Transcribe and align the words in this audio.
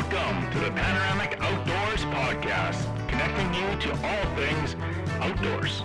Welcome 0.00 0.50
to 0.52 0.60
the 0.60 0.70
Panoramic 0.70 1.38
Outdoors 1.42 2.06
Podcast, 2.06 2.86
connecting 3.06 3.52
you 3.52 3.78
to 3.80 3.90
all 4.02 4.34
things 4.34 4.74
outdoors. 5.20 5.82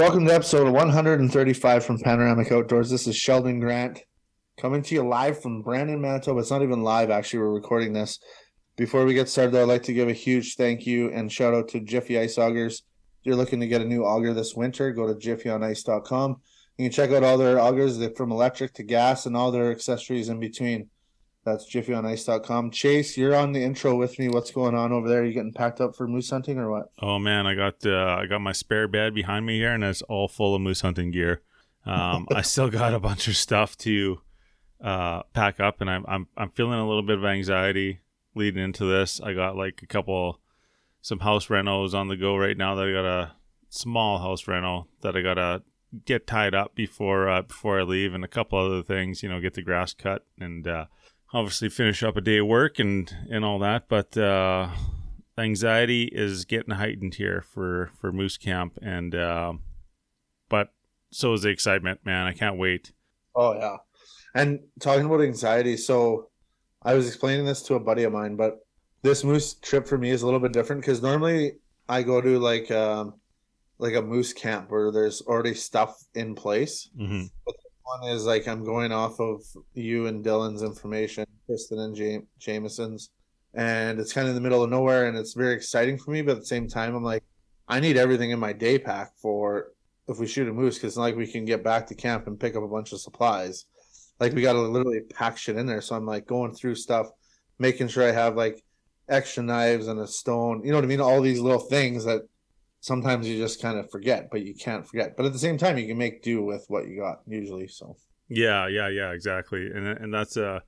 Welcome 0.00 0.24
to 0.28 0.34
episode 0.34 0.72
135 0.72 1.84
from 1.84 1.98
Panoramic 1.98 2.50
Outdoors. 2.50 2.88
This 2.88 3.06
is 3.06 3.14
Sheldon 3.14 3.60
Grant 3.60 4.02
coming 4.56 4.80
to 4.84 4.94
you 4.94 5.06
live 5.06 5.42
from 5.42 5.60
Brandon, 5.60 6.00
Manitoba. 6.00 6.40
It's 6.40 6.50
not 6.50 6.62
even 6.62 6.82
live, 6.82 7.10
actually. 7.10 7.40
We're 7.40 7.52
recording 7.52 7.92
this. 7.92 8.18
Before 8.78 9.04
we 9.04 9.12
get 9.12 9.28
started, 9.28 9.52
though, 9.52 9.60
I'd 9.60 9.68
like 9.68 9.82
to 9.82 9.92
give 9.92 10.08
a 10.08 10.14
huge 10.14 10.54
thank 10.54 10.86
you 10.86 11.10
and 11.10 11.30
shout 11.30 11.52
out 11.52 11.68
to 11.68 11.80
Jiffy 11.80 12.18
Ice 12.18 12.38
Augers. 12.38 12.76
If 12.76 13.26
you're 13.26 13.36
looking 13.36 13.60
to 13.60 13.66
get 13.66 13.82
a 13.82 13.84
new 13.84 14.04
auger 14.04 14.32
this 14.32 14.54
winter, 14.54 14.90
go 14.90 15.06
to 15.06 15.12
jiffyonice.com. 15.12 16.36
You 16.78 16.84
can 16.86 16.92
check 16.92 17.10
out 17.10 17.22
all 17.22 17.36
their 17.36 17.58
augers 17.58 18.16
from 18.16 18.32
electric 18.32 18.72
to 18.76 18.82
gas 18.82 19.26
and 19.26 19.36
all 19.36 19.52
their 19.52 19.70
accessories 19.70 20.30
in 20.30 20.40
between. 20.40 20.88
That's 21.44 21.72
jiffyonice.com. 21.72 22.70
Chase, 22.70 23.16
you're 23.16 23.34
on 23.34 23.52
the 23.52 23.62
intro 23.62 23.96
with 23.96 24.18
me. 24.18 24.28
What's 24.28 24.50
going 24.50 24.74
on 24.74 24.92
over 24.92 25.08
there? 25.08 25.24
You 25.24 25.32
getting 25.32 25.54
packed 25.54 25.80
up 25.80 25.96
for 25.96 26.06
moose 26.06 26.28
hunting 26.28 26.58
or 26.58 26.70
what? 26.70 26.90
Oh 27.00 27.18
man, 27.18 27.46
I 27.46 27.54
got 27.54 27.84
uh, 27.86 28.16
I 28.20 28.26
got 28.26 28.40
my 28.40 28.52
spare 28.52 28.86
bed 28.86 29.14
behind 29.14 29.46
me 29.46 29.56
here, 29.56 29.72
and 29.72 29.82
it's 29.82 30.02
all 30.02 30.28
full 30.28 30.54
of 30.54 30.60
moose 30.60 30.82
hunting 30.82 31.10
gear. 31.10 31.40
Um, 31.86 32.26
I 32.34 32.42
still 32.42 32.68
got 32.68 32.92
a 32.92 33.00
bunch 33.00 33.26
of 33.26 33.36
stuff 33.36 33.76
to 33.78 34.20
uh, 34.82 35.22
pack 35.32 35.60
up, 35.60 35.80
and 35.80 35.88
I'm 35.88 36.04
I'm 36.06 36.28
I'm 36.36 36.50
feeling 36.50 36.78
a 36.78 36.86
little 36.86 37.02
bit 37.02 37.18
of 37.18 37.24
anxiety 37.24 38.00
leading 38.34 38.62
into 38.62 38.84
this. 38.84 39.18
I 39.18 39.32
got 39.32 39.56
like 39.56 39.80
a 39.82 39.86
couple 39.86 40.40
some 41.00 41.20
house 41.20 41.46
renos 41.46 41.94
on 41.94 42.08
the 42.08 42.16
go 42.16 42.36
right 42.36 42.56
now. 42.56 42.74
That 42.74 42.88
I 42.88 42.92
got 42.92 43.06
a 43.06 43.32
small 43.70 44.18
house 44.18 44.46
rental 44.46 44.88
that 45.00 45.16
I 45.16 45.22
gotta 45.22 45.62
get 46.04 46.26
tied 46.26 46.54
up 46.54 46.74
before 46.74 47.30
uh, 47.30 47.40
before 47.40 47.80
I 47.80 47.82
leave, 47.84 48.12
and 48.12 48.24
a 48.24 48.28
couple 48.28 48.58
other 48.58 48.82
things. 48.82 49.22
You 49.22 49.30
know, 49.30 49.40
get 49.40 49.54
the 49.54 49.62
grass 49.62 49.94
cut 49.94 50.26
and. 50.38 50.68
Obviously 51.32 51.68
finish 51.68 52.02
up 52.02 52.16
a 52.16 52.20
day 52.20 52.38
of 52.38 52.46
work 52.46 52.78
and 52.78 53.14
and 53.30 53.44
all 53.44 53.58
that 53.60 53.88
but 53.88 54.16
uh 54.16 54.68
anxiety 55.38 56.04
is 56.04 56.44
getting 56.44 56.74
heightened 56.74 57.14
here 57.14 57.40
for 57.40 57.90
for 58.00 58.12
moose 58.12 58.36
camp 58.36 58.78
and 58.82 59.14
uh, 59.14 59.52
but 60.48 60.72
so 61.10 61.32
is 61.32 61.42
the 61.42 61.48
excitement 61.48 62.00
man 62.04 62.26
i 62.26 62.32
can't 62.32 62.58
wait 62.58 62.92
Oh 63.34 63.54
yeah. 63.54 63.76
And 64.34 64.60
talking 64.80 65.06
about 65.06 65.22
anxiety, 65.22 65.76
so 65.76 66.30
I 66.82 66.94
was 66.94 67.06
explaining 67.06 67.46
this 67.46 67.62
to 67.62 67.74
a 67.74 67.80
buddy 67.80 68.04
of 68.04 68.12
mine, 68.12 68.36
but 68.36 68.58
this 69.02 69.24
moose 69.24 69.54
trip 69.54 69.86
for 69.86 69.98
me 69.98 70.10
is 70.10 70.22
a 70.22 70.26
little 70.26 70.40
bit 70.40 70.52
different 70.52 70.82
because 70.82 71.02
normally 71.02 71.52
I 71.88 72.02
go 72.02 72.20
to 72.20 72.38
like 72.38 72.70
um 72.70 73.14
like 73.78 73.94
a 73.94 74.02
moose 74.02 74.32
camp 74.32 74.70
where 74.70 74.92
there's 74.92 75.22
already 75.22 75.54
stuff 75.54 76.04
in 76.14 76.34
place. 76.34 76.90
mm-hmm. 76.98 77.24
One 77.90 78.08
is 78.08 78.24
like 78.24 78.46
I'm 78.46 78.64
going 78.64 78.92
off 78.92 79.18
of 79.18 79.42
you 79.74 80.06
and 80.06 80.24
Dylan's 80.24 80.62
information, 80.62 81.26
Kristen 81.46 81.80
and 81.80 81.94
Jam- 81.94 82.26
Jameson's, 82.38 83.10
and 83.54 83.98
it's 83.98 84.12
kind 84.12 84.26
of 84.26 84.30
in 84.30 84.36
the 84.36 84.40
middle 84.40 84.62
of 84.62 84.70
nowhere, 84.70 85.08
and 85.08 85.18
it's 85.18 85.34
very 85.34 85.54
exciting 85.54 85.98
for 85.98 86.12
me. 86.12 86.22
But 86.22 86.36
at 86.36 86.40
the 86.40 86.46
same 86.46 86.68
time, 86.68 86.94
I'm 86.94 87.02
like, 87.02 87.24
I 87.66 87.80
need 87.80 87.96
everything 87.96 88.30
in 88.30 88.38
my 88.38 88.52
day 88.52 88.78
pack 88.78 89.16
for 89.16 89.72
if 90.06 90.20
we 90.20 90.28
shoot 90.28 90.48
a 90.48 90.52
moose, 90.52 90.76
because 90.76 90.96
like 90.96 91.16
we 91.16 91.26
can 91.26 91.44
get 91.44 91.64
back 91.64 91.88
to 91.88 91.96
camp 91.96 92.28
and 92.28 92.38
pick 92.38 92.54
up 92.54 92.62
a 92.62 92.68
bunch 92.68 92.92
of 92.92 93.00
supplies. 93.00 93.66
Like 94.20 94.34
we 94.34 94.42
got 94.42 94.52
to 94.52 94.60
literally 94.60 95.00
pack 95.00 95.36
shit 95.36 95.56
in 95.56 95.66
there. 95.66 95.80
So 95.80 95.96
I'm 95.96 96.06
like 96.06 96.28
going 96.28 96.54
through 96.54 96.76
stuff, 96.76 97.10
making 97.58 97.88
sure 97.88 98.08
I 98.08 98.12
have 98.12 98.36
like 98.36 98.62
extra 99.08 99.42
knives 99.42 99.88
and 99.88 99.98
a 99.98 100.06
stone. 100.06 100.62
You 100.64 100.70
know 100.70 100.76
what 100.76 100.84
I 100.84 100.88
mean? 100.88 101.00
All 101.00 101.20
these 101.20 101.40
little 101.40 101.58
things 101.58 102.04
that 102.04 102.22
sometimes 102.80 103.28
you 103.28 103.38
just 103.38 103.62
kind 103.62 103.78
of 103.78 103.90
forget, 103.90 104.30
but 104.30 104.42
you 104.42 104.54
can't 104.54 104.86
forget. 104.86 105.16
But 105.16 105.26
at 105.26 105.32
the 105.32 105.38
same 105.38 105.58
time, 105.58 105.78
you 105.78 105.86
can 105.86 105.98
make 105.98 106.22
do 106.22 106.42
with 106.42 106.64
what 106.68 106.88
you 106.88 106.98
got 106.98 107.20
usually. 107.26 107.68
So. 107.68 107.96
Yeah 108.28 108.68
yeah 108.68 108.88
yeah 108.88 109.10
exactly. 109.10 109.66
And 109.66 109.86
and 109.86 110.12
that's 110.12 110.36
a 110.36 110.62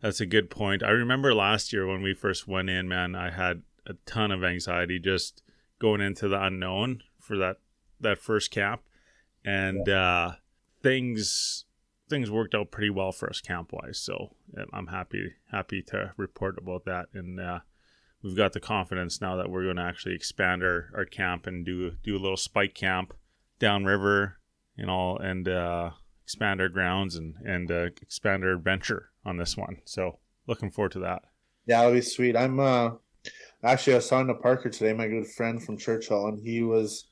that's 0.00 0.20
a 0.20 0.26
good 0.26 0.48
point. 0.50 0.82
I 0.82 0.90
remember 0.90 1.34
last 1.34 1.72
year 1.72 1.86
when 1.86 2.02
we 2.02 2.14
first 2.14 2.46
went 2.46 2.70
in 2.70 2.88
man 2.88 3.14
i 3.14 3.30
had 3.30 3.62
a 3.86 3.94
ton 4.06 4.30
of 4.30 4.44
anxiety 4.44 4.98
just 4.98 5.42
going 5.78 6.00
into 6.00 6.28
the 6.28 6.42
unknown 6.42 7.02
for 7.18 7.36
that 7.38 7.56
that 8.00 8.18
first 8.18 8.50
camp. 8.50 8.82
And 9.44 9.88
uh 9.88 10.32
things 10.82 11.64
things 12.08 12.30
worked 12.30 12.54
out 12.54 12.70
pretty 12.70 12.90
well 12.90 13.12
for 13.12 13.30
us 13.30 13.40
camp 13.40 13.72
wise 13.72 13.98
so 13.98 14.34
i'm 14.72 14.88
happy 14.88 15.34
happy 15.52 15.82
to 15.82 16.12
report 16.16 16.58
about 16.58 16.84
that. 16.84 17.06
And 17.14 17.40
uh 17.40 17.60
we've 18.22 18.36
got 18.36 18.52
the 18.52 18.60
confidence 18.60 19.20
now 19.20 19.36
that 19.36 19.50
we're 19.50 19.64
going 19.64 19.76
to 19.76 19.82
actually 19.82 20.14
expand 20.14 20.62
our, 20.62 20.90
our 20.94 21.04
camp 21.04 21.46
and 21.46 21.64
do 21.64 21.92
do 22.02 22.16
a 22.16 22.18
little 22.18 22.36
spike 22.36 22.74
camp 22.74 23.14
downriver 23.58 24.38
and 24.76 24.90
all 24.90 25.18
and 25.18 25.48
uh 25.48 25.90
expand 26.24 26.60
our 26.60 26.68
grounds 26.68 27.16
and 27.16 27.34
and 27.44 27.70
uh, 27.70 27.86
expand 28.02 28.44
our 28.44 28.52
adventure 28.52 29.10
on 29.24 29.36
this 29.36 29.56
one 29.56 29.78
so 29.84 30.18
looking 30.46 30.70
forward 30.70 30.92
to 30.92 31.00
that 31.00 31.22
yeah, 31.66 31.78
that'll 31.78 31.92
be 31.92 32.00
sweet. 32.00 32.36
I'm 32.36 32.58
uh 32.58 32.90
actually 33.62 33.92
I 33.92 33.96
was 33.96 34.08
talking 34.08 34.28
to 34.28 34.34
Parker 34.34 34.70
today, 34.70 34.92
my 34.92 35.06
good 35.06 35.26
friend 35.26 35.62
from 35.62 35.76
Churchill, 35.76 36.26
and 36.26 36.38
he 36.38 36.62
was 36.62 37.04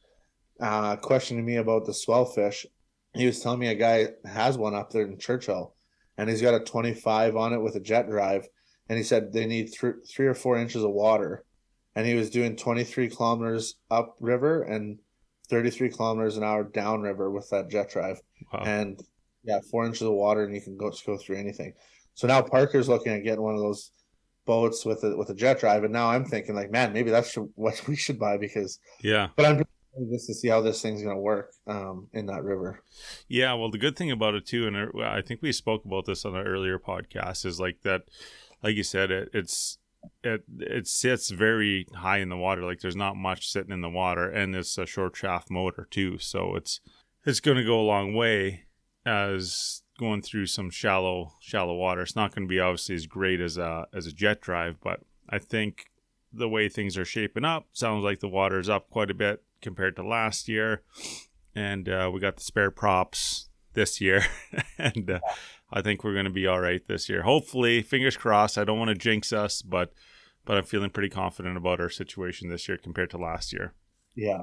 uh 0.60 0.96
questioning 0.96 1.44
me 1.44 1.56
about 1.56 1.86
the 1.86 1.94
swellfish. 1.94 2.66
He 3.14 3.26
was 3.26 3.40
telling 3.40 3.60
me 3.60 3.68
a 3.68 3.74
guy 3.74 4.08
has 4.24 4.58
one 4.58 4.74
up 4.74 4.90
there 4.90 5.04
in 5.04 5.18
Churchill, 5.18 5.74
and 6.16 6.28
he's 6.28 6.42
got 6.42 6.60
a 6.60 6.64
25 6.64 7.36
on 7.36 7.52
it 7.52 7.60
with 7.60 7.76
a 7.76 7.80
jet 7.80 8.08
drive, 8.08 8.48
and 8.88 8.98
he 8.98 9.04
said 9.04 9.32
they 9.32 9.46
need 9.46 9.72
th- 9.72 9.94
three 10.08 10.26
or 10.26 10.34
four 10.34 10.58
inches 10.58 10.82
of 10.82 10.90
water, 10.90 11.44
and 11.94 12.06
he 12.06 12.14
was 12.14 12.30
doing 12.30 12.56
23 12.56 13.08
kilometers 13.08 13.76
up 13.90 14.16
river 14.20 14.62
and 14.62 14.98
33 15.48 15.90
kilometers 15.90 16.36
an 16.36 16.44
hour 16.44 16.64
down 16.64 17.02
river 17.02 17.30
with 17.30 17.48
that 17.50 17.68
jet 17.70 17.90
drive, 17.90 18.20
wow. 18.52 18.62
and 18.64 19.02
yeah, 19.44 19.60
four 19.70 19.84
inches 19.86 20.02
of 20.02 20.12
water, 20.12 20.44
and 20.44 20.54
you 20.54 20.60
can 20.60 20.76
go 20.76 20.92
go 21.06 21.16
through 21.16 21.36
anything. 21.36 21.72
So 22.14 22.26
now 22.26 22.42
Parker's 22.42 22.88
looking 22.88 23.12
at 23.12 23.24
getting 23.24 23.42
one 23.42 23.54
of 23.54 23.60
those 23.60 23.92
boats 24.44 24.84
with 24.84 25.04
a 25.04 25.16
with 25.16 25.30
a 25.30 25.34
jet 25.34 25.60
drive, 25.60 25.84
and 25.84 25.92
now 25.92 26.08
I'm 26.10 26.24
thinking 26.24 26.54
like, 26.54 26.70
man, 26.70 26.92
maybe 26.92 27.10
that's 27.10 27.34
what 27.54 27.86
we 27.86 27.96
should 27.96 28.18
buy 28.18 28.36
because. 28.36 28.80
yeah 29.02 29.28
But 29.36 29.46
I'm 29.46 29.64
just 30.10 30.26
to 30.26 30.34
see 30.34 30.48
how 30.48 30.60
this 30.60 30.80
thing's 30.82 31.02
gonna 31.02 31.18
work 31.18 31.52
um, 31.66 32.08
in 32.12 32.26
that 32.26 32.44
river. 32.44 32.82
Yeah, 33.28 33.54
well, 33.54 33.70
the 33.70 33.78
good 33.78 33.96
thing 33.96 34.10
about 34.10 34.34
it 34.34 34.46
too, 34.46 34.66
and 34.66 34.76
uh, 34.76 35.02
I 35.02 35.22
think 35.22 35.42
we 35.42 35.52
spoke 35.52 35.84
about 35.84 36.06
this 36.06 36.24
on 36.24 36.36
an 36.36 36.46
earlier 36.46 36.78
podcast, 36.78 37.44
is 37.44 37.60
like 37.60 37.82
that, 37.82 38.02
like 38.62 38.76
you 38.76 38.82
said, 38.82 39.10
it, 39.10 39.30
it's 39.32 39.78
it 40.22 40.44
it 40.58 40.86
sits 40.86 41.30
very 41.30 41.86
high 41.94 42.18
in 42.18 42.28
the 42.28 42.36
water. 42.36 42.62
Like 42.62 42.80
there's 42.80 42.96
not 42.96 43.16
much 43.16 43.50
sitting 43.50 43.72
in 43.72 43.80
the 43.80 43.90
water, 43.90 44.28
and 44.28 44.54
it's 44.54 44.78
a 44.78 44.86
short 44.86 45.16
shaft 45.16 45.50
motor 45.50 45.86
too, 45.90 46.18
so 46.18 46.54
it's 46.54 46.80
it's 47.24 47.40
going 47.40 47.56
to 47.56 47.64
go 47.64 47.80
a 47.80 47.82
long 47.82 48.14
way 48.14 48.64
as 49.04 49.82
going 49.98 50.22
through 50.22 50.46
some 50.46 50.70
shallow 50.70 51.34
shallow 51.40 51.74
water. 51.74 52.02
It's 52.02 52.16
not 52.16 52.34
going 52.34 52.46
to 52.46 52.52
be 52.52 52.60
obviously 52.60 52.94
as 52.94 53.06
great 53.06 53.40
as 53.40 53.56
a 53.56 53.86
as 53.92 54.06
a 54.06 54.12
jet 54.12 54.40
drive, 54.40 54.76
but 54.82 55.00
I 55.28 55.38
think 55.38 55.86
the 56.32 56.48
way 56.48 56.68
things 56.68 56.96
are 56.98 57.04
shaping 57.04 57.44
up 57.44 57.66
sounds 57.72 58.04
like 58.04 58.20
the 58.20 58.28
water 58.28 58.58
is 58.58 58.68
up 58.68 58.90
quite 58.90 59.10
a 59.10 59.14
bit 59.14 59.42
compared 59.60 59.96
to 59.96 60.06
last 60.06 60.48
year 60.48 60.82
and 61.54 61.88
uh, 61.88 62.10
we 62.12 62.20
got 62.20 62.36
the 62.36 62.42
spare 62.42 62.70
props 62.70 63.48
this 63.74 64.00
year 64.00 64.24
and 64.78 65.10
uh, 65.10 65.20
i 65.70 65.82
think 65.82 66.02
we're 66.02 66.12
going 66.12 66.24
to 66.24 66.30
be 66.30 66.46
all 66.46 66.60
right 66.60 66.86
this 66.88 67.08
year 67.08 67.22
hopefully 67.22 67.82
fingers 67.82 68.16
crossed 68.16 68.58
i 68.58 68.64
don't 68.64 68.78
want 68.78 68.88
to 68.88 68.94
jinx 68.94 69.32
us 69.32 69.62
but 69.62 69.92
but 70.44 70.56
i'm 70.56 70.64
feeling 70.64 70.90
pretty 70.90 71.08
confident 71.10 71.56
about 71.56 71.80
our 71.80 71.90
situation 71.90 72.48
this 72.48 72.68
year 72.68 72.76
compared 72.76 73.10
to 73.10 73.18
last 73.18 73.52
year 73.52 73.74
Yeah. 74.18 74.42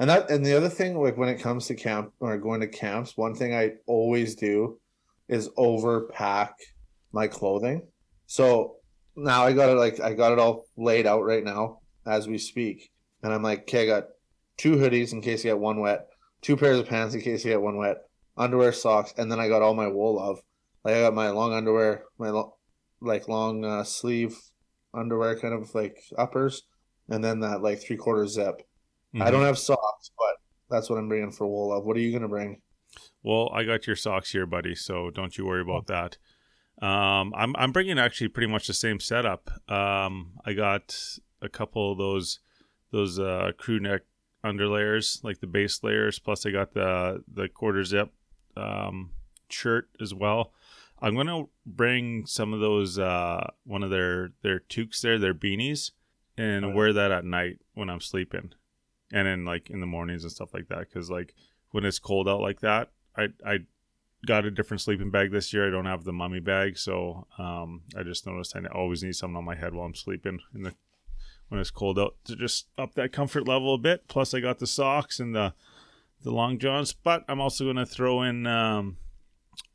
And 0.00 0.10
that 0.10 0.28
and 0.28 0.44
the 0.44 0.56
other 0.56 0.68
thing, 0.68 1.00
like 1.00 1.16
when 1.16 1.28
it 1.28 1.40
comes 1.40 1.68
to 1.68 1.76
camp 1.76 2.12
or 2.18 2.36
going 2.36 2.60
to 2.60 2.66
camps, 2.66 3.16
one 3.16 3.34
thing 3.34 3.54
I 3.54 3.74
always 3.86 4.34
do 4.34 4.80
is 5.28 5.48
overpack 5.50 6.50
my 7.12 7.28
clothing. 7.28 7.86
So 8.26 8.76
now 9.14 9.44
I 9.44 9.52
got 9.52 9.70
it 9.70 9.76
like 9.76 10.00
I 10.00 10.14
got 10.14 10.32
it 10.32 10.40
all 10.40 10.64
laid 10.76 11.06
out 11.06 11.22
right 11.22 11.44
now 11.44 11.78
as 12.06 12.26
we 12.26 12.38
speak. 12.38 12.90
And 13.22 13.32
I'm 13.32 13.42
like, 13.42 13.60
okay, 13.60 13.84
I 13.84 13.86
got 13.86 14.04
two 14.56 14.74
hoodies 14.74 15.12
in 15.12 15.22
case 15.22 15.44
you 15.44 15.50
get 15.50 15.60
one 15.60 15.78
wet, 15.78 16.08
two 16.42 16.56
pairs 16.56 16.80
of 16.80 16.88
pants 16.88 17.14
in 17.14 17.20
case 17.20 17.44
you 17.44 17.52
get 17.52 17.62
one 17.62 17.76
wet, 17.76 17.98
underwear, 18.36 18.72
socks, 18.72 19.14
and 19.16 19.30
then 19.30 19.38
I 19.38 19.48
got 19.48 19.62
all 19.62 19.74
my 19.74 19.86
wool 19.86 20.16
love. 20.16 20.40
Like 20.84 20.96
I 20.96 21.00
got 21.00 21.14
my 21.14 21.30
long 21.30 21.52
underwear, 21.52 22.04
my 22.18 22.30
lo- 22.30 22.56
like 23.00 23.28
long 23.28 23.64
uh, 23.64 23.84
sleeve 23.84 24.36
underwear, 24.92 25.38
kind 25.38 25.54
of 25.54 25.74
like 25.74 25.98
uppers, 26.18 26.62
and 27.08 27.24
then 27.24 27.40
that 27.40 27.62
like 27.62 27.80
three 27.80 27.96
quarter 27.96 28.26
zip. 28.26 28.62
I 29.20 29.30
don't 29.30 29.44
have 29.44 29.58
socks, 29.58 30.10
but 30.18 30.36
that's 30.68 30.90
what 30.90 30.98
I'm 30.98 31.08
bringing 31.08 31.30
for 31.30 31.46
wool 31.46 31.68
love. 31.68 31.84
What 31.84 31.96
are 31.96 32.00
you 32.00 32.12
gonna 32.12 32.28
bring? 32.28 32.60
Well, 33.22 33.48
I 33.54 33.64
got 33.64 33.86
your 33.86 33.96
socks 33.96 34.32
here, 34.32 34.46
buddy. 34.46 34.74
So 34.74 35.10
don't 35.10 35.38
you 35.38 35.46
worry 35.46 35.62
about 35.62 35.86
that. 35.86 36.18
Um, 36.84 37.32
I'm 37.36 37.54
I'm 37.56 37.72
bringing 37.72 37.98
actually 37.98 38.28
pretty 38.28 38.50
much 38.50 38.66
the 38.66 38.74
same 38.74 39.00
setup. 39.00 39.50
Um, 39.70 40.32
I 40.44 40.52
got 40.52 40.98
a 41.40 41.48
couple 41.48 41.92
of 41.92 41.98
those 41.98 42.40
those 42.90 43.18
uh, 43.18 43.52
crew 43.56 43.78
neck 43.78 44.02
underlayers, 44.44 45.22
like 45.22 45.40
the 45.40 45.46
base 45.46 45.82
layers. 45.82 46.18
Plus, 46.18 46.44
I 46.44 46.50
got 46.50 46.74
the 46.74 47.22
the 47.32 47.48
quarter 47.48 47.84
zip 47.84 48.12
um, 48.56 49.10
shirt 49.48 49.88
as 50.00 50.12
well. 50.12 50.52
I'm 51.04 51.14
gonna 51.16 51.44
bring 51.66 52.24
some 52.24 52.54
of 52.54 52.60
those 52.60 52.98
uh, 52.98 53.50
one 53.64 53.82
of 53.82 53.90
their 53.90 54.32
their 54.42 54.60
toques 54.60 55.02
there, 55.02 55.18
their 55.18 55.34
beanies, 55.34 55.90
and 56.38 56.64
Right. 56.64 56.74
wear 56.74 56.92
that 56.94 57.12
at 57.12 57.26
night 57.26 57.58
when 57.74 57.90
I'm 57.90 58.00
sleeping, 58.00 58.54
and 59.12 59.26
then 59.26 59.44
like 59.44 59.68
in 59.68 59.80
the 59.80 59.86
mornings 59.86 60.22
and 60.22 60.32
stuff 60.32 60.54
like 60.54 60.68
that. 60.68 60.78
Because 60.78 61.10
like 61.10 61.34
when 61.72 61.84
it's 61.84 61.98
cold 61.98 62.26
out 62.26 62.40
like 62.40 62.60
that, 62.60 62.90
I 63.14 63.28
I 63.44 63.58
got 64.24 64.46
a 64.46 64.50
different 64.50 64.80
sleeping 64.80 65.10
bag 65.10 65.30
this 65.30 65.52
year. 65.52 65.68
I 65.68 65.70
don't 65.70 65.84
have 65.84 66.04
the 66.04 66.12
mummy 66.14 66.40
bag, 66.40 66.78
so 66.78 67.26
um, 67.36 67.82
I 67.94 68.02
just 68.02 68.26
noticed 68.26 68.56
I 68.56 68.64
always 68.72 69.02
need 69.02 69.14
something 69.14 69.36
on 69.36 69.44
my 69.44 69.56
head 69.56 69.74
while 69.74 69.84
I'm 69.84 69.94
sleeping 69.94 70.40
in 70.54 70.62
the 70.62 70.74
when 71.48 71.60
it's 71.60 71.70
cold 71.70 71.98
out 71.98 72.16
to 72.24 72.34
just 72.34 72.68
up 72.78 72.94
that 72.94 73.12
comfort 73.12 73.46
level 73.46 73.74
a 73.74 73.78
bit. 73.78 74.08
Plus, 74.08 74.32
I 74.32 74.40
got 74.40 74.58
the 74.58 74.66
socks 74.66 75.20
and 75.20 75.34
the 75.34 75.52
the 76.22 76.30
long 76.30 76.58
johns, 76.58 76.94
but 76.94 77.26
I'm 77.28 77.42
also 77.42 77.64
going 77.64 77.76
to 77.76 77.84
throw 77.84 78.22
in. 78.22 78.46
Um, 78.46 78.96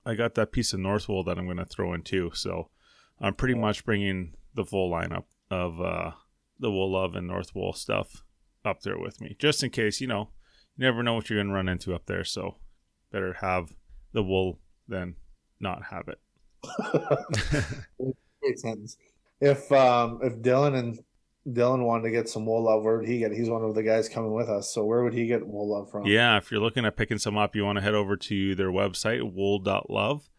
I 0.10 0.16
got 0.16 0.34
that 0.36 0.52
piece 0.52 0.74
of 0.74 0.80
North 0.80 1.08
wool 1.08 1.24
that 1.26 1.38
I'm 1.38 1.46
going 1.46 1.58
to 1.58 1.66
throw 1.66 1.94
in 1.94 2.02
too. 2.02 2.32
So 2.34 2.70
I'm 3.22 3.36
pretty 3.36 3.54
much 3.54 3.86
bringing 3.86 4.34
the 4.56 4.66
full 4.66 4.92
lineup 4.92 5.26
of 5.52 5.80
uh, 5.80 6.12
the 6.60 6.72
wool 6.72 6.92
love 6.92 7.14
and 7.14 7.28
North 7.28 7.54
wool 7.54 7.74
stuff 7.74 8.24
up 8.66 8.82
there 8.82 8.98
with 8.98 9.22
me, 9.22 9.36
just 9.38 9.64
in 9.64 9.70
case. 9.70 10.02
You 10.02 10.08
know, 10.08 10.32
you 10.76 10.86
never 10.86 11.04
know 11.04 11.14
what 11.14 11.30
you're 11.30 11.38
going 11.38 11.50
to 11.50 11.54
run 11.54 11.70
into 11.70 11.94
up 11.94 12.08
there. 12.08 12.24
So 12.24 12.56
better 13.12 13.34
have 13.42 13.76
the 14.12 14.24
wool 14.24 14.60
than 14.88 15.16
not 15.60 15.84
have 15.92 16.08
it. 16.08 16.20
Great 18.42 18.60
sentence. 18.60 18.98
If 19.40 19.72
um 19.72 20.20
if 20.24 20.40
Dylan 20.42 20.76
and 20.76 21.00
Dylan 21.48 21.86
wanted 21.86 22.04
to 22.04 22.12
get 22.12 22.30
some 22.30 22.46
wool 22.46 22.64
love, 22.64 22.84
where 22.84 22.98
would 22.98 23.08
he 23.08 23.20
get? 23.20 23.32
He's 23.32 23.50
one 23.50 23.64
of 23.64 23.74
the 23.74 23.84
guys 23.84 24.10
coming 24.10 24.34
with 24.34 24.50
us. 24.50 24.74
So 24.74 24.86
where 24.86 25.04
would 25.04 25.14
he 25.14 25.26
get 25.26 25.48
wool 25.48 25.70
love 25.70 25.90
from? 25.90 26.06
Yeah, 26.06 26.38
if 26.38 26.52
you're 26.52 26.60
looking 26.60 26.86
at 26.86 26.98
picking 26.98 27.18
some 27.18 27.38
up, 27.38 27.56
you 27.56 27.66
want 27.66 27.78
to 27.78 27.82
head 27.82 27.96
over 27.96 28.18
to 28.18 28.56
their 28.56 28.72
website, 28.72 29.34
wool.love. 29.34 30.30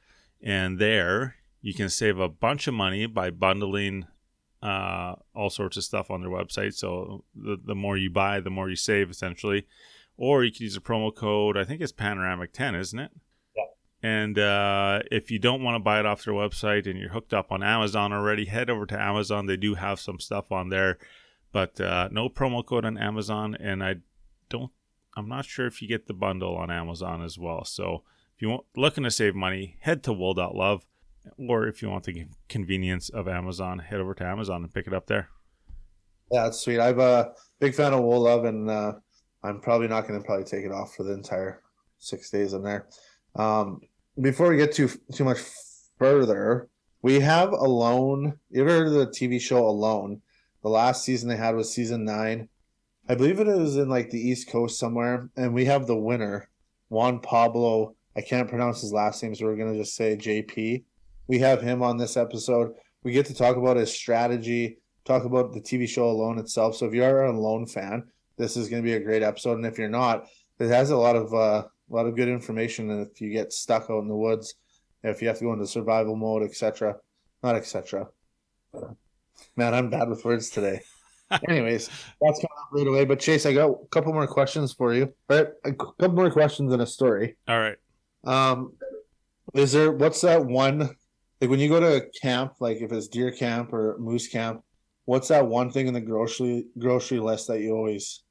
And 0.42 0.78
there 0.78 1.36
you 1.62 1.74
can 1.74 1.88
save 1.88 2.18
a 2.18 2.28
bunch 2.28 2.66
of 2.66 2.74
money 2.74 3.06
by 3.06 3.30
bundling 3.30 4.06
uh, 4.62 5.14
all 5.34 5.50
sorts 5.50 5.76
of 5.76 5.84
stuff 5.84 6.10
on 6.10 6.20
their 6.20 6.30
website. 6.30 6.74
So 6.74 7.24
the, 7.34 7.56
the 7.62 7.74
more 7.74 7.96
you 7.96 8.10
buy, 8.10 8.40
the 8.40 8.50
more 8.50 8.68
you 8.68 8.76
save, 8.76 9.10
essentially. 9.10 9.66
Or 10.16 10.44
you 10.44 10.52
can 10.52 10.64
use 10.64 10.76
a 10.76 10.80
promo 10.80 11.14
code, 11.14 11.56
I 11.56 11.64
think 11.64 11.80
it's 11.80 11.92
Panoramic 11.92 12.52
10, 12.52 12.74
isn't 12.74 12.98
it? 12.98 13.10
And 14.02 14.38
uh, 14.38 15.00
if 15.10 15.30
you 15.30 15.38
don't 15.38 15.62
want 15.62 15.74
to 15.74 15.80
buy 15.80 16.00
it 16.00 16.06
off 16.06 16.24
their 16.24 16.34
website 16.34 16.88
and 16.88 16.98
you're 16.98 17.10
hooked 17.10 17.34
up 17.34 17.52
on 17.52 17.62
Amazon 17.62 18.12
already, 18.12 18.46
head 18.46 18.70
over 18.70 18.86
to 18.86 19.00
Amazon. 19.00 19.46
They 19.46 19.58
do 19.58 19.74
have 19.74 20.00
some 20.00 20.18
stuff 20.18 20.50
on 20.50 20.70
there, 20.70 20.98
but 21.52 21.80
uh, 21.80 22.08
no 22.10 22.28
promo 22.28 22.64
code 22.64 22.86
on 22.86 22.96
Amazon. 22.96 23.54
And 23.54 23.84
I 23.84 23.96
don't 24.48 24.72
I'm 25.16 25.28
not 25.28 25.44
sure 25.44 25.66
if 25.66 25.82
you 25.82 25.88
get 25.88 26.06
the 26.06 26.14
bundle 26.14 26.56
on 26.56 26.70
Amazon 26.70 27.22
as 27.22 27.38
well. 27.38 27.64
So 27.64 28.02
if 28.34 28.42
you 28.42 28.48
want 28.48 28.64
looking 28.76 29.04
to 29.04 29.10
save 29.10 29.34
money, 29.34 29.76
head 29.80 30.02
to 30.04 30.12
wool.love. 30.12 30.86
Or 31.36 31.66
if 31.66 31.82
you 31.82 31.90
want 31.90 32.04
the 32.04 32.26
convenience 32.48 33.10
of 33.10 33.28
Amazon, 33.28 33.80
head 33.80 34.00
over 34.00 34.14
to 34.14 34.24
Amazon 34.24 34.62
and 34.62 34.72
pick 34.72 34.86
it 34.86 34.94
up 34.94 35.06
there. 35.06 35.28
Yeah, 36.32 36.44
that's 36.44 36.60
sweet. 36.60 36.80
I'm 36.80 36.98
a 36.98 37.32
big 37.58 37.74
fan 37.74 37.92
of 37.92 38.00
wool 38.00 38.20
love, 38.20 38.44
and 38.44 38.70
uh, 38.70 38.94
I'm 39.42 39.60
probably 39.60 39.88
not 39.88 40.08
going 40.08 40.18
to 40.18 40.24
probably 40.24 40.46
take 40.46 40.64
it 40.64 40.72
off 40.72 40.94
for 40.94 41.02
the 41.02 41.12
entire 41.12 41.60
six 41.98 42.30
days 42.30 42.54
in 42.54 42.62
there. 42.62 42.86
Um, 43.36 43.80
before 44.20 44.50
we 44.50 44.56
get 44.56 44.72
too 44.72 44.90
too 45.12 45.24
much 45.24 45.40
further, 45.98 46.68
we 47.02 47.20
have 47.20 47.52
Alone. 47.52 48.38
You 48.50 48.62
ever 48.62 48.70
heard 48.70 48.86
of 48.88 48.92
the 48.92 49.06
TV 49.06 49.40
show 49.40 49.66
Alone? 49.66 50.20
The 50.62 50.68
last 50.68 51.04
season 51.04 51.28
they 51.28 51.36
had 51.36 51.56
was 51.56 51.72
season 51.72 52.04
nine. 52.04 52.48
I 53.08 53.14
believe 53.14 53.40
it 53.40 53.46
was 53.46 53.76
in 53.76 53.88
like 53.88 54.10
the 54.10 54.20
East 54.20 54.50
Coast 54.50 54.78
somewhere, 54.78 55.30
and 55.36 55.54
we 55.54 55.64
have 55.64 55.86
the 55.86 55.96
winner, 55.96 56.48
Juan 56.90 57.20
Pablo. 57.20 57.94
I 58.16 58.20
can't 58.20 58.48
pronounce 58.48 58.82
his 58.82 58.92
last 58.92 59.22
name, 59.22 59.34
so 59.34 59.46
we're 59.46 59.56
gonna 59.56 59.78
just 59.78 59.94
say 59.94 60.16
JP. 60.16 60.84
We 61.26 61.38
have 61.38 61.62
him 61.62 61.82
on 61.82 61.96
this 61.96 62.16
episode. 62.16 62.72
We 63.02 63.12
get 63.12 63.26
to 63.26 63.34
talk 63.34 63.56
about 63.56 63.78
his 63.78 63.92
strategy, 63.92 64.78
talk 65.04 65.24
about 65.24 65.52
the 65.52 65.60
TV 65.60 65.88
show 65.88 66.10
Alone 66.10 66.38
itself. 66.38 66.76
So 66.76 66.86
if 66.86 66.94
you 66.94 67.04
are 67.04 67.24
a 67.24 67.32
Alone 67.32 67.66
fan, 67.66 68.04
this 68.36 68.56
is 68.56 68.68
to 68.68 68.82
be 68.82 68.94
a 68.94 69.00
great 69.00 69.22
episode. 69.22 69.56
And 69.56 69.66
if 69.66 69.78
you're 69.78 69.88
not, 69.88 70.26
it 70.58 70.68
has 70.68 70.90
a 70.90 70.96
lot 70.96 71.16
of 71.16 71.32
uh, 71.32 71.64
a 71.90 71.94
lot 71.94 72.06
of 72.06 72.16
good 72.16 72.28
information. 72.28 72.90
And 72.90 73.06
if 73.06 73.20
you 73.20 73.30
get 73.30 73.52
stuck 73.52 73.90
out 73.90 74.00
in 74.00 74.08
the 74.08 74.16
woods, 74.16 74.54
if 75.02 75.22
you 75.22 75.28
have 75.28 75.38
to 75.38 75.44
go 75.44 75.52
into 75.52 75.66
survival 75.66 76.16
mode, 76.16 76.42
etc., 76.42 76.96
not 77.42 77.56
etc. 77.56 78.08
Man, 79.56 79.74
I'm 79.74 79.90
bad 79.90 80.08
with 80.08 80.24
words 80.24 80.50
today. 80.50 80.82
Anyways, 81.48 81.88
that's 82.20 82.38
coming 82.38 82.58
up 82.58 82.68
right 82.72 82.86
away. 82.86 83.04
But 83.04 83.20
Chase, 83.20 83.46
I 83.46 83.52
got 83.52 83.70
a 83.70 83.86
couple 83.90 84.12
more 84.12 84.26
questions 84.26 84.72
for 84.72 84.92
you. 84.92 85.12
Right, 85.28 85.48
a 85.64 85.72
couple 85.72 86.14
more 86.14 86.30
questions 86.30 86.72
and 86.72 86.82
a 86.82 86.86
story. 86.86 87.36
All 87.48 87.58
right. 87.58 87.76
Um, 88.24 88.72
is 89.54 89.72
there 89.72 89.90
what's 89.90 90.20
that 90.20 90.44
one 90.44 90.96
like 91.40 91.48
when 91.48 91.60
you 91.60 91.68
go 91.68 91.80
to 91.80 91.96
a 91.96 92.08
camp, 92.20 92.54
like 92.60 92.78
if 92.78 92.92
it's 92.92 93.08
deer 93.08 93.32
camp 93.32 93.72
or 93.72 93.96
moose 93.98 94.28
camp, 94.28 94.62
what's 95.06 95.28
that 95.28 95.46
one 95.46 95.70
thing 95.70 95.86
in 95.86 95.94
the 95.94 96.00
grocery 96.00 96.66
grocery 96.78 97.18
list 97.18 97.48
that 97.48 97.60
you 97.60 97.74
always 97.74 98.22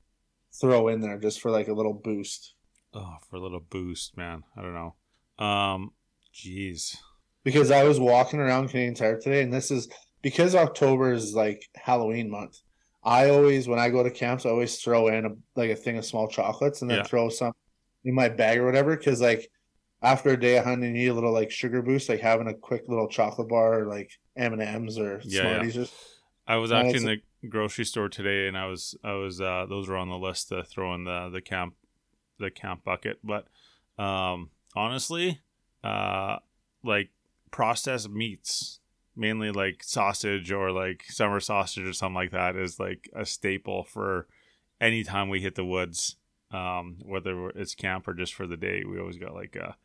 throw 0.62 0.90
in 0.90 1.02
there 1.02 1.18
just 1.18 1.42
for 1.42 1.50
like 1.50 1.70
a 1.70 1.74
little 1.74 1.94
boost? 1.94 2.54
Oh, 2.94 3.18
for 3.30 3.36
a 3.36 3.40
little 3.40 3.60
boost, 3.60 4.18
man. 4.18 4.44
I 4.58 4.62
don't 4.62 4.74
know. 4.74 5.46
Um, 5.46 5.92
jeez. 6.34 6.98
Because 7.44 7.72
I 7.72 7.84
was 7.84 8.00
walking 8.00 8.40
around 8.40 8.70
Canadian 8.70 8.96
Tire 8.96 9.20
today, 9.20 9.42
and 9.42 9.54
this 9.54 9.72
is 9.72 9.88
because 10.22 10.56
October 10.56 11.14
is 11.14 11.34
like 11.34 11.64
Halloween 11.76 12.30
month. 12.30 12.58
I 13.04 13.30
always, 13.30 13.68
when 13.68 13.80
I 13.80 13.90
go 13.90 14.04
to 14.04 14.12
camps, 14.12 14.46
I 14.46 14.50
always 14.50 14.78
throw 14.78 15.08
in 15.08 15.26
a 15.26 15.30
like 15.56 15.70
a 15.72 15.76
thing 15.76 15.98
of 15.98 16.06
small 16.06 16.28
chocolates 16.28 16.82
and 16.82 16.92
then 16.92 16.98
Yeah. 16.98 17.04
throw 17.04 17.30
some 17.30 17.54
in 18.04 18.14
my 18.14 18.28
bag 18.28 18.58
or 18.58 18.66
whatever. 18.66 18.98
Because 18.98 19.22
like 19.22 19.50
after 20.02 20.30
a 20.32 20.40
day 20.40 20.58
of 20.58 20.66
hunting, 20.66 20.96
you 20.96 21.02
need 21.04 21.08
a 21.08 21.14
little 21.14 21.32
like 21.32 21.52
sugar 21.52 21.82
boost, 21.82 22.10
like 22.10 22.20
having 22.20 22.48
a 22.48 22.54
quick 22.54 22.84
little 22.88 23.08
chocolate 23.08 23.48
bar 23.48 23.82
or 23.82 23.86
like 23.86 24.12
M 24.36 24.54
and 24.54 24.62
M's 24.62 25.00
or 25.00 25.22
Yeah, 25.24 25.42
Smarties. 25.42 25.78
Or, 25.78 25.86
I 26.46 26.58
was 26.58 26.72
actually 26.72 26.98
in 26.98 27.22
the 27.42 27.48
grocery 27.48 27.86
store 27.86 28.10
today, 28.10 28.48
and 28.48 28.58
I 28.58 28.66
was 28.66 28.98
I 29.04 29.14
was 29.14 29.40
uh, 29.40 29.66
those 29.70 29.88
were 29.88 29.98
on 29.98 30.10
the 30.10 30.18
list 30.18 30.50
to 30.50 30.64
throw 30.64 30.94
in 30.96 31.06
the 31.06 31.30
the 31.30 31.42
camp 31.42 31.76
the 32.40 32.50
camp 32.52 32.84
bucket. 32.84 33.20
But 33.24 33.48
um, 34.02 34.50
honestly, 34.76 35.42
uh, 35.84 36.38
like 36.84 37.10
processed 37.52 38.10
meats, 38.10 38.80
mainly 39.16 39.52
like 39.52 39.84
sausage 39.84 40.52
or 40.52 40.72
like 40.72 41.04
summer 41.08 41.40
sausage 41.40 41.88
or 41.88 41.94
something 41.94 42.16
like 42.16 42.32
that, 42.32 42.56
is 42.56 42.80
like 42.80 43.10
a 43.16 43.26
staple 43.26 43.84
for 43.84 44.28
any 44.82 45.04
time 45.04 45.30
we 45.30 45.42
hit 45.42 45.56
the 45.56 45.66
woods. 45.66 46.16
Um, 46.52 46.98
whether 47.06 47.50
it's 47.50 47.76
camp 47.76 48.08
or 48.08 48.14
just 48.16 48.34
for 48.34 48.48
the 48.48 48.58
day, 48.58 48.84
we 48.84 49.00
always 49.00 49.18
got 49.18 49.36
like 49.36 49.56
a 49.56 49.76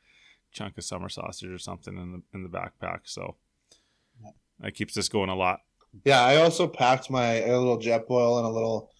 chunk 0.51 0.79
of 0.79 0.85
summer 0.85 1.11
sausage 1.11 1.51
or 1.51 1.59
something 1.59 1.99
in 1.99 2.13
the 2.13 2.23
in 2.33 2.43
the 2.43 2.49
backpack. 2.49 3.01
So 3.05 3.37
that 4.61 4.75
keeps 4.75 4.97
us 4.97 5.09
going 5.09 5.29
a 5.29 5.35
lot. 5.35 5.61
yeah, 6.05 6.23
I 6.23 6.37
also 6.37 6.67
packed 6.67 7.11
my 7.11 7.43
a 7.43 7.59
little 7.59 7.79
Jetboil 7.79 8.39
and 8.39 8.47
a 8.47 8.51
little 8.51 8.91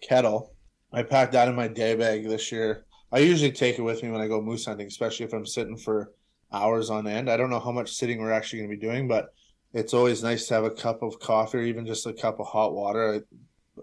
kettle. 0.00 0.54
I 0.92 1.02
packed 1.02 1.32
that 1.32 1.48
in 1.48 1.54
my 1.54 1.68
day 1.68 1.94
bag 1.94 2.26
this 2.26 2.50
year. 2.50 2.86
I 3.12 3.18
usually 3.18 3.52
take 3.52 3.78
it 3.78 3.82
with 3.82 4.02
me 4.02 4.10
when 4.10 4.20
I 4.20 4.28
go 4.28 4.40
moose 4.40 4.66
hunting, 4.66 4.86
especially 4.86 5.26
if 5.26 5.32
I'm 5.32 5.46
sitting 5.46 5.76
for 5.76 6.12
hours 6.52 6.90
on 6.90 7.06
end. 7.06 7.30
I 7.30 7.36
don't 7.36 7.50
know 7.50 7.60
how 7.60 7.72
much 7.72 7.92
sitting 7.92 8.20
we're 8.20 8.32
actually 8.32 8.60
going 8.60 8.70
to 8.70 8.76
be 8.76 8.86
doing, 8.86 9.08
but 9.08 9.32
it's 9.72 9.94
always 9.94 10.22
nice 10.22 10.46
to 10.46 10.54
have 10.54 10.64
a 10.64 10.70
cup 10.70 11.02
of 11.02 11.18
coffee 11.20 11.58
or 11.58 11.62
even 11.62 11.86
just 11.86 12.06
a 12.06 12.12
cup 12.12 12.40
of 12.40 12.46
hot 12.46 12.72
water. 12.72 13.22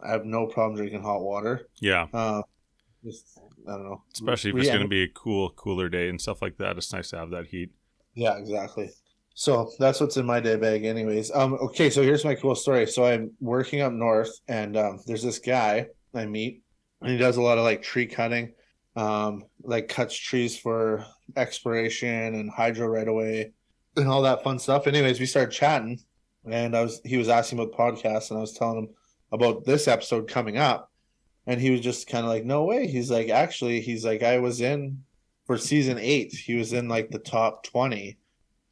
I, 0.01 0.07
I 0.07 0.12
have 0.12 0.25
no 0.25 0.48
problem 0.48 0.75
drinking 0.75 1.03
hot 1.03 1.22
water. 1.22 1.67
Yeah. 1.79 2.07
Uh, 2.13 2.41
just 3.03 3.39
I 3.67 3.72
don't 3.72 3.84
know, 3.84 4.03
especially 4.13 4.51
if 4.51 4.57
it's 4.57 4.67
going 4.69 4.81
to 4.81 4.88
be 4.88 5.03
a 5.03 5.10
cool, 5.10 5.50
cooler 5.51 5.89
day 5.89 6.10
and 6.10 6.19
stuff 6.19 6.41
like 6.41 6.57
that. 6.57 6.77
It's 6.77 6.93
nice 6.93 7.10
to 7.10 7.17
have 7.17 7.31
that 7.31 7.48
heat. 7.48 7.72
Yeah, 8.13 8.38
exactly. 8.38 8.89
So 9.34 9.72
that's 9.77 10.00
what's 10.00 10.17
in 10.17 10.25
my 10.25 10.39
day 10.39 10.55
bag, 10.55 10.84
anyways. 10.84 11.31
Um, 11.31 11.53
okay, 11.55 11.89
so 11.89 12.01
here's 12.01 12.25
my 12.25 12.34
cool 12.34 12.55
story. 12.55 12.88
So 12.88 13.05
I'm 13.05 13.31
working 13.39 13.81
up 13.81 13.93
north, 13.93 14.31
and 14.48 14.75
um, 14.75 15.00
there's 15.05 15.22
this 15.22 15.38
guy 15.38 15.88
I 16.15 16.25
meet, 16.25 16.63
and 17.01 17.12
he 17.12 17.17
does 17.17 17.38
a 17.38 17.41
lot 17.41 17.60
of 17.60 17.63
like 17.63 17.84
tree 17.84 18.07
cutting, 18.07 18.53
um, 18.97 19.45
like 19.63 19.87
cuts 19.87 20.15
trees 20.15 20.57
for 20.57 21.05
exploration 21.35 22.35
and 22.35 22.49
hydro 22.49 22.87
right 22.87 23.07
away, 23.07 23.53
and 23.95 24.07
all 24.07 24.23
that 24.23 24.43
fun 24.43 24.59
stuff. 24.59 24.87
Anyways, 24.87 25.19
we 25.19 25.25
started 25.25 25.51
chatting, 25.51 25.99
and 26.49 26.75
I 26.75 26.81
was 26.81 26.99
he 27.05 27.17
was 27.17 27.29
asking 27.29 27.59
about 27.59 27.77
podcasts, 27.77 28.29
and 28.29 28.37
I 28.37 28.41
was 28.41 28.53
telling 28.53 28.79
him 28.79 28.89
about 29.31 29.63
this 29.65 29.87
episode 29.87 30.27
coming 30.27 30.57
up, 30.57 30.91
and 31.45 31.61
he 31.61 31.71
was 31.71 31.81
just 31.81 32.09
kind 32.09 32.25
of 32.25 32.31
like, 32.31 32.43
"No 32.43 32.65
way." 32.65 32.87
He's 32.87 33.11
like, 33.11 33.29
"Actually, 33.29 33.79
he's 33.79 34.03
like, 34.03 34.23
I 34.23 34.39
was 34.39 34.59
in 34.59 35.03
for 35.45 35.57
season 35.57 35.97
eight. 35.99 36.33
He 36.33 36.55
was 36.55 36.73
in 36.73 36.89
like 36.89 37.09
the 37.11 37.19
top 37.19 37.63
twenty." 37.63 38.17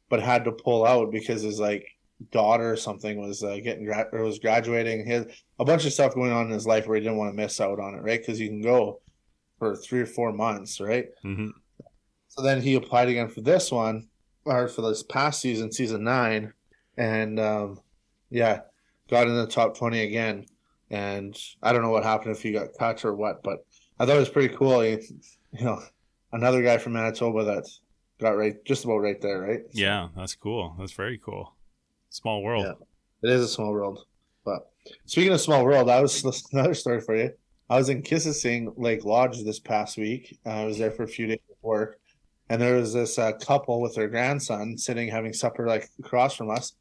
but 0.08 0.22
had 0.22 0.44
to 0.44 0.52
pull 0.52 0.86
out 0.86 1.10
because 1.10 1.42
his 1.42 1.58
like 1.58 1.86
daughter 2.30 2.72
or 2.72 2.76
something 2.76 3.20
was 3.20 3.42
uh, 3.42 3.58
getting 3.62 3.84
gra- 3.84 4.08
or 4.12 4.22
was 4.22 4.38
graduating. 4.38 5.04
He 5.04 5.12
had 5.12 5.30
a 5.58 5.64
bunch 5.64 5.84
of 5.84 5.92
stuff 5.92 6.14
going 6.14 6.32
on 6.32 6.46
in 6.46 6.52
his 6.52 6.66
life 6.66 6.86
where 6.86 6.96
he 6.96 7.02
didn't 7.02 7.18
want 7.18 7.32
to 7.32 7.36
miss 7.36 7.60
out 7.60 7.80
on 7.80 7.94
it, 7.94 8.02
right? 8.02 8.20
Because 8.20 8.40
you 8.40 8.48
can 8.48 8.62
go 8.62 9.00
for 9.58 9.74
three 9.76 10.00
or 10.00 10.06
four 10.06 10.32
months, 10.32 10.80
right? 10.80 11.06
hmm 11.22 11.48
So 12.28 12.42
then 12.42 12.60
he 12.60 12.74
applied 12.74 13.08
again 13.08 13.28
for 13.28 13.40
this 13.40 13.70
one 13.72 14.08
or 14.44 14.68
for 14.68 14.82
this 14.82 15.02
past 15.02 15.40
season, 15.40 15.72
season 15.72 16.04
nine, 16.04 16.52
and 16.96 17.40
um, 17.40 17.80
yeah, 18.30 18.60
got 19.10 19.26
in 19.26 19.34
the 19.34 19.46
top 19.46 19.76
twenty 19.76 20.02
again. 20.02 20.46
And 20.90 21.36
I 21.62 21.72
don't 21.72 21.82
know 21.82 21.90
what 21.90 22.04
happened 22.04 22.36
if 22.36 22.42
he 22.42 22.52
got 22.52 22.68
cut 22.78 23.04
or 23.04 23.12
what, 23.14 23.42
but 23.42 23.66
I 23.98 24.06
thought 24.06 24.16
it 24.16 24.20
was 24.20 24.28
pretty 24.28 24.54
cool. 24.54 24.84
You, 24.84 25.00
you 25.52 25.64
know, 25.64 25.82
another 26.32 26.62
guy 26.62 26.78
from 26.78 26.92
Manitoba 26.92 27.42
that 27.44 27.68
got 28.20 28.36
right 28.36 28.54
just 28.64 28.84
about 28.84 28.98
right 28.98 29.20
there, 29.20 29.40
right? 29.40 29.62
So, 29.72 29.80
Yeah, 29.80 30.08
that's 30.16 30.34
cool. 30.36 30.76
That's 30.78 30.92
very 30.92 31.18
cool. 31.18 31.54
Small 32.10 32.42
world. 32.42 32.64
Yeah. 32.66 33.28
it 33.30 33.34
is 33.34 33.42
a 33.42 33.48
small 33.48 33.72
world. 33.72 34.04
But 34.44 34.70
speaking 35.06 35.32
of 35.32 35.40
small 35.40 35.64
world, 35.64 35.90
I 35.90 36.00
was 36.00 36.24
another 36.52 36.74
story 36.74 37.00
for 37.00 37.16
you. 37.16 37.32
I 37.68 37.76
was 37.76 37.88
in 37.88 38.02
Kississing 38.02 38.72
Lake 38.76 39.04
Lodge 39.04 39.42
this 39.42 39.58
past 39.58 39.96
week. 39.96 40.38
Uh, 40.46 40.50
I 40.50 40.64
was 40.64 40.78
there 40.78 40.90
for 40.90 41.02
a 41.02 41.08
few 41.08 41.26
days 41.26 41.40
of 41.50 41.56
work, 41.62 41.98
and 42.48 42.60
there 42.62 42.76
was 42.76 42.92
this 42.92 43.18
uh, 43.18 43.32
couple 43.32 43.80
with 43.80 43.94
their 43.94 44.08
grandson 44.08 44.78
sitting 44.78 45.08
having 45.08 45.32
supper 45.32 45.66
like 45.66 45.88
across 45.98 46.34
from 46.36 46.50
us, 46.50 46.74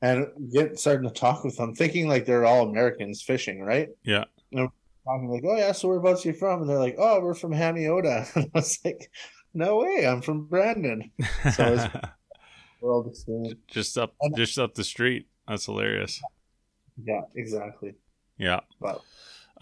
and 0.00 0.26
get 0.52 0.78
starting 0.78 1.08
to 1.08 1.14
talk 1.14 1.42
with 1.44 1.56
them, 1.56 1.74
thinking 1.74 2.08
like 2.08 2.24
they're 2.24 2.44
all 2.44 2.68
Americans 2.68 3.22
fishing, 3.22 3.60
right? 3.62 3.88
Yeah. 4.04 4.24
And 4.52 4.68
talking 5.04 5.28
like, 5.28 5.42
oh 5.44 5.56
yeah, 5.56 5.72
so 5.72 5.88
whereabouts 5.88 6.24
are 6.24 6.28
you 6.28 6.34
from? 6.34 6.60
And 6.60 6.70
they're 6.70 6.78
like, 6.78 6.96
oh, 6.98 7.20
we're 7.20 7.34
from 7.34 7.52
Hamiota. 7.52 8.28
And 8.36 8.46
I 8.54 8.58
was 8.58 8.78
like, 8.84 9.10
no 9.54 9.78
way, 9.78 10.06
I'm 10.06 10.22
from 10.22 10.44
Brandon. 10.46 11.10
So 11.54 11.74
it's 11.74 11.94
world 12.80 13.16
just 13.66 13.98
up 13.98 14.14
And- 14.20 14.36
just 14.36 14.58
up 14.58 14.74
the 14.74 14.84
street. 14.84 15.26
That's 15.48 15.66
hilarious. 15.66 16.22
Yeah, 17.04 17.22
exactly. 17.34 17.94
Yeah. 18.38 18.60
But 18.80 19.02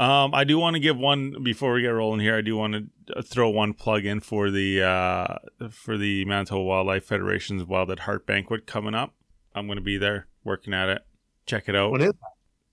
Um, 0.01 0.35
I 0.35 0.45
do 0.45 0.59
want 0.59 0.75
to 0.77 0.81
give 0.81 0.97
one 0.97 1.43
before 1.43 1.75
we 1.75 1.83
get 1.83 1.89
rolling 1.89 2.21
here. 2.21 2.35
I 2.35 2.41
do 2.41 2.57
want 2.57 2.89
to 3.09 3.23
throw 3.23 3.51
one 3.51 3.75
plug 3.75 4.07
in 4.07 4.21
for 4.21 4.51
the 4.51 4.83
uh, 4.83 5.35
for 5.71 5.99
the 5.99 6.25
Manitoba 6.25 6.63
Wildlife 6.63 7.05
Federation's 7.05 7.65
Wild 7.65 7.91
at 7.91 8.01
Heart 8.01 8.27
banquet 8.27 8.67
coming 8.67 8.95
up. 8.95 9.15
I'm 9.55 9.67
going 9.67 9.77
to 9.77 9.85
be 9.85 9.99
there 9.99 10.27
working 10.43 10.73
at 10.73 10.89
it. 10.89 11.03
Check 11.45 11.69
it 11.69 11.77
out. 11.77 11.91
when 11.93 12.01
is 12.01 12.13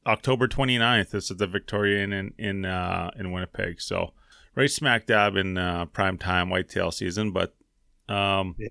October 0.06 0.48
29th. 0.48 1.14
It's 1.14 1.30
at 1.30 1.38
the 1.38 1.48
Victorian 1.48 2.14
in 2.14 2.34
in 2.38 2.64
uh, 2.64 3.12
in 3.20 3.34
Winnipeg. 3.34 3.82
So 3.82 4.14
right 4.56 4.72
smack 4.72 5.06
dab 5.06 5.36
in 5.36 5.58
uh, 5.58 5.86
prime 5.88 6.18
time 6.18 6.50
whitetail 6.50 6.92
season. 6.92 7.34
But 7.34 7.54
um, 8.08 8.56
Yeah. 8.58 8.70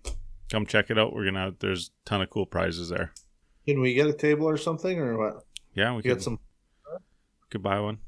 come 0.50 0.64
check 0.64 0.88
it 0.88 0.98
out. 0.98 1.12
We're 1.12 1.26
gonna 1.26 1.54
there's 1.60 1.90
a 2.06 2.08
ton 2.08 2.22
of 2.22 2.30
cool 2.30 2.46
prizes 2.46 2.88
there. 2.88 3.12
Can 3.66 3.80
we 3.80 3.92
get 3.92 4.06
a 4.06 4.14
table 4.14 4.48
or 4.48 4.56
something, 4.56 4.98
or 4.98 5.18
what? 5.18 5.44
Yeah, 5.74 5.90
we 5.90 5.96
We 5.96 6.02
could, 6.04 6.08
get 6.08 6.22
some. 6.22 6.38
could 7.50 7.62
buy 7.62 7.80
one. 7.80 7.98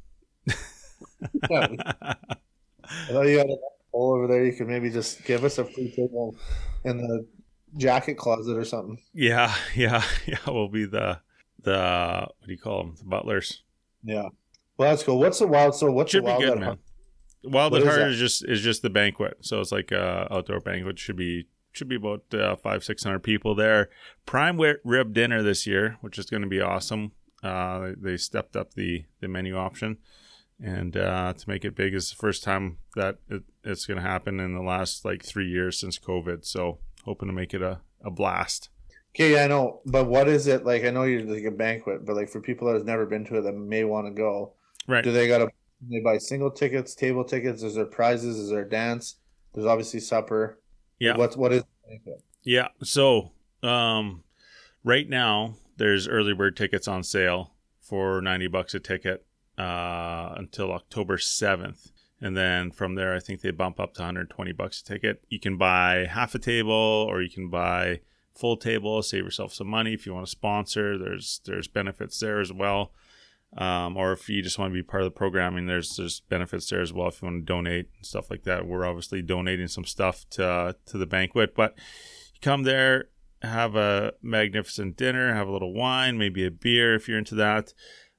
Yeah, 1.50 1.68
I 2.08 2.16
thought 3.10 3.22
you 3.22 3.38
had 3.38 3.46
a 3.50 3.56
hole 3.92 4.14
over 4.14 4.26
there. 4.26 4.44
You 4.44 4.52
could 4.52 4.68
maybe 4.68 4.90
just 4.90 5.24
give 5.24 5.44
us 5.44 5.58
a 5.58 5.64
free 5.64 5.90
table 5.90 6.36
in 6.84 6.98
the 6.98 7.26
jacket 7.76 8.14
closet 8.14 8.56
or 8.56 8.64
something. 8.64 8.98
Yeah, 9.12 9.54
yeah, 9.74 10.02
yeah. 10.26 10.38
We'll 10.46 10.68
be 10.68 10.86
the 10.86 11.20
the 11.62 12.26
what 12.28 12.46
do 12.46 12.52
you 12.52 12.58
call 12.58 12.84
them? 12.84 12.94
The 12.98 13.04
butlers. 13.04 13.62
Yeah. 14.02 14.28
Well, 14.76 14.90
that's 14.90 15.02
cool. 15.02 15.18
What's 15.18 15.40
the 15.40 15.48
wild? 15.48 15.74
So 15.74 15.90
what's 15.90 16.12
Should 16.12 16.22
the 16.22 16.26
be 16.26 16.30
wild? 16.30 16.42
good, 16.42 16.50
at 16.52 16.58
man. 16.58 16.64
Heart? 16.64 16.78
Wild 17.44 17.72
What 17.72 17.82
at 17.82 17.88
is 17.88 17.94
Heart 17.94 18.10
is 18.10 18.18
just 18.18 18.44
is 18.44 18.60
just 18.60 18.82
the 18.82 18.90
banquet. 18.90 19.38
So 19.40 19.60
it's 19.60 19.72
like 19.72 19.90
a 19.90 20.28
outdoor 20.30 20.60
banquet. 20.60 20.98
Should 20.98 21.16
be 21.16 21.48
should 21.72 21.88
be 21.88 21.96
about 21.96 22.22
uh, 22.32 22.56
five 22.56 22.84
six 22.84 23.02
hundred 23.02 23.24
people 23.24 23.54
there. 23.54 23.90
Prime 24.24 24.58
rib 24.84 25.12
dinner 25.12 25.42
this 25.42 25.66
year, 25.66 25.96
which 26.00 26.18
is 26.18 26.26
going 26.26 26.42
to 26.42 26.48
be 26.48 26.60
awesome. 26.60 27.12
Uh, 27.42 27.90
they 27.96 28.16
stepped 28.16 28.56
up 28.56 28.74
the 28.74 29.04
the 29.20 29.28
menu 29.28 29.56
option, 29.56 29.98
and 30.62 30.96
uh, 30.96 31.32
to 31.34 31.48
make 31.48 31.64
it 31.64 31.74
big 31.76 31.94
is 31.94 32.10
the 32.10 32.16
first 32.16 32.42
time 32.42 32.78
that 32.96 33.18
it, 33.28 33.42
it's 33.64 33.86
going 33.86 33.96
to 34.00 34.08
happen 34.08 34.40
in 34.40 34.54
the 34.54 34.62
last 34.62 35.04
like 35.04 35.24
three 35.24 35.48
years 35.48 35.78
since 35.78 35.98
COVID. 35.98 36.44
So 36.44 36.78
hoping 37.04 37.28
to 37.28 37.32
make 37.34 37.54
it 37.54 37.62
a, 37.62 37.80
a 38.04 38.10
blast. 38.10 38.70
Okay, 39.14 39.32
yeah, 39.32 39.44
I 39.44 39.46
know. 39.48 39.80
But 39.86 40.06
what 40.06 40.28
is 40.28 40.46
it 40.46 40.64
like? 40.64 40.84
I 40.84 40.90
know 40.90 41.04
you're 41.04 41.22
like 41.22 41.44
a 41.44 41.50
banquet, 41.50 42.04
but 42.04 42.16
like 42.16 42.28
for 42.28 42.40
people 42.40 42.66
that 42.68 42.74
have 42.74 42.84
never 42.84 43.06
been 43.06 43.24
to 43.26 43.38
it 43.38 43.42
that 43.42 43.54
may 43.54 43.84
want 43.84 44.06
to 44.06 44.12
go, 44.12 44.54
Right. 44.86 45.04
do 45.04 45.12
they 45.12 45.28
got 45.28 45.38
to 45.38 45.48
they 45.90 46.00
buy 46.00 46.18
single 46.18 46.50
tickets, 46.50 46.94
table 46.94 47.24
tickets? 47.24 47.62
Is 47.62 47.76
there 47.76 47.84
prizes? 47.84 48.36
Is 48.36 48.50
there 48.50 48.62
a 48.62 48.68
dance? 48.68 49.16
There's 49.54 49.66
obviously 49.66 50.00
supper. 50.00 50.58
Yeah. 50.98 51.16
What's 51.16 51.36
what 51.36 51.52
is 51.52 51.62
the 51.62 51.90
banquet? 51.90 52.22
Yeah. 52.42 52.68
So, 52.82 53.32
um, 53.62 54.24
right 54.82 55.08
now 55.08 55.54
there's 55.76 56.08
early 56.08 56.34
bird 56.34 56.56
tickets 56.56 56.88
on 56.88 57.04
sale 57.04 57.52
for 57.80 58.20
90 58.20 58.48
bucks 58.48 58.74
a 58.74 58.80
ticket 58.80 59.24
uh, 59.58 60.34
until 60.36 60.72
October 60.72 61.16
7th. 61.16 61.90
And 62.20 62.36
then 62.36 62.70
from 62.70 62.94
there, 62.94 63.14
I 63.14 63.20
think 63.20 63.40
they 63.40 63.50
bump 63.50 63.78
up 63.78 63.94
to 63.94 64.02
120 64.02 64.52
bucks 64.52 64.80
a 64.80 64.84
ticket. 64.84 65.24
You 65.28 65.38
can 65.38 65.56
buy 65.56 66.06
half 66.10 66.34
a 66.34 66.38
table 66.38 66.72
or 66.72 67.22
you 67.22 67.30
can 67.30 67.48
buy 67.48 68.00
full 68.34 68.56
table, 68.56 69.02
save 69.02 69.24
yourself 69.24 69.52
some 69.52 69.66
money 69.68 69.94
if 69.94 70.06
you 70.06 70.14
want 70.14 70.26
to 70.26 70.30
sponsor. 70.30 70.96
There's 70.96 71.40
there's 71.44 71.68
benefits 71.68 72.18
there 72.18 72.40
as 72.40 72.52
well. 72.52 72.92
Um, 73.56 73.96
or 73.96 74.12
if 74.12 74.28
you 74.28 74.42
just 74.42 74.58
want 74.58 74.72
to 74.72 74.74
be 74.74 74.82
part 74.82 75.02
of 75.02 75.06
the 75.06 75.16
programming, 75.16 75.66
there's 75.66 75.96
there's 75.96 76.20
benefits 76.20 76.68
there 76.68 76.80
as 76.80 76.92
well 76.92 77.08
if 77.08 77.22
you 77.22 77.26
want 77.26 77.46
to 77.46 77.52
donate 77.52 77.88
and 77.96 78.06
stuff 78.06 78.30
like 78.30 78.44
that. 78.44 78.66
We're 78.66 78.86
obviously 78.86 79.22
donating 79.22 79.68
some 79.68 79.84
stuff 79.84 80.24
to 80.30 80.46
uh, 80.46 80.72
to 80.86 80.98
the 80.98 81.06
banquet, 81.06 81.54
but 81.54 81.74
you 82.34 82.40
come 82.42 82.64
there, 82.64 83.08
have 83.42 83.74
a 83.74 84.12
magnificent 84.22 84.96
dinner, 84.96 85.34
have 85.34 85.48
a 85.48 85.52
little 85.52 85.72
wine, 85.72 86.18
maybe 86.18 86.44
a 86.44 86.50
beer 86.50 86.94
if 86.94 87.08
you're 87.08 87.18
into 87.18 87.36
that. 87.36 87.72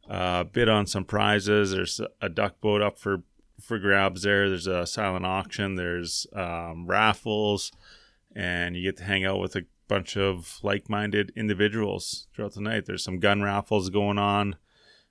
Uh, 0.10 0.44
bid 0.44 0.68
on 0.68 0.88
some 0.88 1.06
prizes. 1.06 1.72
There's 1.72 2.02
a 2.20 2.30
duck 2.30 2.60
boat 2.62 2.82
up 2.82 2.98
for 2.98 3.24
for 3.62 3.78
grabs 3.78 4.24
there. 4.24 4.50
There's 4.50 4.68
a 4.68 4.88
silent 4.88 5.26
auction. 5.26 5.76
There's 5.76 6.26
um, 6.34 6.88
raffles, 6.88 7.72
and 8.36 8.76
you 8.76 8.84
get 8.84 8.98
to 8.98 9.04
hang 9.04 9.26
out 9.26 9.40
with 9.40 9.56
a 9.56 9.66
bunch 9.88 10.18
of 10.18 10.60
like-minded 10.64 11.34
individuals 11.36 12.28
throughout 12.34 12.54
the 12.54 12.62
night. 12.62 12.86
There's 12.86 13.04
some 13.04 13.20
gun 13.20 13.42
raffles 13.42 13.90
going 13.90 14.18
on. 14.18 14.56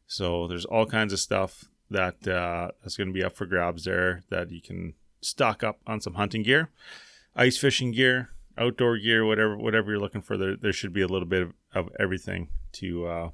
So 0.06 0.48
there's 0.48 0.64
all 0.64 0.86
kinds 0.86 1.12
of 1.12 1.20
stuff 1.20 1.66
that 1.90 2.26
uh, 2.26 2.70
that's 2.82 2.96
going 2.96 3.08
to 3.08 3.14
be 3.14 3.22
up 3.22 3.36
for 3.36 3.46
grabs 3.46 3.84
there 3.84 4.22
that 4.30 4.50
you 4.50 4.60
can 4.60 4.94
stock 5.20 5.62
up 5.62 5.80
on 5.86 6.00
some 6.00 6.14
hunting 6.14 6.42
gear, 6.42 6.70
ice 7.36 7.58
fishing 7.58 7.92
gear, 7.92 8.30
outdoor 8.56 8.98
gear, 8.98 9.24
whatever 9.24 9.56
whatever 9.56 9.90
you're 9.90 10.00
looking 10.00 10.22
for. 10.22 10.36
There 10.36 10.56
there 10.56 10.72
should 10.72 10.92
be 10.92 11.02
a 11.02 11.08
little 11.08 11.28
bit 11.28 11.42
of, 11.42 11.52
of 11.74 11.88
everything 12.00 12.48
to 12.72 13.06
uh, 13.06 13.30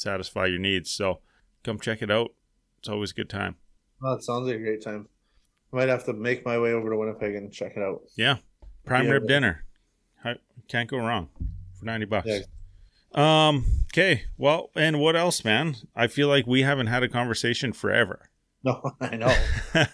satisfy 0.00 0.46
your 0.46 0.58
needs. 0.58 0.90
So 0.90 1.20
come 1.62 1.78
check 1.78 2.02
it 2.02 2.10
out. 2.10 2.32
It's 2.78 2.88
always 2.88 3.10
a 3.10 3.14
good 3.14 3.30
time. 3.30 3.56
Well, 4.00 4.14
it 4.14 4.22
sounds 4.22 4.46
like 4.46 4.56
a 4.56 4.60
great 4.60 4.82
time. 4.82 5.08
I 5.72 5.76
might 5.76 5.88
have 5.88 6.04
to 6.06 6.12
make 6.12 6.44
my 6.44 6.58
way 6.58 6.72
over 6.72 6.90
to 6.90 6.96
Winnipeg 6.96 7.34
and 7.34 7.52
check 7.52 7.76
it 7.76 7.82
out. 7.82 8.02
Yeah, 8.16 8.36
prime 8.84 9.06
Yeah, 9.06 9.12
rib 9.12 9.28
dinner. 9.28 9.64
I, 10.24 10.36
can't 10.68 10.88
go 10.88 10.98
wrong 10.98 11.28
for 11.78 11.84
ninety 11.84 12.06
bucks. 12.06 12.28
Yeah. 12.28 12.40
Um. 13.14 13.64
Okay. 13.92 14.24
Well, 14.38 14.70
and 14.74 15.00
what 15.00 15.16
else, 15.16 15.44
man? 15.44 15.76
I 15.96 16.06
feel 16.06 16.28
like 16.28 16.46
we 16.46 16.62
haven't 16.62 16.86
had 16.86 17.02
a 17.02 17.08
conversation 17.08 17.72
forever. 17.72 18.26
No, 18.62 18.92
I 19.00 19.16
know. 19.16 19.34
I've 19.74 19.88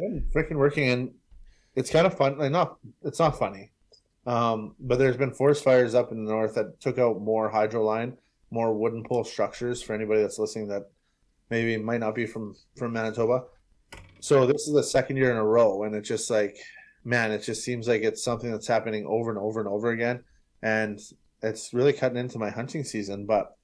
been 0.00 0.26
freaking 0.34 0.56
working 0.56 0.88
and 0.88 1.14
it's 1.76 1.90
kind 1.90 2.08
of 2.08 2.18
fun. 2.18 2.36
Like 2.36 2.50
not, 2.50 2.76
it's 3.04 3.20
not 3.20 3.38
funny. 3.38 3.70
Um, 4.26 4.74
but 4.80 4.98
there's 4.98 5.16
been 5.16 5.32
forest 5.32 5.62
fires 5.62 5.94
up 5.94 6.10
in 6.10 6.24
the 6.24 6.32
north 6.32 6.56
that 6.56 6.80
took 6.80 6.98
out 6.98 7.20
more 7.20 7.48
hydro 7.48 7.84
line, 7.84 8.16
more 8.50 8.74
wooden 8.74 9.04
pole 9.04 9.24
structures. 9.24 9.82
For 9.82 9.94
anybody 9.94 10.22
that's 10.22 10.38
listening, 10.38 10.68
that 10.68 10.90
maybe 11.50 11.76
might 11.76 12.00
not 12.00 12.14
be 12.14 12.26
from 12.26 12.54
from 12.76 12.92
Manitoba. 12.92 13.44
So 14.20 14.46
this 14.46 14.66
is 14.66 14.74
the 14.74 14.82
second 14.82 15.16
year 15.16 15.30
in 15.30 15.36
a 15.36 15.44
row, 15.44 15.84
and 15.84 15.94
it's 15.94 16.08
just 16.08 16.30
like, 16.30 16.56
man, 17.04 17.30
it 17.30 17.42
just 17.42 17.62
seems 17.62 17.86
like 17.86 18.02
it's 18.02 18.22
something 18.22 18.50
that's 18.50 18.66
happening 18.66 19.06
over 19.06 19.30
and 19.30 19.38
over 19.38 19.60
and 19.60 19.68
over 19.68 19.90
again, 19.90 20.24
and 20.62 21.00
it's 21.42 21.72
really 21.72 21.92
cutting 21.92 22.18
into 22.18 22.38
my 22.38 22.50
hunting 22.50 22.84
season. 22.84 23.26
But 23.26 23.56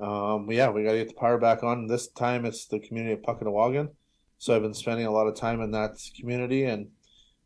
um, 0.00 0.50
yeah, 0.50 0.70
we 0.70 0.84
got 0.84 0.92
to 0.92 0.98
get 0.98 1.08
the 1.08 1.14
power 1.14 1.38
back 1.38 1.62
on. 1.62 1.86
This 1.86 2.08
time 2.08 2.44
it's 2.44 2.66
the 2.66 2.78
community 2.78 3.14
of 3.14 3.22
Pukatawagan. 3.22 3.90
So 4.38 4.54
I've 4.54 4.62
been 4.62 4.74
spending 4.74 5.06
a 5.06 5.10
lot 5.10 5.26
of 5.26 5.34
time 5.34 5.62
in 5.62 5.70
that 5.70 5.92
community, 6.18 6.64
and 6.64 6.88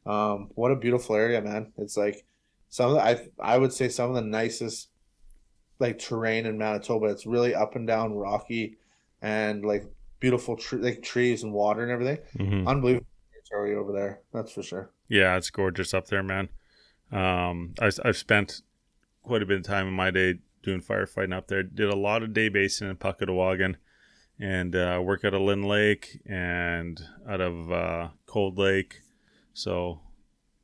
um, 0.06 0.50
what 0.54 0.72
a 0.72 0.76
beautiful 0.76 1.14
area, 1.14 1.40
man! 1.40 1.72
It's 1.78 1.96
like 1.96 2.24
some 2.68 2.90
of 2.90 2.96
the, 2.96 3.02
I 3.04 3.28
I 3.38 3.58
would 3.58 3.72
say 3.72 3.88
some 3.88 4.10
of 4.10 4.16
the 4.16 4.22
nicest 4.22 4.89
like 5.80 5.98
terrain 5.98 6.46
in 6.46 6.56
Manitoba. 6.58 7.06
It's 7.06 7.26
really 7.26 7.54
up 7.54 7.74
and 7.74 7.86
down, 7.86 8.14
rocky, 8.14 8.76
and 9.22 9.64
like 9.64 9.84
beautiful 10.20 10.56
tre- 10.56 10.78
like 10.78 11.02
trees 11.02 11.42
and 11.42 11.52
water 11.52 11.82
and 11.82 11.90
everything. 11.90 12.18
Mhm. 12.36 12.68
Unbelievable 12.68 13.06
territory 13.50 13.74
over 13.74 13.92
there. 13.92 14.20
That's 14.32 14.52
for 14.52 14.62
sure. 14.62 14.90
Yeah, 15.08 15.36
it's 15.36 15.50
gorgeous 15.50 15.92
up 15.94 16.06
there, 16.08 16.22
man. 16.22 16.50
Um, 17.10 17.74
I, 17.80 17.90
I've 18.04 18.16
spent 18.16 18.62
quite 19.22 19.42
a 19.42 19.46
bit 19.46 19.58
of 19.58 19.64
time 19.64 19.88
in 19.88 19.94
my 19.94 20.10
day 20.10 20.34
doing 20.62 20.80
firefighting 20.82 21.34
up 21.34 21.48
there. 21.48 21.62
Did 21.62 21.88
a 21.88 21.96
lot 21.96 22.22
of 22.22 22.32
day 22.32 22.48
basing 22.48 22.88
in 22.88 22.96
Pukatawagan 22.96 23.76
and 24.38 24.76
uh, 24.76 25.00
work 25.02 25.24
out 25.24 25.34
of 25.34 25.40
Lynn 25.40 25.62
Lake 25.62 26.20
and 26.26 27.00
out 27.28 27.40
of 27.40 27.72
uh, 27.72 28.08
Cold 28.26 28.58
Lake. 28.58 29.00
So, 29.54 30.00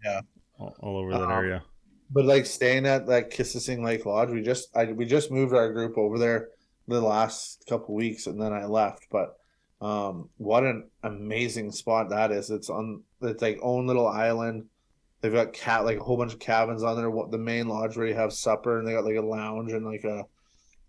Yeah. 0.04 0.20
all, 0.58 0.76
all 0.80 0.96
over 0.98 1.10
that 1.12 1.22
Um, 1.22 1.30
area. 1.32 1.62
But 2.10 2.24
like 2.24 2.46
staying 2.46 2.86
at 2.86 3.08
like 3.08 3.30
Kississing 3.30 3.84
Lake 3.84 4.06
Lodge, 4.06 4.30
we 4.30 4.42
just 4.42 4.74
I 4.76 4.86
we 4.92 5.04
just 5.04 5.30
moved 5.30 5.54
our 5.54 5.72
group 5.72 5.98
over 5.98 6.18
there 6.18 6.48
the 6.88 7.00
last 7.00 7.64
couple 7.68 7.94
weeks, 7.94 8.26
and 8.26 8.40
then 8.40 8.52
I 8.52 8.66
left. 8.66 9.06
But 9.10 9.36
um, 9.80 10.28
what 10.36 10.64
an 10.64 10.88
amazing 11.02 11.72
spot 11.72 12.10
that 12.10 12.30
is! 12.30 12.50
It's 12.50 12.70
on 12.70 13.02
it's 13.22 13.42
like 13.42 13.58
own 13.62 13.86
little 13.86 14.06
island. 14.06 14.66
They've 15.20 15.32
got 15.32 15.52
cat 15.52 15.84
like 15.84 15.98
a 15.98 16.04
whole 16.04 16.16
bunch 16.16 16.32
of 16.32 16.38
cabins 16.38 16.82
on 16.84 16.96
there. 16.96 17.10
What 17.10 17.30
the 17.30 17.38
main 17.38 17.68
lodge 17.68 17.96
where 17.96 18.06
you 18.06 18.14
have 18.14 18.32
supper, 18.32 18.78
and 18.78 18.86
they 18.86 18.92
got 18.92 19.04
like 19.04 19.16
a 19.16 19.20
lounge 19.20 19.72
and 19.72 19.84
like 19.84 20.04
a 20.04 20.26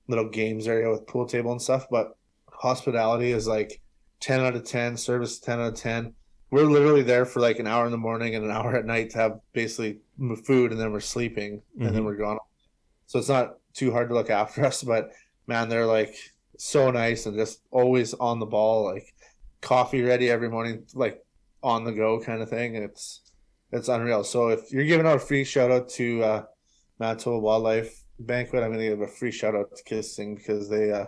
little 0.08 0.30
games 0.30 0.68
area 0.68 0.90
with 0.90 1.08
pool 1.08 1.26
table 1.26 1.52
and 1.52 1.62
stuff. 1.62 1.88
But 1.90 2.16
hospitality 2.52 3.32
is 3.32 3.48
like 3.48 3.82
10 4.20 4.42
out 4.42 4.56
of 4.56 4.64
10, 4.64 4.98
service 4.98 5.40
10 5.40 5.60
out 5.60 5.68
of 5.74 5.76
10. 5.76 6.14
We're 6.50 6.64
literally 6.64 7.04
there 7.04 7.26
for 7.26 7.40
like 7.40 7.60
an 7.60 7.68
hour 7.68 7.86
in 7.86 7.92
the 7.92 7.98
morning 7.98 8.36
and 8.36 8.46
an 8.46 8.52
hour 8.56 8.76
at 8.76 8.86
night 8.86 9.12
to 9.12 9.18
have 9.18 9.40
basically 9.54 10.00
food 10.46 10.72
and 10.72 10.80
then 10.80 10.92
we're 10.92 11.00
sleeping 11.00 11.62
and 11.80 11.94
then 11.96 12.02
Mhm. 12.04 12.06
we're 12.06 12.16
gone. 12.18 12.40
So 13.06 13.20
it's 13.20 13.30
not 13.30 13.58
too 13.74 13.92
hard 13.92 14.10
to 14.10 14.16
look 14.16 14.30
after 14.30 14.66
us, 14.66 14.84
but 14.84 15.12
man, 15.48 15.70
they're 15.70 15.86
like 15.86 16.16
so 16.58 16.90
nice 16.92 17.26
and 17.26 17.38
just 17.38 17.62
always 17.72 18.14
on 18.16 18.40
the 18.40 18.46
ball, 18.46 18.86
like 18.86 19.14
coffee 19.62 20.02
ready 20.02 20.30
every 20.30 20.50
morning, 20.50 20.84
like 20.94 21.24
on 21.64 21.84
the 21.84 21.92
go 21.92 22.20
kind 22.20 22.42
of 22.42 22.50
thing. 22.50 22.76
It's 22.76 23.22
it's 23.72 23.90
unreal. 23.90 24.24
So 24.24 24.50
if 24.50 24.72
you're 24.72 24.86
giving 24.86 25.06
out 25.06 25.18
a 25.18 25.20
free 25.20 25.44
shout 25.44 25.72
out 25.72 25.90
to 25.90 26.24
uh, 26.24 26.44
Manitoba 27.00 27.40
Wildlife 27.40 28.04
Banquet, 28.20 28.64
I'm 28.64 28.70
going 28.72 28.80
to 28.80 28.90
give 28.90 29.02
a 29.02 29.08
free 29.08 29.32
shout 29.32 29.56
out 29.56 29.76
to 29.76 29.84
Kissing 29.84 30.36
because 30.36 30.70
they 30.70 30.92
uh, 30.92 31.08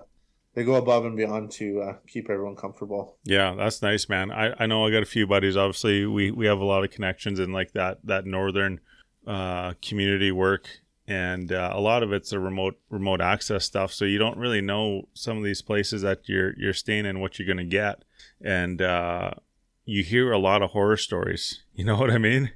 they 0.56 0.64
go 0.66 0.76
above 0.76 1.06
and 1.06 1.16
beyond 1.16 1.52
to 1.54 1.82
uh, 1.82 1.94
keep 2.08 2.30
everyone 2.30 2.56
comfortable. 2.58 3.18
Yeah, 3.24 3.56
that's 3.56 3.82
nice, 3.82 4.10
man. 4.10 4.30
I, 4.32 4.54
I 4.60 4.66
know 4.66 4.86
I 4.86 4.92
got 4.92 5.04
a 5.04 5.08
few 5.08 5.26
buddies. 5.26 5.56
Obviously, 5.56 6.06
we, 6.06 6.32
we 6.32 6.48
have 6.48 6.60
a 6.60 6.66
lot 6.66 6.84
of 6.84 6.92
connections 6.92 7.40
in 7.40 7.54
like 7.54 7.72
that 7.74 8.00
that 8.06 8.26
northern 8.26 8.82
uh, 9.30 9.74
community 9.82 10.32
work, 10.32 10.68
and 11.08 11.52
uh, 11.52 11.72
a 11.74 11.80
lot 11.80 12.02
of 12.02 12.12
it's 12.12 12.32
a 12.32 12.40
remote 12.40 12.80
remote 12.90 13.22
access 13.22 13.64
stuff. 13.64 13.94
So 13.94 14.06
you 14.06 14.18
don't 14.18 14.38
really 14.38 14.60
know 14.60 15.08
some 15.14 15.38
of 15.38 15.44
these 15.44 15.62
places 15.62 16.02
that 16.02 16.28
you're 16.28 16.58
you're 16.58 16.74
staying 16.74 17.06
in 17.06 17.20
what 17.20 17.38
you're 17.38 17.48
gonna 17.48 17.64
get, 17.64 18.04
and 18.42 18.82
uh, 18.82 19.32
you 19.86 20.04
hear 20.04 20.32
a 20.32 20.40
lot 20.40 20.64
of 20.64 20.72
horror 20.72 20.98
stories. 20.98 21.64
You 21.80 21.86
know 21.86 21.96
what 21.96 22.12
I 22.12 22.18
mean? 22.18 22.52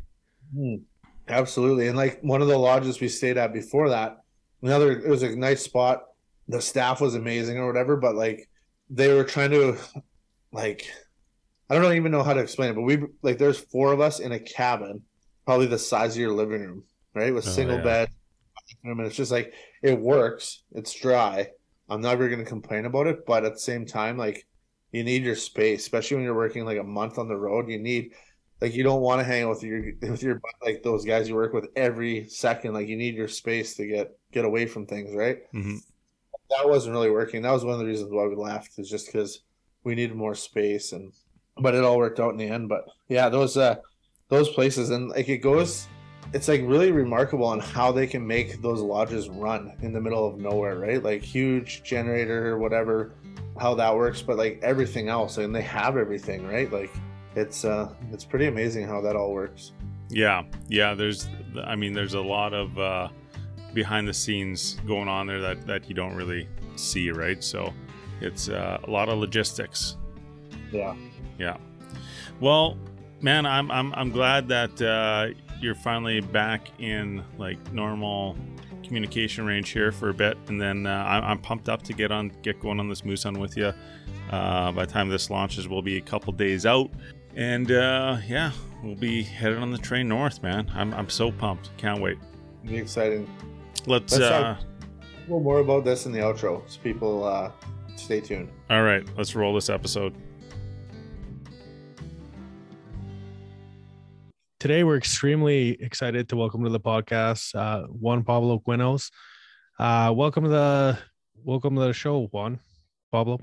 Absolutely. 1.30 1.88
And 1.88 1.96
like 1.96 2.20
one 2.22 2.42
of 2.42 2.50
the 2.50 2.58
lodges 2.58 3.00
we 3.00 3.08
stayed 3.08 3.38
at 3.38 3.54
before 3.54 3.88
that, 3.88 4.18
another 4.62 4.92
it 4.92 5.08
was 5.08 5.24
a 5.24 5.34
nice 5.34 5.64
spot. 5.64 6.04
The 6.50 6.60
staff 6.60 7.00
was 7.00 7.16
amazing 7.16 7.58
or 7.58 7.66
whatever, 7.66 7.96
but 7.96 8.16
like 8.16 8.50
they 8.90 9.14
were 9.14 9.24
trying 9.24 9.52
to 9.52 9.78
like 10.52 10.92
I 11.70 11.76
don't 11.80 11.96
even 11.96 12.12
know 12.12 12.22
how 12.22 12.34
to 12.34 12.42
explain 12.42 12.72
it, 12.72 12.76
but 12.76 12.82
we 12.82 13.04
like 13.22 13.38
there's 13.38 13.60
four 13.60 13.94
of 13.94 14.02
us 14.02 14.20
in 14.20 14.34
a 14.34 14.40
cabin, 14.40 15.02
probably 15.46 15.68
the 15.68 15.80
size 15.80 16.16
of 16.16 16.22
your 16.22 16.34
living 16.34 16.62
room, 16.62 16.84
right? 17.14 17.34
With 17.34 17.46
Oh, 17.46 17.50
single 17.52 17.78
yeah. 17.78 17.84
bed. 17.84 18.10
And 18.84 19.00
it's 19.02 19.16
just 19.16 19.32
like 19.32 19.54
it 19.82 20.00
works. 20.00 20.64
It's 20.74 20.94
dry. 20.94 21.50
I'm 21.90 22.02
never 22.02 22.30
gonna 22.30 22.46
complain 22.46 22.86
about 22.86 23.08
it, 23.08 23.26
but 23.26 23.46
at 23.46 23.54
the 23.54 23.60
same 23.60 23.86
time, 23.86 24.18
like 24.18 24.48
you 24.92 25.04
need 25.04 25.24
your 25.24 25.36
space, 25.36 25.82
especially 25.82 26.18
when 26.18 26.26
you're 26.26 26.36
working 26.36 26.66
like 26.66 26.80
a 26.80 26.84
month 26.84 27.18
on 27.18 27.28
the 27.28 27.36
road. 27.38 27.70
You 27.70 27.80
need 27.80 28.14
like 28.62 28.74
you 28.74 28.84
don't 28.84 29.02
want 29.02 29.20
to 29.20 29.26
hang 29.26 29.44
out 29.44 29.50
with 29.52 29.64
your 29.64 29.84
with 30.02 30.24
your 30.24 30.42
like 30.64 30.84
those 30.84 31.06
guys 31.06 31.30
you 31.30 31.36
work 31.36 31.54
with 31.54 31.68
every 31.76 32.28
second. 32.30 32.74
Like 32.74 32.88
you 32.88 32.98
need 32.98 33.16
your 33.16 33.28
space 33.28 33.76
to 33.76 33.88
get 33.88 34.12
get 34.32 34.46
away 34.46 34.66
from 34.66 34.86
things, 34.86 35.16
right? 35.16 35.40
hmm 35.52 35.78
That 36.50 36.70
wasn't 36.70 36.94
really 36.94 37.10
working. 37.10 37.42
That 37.42 37.52
was 37.52 37.64
one 37.66 37.74
of 37.74 37.80
the 37.80 37.86
reasons 37.86 38.12
why 38.12 38.26
we 38.28 38.36
left. 38.36 38.78
Is 38.78 38.90
just 38.90 39.08
because 39.08 39.42
we 39.84 39.96
needed 39.96 40.16
more 40.16 40.36
space, 40.36 40.92
and 40.92 41.12
but 41.58 41.76
it 41.76 41.84
all 41.84 41.98
worked 41.98 42.20
out 42.20 42.32
in 42.32 42.38
the 42.38 42.48
end. 42.48 42.70
But 42.70 42.86
yeah, 43.08 43.30
those 43.30 43.58
uh 43.58 43.76
those 44.34 44.50
places 44.50 44.90
and 44.90 45.10
like 45.10 45.30
it 45.30 45.38
goes. 45.38 45.88
It's 46.34 46.48
like 46.48 46.62
really 46.64 46.92
remarkable 46.92 47.46
on 47.46 47.60
how 47.60 47.92
they 47.92 48.08
can 48.08 48.26
make 48.26 48.60
those 48.62 48.82
lodges 48.82 49.30
run 49.30 49.74
in 49.82 49.94
the 49.94 50.02
middle 50.02 50.28
of 50.28 50.40
nowhere, 50.40 50.80
right? 50.80 51.02
Like 51.02 51.22
huge 51.22 51.84
generator, 51.84 52.58
whatever, 52.58 53.14
how 53.60 53.76
that 53.76 53.96
works, 53.96 54.24
but 54.24 54.38
like 54.38 54.60
everything 54.64 55.10
else, 55.10 55.38
and 55.38 55.54
they 55.54 55.62
have 55.62 55.96
everything, 55.96 56.48
right? 56.48 56.72
Like 56.72 56.92
it's 57.36 57.66
uh 57.66 57.94
it's 58.12 58.26
pretty 58.26 58.48
amazing 58.48 58.88
how 58.88 59.00
that 59.02 59.16
all 59.16 59.32
works. 59.32 59.74
Yeah, 60.10 60.44
yeah. 60.68 60.94
There's, 60.94 61.28
I 61.64 61.76
mean, 61.76 61.94
there's 61.94 62.14
a 62.14 62.22
lot 62.22 62.54
of 62.54 62.78
uh, 62.78 63.10
behind 63.74 64.08
the 64.08 64.14
scenes 64.14 64.80
going 64.86 65.08
on 65.08 65.28
there 65.28 65.42
that 65.42 65.66
that 65.68 65.90
you 65.90 65.96
don't 65.96 66.16
really 66.16 66.48
see, 66.76 67.12
right? 67.12 67.44
So 67.44 67.74
it's 68.22 68.50
uh, 68.50 68.80
a 68.84 68.90
lot 68.90 69.10
of 69.10 69.18
logistics. 69.18 69.98
Yeah. 70.72 70.96
Yeah. 71.40 71.58
Well, 72.40 72.78
man, 73.24 73.46
I'm 73.48 73.72
I'm 73.72 73.92
I'm 73.96 74.12
glad 74.12 74.48
that 74.50 74.80
uh, 74.82 75.30
you're 75.60 75.74
finally 75.76 76.20
back 76.22 76.68
in 76.80 77.24
like 77.40 77.58
normal 77.74 78.36
communication 78.84 79.46
range 79.46 79.70
here 79.70 79.92
for 79.92 80.10
a 80.10 80.14
bit, 80.14 80.38
and 80.48 80.62
then 80.62 80.86
uh, 80.86 81.06
I'm, 81.08 81.24
I'm 81.24 81.40
pumped 81.40 81.70
up 81.70 81.82
to 81.84 81.94
get 81.94 82.12
on 82.12 82.32
get 82.44 82.60
going 82.60 82.80
on 82.80 82.88
this 82.90 83.04
moose 83.04 83.24
hunt 83.24 83.38
with 83.38 83.58
you. 83.58 83.74
Uh, 84.30 84.72
by 84.72 84.86
the 84.86 84.92
time 84.92 85.10
this 85.10 85.30
launches, 85.30 85.68
we'll 85.68 85.82
be 85.82 85.98
a 85.98 86.02
couple 86.02 86.34
days 86.34 86.66
out, 86.66 86.90
and 87.36 87.72
uh, 87.72 88.18
yeah, 88.28 88.52
we'll 88.84 88.96
be 88.96 89.24
headed 89.24 89.58
on 89.58 89.72
the 89.72 89.78
train 89.78 90.08
north, 90.08 90.44
man. 90.44 90.70
I'm 90.76 90.94
I'm 90.94 91.10
so 91.10 91.32
pumped. 91.32 91.76
Can't 91.78 92.02
wait. 92.02 92.18
Be 92.66 92.78
exciting. 92.78 93.28
Let's. 93.86 94.14
Let's 94.14 94.24
uh, 94.24 94.30
talk- 94.56 94.60
A 94.62 95.22
little 95.24 95.40
more 95.40 95.60
about 95.60 95.86
this 95.86 96.06
in 96.06 96.12
the 96.12 96.20
outro, 96.20 96.62
so 96.68 96.80
people 96.82 97.24
uh 97.24 97.52
stay 97.96 98.20
tuned. 98.20 98.50
all 98.70 98.84
right, 98.84 99.06
let's 99.18 99.36
roll 99.36 99.54
this 99.54 99.70
episode. 99.70 100.14
Today, 104.64 104.86
we're 104.86 104.96
extremely 104.96 105.72
excited 105.82 106.30
to 106.30 106.38
welcome 106.38 106.64
to 106.64 106.70
the 106.70 106.80
podcast 106.80 107.54
uh, 107.54 107.86
Juan 107.88 108.24
Pablo 108.24 108.64
Quinos. 108.66 109.12
Uh, 109.78 110.14
welcome 110.16 110.46
to 110.46 110.50
the 110.50 110.98
welcome 111.44 111.76
to 111.76 111.82
the 111.82 111.92
show, 111.92 112.28
Juan 112.28 112.62
Pablo 113.12 113.42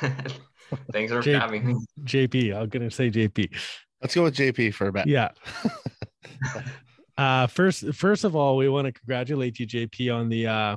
Thanks 0.92 1.10
for 1.10 1.20
Jake. 1.20 1.40
having 1.40 1.66
me. 1.66 1.74
JP. 2.04 2.56
I'm 2.56 2.68
gonna 2.68 2.92
say 2.92 3.10
JP. 3.10 3.58
Let's 4.00 4.14
go 4.14 4.22
with 4.22 4.36
JP 4.36 4.74
for 4.74 4.86
a 4.86 4.92
bit. 4.92 5.08
Yeah. 5.08 5.30
uh, 7.18 7.48
first, 7.48 7.92
first 7.92 8.22
of 8.22 8.36
all, 8.36 8.56
we 8.56 8.68
want 8.68 8.86
to 8.86 8.92
congratulate 8.92 9.58
you, 9.58 9.66
JP, 9.66 10.14
on 10.14 10.28
the 10.28 10.46
uh, 10.46 10.76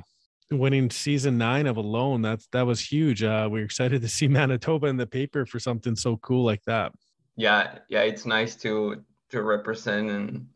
winning 0.50 0.90
season 0.90 1.38
nine 1.38 1.68
of 1.68 1.76
Alone. 1.76 2.22
That's 2.22 2.48
that 2.48 2.66
was 2.66 2.80
huge. 2.80 3.22
Uh, 3.22 3.48
we're 3.48 3.66
excited 3.66 4.02
to 4.02 4.08
see 4.08 4.26
Manitoba 4.36 4.88
in 4.88 4.96
the 4.96 5.06
paper 5.06 5.46
for 5.46 5.60
something 5.60 5.94
so 5.94 6.16
cool 6.16 6.44
like 6.44 6.64
that. 6.64 6.90
Yeah, 7.36 7.78
yeah, 7.88 8.00
it's 8.00 8.26
nice 8.26 8.56
to 8.56 9.04
to 9.30 9.42
represent 9.42 10.10
and 10.10 10.46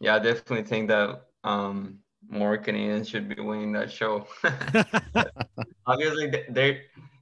yeah, 0.00 0.16
I 0.16 0.18
definitely 0.18 0.64
think 0.64 0.88
that 0.88 1.22
um 1.44 1.98
more 2.28 2.56
Canadians 2.56 3.08
should 3.08 3.28
be 3.28 3.40
winning 3.40 3.72
that 3.72 3.90
show. 3.90 4.26
Obviously, 5.86 6.32
there 6.48 6.80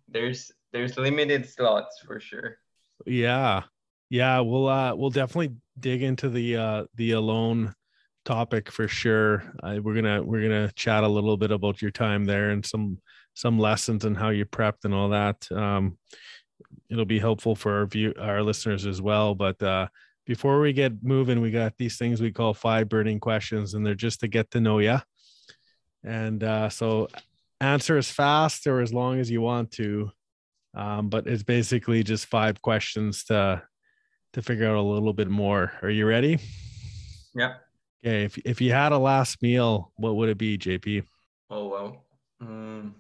there's 0.09 0.53
there's 0.73 0.97
limited 0.97 1.49
slots 1.49 2.01
for 2.07 2.21
sure. 2.21 2.57
Yeah. 3.07 3.63
Yeah, 4.09 4.41
we'll 4.41 4.69
uh 4.69 4.95
we'll 4.95 5.11
definitely 5.11 5.57
dig 5.79 6.03
into 6.03 6.29
the 6.29 6.57
uh 6.57 6.85
the 6.97 7.13
alone 7.13 7.75
topic 8.25 8.71
for 8.71 8.89
sure. 8.89 9.53
Uh, 9.63 9.79
we're 9.83 9.95
gonna 9.95 10.23
we're 10.23 10.43
gonna 10.43 10.73
chat 10.73 11.05
a 11.05 11.09
little 11.09 11.37
bit 11.37 11.51
about 11.51 11.81
your 11.81 11.91
time 11.91 12.25
there 12.25 12.51
and 12.51 12.65
some 12.65 12.99
some 13.35 13.59
lessons 13.59 14.05
and 14.05 14.17
how 14.17 14.31
you 14.31 14.45
prepped 14.45 14.85
and 14.85 14.95
all 14.95 15.11
that. 15.11 15.47
Um 15.53 15.99
it'll 16.91 17.05
be 17.05 17.21
helpful 17.21 17.55
for 17.55 17.79
our 17.79 17.87
view 17.87 18.13
our 18.19 18.43
listeners 18.43 18.87
as 18.87 19.01
well. 19.01 19.35
But 19.35 19.63
uh 19.63 19.89
before 20.31 20.61
we 20.61 20.73
get 20.73 21.03
moving, 21.03 21.41
we 21.41 21.51
got 21.51 21.75
these 21.77 21.97
things 21.97 22.21
we 22.21 22.31
call 22.31 22.55
five 22.55 22.89
burning 22.89 23.19
questions, 23.19 23.75
and 23.75 23.85
they're 23.85 23.95
just 24.07 24.21
to 24.21 24.29
get 24.29 24.51
to 24.53 24.61
know 24.61 24.79
you. 24.79 24.99
And 26.05 26.43
uh 26.45 26.69
so 26.69 27.09
answer 27.61 27.99
as 27.99 28.11
fast 28.11 28.67
or 28.67 28.81
as 28.81 28.93
long 28.93 29.21
as 29.21 29.31
you 29.31 29.41
want 29.41 29.71
to 29.73 30.11
um, 30.75 31.09
but 31.09 31.27
it's 31.27 31.43
basically 31.43 32.03
just 32.03 32.27
five 32.27 32.63
questions 32.63 33.25
to 33.25 33.63
to 34.33 34.43
figure 34.43 34.69
out 34.69 34.77
a 34.77 34.81
little 34.81 35.13
bit 35.13 35.29
more. 35.29 35.73
Are 35.83 35.91
you 35.91 36.07
ready? 36.07 36.39
Yeah. 37.35 37.55
Okay. 38.05 38.25
If 38.25 38.39
if 38.39 38.61
you 38.61 38.73
had 38.73 38.93
a 38.93 38.99
last 38.99 39.43
meal, 39.43 39.93
what 39.97 40.17
would 40.17 40.29
it 40.29 40.39
be, 40.39 40.57
JP? 40.57 41.05
Oh 41.51 41.69
well. 41.69 42.05
Mm, 42.43 42.93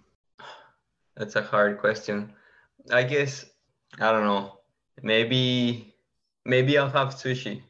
that's 1.16 1.36
a 1.36 1.42
hard 1.42 1.78
question. 1.78 2.32
I 2.90 3.04
guess 3.04 3.44
I 4.00 4.10
don't 4.10 4.24
know. 4.24 4.58
Maybe 5.02 5.94
maybe 6.44 6.78
I'll 6.78 6.90
have 6.90 7.08
sushi. 7.14 7.62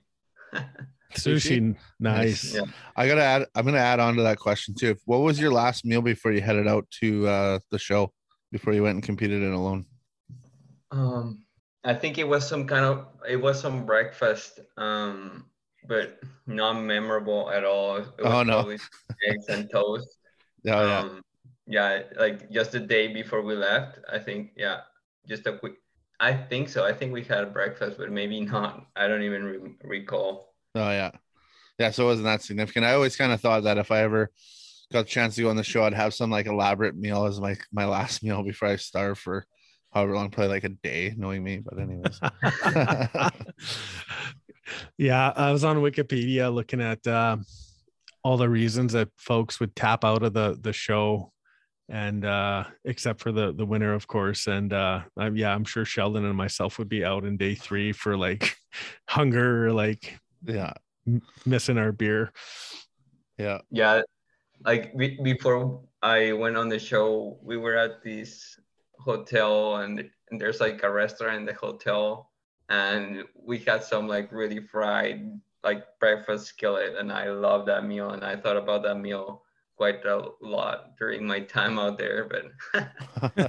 Sushi. 1.14 1.76
Nice. 1.98 2.54
Yeah. 2.54 2.62
I 2.94 3.08
gotta 3.08 3.22
add. 3.22 3.46
I'm 3.54 3.64
gonna 3.64 3.78
add 3.78 3.98
on 3.98 4.14
to 4.16 4.22
that 4.22 4.38
question 4.38 4.74
too. 4.74 4.96
What 5.06 5.18
was 5.18 5.40
your 5.40 5.50
last 5.50 5.84
meal 5.84 6.02
before 6.02 6.30
you 6.32 6.40
headed 6.40 6.68
out 6.68 6.86
to 7.00 7.26
uh, 7.26 7.58
the 7.70 7.78
show? 7.78 8.12
Before 8.52 8.72
you 8.72 8.82
went 8.84 8.94
and 8.94 9.02
competed 9.02 9.42
in 9.42 9.52
alone? 9.52 9.86
Um, 10.92 11.44
I 11.84 11.94
think 11.94 12.18
it 12.18 12.26
was 12.28 12.46
some 12.46 12.66
kind 12.66 12.84
of 12.84 13.06
it 13.28 13.36
was 13.36 13.60
some 13.60 13.86
breakfast, 13.86 14.60
um, 14.76 15.46
but 15.88 16.20
not 16.46 16.74
memorable 16.80 17.50
at 17.50 17.64
all. 17.64 17.96
It 17.96 18.06
was 18.22 18.32
Oh, 18.32 18.42
no. 18.42 18.68
eggs 18.70 19.46
and 19.48 19.68
toast. 19.70 20.08
Yeah. 20.62 20.98
Um, 20.98 21.22
yeah, 21.66 22.02
like 22.18 22.50
just 22.50 22.72
the 22.72 22.80
day 22.80 23.08
before 23.08 23.40
we 23.40 23.54
left. 23.56 23.98
I 24.12 24.18
think 24.18 24.50
yeah, 24.56 24.80
just 25.26 25.46
a 25.46 25.56
quick. 25.56 25.72
I 26.20 26.34
think 26.34 26.68
so. 26.68 26.84
I 26.84 26.92
think 26.92 27.12
we 27.12 27.24
had 27.24 27.52
breakfast, 27.52 27.96
but 27.98 28.12
maybe 28.12 28.40
not. 28.40 28.86
I 28.94 29.08
don't 29.08 29.22
even 29.22 29.44
re- 29.44 29.74
recall. 29.82 30.54
Oh 30.74 30.90
yeah. 30.90 31.12
Yeah. 31.78 31.90
So 31.90 32.04
it 32.04 32.06
wasn't 32.06 32.26
that 32.26 32.42
significant. 32.42 32.84
I 32.84 32.92
always 32.92 33.16
kind 33.16 33.32
of 33.32 33.40
thought 33.40 33.64
that 33.64 33.78
if 33.78 33.90
I 33.90 34.02
ever 34.02 34.30
got 34.92 35.06
a 35.06 35.08
chance 35.08 35.36
to 35.36 35.42
go 35.42 35.50
on 35.50 35.56
the 35.56 35.64
show, 35.64 35.82
I'd 35.84 35.94
have 35.94 36.12
some 36.12 36.30
like 36.30 36.46
elaborate 36.46 36.94
meal 36.94 37.24
as 37.24 37.40
my 37.40 37.56
my 37.72 37.86
last 37.86 38.22
meal 38.22 38.42
before 38.42 38.68
I 38.68 38.76
starve 38.76 39.18
for 39.18 39.46
however 39.92 40.14
long, 40.14 40.30
probably 40.30 40.52
like 40.52 40.64
a 40.64 40.68
day, 40.68 41.14
knowing 41.16 41.42
me. 41.42 41.58
But 41.64 41.78
anyways. 41.78 42.20
yeah, 44.98 45.32
I 45.34 45.52
was 45.52 45.64
on 45.64 45.78
Wikipedia 45.78 46.52
looking 46.52 46.82
at 46.82 47.04
uh, 47.06 47.38
all 48.22 48.36
the 48.36 48.48
reasons 48.48 48.92
that 48.92 49.08
folks 49.16 49.58
would 49.58 49.74
tap 49.74 50.04
out 50.04 50.22
of 50.22 50.34
the 50.34 50.58
the 50.60 50.74
show, 50.74 51.32
and 51.90 52.24
uh 52.24 52.62
except 52.84 53.20
for 53.20 53.32
the 53.32 53.52
the 53.52 53.66
winner 53.66 53.92
of 53.92 54.06
course 54.06 54.46
and 54.46 54.72
uh 54.72 55.00
I'm, 55.18 55.36
yeah 55.36 55.52
i'm 55.52 55.64
sure 55.64 55.84
sheldon 55.84 56.24
and 56.24 56.36
myself 56.36 56.78
would 56.78 56.88
be 56.88 57.04
out 57.04 57.24
in 57.24 57.36
day 57.36 57.56
three 57.56 57.90
for 57.92 58.16
like 58.16 58.56
hunger 59.08 59.66
or 59.66 59.72
like 59.72 60.16
Yeah. 60.44 60.72
m- 61.06 61.20
missing 61.44 61.78
our 61.78 61.92
beer 61.92 62.32
Yeah. 63.38 63.58
Yeah, 63.70 64.02
like 64.64 64.96
be- 64.96 65.18
before 65.22 65.80
I 66.02 66.32
went 66.32 66.56
on 66.56 66.68
the 66.68 66.78
show, 66.78 67.38
we 67.42 67.56
were 67.56 67.76
at 67.76 68.02
this 68.02 68.58
hotel 68.98 69.76
and, 69.76 70.00
and 70.30 70.40
there's 70.40 70.60
like 70.60 70.82
a 70.82 70.90
restaurant 70.92 71.36
in 71.36 71.46
the 71.46 71.54
hotel 71.54 72.30
and 72.68 73.24
we 73.34 73.58
had 73.58 73.82
some 73.82 74.06
like 74.06 74.30
really 74.30 74.60
fried 74.60 75.40
like 75.64 75.84
breakfast 75.98 76.46
skillet 76.46 76.96
and 76.98 77.10
I 77.12 77.30
love 77.30 77.66
that 77.66 77.84
meal 77.84 78.10
and 78.10 78.22
I 78.24 78.36
thought 78.36 78.56
about 78.56 78.82
that 78.84 78.96
meal 78.96 79.42
quite 79.80 80.04
a 80.04 80.28
lot 80.42 80.96
during 80.98 81.26
my 81.26 81.40
time 81.40 81.78
out 81.78 81.96
there 81.96 82.28
but 82.28 82.44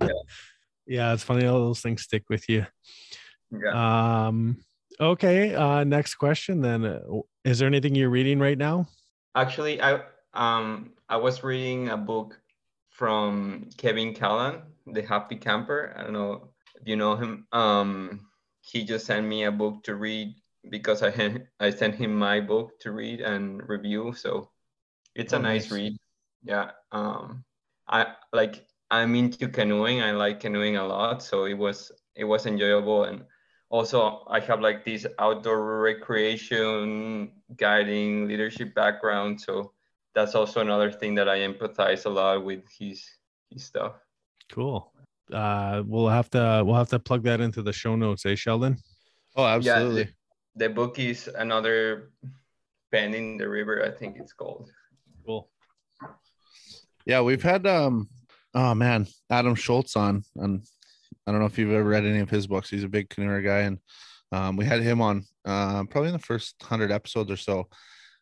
yeah 0.00 0.08
yeah, 0.86 1.12
it's 1.12 1.22
funny 1.22 1.44
how 1.44 1.58
those 1.58 1.80
things 1.80 2.00
stick 2.02 2.24
with 2.30 2.48
you 2.48 2.64
yeah 3.52 4.24
um 4.26 4.56
okay 5.00 5.54
uh 5.54 5.84
next 5.84 6.14
question 6.14 6.62
then 6.62 6.80
is 7.44 7.58
there 7.58 7.68
anything 7.68 7.94
you're 7.94 8.08
reading 8.08 8.38
right 8.38 8.56
now 8.56 8.86
Actually, 9.38 9.80
I 9.80 10.00
um 10.34 10.90
I 11.08 11.16
was 11.16 11.44
reading 11.44 11.90
a 11.90 11.96
book 11.96 12.40
from 12.90 13.68
Kevin 13.76 14.12
Callan, 14.12 14.62
The 14.86 15.02
Happy 15.02 15.36
Camper. 15.36 15.94
I 15.96 16.02
don't 16.02 16.12
know 16.12 16.50
if 16.74 16.88
you 16.88 16.96
know 16.96 17.14
him. 17.14 17.46
Um, 17.52 18.26
he 18.60 18.84
just 18.84 19.06
sent 19.06 19.26
me 19.26 19.44
a 19.44 19.52
book 19.52 19.84
to 19.84 19.94
read 19.94 20.34
because 20.70 21.04
I 21.04 21.10
had, 21.10 21.46
I 21.60 21.70
sent 21.70 21.94
him 21.94 22.14
my 22.14 22.40
book 22.40 22.80
to 22.80 22.90
read 22.90 23.20
and 23.20 23.62
review. 23.68 24.12
So 24.12 24.50
it's 25.18 25.32
a 25.34 25.36
Oh, 25.36 25.42
nice 25.42 25.70
nice. 25.70 25.72
read. 25.72 25.96
Yeah. 26.42 26.70
Um, 26.92 27.44
I 27.88 28.14
like 28.32 28.64
I'm 28.90 29.14
into 29.14 29.48
canoeing. 29.48 30.00
I 30.00 30.12
like 30.12 30.40
canoeing 30.40 30.76
a 30.78 30.86
lot, 30.86 31.22
so 31.22 31.44
it 31.44 31.54
was 31.58 31.92
it 32.14 32.24
was 32.24 32.46
enjoyable 32.46 33.04
and 33.04 33.22
also 33.70 34.24
i 34.28 34.40
have 34.40 34.60
like 34.60 34.82
this 34.84 35.06
outdoor 35.20 35.80
recreation 35.80 37.30
guiding 37.56 38.26
leadership 38.26 38.74
background 38.74 39.38
so 39.40 39.72
that's 40.14 40.34
also 40.34 40.60
another 40.60 40.90
thing 40.90 41.14
that 41.14 41.28
i 41.28 41.38
empathize 41.38 42.06
a 42.06 42.08
lot 42.08 42.42
with 42.42 42.64
his 42.78 43.04
his 43.50 43.62
stuff 43.62 43.92
cool 44.50 44.90
uh 45.32 45.82
we'll 45.86 46.08
have 46.08 46.30
to 46.30 46.62
we'll 46.64 46.74
have 46.74 46.88
to 46.88 46.98
plug 46.98 47.22
that 47.22 47.40
into 47.40 47.62
the 47.62 47.72
show 47.72 47.94
notes 47.94 48.24
eh 48.26 48.34
sheldon 48.34 48.76
Oh, 49.36 49.44
Yeah, 49.44 49.54
absolutely. 49.54 50.08
the 50.56 50.68
book 50.70 50.98
is 50.98 51.28
another 51.28 52.10
pen 52.90 53.14
in 53.14 53.36
the 53.36 53.48
river 53.48 53.84
i 53.84 53.90
think 53.90 54.16
it's 54.18 54.32
called 54.32 54.72
cool 55.28 55.50
Yeah, 57.04 57.20
we've 57.20 57.42
had 57.42 57.66
um 57.66 58.08
oh 58.54 58.74
man, 58.74 59.06
Adam 59.30 59.54
Shoalts 59.54 59.96
on 59.96 60.24
and 60.36 60.62
I 61.26 61.30
don't 61.30 61.40
know 61.40 61.46
if 61.46 61.58
you've 61.58 61.72
ever 61.72 61.84
read 61.88 62.06
any 62.06 62.20
of 62.20 62.30
his 62.30 62.46
books. 62.46 62.70
He's 62.70 62.84
a 62.84 62.88
big 62.88 63.10
canoeer 63.10 63.42
guy 63.44 63.60
and 63.60 63.78
um 64.32 64.56
we 64.56 64.64
had 64.64 64.80
him 64.82 65.00
on 65.02 65.24
uh 65.44 65.84
probably 65.84 66.08
in 66.08 66.14
the 66.14 66.18
first 66.30 66.54
100 66.60 66.90
episodes 66.90 67.30
or 67.30 67.36
so. 67.36 67.68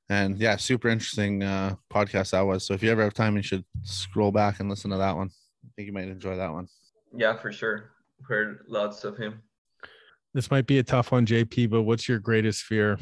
And 0.09 0.39
yeah, 0.39 0.57
super 0.57 0.89
interesting 0.89 1.43
uh 1.45 1.77
podcast 1.93 2.31
that 2.33 2.41
was. 2.43 2.67
So 2.67 2.75
if 2.75 2.83
you 2.83 2.91
ever 2.91 3.03
have 3.05 3.15
time 3.15 3.37
you 3.37 3.43
should 3.43 3.65
scroll 3.83 4.33
back 4.33 4.59
and 4.61 4.69
listen 4.69 4.91
to 4.91 4.97
that 4.99 5.17
one. 5.17 5.31
I 5.65 5.69
think 5.77 5.87
you 5.87 5.93
might 5.93 6.09
enjoy 6.09 6.37
that 6.37 6.53
one. 6.53 6.67
yeah 7.17 7.37
for 7.37 7.53
sure 7.53 7.91
heard 8.29 8.65
lots 8.69 9.05
of 9.05 9.17
him 9.17 9.43
this 10.35 10.51
might 10.51 10.67
be 10.67 10.79
a 10.79 10.83
tough 10.83 11.13
one 11.13 11.27
jp 11.27 11.69
but 11.71 11.83
what's 11.83 12.09
your 12.09 12.19
greatest 12.19 12.63
fear 12.63 12.99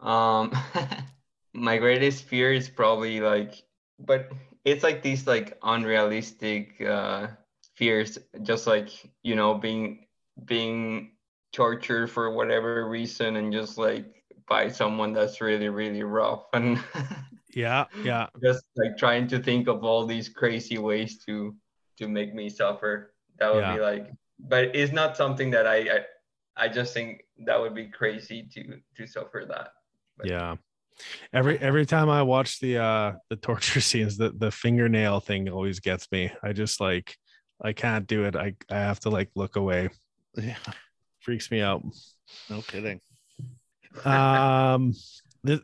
Um, 0.00 0.52
my 1.56 1.78
greatest 1.78 2.24
fear 2.24 2.52
is 2.52 2.68
probably 2.68 3.20
like, 3.20 3.54
but 3.98 4.30
it's 4.64 4.82
like 4.84 5.02
these 5.02 5.26
like 5.26 5.58
unrealistic 5.62 6.80
uh, 6.82 7.28
fears, 7.74 8.18
just 8.42 8.66
like 8.66 8.90
you 9.22 9.34
know 9.34 9.54
being 9.54 10.06
being 10.44 11.12
tortured 11.52 12.10
for 12.10 12.30
whatever 12.30 12.88
reason 12.88 13.36
and 13.36 13.52
just 13.52 13.78
like 13.78 14.22
by 14.46 14.68
someone 14.68 15.12
that's 15.14 15.40
really 15.40 15.70
really 15.70 16.02
rough 16.02 16.44
and 16.52 16.78
yeah 17.54 17.86
yeah 18.04 18.26
just 18.44 18.64
like 18.76 18.98
trying 18.98 19.26
to 19.26 19.38
think 19.42 19.66
of 19.66 19.82
all 19.82 20.04
these 20.04 20.28
crazy 20.28 20.76
ways 20.76 21.24
to 21.24 21.56
to 21.96 22.06
make 22.08 22.34
me 22.34 22.50
suffer. 22.50 23.14
That 23.38 23.54
would 23.54 23.64
be 23.74 23.80
like, 23.80 24.12
but 24.38 24.76
it's 24.76 24.92
not 24.92 25.16
something 25.16 25.50
that 25.50 25.66
I, 25.66 25.76
I 25.76 25.98
I 26.56 26.68
just 26.68 26.92
think 26.92 27.24
that 27.46 27.58
would 27.58 27.74
be 27.74 27.88
crazy 27.88 28.46
to 28.52 28.80
to 28.96 29.06
suffer 29.06 29.46
that. 29.48 29.72
But- 30.18 30.28
yeah 30.28 30.56
every 31.32 31.58
every 31.58 31.86
time 31.86 32.08
i 32.08 32.22
watch 32.22 32.60
the 32.60 32.78
uh 32.78 33.12
the 33.30 33.36
torture 33.36 33.80
scenes 33.88 34.16
the 34.16 34.30
the 34.36 34.50
fingernail 34.50 35.20
thing 35.20 35.48
always 35.48 35.80
gets 35.80 36.10
me. 36.12 36.30
I 36.42 36.52
just 36.52 36.80
like 36.80 37.16
i 37.62 37.72
can't 37.72 38.06
do 38.06 38.24
it. 38.24 38.36
I 38.36 38.54
i 38.70 38.76
have 38.76 39.00
to 39.00 39.10
like 39.10 39.30
look 39.34 39.56
away. 39.56 39.88
Yeah, 40.36 40.56
freaks 41.20 41.50
me 41.50 41.60
out. 41.60 41.82
No 42.50 42.62
kidding. 42.62 43.00
um 44.04 44.92
this, 45.42 45.60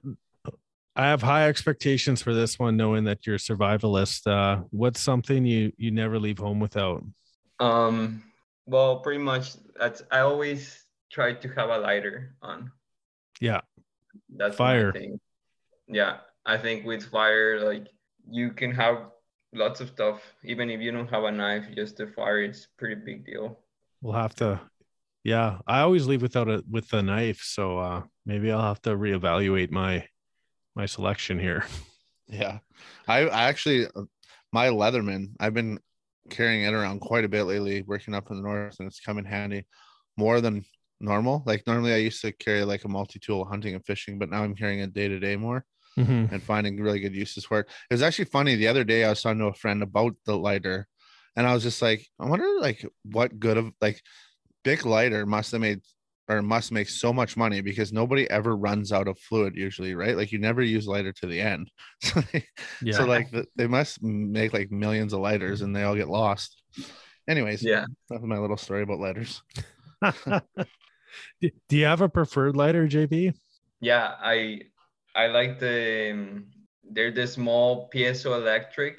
i 0.96 1.04
have 1.06 1.22
high 1.22 1.48
expectations 1.48 2.22
for 2.22 2.34
this 2.34 2.58
one 2.58 2.76
knowing 2.76 3.04
that 3.04 3.26
you're 3.26 3.36
a 3.36 3.38
survivalist. 3.38 4.26
Uh 4.26 4.62
what's 4.70 5.00
something 5.00 5.44
you 5.44 5.72
you 5.76 5.90
never 5.90 6.18
leave 6.18 6.38
home 6.38 6.60
without? 6.60 7.04
Um, 7.60 8.24
well, 8.66 9.00
pretty 9.00 9.22
much 9.22 9.52
that's 9.78 10.02
I 10.10 10.20
always 10.20 10.84
try 11.12 11.34
to 11.34 11.48
have 11.48 11.68
a 11.68 11.78
lighter 11.78 12.34
on. 12.42 12.72
yeah 13.40 13.60
That's 14.37 14.57
Fire. 14.57 14.92
thing. 14.92 15.20
Yeah, 15.88 16.18
I 16.46 16.59
think 16.59 16.85
with 16.85 17.05
fire, 17.05 17.61
like 17.61 17.88
you 18.31 18.53
can 18.53 18.72
have 18.72 19.11
lots 19.55 19.81
of 19.81 19.88
stuff, 19.88 20.20
even 20.44 20.70
if 20.70 20.81
you 20.81 20.92
don't 20.92 21.11
have 21.11 21.25
a 21.25 21.31
knife, 21.31 21.66
just 21.75 21.96
the 21.96 22.07
fire 22.07 22.42
it's 22.42 22.66
pretty 22.79 22.94
big 22.96 23.27
deal. 23.27 23.59
we'll 24.01 24.14
have 24.14 24.35
to 24.35 24.61
yeah 25.25 25.59
i 25.68 25.79
always 25.81 26.07
leave 26.09 26.22
without 26.22 26.48
a 26.48 26.64
with 26.68 26.92
a 26.94 27.01
knife 27.03 27.40
so 27.44 27.79
uh 27.79 28.03
maybe 28.27 28.51
i'll 28.51 28.61
have 28.61 28.83
to 28.83 28.90
reevaluate 28.90 29.70
my 29.70 30.05
my 30.75 30.85
selection 30.87 31.38
here 31.38 31.64
Yeah. 32.29 32.59
I, 33.07 33.27
I 33.29 33.42
actually 33.44 33.87
my 34.53 34.68
Leatherman, 34.68 35.35
I've 35.38 35.55
been 35.55 35.79
carrying 36.31 36.64
it 36.64 36.72
around 36.75 37.01
quite 37.01 37.25
a 37.25 37.29
bit 37.29 37.44
lately, 37.44 37.83
working 37.83 38.14
up 38.14 38.31
in 38.31 38.37
the 38.37 38.42
north, 38.42 38.77
and 38.79 38.87
it's 38.88 39.01
come 39.01 39.18
in 39.18 39.25
handy 39.25 39.66
more 40.16 40.40
than 40.40 40.64
normal. 41.02 41.42
Like 41.46 41.66
normally 41.66 41.92
I 41.92 41.96
used 41.98 42.20
to 42.22 42.32
carry 42.32 42.64
like 42.64 42.84
a 42.84 42.88
multi-tool 42.88 43.44
hunting 43.44 43.74
and 43.74 43.84
fishing, 43.84 44.18
but 44.18 44.30
now 44.30 44.42
I'm 44.44 44.54
carrying 44.54 44.80
it 44.80 44.92
day 44.94 45.08
to 45.08 45.18
day 45.18 45.36
more 45.36 45.64
Mhm. 45.98 46.32
and 46.32 46.42
finding 46.42 46.80
really 46.80 47.00
good 47.00 47.14
uses 47.14 47.44
for 47.44 47.60
it. 47.60 47.66
It 47.90 47.94
was 47.94 48.02
actually 48.02 48.26
funny 48.26 48.54
the 48.54 48.68
other 48.68 48.84
day 48.84 49.04
I 49.04 49.10
was 49.10 49.20
talking 49.22 49.40
to 49.40 49.46
a 49.46 49.54
friend 49.54 49.82
about 49.82 50.14
the 50.24 50.36
lighter, 50.38 50.86
and 51.36 51.46
I 51.46 51.52
was 51.54 51.62
just 51.62 51.82
like, 51.82 52.06
I 52.20 52.26
wonder 52.26 52.46
like 52.60 52.86
what 53.04 53.38
good 53.38 53.56
of 53.58 53.72
like 53.80 54.00
big 54.64 54.86
lighter 54.86 55.26
must 55.26 55.52
have 55.52 55.60
made 55.60 55.80
or 56.28 56.40
must 56.40 56.70
make 56.70 56.88
so 56.88 57.12
much 57.12 57.36
money 57.36 57.60
because 57.60 57.92
nobody 57.92 58.30
ever 58.30 58.56
runs 58.56 58.92
out 58.92 59.08
of 59.08 59.18
fluid 59.18 59.56
usually, 59.56 59.94
right? 59.94 60.16
Like 60.16 60.30
you 60.30 60.38
never 60.38 60.62
use 60.62 60.86
lighter 60.86 61.12
to 61.14 61.26
the 61.26 61.40
end. 61.40 61.68
So, 62.00 62.20
they- 62.32 62.46
yeah 62.80 62.96
so 62.96 63.04
like 63.04 63.28
they 63.56 63.66
must 63.66 64.02
make 64.02 64.52
like 64.52 64.70
millions 64.70 65.12
of 65.12 65.20
lighters 65.20 65.62
and 65.62 65.74
they 65.74 65.82
all 65.82 65.96
get 65.96 66.08
lost. 66.08 66.62
Anyways, 67.28 67.62
Yeah. 67.62 67.86
that's 68.08 68.22
my 68.22 68.38
little 68.38 68.56
story 68.56 68.82
about 68.82 69.00
lighters. 69.00 69.42
do 71.40 71.51
do 71.68 71.77
you 71.77 71.85
have 71.85 72.01
a 72.01 72.09
preferred 72.09 72.57
lighter 72.57 72.87
JP? 72.87 73.35
Yeah, 73.81 74.14
I 74.20 74.62
I 75.14 75.27
like 75.29 75.59
the 75.59 76.12
um, 76.12 76.46
they're 76.90 77.11
the 77.11 77.27
small 77.27 77.90
piezoelectric 77.94 78.98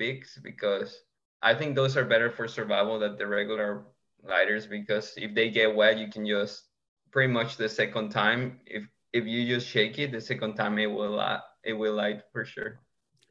Bics 0.00 0.42
because 0.42 0.96
I 1.42 1.54
think 1.54 1.76
those 1.76 1.96
are 1.96 2.04
better 2.04 2.30
for 2.30 2.48
survival 2.48 2.98
than 2.98 3.16
the 3.16 3.26
regular 3.26 3.84
lighters 4.22 4.66
because 4.66 5.12
if 5.16 5.34
they 5.34 5.50
get 5.50 5.74
wet, 5.74 5.98
you 5.98 6.08
can 6.08 6.26
just 6.26 6.64
pretty 7.12 7.32
much 7.32 7.56
the 7.56 7.68
second 7.68 8.10
time 8.10 8.60
if 8.66 8.84
if 9.12 9.26
you 9.26 9.46
just 9.46 9.68
shake 9.68 9.98
it, 9.98 10.10
the 10.12 10.20
second 10.20 10.54
time 10.54 10.78
it 10.78 10.86
will 10.86 11.10
light 11.10 11.40
it 11.62 11.72
will 11.74 11.94
light 11.94 12.22
for 12.32 12.44
sure. 12.44 12.80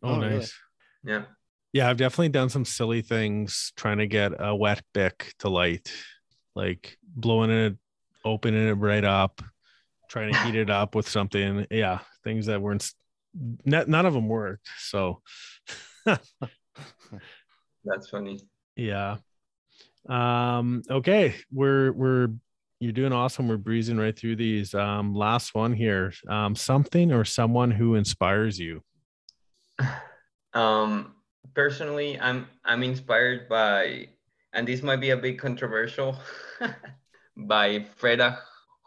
oh, 0.04 0.16
Oh, 0.16 0.20
really? 0.22 0.40
nice 0.40 0.54
Yeah. 1.04 1.24
Yeah, 1.74 1.90
I've 1.90 1.98
definitely 1.98 2.30
done 2.30 2.50
some 2.50 2.66
silly 2.66 3.02
things 3.02 3.74
trying 3.76 3.98
to 3.98 4.06
get 4.08 4.32
a 4.40 4.56
wet 4.56 4.84
bic 4.94 5.34
to 5.40 5.50
light, 5.50 5.92
like 6.56 6.98
blowing 7.02 7.50
it, 7.50 7.78
opening 8.26 8.68
it 8.68 8.74
right 8.74 9.04
up, 9.04 9.42
trying 10.10 10.34
to 10.34 10.40
heat 10.44 10.56
it 10.56 10.70
up 10.70 10.96
with 10.96 11.08
something. 11.08 11.66
Yeah, 11.72 12.00
things 12.24 12.46
that 12.48 12.62
weren't, 12.62 12.84
s- 12.84 12.96
n- 13.66 13.86
none 13.88 14.06
of 14.06 14.14
them 14.14 14.28
worked. 14.28 14.68
So, 14.80 15.22
That's 16.06 18.10
funny. 18.10 18.40
yeah. 18.76 19.18
Um, 20.08 20.84
okay, 20.90 21.36
we're 21.52 21.92
we're 21.94 22.28
you're 22.80 22.92
doing 22.92 23.14
awesome. 23.14 23.48
We're 23.48 23.58
breezing 23.58 23.98
right 23.98 24.18
through 24.18 24.36
these. 24.36 24.74
Um, 24.74 25.16
last 25.16 25.56
one 25.56 25.72
here. 25.74 26.12
Um, 26.28 26.56
something 26.56 27.14
or 27.14 27.24
someone 27.24 27.72
who 27.72 27.96
inspires 27.96 28.60
you. 28.60 28.84
Um, 30.56 31.16
personally, 31.56 32.20
I'm 32.20 32.46
I'm 32.64 32.84
inspired 32.84 33.50
by, 33.50 34.10
and 34.54 34.68
this 34.68 34.84
might 34.84 35.02
be 35.02 35.10
a 35.10 35.18
bit 35.18 35.40
controversial, 35.40 36.16
by 37.38 37.86
Freda 38.00 38.39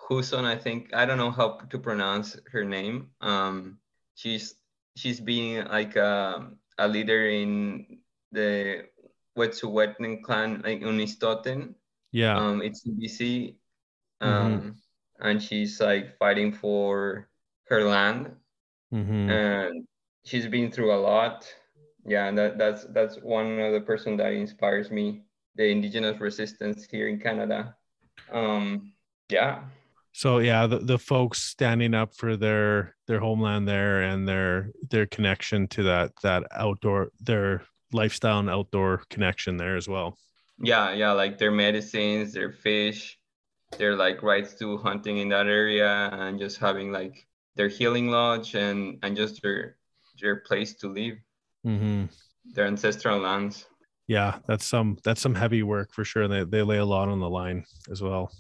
Huson. 0.08 0.44
I 0.44 0.56
think 0.56 0.94
I 0.94 1.04
don't 1.06 1.18
know 1.18 1.30
how 1.30 1.58
to 1.70 1.78
pronounce 1.78 2.36
her 2.52 2.64
name. 2.64 3.10
Um, 3.20 3.78
she's 4.14 4.54
she's 4.96 5.20
been 5.20 5.66
like 5.68 5.96
a, 5.96 6.50
a 6.78 6.88
leader 6.88 7.28
in 7.28 7.98
the 8.32 8.86
Wet'suwet'en 9.36 10.22
clan, 10.22 10.62
like 10.64 10.80
Unistoten. 10.80 11.74
Yeah. 12.12 12.36
Um, 12.36 12.62
it's 12.62 12.86
in 12.86 12.96
BC. 12.98 13.56
Um, 14.20 14.76
and 15.20 15.42
she's 15.42 15.80
like 15.80 16.16
fighting 16.18 16.52
for 16.52 17.28
her 17.68 17.84
land, 17.84 18.32
Mhm. 18.92 19.28
and 19.28 19.86
she's 20.24 20.46
been 20.46 20.70
through 20.72 20.94
a 20.94 20.96
lot. 21.00 21.44
Yeah, 22.06 22.28
and 22.28 22.38
that, 22.38 22.56
that's 22.56 22.84
that's 22.94 23.16
one 23.20 23.58
of 23.58 23.72
the 23.72 23.80
person 23.80 24.16
that 24.16 24.32
inspires 24.32 24.90
me. 24.90 25.24
The 25.56 25.68
indigenous 25.68 26.20
resistance 26.20 26.86
here 26.86 27.08
in 27.08 27.18
Canada. 27.18 27.76
Um, 28.30 28.92
yeah, 29.28 29.64
So 30.12 30.38
yeah, 30.38 30.66
the, 30.66 30.78
the 30.78 30.98
folks 30.98 31.42
standing 31.42 31.94
up 31.94 32.14
for 32.16 32.36
their 32.36 32.96
their 33.06 33.20
homeland 33.20 33.68
there 33.68 34.00
and 34.02 34.26
their 34.26 34.72
their 34.90 35.06
connection 35.06 35.68
to 35.68 35.82
that 35.84 36.12
that 36.22 36.44
outdoor 36.52 37.10
their 37.20 37.62
lifestyle 37.92 38.38
and 38.40 38.50
outdoor 38.50 39.02
connection 39.10 39.56
there 39.58 39.76
as 39.76 39.88
well. 39.88 40.18
yeah, 40.58 40.92
yeah. 40.92 41.12
Like 41.12 41.38
their 41.38 41.50
medicines, 41.50 42.32
their 42.32 42.52
fish, 42.52 43.18
their 43.78 43.96
like 43.96 44.22
rights 44.22 44.54
to 44.56 44.78
hunting 44.78 45.18
in 45.18 45.30
that 45.30 45.46
area, 45.46 46.10
and 46.12 46.38
just 46.38 46.58
having 46.58 46.92
like 46.92 47.26
their 47.56 47.68
healing 47.68 48.10
lodge 48.10 48.54
and 48.54 48.98
and 49.02 49.16
just 49.16 49.42
their 49.42 49.76
their 50.20 50.36
place 50.38 50.74
to 50.76 50.88
live, 50.88 51.18
Mm-hmm. 51.64 52.06
their 52.54 52.66
ancestral 52.66 53.18
lands. 53.20 53.66
Yeah, 54.08 54.38
that's 54.46 54.66
some 54.66 54.98
that's 55.02 55.20
some 55.20 55.34
heavy 55.34 55.62
work 55.62 55.92
for 55.92 56.04
sure. 56.04 56.28
They 56.28 56.44
they 56.44 56.62
lay 56.62 56.78
a 56.78 56.84
lot 56.84 57.08
on 57.08 57.20
the 57.20 57.28
line 57.28 57.64
as 57.90 58.02
well. 58.02 58.30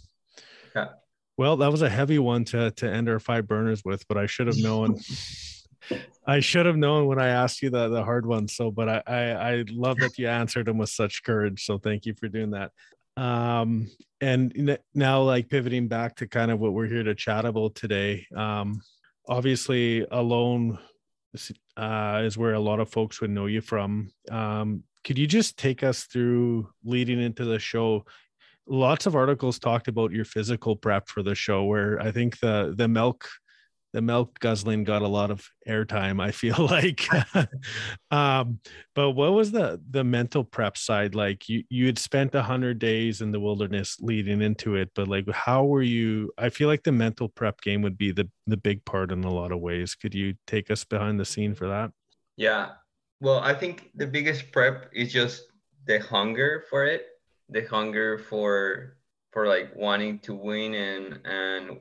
Yeah. 0.74 0.88
Well, 1.36 1.56
that 1.58 1.70
was 1.70 1.82
a 1.82 1.90
heavy 1.90 2.18
one 2.18 2.44
to 2.46 2.70
to 2.72 2.90
end 2.90 3.08
our 3.08 3.18
five 3.18 3.46
burners 3.48 3.82
with, 3.84 4.06
but 4.08 4.16
I 4.16 4.26
should 4.26 4.46
have 4.46 4.58
known. 4.58 4.98
I 6.26 6.40
should 6.40 6.66
have 6.66 6.76
known 6.76 7.06
when 7.06 7.20
I 7.20 7.28
asked 7.28 7.62
you 7.62 7.70
the 7.70 7.88
the 7.88 8.04
hard 8.04 8.26
one. 8.26 8.48
So, 8.48 8.70
but 8.70 8.88
I 8.88 9.02
I, 9.06 9.52
I 9.52 9.64
love 9.70 9.98
that 9.98 10.18
you 10.18 10.28
answered 10.28 10.66
them 10.66 10.78
with 10.78 10.90
such 10.90 11.22
courage. 11.24 11.64
So 11.64 11.78
thank 11.78 12.06
you 12.06 12.14
for 12.14 12.28
doing 12.28 12.50
that. 12.50 12.70
Um, 13.16 13.90
and 14.20 14.78
now 14.94 15.22
like 15.22 15.48
pivoting 15.48 15.88
back 15.88 16.16
to 16.16 16.26
kind 16.26 16.50
of 16.50 16.60
what 16.60 16.74
we're 16.74 16.86
here 16.86 17.02
to 17.02 17.14
chat 17.14 17.44
about 17.44 17.74
today. 17.74 18.26
Um, 18.34 18.80
obviously, 19.28 20.06
alone 20.10 20.78
uh, 21.76 22.22
is 22.24 22.38
where 22.38 22.54
a 22.54 22.60
lot 22.60 22.80
of 22.80 22.90
folks 22.90 23.20
would 23.20 23.30
know 23.30 23.46
you 23.46 23.60
from. 23.60 24.10
Um, 24.30 24.84
could 25.06 25.18
you 25.18 25.26
just 25.28 25.56
take 25.56 25.84
us 25.84 26.02
through 26.02 26.68
leading 26.84 27.20
into 27.20 27.44
the 27.44 27.60
show? 27.60 28.04
Lots 28.66 29.06
of 29.06 29.14
articles 29.14 29.60
talked 29.60 29.86
about 29.86 30.10
your 30.10 30.24
physical 30.24 30.74
prep 30.74 31.08
for 31.08 31.22
the 31.22 31.36
show, 31.36 31.62
where 31.64 32.00
I 32.00 32.10
think 32.10 32.40
the 32.40 32.74
the 32.76 32.88
milk 32.88 33.28
the 33.92 34.02
milk 34.02 34.40
guzzling 34.40 34.82
got 34.82 35.02
a 35.02 35.08
lot 35.08 35.30
of 35.30 35.48
airtime. 35.66 36.20
I 36.20 36.32
feel 36.32 36.56
like, 36.70 37.06
um, 38.10 38.58
but 38.96 39.12
what 39.12 39.32
was 39.32 39.52
the 39.52 39.80
the 39.88 40.02
mental 40.02 40.42
prep 40.42 40.76
side 40.76 41.14
like? 41.14 41.48
You 41.48 41.62
you 41.70 41.86
had 41.86 42.00
spent 42.00 42.34
a 42.34 42.42
hundred 42.42 42.80
days 42.80 43.20
in 43.20 43.30
the 43.30 43.40
wilderness 43.40 43.98
leading 44.00 44.42
into 44.42 44.74
it, 44.74 44.90
but 44.96 45.06
like, 45.06 45.30
how 45.30 45.64
were 45.66 45.82
you? 45.82 46.32
I 46.36 46.48
feel 46.48 46.66
like 46.66 46.82
the 46.82 46.90
mental 46.90 47.28
prep 47.28 47.60
game 47.60 47.80
would 47.82 47.96
be 47.96 48.10
the 48.10 48.28
the 48.48 48.56
big 48.56 48.84
part 48.84 49.12
in 49.12 49.22
a 49.22 49.32
lot 49.32 49.52
of 49.52 49.60
ways. 49.60 49.94
Could 49.94 50.16
you 50.16 50.34
take 50.48 50.68
us 50.68 50.84
behind 50.84 51.20
the 51.20 51.24
scene 51.24 51.54
for 51.54 51.68
that? 51.68 51.92
Yeah. 52.36 52.72
Well, 53.20 53.40
I 53.40 53.54
think 53.54 53.90
the 53.94 54.06
biggest 54.06 54.52
prep 54.52 54.90
is 54.92 55.12
just 55.12 55.44
the 55.86 56.00
hunger 56.00 56.64
for 56.68 56.84
it, 56.84 57.06
the 57.48 57.62
hunger 57.64 58.18
for 58.18 58.96
for 59.32 59.46
like 59.46 59.74
wanting 59.76 60.18
to 60.20 60.34
win 60.34 60.74
and 60.74 61.20
and 61.24 61.80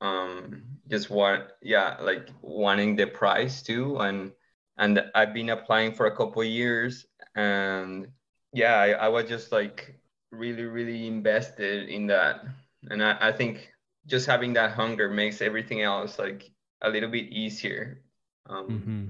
um 0.00 0.64
just 0.88 1.10
want 1.10 1.50
yeah 1.62 1.96
like 2.00 2.28
wanting 2.42 2.96
the 2.96 3.06
prize 3.06 3.62
too. 3.62 3.98
And 3.98 4.32
and 4.76 5.00
I've 5.14 5.32
been 5.32 5.50
applying 5.50 5.94
for 5.94 6.06
a 6.06 6.16
couple 6.16 6.42
years 6.44 7.06
and 7.34 8.08
yeah 8.52 8.76
I, 8.76 8.90
I 8.90 9.08
was 9.08 9.28
just 9.28 9.52
like 9.52 9.98
really 10.30 10.64
really 10.64 11.06
invested 11.06 11.88
in 11.88 12.06
that. 12.08 12.44
And 12.90 13.02
I, 13.02 13.16
I 13.28 13.32
think 13.32 13.72
just 14.06 14.26
having 14.26 14.52
that 14.54 14.72
hunger 14.72 15.08
makes 15.08 15.40
everything 15.40 15.80
else 15.82 16.18
like 16.18 16.50
a 16.82 16.90
little 16.90 17.08
bit 17.10 17.32
easier. 17.32 18.02
Um, 18.46 18.68
Mm-hmm. 18.68 19.08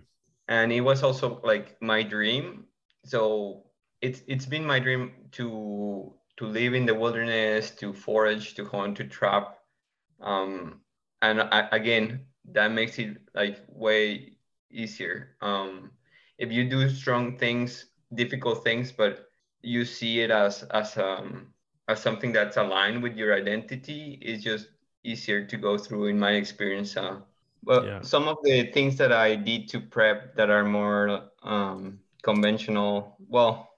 And 0.49 0.73
it 0.73 0.81
was 0.81 1.03
also 1.03 1.41
like 1.45 1.81
my 1.81 2.03
dream. 2.03 2.67
So 3.05 3.65
it's 4.01 4.23
it's 4.27 4.47
been 4.47 4.65
my 4.67 4.79
dream 4.79 5.13
to 5.33 6.13
to 6.37 6.47
live 6.47 6.75
in 6.75 6.87
the 6.87 6.95
wilderness 6.95 7.71
to 7.73 7.93
forage 7.93 8.55
to 8.55 8.65
hunt 8.67 8.97
to 8.99 9.05
trap. 9.05 9.59
Um 10.21 10.81
and 11.23 11.41
I, 11.43 11.69
again 11.73 12.27
that 12.53 12.71
makes 12.73 12.99
it 12.99 13.19
like 13.35 13.61
way 13.69 14.37
easier. 14.71 15.37
Um 15.41 15.93
if 16.39 16.51
you 16.53 16.69
do 16.69 16.89
strong 16.89 17.39
things 17.39 17.87
difficult 18.15 18.63
things 18.65 18.93
but 18.93 19.29
you 19.63 19.85
see 19.85 20.21
it 20.21 20.31
as 20.31 20.63
as 20.65 20.97
um 20.99 21.53
as 21.89 22.01
something 22.01 22.33
that's 22.33 22.57
aligned 22.57 23.03
with 23.03 23.17
your 23.17 23.35
identity 23.35 24.19
it's 24.23 24.43
just 24.45 24.69
easier 25.05 25.45
to 25.47 25.57
go 25.57 25.77
through 25.79 26.07
in 26.07 26.19
my 26.19 26.33
experience 26.33 26.97
uh, 26.97 27.21
well, 27.67 27.85
Yeah. 27.85 28.01
some 28.03 28.29
of 28.29 28.39
the 28.43 28.71
things 28.73 28.97
that 28.97 29.13
I 29.13 29.35
did 29.37 29.69
to 29.69 29.81
prep 29.81 30.37
that 30.37 30.51
are 30.51 30.65
more 30.65 31.31
um, 31.43 32.01
conventional, 32.23 33.17
well, 33.29 33.71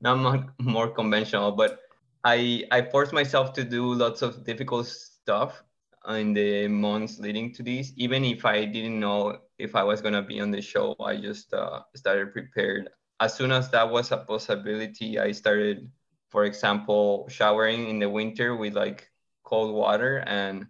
not 0.00 0.18
more, 0.18 0.54
more 0.60 0.88
conventional, 0.88 1.52
but 1.52 1.80
I 2.24 2.64
I 2.70 2.82
forced 2.82 3.12
myself 3.12 3.52
to 3.54 3.64
do 3.64 3.94
lots 3.94 4.22
of 4.22 4.44
difficult 4.44 4.86
stuff 4.86 5.62
in 6.08 6.32
the 6.34 6.68
months 6.68 7.18
leading 7.18 7.52
to 7.54 7.62
this. 7.62 7.92
Even 7.96 8.24
if 8.24 8.44
I 8.44 8.64
didn't 8.64 8.98
know 9.00 9.38
if 9.58 9.74
I 9.74 9.82
was 9.84 10.00
gonna 10.00 10.22
be 10.22 10.40
on 10.40 10.50
the 10.50 10.60
show, 10.62 10.96
I 11.00 11.16
just 11.16 11.52
uh, 11.54 11.80
started 11.94 12.32
prepared. 12.32 12.88
As 13.20 13.34
soon 13.34 13.52
as 13.52 13.70
that 13.70 13.88
was 13.90 14.12
a 14.12 14.16
possibility, 14.18 15.18
I 15.18 15.32
started, 15.32 15.90
for 16.30 16.44
example, 16.44 17.28
showering 17.28 17.88
in 17.88 17.98
the 17.98 18.08
winter 18.08 18.56
with 18.56 18.74
like 18.74 19.08
cold 19.44 19.74
water 19.74 20.24
and 20.26 20.66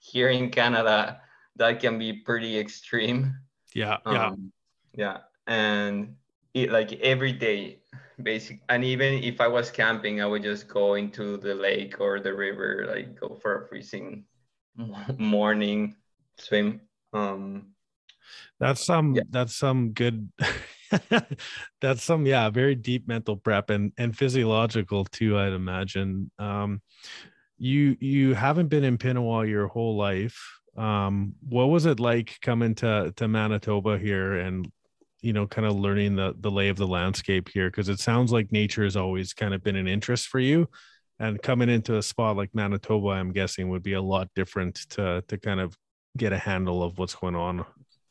here 0.00 0.28
in 0.28 0.50
Canada, 0.50 1.20
that 1.56 1.80
can 1.80 1.98
be 1.98 2.12
pretty 2.24 2.58
extreme. 2.58 3.34
Yeah, 3.74 3.98
yeah, 4.06 4.26
Um, 4.32 4.52
yeah. 4.94 5.18
And 5.46 6.16
it 6.54 6.72
like 6.72 6.92
every 7.00 7.32
day, 7.32 7.78
basic. 8.22 8.60
And 8.68 8.84
even 8.84 9.22
if 9.22 9.40
I 9.40 9.48
was 9.48 9.70
camping, 9.70 10.20
I 10.20 10.26
would 10.26 10.42
just 10.42 10.68
go 10.68 10.94
into 10.94 11.36
the 11.36 11.54
lake 11.54 12.00
or 12.00 12.20
the 12.20 12.34
river, 12.34 12.86
like 12.88 13.20
go 13.20 13.36
for 13.40 13.64
a 13.64 13.68
freezing 13.68 14.24
morning 15.18 15.96
swim. 16.38 16.80
Um, 17.12 17.74
that's 18.58 18.84
some 18.84 19.14
Yeah. 19.14 19.22
that's 19.30 19.54
some 19.56 19.92
good. 19.92 20.30
that's 21.80 22.02
some 22.02 22.26
yeah, 22.26 22.50
very 22.50 22.74
deep 22.74 23.06
mental 23.08 23.36
prep 23.36 23.70
and 23.70 23.92
and 23.98 24.16
physiological 24.16 25.04
too. 25.04 25.38
I'd 25.38 25.52
imagine. 25.52 26.30
Um, 26.38 26.82
you 27.60 27.96
you 28.00 28.34
haven't 28.34 28.68
been 28.68 28.84
in 28.84 28.98
Pinawa 28.98 29.48
your 29.48 29.68
whole 29.68 29.96
life. 29.96 30.58
Um, 30.76 31.34
what 31.46 31.66
was 31.66 31.84
it 31.86 32.00
like 32.00 32.38
coming 32.40 32.74
to 32.76 33.12
to 33.16 33.28
Manitoba 33.28 33.98
here 33.98 34.38
and 34.38 34.70
you 35.20 35.34
know 35.34 35.46
kind 35.46 35.66
of 35.66 35.76
learning 35.76 36.16
the 36.16 36.34
the 36.40 36.50
lay 36.50 36.70
of 36.70 36.78
the 36.78 36.86
landscape 36.86 37.50
here 37.52 37.68
because 37.70 37.90
it 37.90 38.00
sounds 38.00 38.32
like 38.32 38.50
nature 38.50 38.84
has 38.84 38.96
always 38.96 39.34
kind 39.34 39.52
of 39.52 39.62
been 39.62 39.76
an 39.76 39.86
interest 39.86 40.28
for 40.28 40.40
you 40.40 40.66
and 41.18 41.42
coming 41.42 41.68
into 41.68 41.98
a 41.98 42.02
spot 42.02 42.36
like 42.36 42.54
Manitoba 42.54 43.08
I'm 43.08 43.30
guessing 43.30 43.68
would 43.68 43.82
be 43.82 43.92
a 43.92 44.00
lot 44.00 44.28
different 44.34 44.76
to 44.90 45.22
to 45.28 45.36
kind 45.36 45.60
of 45.60 45.76
get 46.16 46.32
a 46.32 46.38
handle 46.38 46.82
of 46.82 46.98
what's 46.98 47.14
going 47.14 47.36
on. 47.36 47.64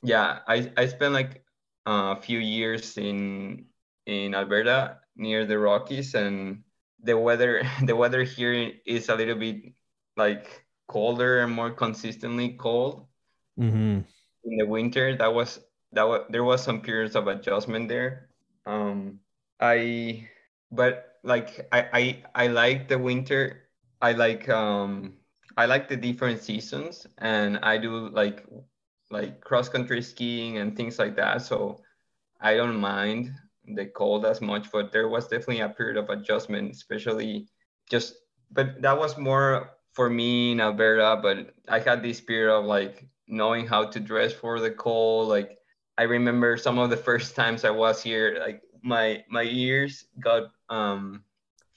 yeah, 0.04 0.40
I, 0.48 0.72
I 0.78 0.86
spent 0.86 1.14
like 1.14 1.44
a 1.86 2.22
few 2.22 2.40
years 2.40 2.98
in 2.98 3.66
in 4.06 4.36
Alberta 4.36 5.00
near 5.16 5.46
the 5.46 5.58
Rockies 5.58 6.14
and 6.14 6.64
the 7.04 7.18
weather 7.18 7.64
the 7.84 7.96
weather 7.96 8.24
here 8.24 8.72
is 8.86 9.10
a 9.10 9.16
little 9.16 9.36
bit 9.36 9.74
like 10.18 10.66
colder 10.88 11.42
and 11.42 11.52
more 11.54 11.72
consistently 11.72 12.50
cold. 12.60 13.06
Mm-hmm. 13.60 14.08
in 14.46 14.58
the 14.58 14.66
winter 14.66 15.18
that 15.18 15.34
was 15.34 15.60
that 15.92 16.08
was 16.08 16.24
there 16.30 16.46
was 16.46 16.64
some 16.64 16.80
periods 16.82 17.16
of 17.16 17.28
adjustment 17.28 17.90
there. 17.90 18.30
Um 18.66 19.20
i 19.60 20.28
but 20.72 21.20
like 21.24 21.68
i 21.72 22.24
i, 22.36 22.46
I 22.46 22.48
like 22.48 22.88
the 22.88 22.98
winter. 22.98 23.68
I 24.02 24.14
like 24.14 24.48
um 24.48 25.18
i 25.58 25.66
like 25.66 25.90
the 25.90 25.98
different 25.98 26.42
seasons 26.42 27.06
and 27.18 27.60
i 27.64 27.78
do 27.78 28.08
like 28.10 28.46
like 29.12 29.42
cross 29.42 29.68
country 29.68 30.02
skiing 30.02 30.58
and 30.60 30.76
things 30.76 30.98
like 31.00 31.16
that. 31.18 31.42
So 31.42 31.82
i 32.40 32.56
don't 32.56 32.80
mind 32.80 33.34
the 33.76 33.86
cold 33.86 34.26
as 34.26 34.42
much 34.42 34.72
but 34.72 34.92
there 34.92 35.08
was 35.08 35.28
definitely 35.28 35.62
a 35.62 35.70
period 35.70 35.98
of 35.98 36.10
adjustment 36.10 36.72
especially 36.72 37.48
just 37.90 38.16
but 38.52 38.82
that 38.82 38.98
was 38.98 39.18
more 39.18 39.72
for 39.94 40.10
me 40.10 40.52
in 40.52 40.60
alberta 40.60 41.20
but 41.22 41.54
i 41.68 41.80
had 41.80 42.02
this 42.02 42.22
period 42.22 42.54
of 42.54 42.66
like 42.66 43.08
knowing 43.28 43.68
how 43.68 43.86
to 43.86 44.00
dress 44.00 44.34
for 44.34 44.60
the 44.60 44.72
cold 44.72 45.28
like 45.28 45.58
i 45.98 46.04
remember 46.04 46.58
some 46.58 46.80
of 46.80 46.90
the 46.90 46.98
first 46.98 47.36
times 47.36 47.66
i 47.66 47.70
was 47.70 48.02
here 48.02 48.38
like 48.40 48.62
my 48.82 49.24
my 49.30 49.44
ears 49.44 50.06
got 50.20 50.52
um 50.70 51.24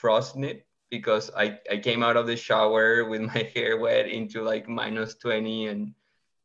frostnip 0.00 0.62
because 0.90 1.31
i 1.37 1.59
i 1.70 1.76
came 1.76 2.02
out 2.02 2.16
of 2.16 2.26
the 2.26 2.37
shower 2.37 3.05
with 3.09 3.20
my 3.20 3.50
hair 3.55 3.78
wet 3.78 4.09
into 4.09 4.42
like 4.42 4.68
minus 4.68 5.14
20 5.16 5.68
and 5.68 5.94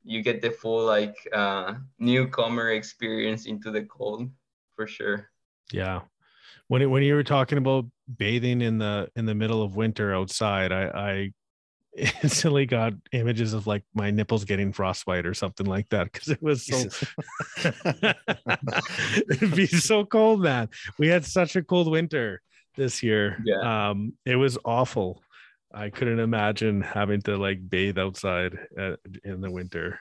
you 0.08 0.24
get 0.24 0.42
the 0.42 0.50
full 0.50 0.86
like 0.86 1.16
uh, 1.34 1.76
newcomer 2.00 2.72
experience 2.72 3.46
into 3.46 3.72
the 3.72 3.84
cold 3.84 4.30
for 4.76 4.88
sure. 4.88 5.30
Yeah. 5.72 6.02
When 6.68 6.82
it, 6.82 6.88
when 6.88 7.04
you 7.04 7.16
were 7.16 7.24
talking 7.24 7.58
about 7.58 7.86
bathing 8.18 8.62
in 8.62 8.78
the 8.78 9.10
in 9.16 9.26
the 9.26 9.36
middle 9.36 9.62
of 9.62 9.76
winter 9.76 10.14
outside, 10.14 10.72
I 10.72 10.88
I 10.88 11.32
instantly 12.24 12.66
got 12.66 12.94
images 13.12 13.54
of 13.54 13.66
like 13.66 13.84
my 13.94 14.12
nipples 14.12 14.46
getting 14.46 14.72
frostbite 14.72 15.26
or 15.26 15.34
something 15.34 15.66
like 15.66 15.90
that 15.90 16.12
because 16.12 16.30
it 16.30 16.42
was 16.42 16.66
so 16.66 16.78
it'd 19.32 19.56
be 19.56 19.68
so 19.68 20.06
cold, 20.06 20.42
man. 20.42 20.70
We 21.00 21.08
had 21.08 21.26
such 21.26 21.56
a 21.56 21.64
cold 21.64 21.90
winter 21.90 22.42
this 22.76 23.02
year. 23.02 23.42
Yeah. 23.44 23.90
Um, 23.90 24.14
it 24.26 24.36
was 24.36 24.58
awful. 24.64 25.22
I 25.74 25.90
couldn't 25.90 26.20
imagine 26.20 26.82
having 26.82 27.22
to 27.24 27.38
like 27.38 27.68
bathe 27.68 27.98
outside 27.98 28.58
at, 28.78 29.00
in 29.24 29.42
the 29.42 29.52
winter. 29.52 30.00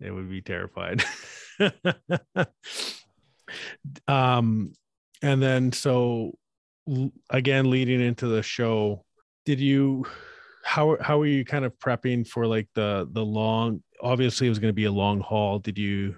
It 0.00 0.10
would 0.10 0.28
be 0.28 0.42
terrified. 0.42 1.04
um, 4.08 4.72
and 5.22 5.42
then 5.42 5.72
so 5.72 6.32
again, 7.30 7.70
leading 7.70 8.00
into 8.00 8.28
the 8.28 8.42
show, 8.42 9.04
did 9.44 9.60
you? 9.60 10.06
How 10.64 10.96
how 11.00 11.18
were 11.18 11.26
you 11.26 11.44
kind 11.44 11.64
of 11.64 11.78
prepping 11.78 12.26
for 12.26 12.46
like 12.46 12.68
the 12.74 13.08
the 13.12 13.24
long? 13.24 13.82
Obviously, 14.02 14.46
it 14.46 14.50
was 14.50 14.58
going 14.58 14.70
to 14.70 14.74
be 14.74 14.84
a 14.84 14.92
long 14.92 15.20
haul. 15.20 15.58
Did 15.58 15.78
you? 15.78 16.16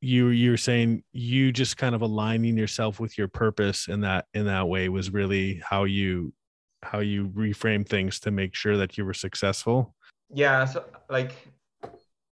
You 0.00 0.28
you're 0.28 0.56
saying 0.56 1.02
you 1.12 1.50
just 1.50 1.76
kind 1.76 1.96
of 1.96 2.02
aligning 2.02 2.56
yourself 2.56 3.00
with 3.00 3.18
your 3.18 3.26
purpose 3.26 3.88
in 3.88 4.02
that 4.02 4.26
in 4.32 4.46
that 4.46 4.68
way 4.68 4.88
was 4.88 5.10
really 5.10 5.60
how 5.68 5.82
you 5.82 6.32
how 6.84 7.00
you 7.00 7.28
reframe 7.30 7.88
things 7.88 8.20
to 8.20 8.30
make 8.30 8.54
sure 8.54 8.76
that 8.76 8.96
you 8.96 9.04
were 9.04 9.14
successful 9.14 9.94
yeah 10.32 10.64
so 10.64 10.84
like 11.08 11.32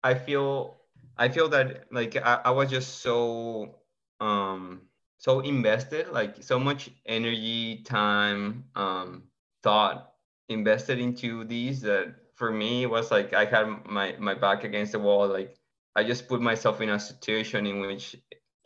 i 0.02 0.12
feel 0.12 0.76
i 1.16 1.28
feel 1.28 1.48
that 1.48 1.84
like 1.90 2.16
i, 2.16 2.40
I 2.44 2.50
was 2.50 2.68
just 2.68 3.00
so 3.00 3.76
um 4.20 4.82
so 5.20 5.40
invested 5.40 6.08
like 6.08 6.42
so 6.42 6.58
much 6.58 6.88
energy 7.04 7.82
time 7.84 8.64
um 8.74 9.22
thought 9.62 10.14
invested 10.48 10.98
into 10.98 11.44
these 11.44 11.82
that 11.82 12.14
for 12.34 12.50
me 12.50 12.84
it 12.84 12.90
was 12.90 13.10
like 13.10 13.34
i 13.34 13.44
had 13.44 13.66
my 13.84 14.16
my 14.18 14.32
back 14.32 14.64
against 14.64 14.92
the 14.92 14.98
wall 14.98 15.28
like 15.28 15.54
i 15.94 16.02
just 16.02 16.26
put 16.26 16.40
myself 16.40 16.80
in 16.80 16.88
a 16.88 16.98
situation 16.98 17.66
in 17.66 17.80
which 17.80 18.16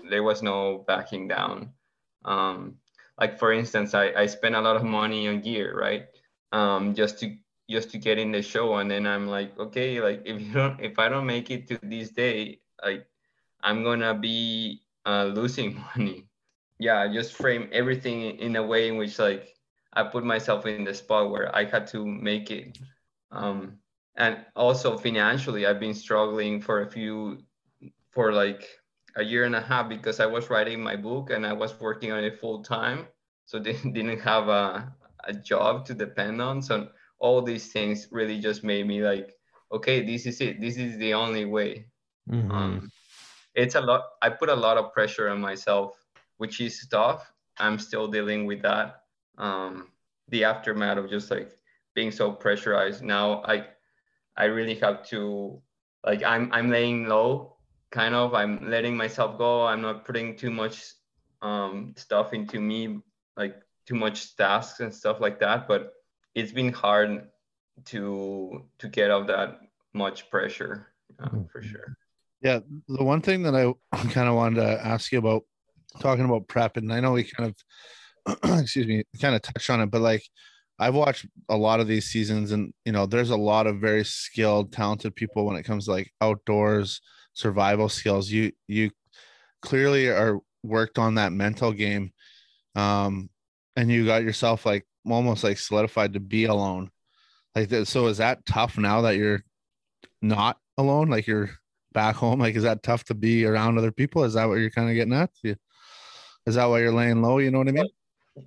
there 0.09 0.23
was 0.23 0.43
no 0.43 0.85
backing 0.87 1.29
down. 1.29 1.73
Um 2.25 2.77
like 3.19 3.39
for 3.39 3.53
instance 3.53 3.95
i 3.95 4.13
i 4.13 4.27
spent 4.27 4.55
a 4.55 4.61
lot 4.61 4.77
of 4.77 4.85
money 4.85 5.29
on 5.29 5.41
gear 5.41 5.77
right? 5.77 6.07
Um 6.53 6.95
just 6.95 7.19
to 7.21 7.37
just 7.69 7.91
to 7.91 7.99
get 7.99 8.19
in 8.19 8.31
the 8.31 8.43
show 8.43 8.77
and 8.77 8.91
then 8.91 9.07
i'm 9.07 9.27
like 9.27 9.59
okay 9.59 10.01
like 10.01 10.21
if 10.27 10.41
you 10.41 10.53
don't 10.53 10.79
if 10.81 10.99
i 10.99 11.09
don't 11.09 11.25
make 11.25 11.51
it 11.51 11.67
to 11.67 11.79
this 11.83 12.11
day 12.11 12.61
like 12.85 13.07
i'm 13.63 13.83
gonna 13.83 14.13
be 14.13 14.83
uh, 15.07 15.25
losing 15.25 15.75
money 15.97 16.29
yeah 16.85 17.01
I 17.03 17.13
just 17.13 17.37
frame 17.43 17.73
everything 17.81 18.39
in 18.47 18.57
a 18.57 18.67
way 18.73 18.89
in 18.91 18.99
which 18.99 19.19
like 19.21 19.55
i 19.99 20.05
put 20.15 20.33
myself 20.35 20.67
in 20.73 20.85
the 20.85 20.95
spot 20.95 21.31
where 21.31 21.55
i 21.57 21.65
had 21.65 21.87
to 21.89 22.07
make 22.07 22.51
it 22.51 22.73
um 23.31 23.79
and 24.17 24.39
also 24.57 24.97
financially 24.99 25.67
i've 25.67 25.81
been 25.81 25.95
struggling 25.95 26.61
for 26.61 26.83
a 26.83 26.91
few 26.91 27.39
for 28.11 28.33
like 28.33 28.65
a 29.17 29.25
year 29.25 29.45
and 29.45 29.57
a 29.57 29.61
half 29.61 29.89
because 29.89 30.21
I 30.21 30.27
was 30.27 30.51
writing 30.51 30.83
my 30.83 30.97
book 30.97 31.31
and 31.31 31.47
I 31.47 31.53
was 31.53 31.79
working 31.81 32.13
on 32.13 32.25
it 32.25 32.39
full 32.41 32.63
time. 32.63 33.07
So 33.47 33.59
they 33.61 33.75
didn't 33.75 34.21
have 34.21 34.49
a, 34.49 34.93
a 35.25 35.33
job 35.35 35.87
to 35.87 35.95
depend 35.95 36.41
on. 36.43 36.63
So 36.63 36.89
all 37.19 37.43
these 37.43 37.73
things 37.73 38.09
really 38.13 38.41
just 38.41 38.65
made 38.65 38.87
me 38.87 39.03
like, 39.03 39.35
okay, 39.73 40.05
this 40.05 40.27
is 40.27 40.41
it. 40.41 40.61
This 40.61 40.77
is 40.79 40.99
the 40.99 41.15
only 41.15 41.45
way. 41.45 41.89
Mhm. 42.31 42.51
Um, 42.51 42.91
it's 43.55 43.75
a 43.75 43.81
lot. 43.81 44.03
I 44.23 44.31
put 44.31 44.49
a 44.51 44.55
lot 44.57 44.79
of 44.79 44.93
pressure 44.93 45.29
on 45.29 45.41
myself, 45.41 46.04
which 46.39 46.61
is 46.61 46.87
tough. 46.91 47.33
I'm 47.59 47.79
still 47.79 48.09
dealing 48.09 48.47
with 48.47 48.63
that. 48.63 49.03
Um, 49.39 49.89
the 50.29 50.45
aftermath 50.45 50.99
of 50.99 51.11
just 51.11 51.31
like 51.31 51.57
being 51.95 52.11
so 52.11 52.33
pressurized. 52.33 53.03
Now 53.03 53.43
I, 53.45 53.67
I 54.37 54.45
really 54.45 54.75
have 54.77 55.07
to, 55.09 55.61
like, 56.05 56.23
I'm 56.23 56.53
I'm 56.53 56.71
laying 56.71 57.07
low 57.07 57.55
kind 57.95 58.15
of 58.17 58.35
i'm 58.35 58.69
letting 58.69 58.97
myself 58.97 59.39
go 59.39 59.65
i'm 59.67 59.81
not 59.81 60.05
putting 60.05 60.37
too 60.37 60.51
much 60.51 60.85
um, 61.43 61.95
stuff 61.97 62.33
into 62.33 62.59
me 62.59 62.99
like 63.37 63.55
too 63.87 63.95
much 63.95 64.35
tasks 64.37 64.81
and 64.81 64.93
stuff 64.93 65.21
like 65.21 65.39
that 65.39 65.69
but 65.69 65.93
it's 66.35 66.51
been 66.51 66.73
hard 66.73 67.29
to 67.85 68.65
to 68.79 68.89
get 68.89 69.11
out 69.13 69.29
that 69.29 69.61
much 69.93 70.29
pressure 70.29 70.89
uh, 71.21 71.29
for 71.53 71.63
sure 71.63 71.97
Yeah, 72.41 72.61
the 72.89 73.03
one 73.03 73.23
thing 73.23 73.43
that 73.45 73.55
I 73.55 73.73
kind 74.13 74.29
of 74.29 74.35
wanted 74.35 74.61
to 74.61 74.87
ask 74.87 75.11
you 75.13 75.19
about 75.19 75.45
talking 76.01 76.25
about 76.25 76.49
prep, 76.49 76.77
and 76.77 76.93
I 76.93 77.01
know 77.01 77.13
we 77.13 77.25
kind 77.25 77.55
of, 78.27 78.43
excuse 78.61 78.87
me, 78.87 79.05
kind 79.21 79.35
of 79.35 79.43
touched 79.43 79.71
on 79.71 79.81
it, 79.81 79.91
but 79.91 80.01
like 80.01 80.25
I've 80.79 80.95
watched 80.95 81.27
a 81.49 81.57
lot 81.57 81.81
of 81.81 81.89
these 81.89 82.07
seasons, 82.07 82.53
and 82.53 82.73
you 82.85 82.93
know, 82.93 83.07
there's 83.07 83.31
a 83.31 83.37
lot 83.37 83.67
of 83.67 83.81
very 83.81 84.05
skilled, 84.05 84.73
talented 84.73 85.15
people 85.15 85.47
when 85.47 85.57
it 85.57 85.65
comes 85.65 85.87
to 85.87 85.93
like 85.93 86.13
outdoors 86.21 87.01
survival 87.35 87.89
skills. 87.89 88.31
You 88.31 88.53
you 88.67 88.91
clearly 89.63 90.09
are 90.09 90.41
worked 90.63 90.99
on 90.99 91.17
that 91.17 91.33
mental 91.33 91.73
game, 91.73 92.13
um, 92.75 93.31
and 93.77 93.91
you 93.91 94.07
got 94.07 94.23
yourself 94.25 94.67
like 94.67 94.87
almost 95.09 95.45
like 95.45 95.59
solidified 95.59 96.15
to 96.15 96.21
be 96.21 96.45
alone. 96.45 96.91
Like 97.55 97.69
that. 97.69 97.87
So 97.87 98.07
is 98.09 98.19
that 98.19 98.45
tough 98.47 98.79
now 98.79 99.03
that 99.03 99.17
you're 99.17 99.45
not 100.23 100.59
alone? 100.77 101.09
Like 101.09 101.27
you're 101.27 101.51
back 101.95 102.17
home 102.17 102.41
like 102.41 102.57
is 102.57 102.65
that 102.65 102.83
tough 102.83 103.05
to 103.05 103.15
be 103.15 103.47
around 103.47 103.79
other 103.79 103.93
people 103.93 104.25
is 104.25 104.35
that 104.35 104.49
what 104.49 104.57
you're 104.57 104.69
kind 104.69 104.91
of 104.91 104.97
getting 104.97 105.15
at 105.15 105.31
is 106.47 106.55
that 106.57 106.67
why 106.67 106.81
you're 106.81 106.93
laying 106.93 107.23
low? 107.23 107.39
You 107.39 107.51
know 107.51 107.59
what 107.59 107.69
i 107.69 107.73
mean? 107.73 107.89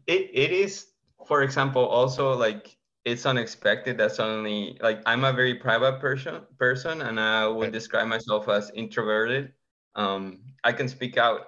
It, 0.06 0.30
it 0.34 0.52
is 0.52 0.88
for 1.26 1.44
example 1.44 1.86
also 1.86 2.34
like 2.34 2.78
it's 3.06 3.26
unexpected 3.26 3.98
that 3.98 4.12
suddenly 4.12 4.78
like 4.82 5.02
i'm 5.06 5.24
a 5.24 5.32
very 5.34 5.56
private 5.56 6.00
person 6.00 6.46
person 6.60 7.02
and 7.02 7.20
i 7.20 7.48
would 7.48 7.72
Right. 7.72 7.72
describe 7.72 8.08
myself 8.08 8.48
as 8.50 8.72
introverted. 8.76 9.54
Um 9.96 10.44
i 10.64 10.72
can 10.74 10.88
speak 10.90 11.18
out 11.18 11.48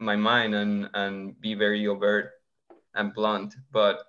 my 0.00 0.16
mind 0.16 0.54
and 0.54 0.88
and 0.94 1.40
be 1.40 1.54
very 1.54 1.86
overt 1.86 2.32
and 2.94 3.14
blunt 3.14 3.54
but 3.72 4.04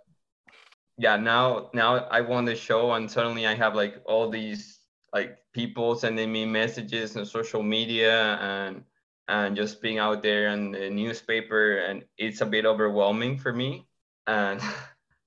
yeah 0.98 1.16
now 1.18 1.70
now 1.74 1.98
i 2.10 2.22
won 2.22 2.46
the 2.46 2.56
show 2.56 2.94
and 2.94 3.10
suddenly 3.10 3.46
i 3.46 3.54
have 3.54 3.76
like 3.76 4.02
all 4.06 4.30
these 4.30 4.80
like 5.14 5.38
people 5.54 5.96
sending 5.96 6.32
me 6.32 6.46
messages 6.46 7.16
on 7.18 7.26
social 7.26 7.64
media 7.64 8.38
and 8.42 8.84
and 9.28 9.56
just 9.56 9.82
being 9.82 9.98
out 9.98 10.22
there 10.22 10.50
and 10.50 10.74
the 10.74 10.90
newspaper 10.90 11.78
and 11.78 12.04
it's 12.18 12.42
a 12.42 12.46
bit 12.46 12.66
overwhelming 12.66 13.38
for 13.38 13.52
me. 13.54 13.88
And 14.28 14.62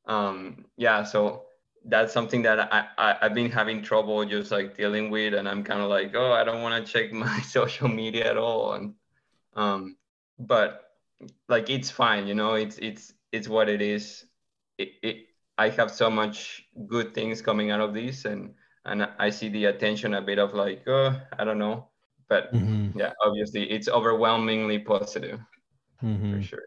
um 0.09 0.65
yeah 0.77 1.05
so 1.05 1.45
that's 1.85 2.13
something 2.13 2.43
that 2.43 2.59
I, 2.73 2.87
I 2.97 3.17
i've 3.23 3.35
been 3.35 3.51
having 3.51 3.83
trouble 3.83 4.25
just 4.25 4.51
like 4.51 4.77
dealing 4.77 5.11
with 5.11 5.35
and 5.35 5.49
i'm 5.49 5.63
kind 5.63 5.81
of 5.81 5.91
like 5.91 6.13
oh 6.15 6.33
i 6.33 6.43
don't 6.45 6.63
want 6.63 6.85
to 6.85 6.93
check 6.93 7.13
my 7.27 7.41
social 7.41 7.89
media 7.89 8.29
at 8.29 8.37
all 8.37 8.73
and 8.73 8.95
um 9.55 9.97
but 10.39 10.85
like 11.49 11.71
it's 11.71 11.91
fine 11.91 12.27
you 12.27 12.35
know 12.35 12.55
it's 12.55 12.79
it's 12.79 13.13
it's 13.31 13.49
what 13.49 13.69
it 13.69 13.83
is. 13.83 14.25
It, 14.79 14.91
it 15.03 15.17
i 15.59 15.69
have 15.69 15.91
so 15.91 16.09
much 16.09 16.63
good 16.87 17.13
things 17.15 17.43
coming 17.43 17.71
out 17.71 17.81
of 17.81 17.93
this 17.93 18.25
and 18.25 18.55
and 18.85 19.09
i 19.19 19.29
see 19.29 19.49
the 19.49 19.67
attention 19.67 20.15
a 20.15 20.23
bit 20.23 20.39
of 20.39 20.55
like 20.55 20.85
oh 20.87 21.21
i 21.37 21.45
don't 21.45 21.59
know 21.59 21.88
but 22.29 22.53
Mhm. 22.53 22.95
yeah 22.97 23.12
obviously 23.25 23.71
it's 23.71 23.88
overwhelmingly 23.88 24.79
positive 24.79 25.41
Mhm. 26.03 26.37
for 26.37 26.43
sure 26.43 26.62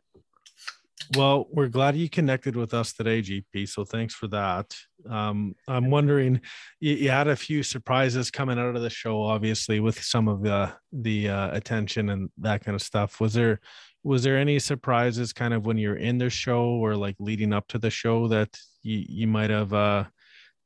Well, 1.17 1.47
we're 1.51 1.67
glad 1.67 1.97
you 1.97 2.07
connected 2.09 2.55
with 2.55 2.73
us 2.73 2.93
today, 2.93 3.21
JP. 3.21 3.65
So 3.67 3.83
thanks 3.83 4.13
for 4.13 4.27
that. 4.29 4.73
Um, 5.09 5.55
I'm 5.67 5.89
wondering, 5.89 6.39
you, 6.79 6.93
you 6.93 7.09
had 7.09 7.27
a 7.27 7.35
few 7.35 7.63
surprises 7.63 8.31
coming 8.31 8.57
out 8.57 8.77
of 8.77 8.81
the 8.81 8.89
show, 8.89 9.21
obviously, 9.21 9.81
with 9.81 10.01
some 10.01 10.29
of 10.29 10.41
the 10.41 10.71
the 10.93 11.27
uh, 11.27 11.51
attention 11.57 12.09
and 12.11 12.29
that 12.37 12.63
kind 12.63 12.75
of 12.75 12.81
stuff. 12.81 13.19
Was 13.19 13.33
there 13.33 13.59
was 14.03 14.23
there 14.23 14.37
any 14.37 14.57
surprises, 14.57 15.33
kind 15.33 15.53
of 15.53 15.65
when 15.65 15.77
you're 15.77 15.97
in 15.97 16.17
the 16.17 16.29
show 16.29 16.63
or 16.63 16.95
like 16.95 17.15
leading 17.19 17.51
up 17.51 17.67
to 17.69 17.77
the 17.79 17.89
show 17.89 18.29
that 18.29 18.57
you 18.81 19.03
you 19.09 19.27
might 19.27 19.49
have 19.49 19.73
uh, 19.73 20.05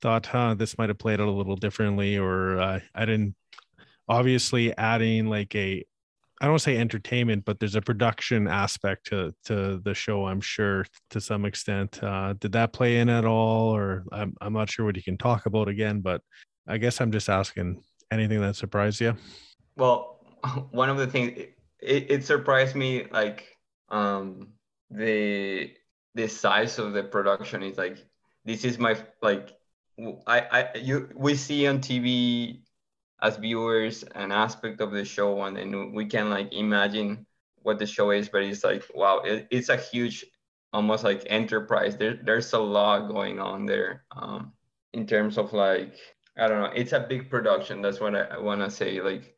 thought, 0.02 0.28
huh, 0.28 0.54
this 0.54 0.78
might 0.78 0.90
have 0.90 1.00
played 1.00 1.20
out 1.22 1.28
a 1.28 1.32
little 1.32 1.56
differently, 1.56 2.20
or 2.20 2.60
uh, 2.60 2.80
I 2.94 3.06
didn't. 3.06 3.34
Obviously, 4.08 4.76
adding 4.78 5.28
like 5.28 5.56
a 5.56 5.84
I 6.42 6.48
don't 6.48 6.60
say 6.60 6.78
entertainment, 6.78 7.46
but 7.46 7.60
there's 7.60 7.76
a 7.76 7.82
production 7.82 8.48
aspect 8.48 9.08
to 9.08 9.34
to 9.46 9.82
the 9.84 9.94
show. 9.94 10.26
I'm 10.28 10.42
sure 10.42 10.86
to 11.12 11.22
some 11.22 11.46
extent. 11.46 12.04
Uh, 12.04 12.34
did 12.34 12.52
that 12.54 12.74
play 12.74 12.98
in 12.98 13.10
at 13.10 13.26
all, 13.26 13.76
or 13.76 14.04
I'm 14.12 14.36
I'm 14.42 14.54
not 14.54 14.70
sure 14.70 14.86
what 14.86 14.98
you 14.98 15.04
can 15.04 15.18
talk 15.18 15.46
about 15.46 15.70
again. 15.70 16.02
But 16.02 16.22
I 16.68 16.78
guess 16.78 17.00
I'm 17.00 17.12
just 17.12 17.30
asking 17.30 17.82
anything 18.12 18.42
that 18.42 18.56
surprised 18.56 19.02
you. 19.02 19.16
well 19.76 20.20
one 20.72 20.90
of 20.90 20.98
the 20.98 21.08
things 21.08 21.32
it, 21.82 22.06
it 22.10 22.26
surprised 22.26 22.76
me 22.76 23.06
like 23.12 23.48
um 23.90 24.50
the 24.90 25.72
the 26.16 26.28
size 26.28 26.80
of 26.80 26.94
the 26.94 27.04
production 27.04 27.64
is 27.64 27.78
like 27.78 27.98
this 28.46 28.64
is 28.64 28.78
my 28.80 28.96
like 29.22 29.52
I 30.28 30.40
I 30.52 30.78
you 30.78 31.10
we 31.16 31.36
see 31.36 31.68
on 31.68 31.80
tv 31.80 32.62
as 33.22 33.38
viewers 33.38 34.04
an 34.16 34.32
aspect 34.32 34.82
of 34.82 34.92
the 34.92 35.06
show 35.06 35.42
and 35.44 35.58
then 35.58 35.94
we 35.94 36.06
can 36.06 36.30
like 36.30 36.52
imagine 36.54 37.26
what 37.64 37.80
the 37.80 37.86
show 37.86 38.12
is 38.12 38.30
but 38.30 38.44
it's 38.44 38.64
like 38.64 38.84
wow 38.94 39.20
it, 39.20 39.48
it's 39.50 39.70
a 39.70 39.78
huge 39.78 40.26
almost 40.76 41.06
like 41.06 41.24
enterprise. 41.28 41.96
There, 41.96 42.20
there's 42.22 42.52
a 42.52 42.60
lot 42.60 43.08
going 43.08 43.40
on 43.40 43.66
there 43.66 44.04
um, 44.16 44.52
in 44.94 45.08
terms 45.08 45.38
of 45.38 45.54
like 45.54 45.96
i 46.38 46.48
don't 46.48 46.62
know 46.62 46.72
it's 46.76 46.92
a 46.92 47.00
big 47.00 47.30
production 47.30 47.82
that's 47.82 48.02
what 48.02 48.14
i, 48.14 48.22
I 48.24 48.38
want 48.38 48.62
to 48.62 48.70
say 48.70 49.02
like. 49.02 49.34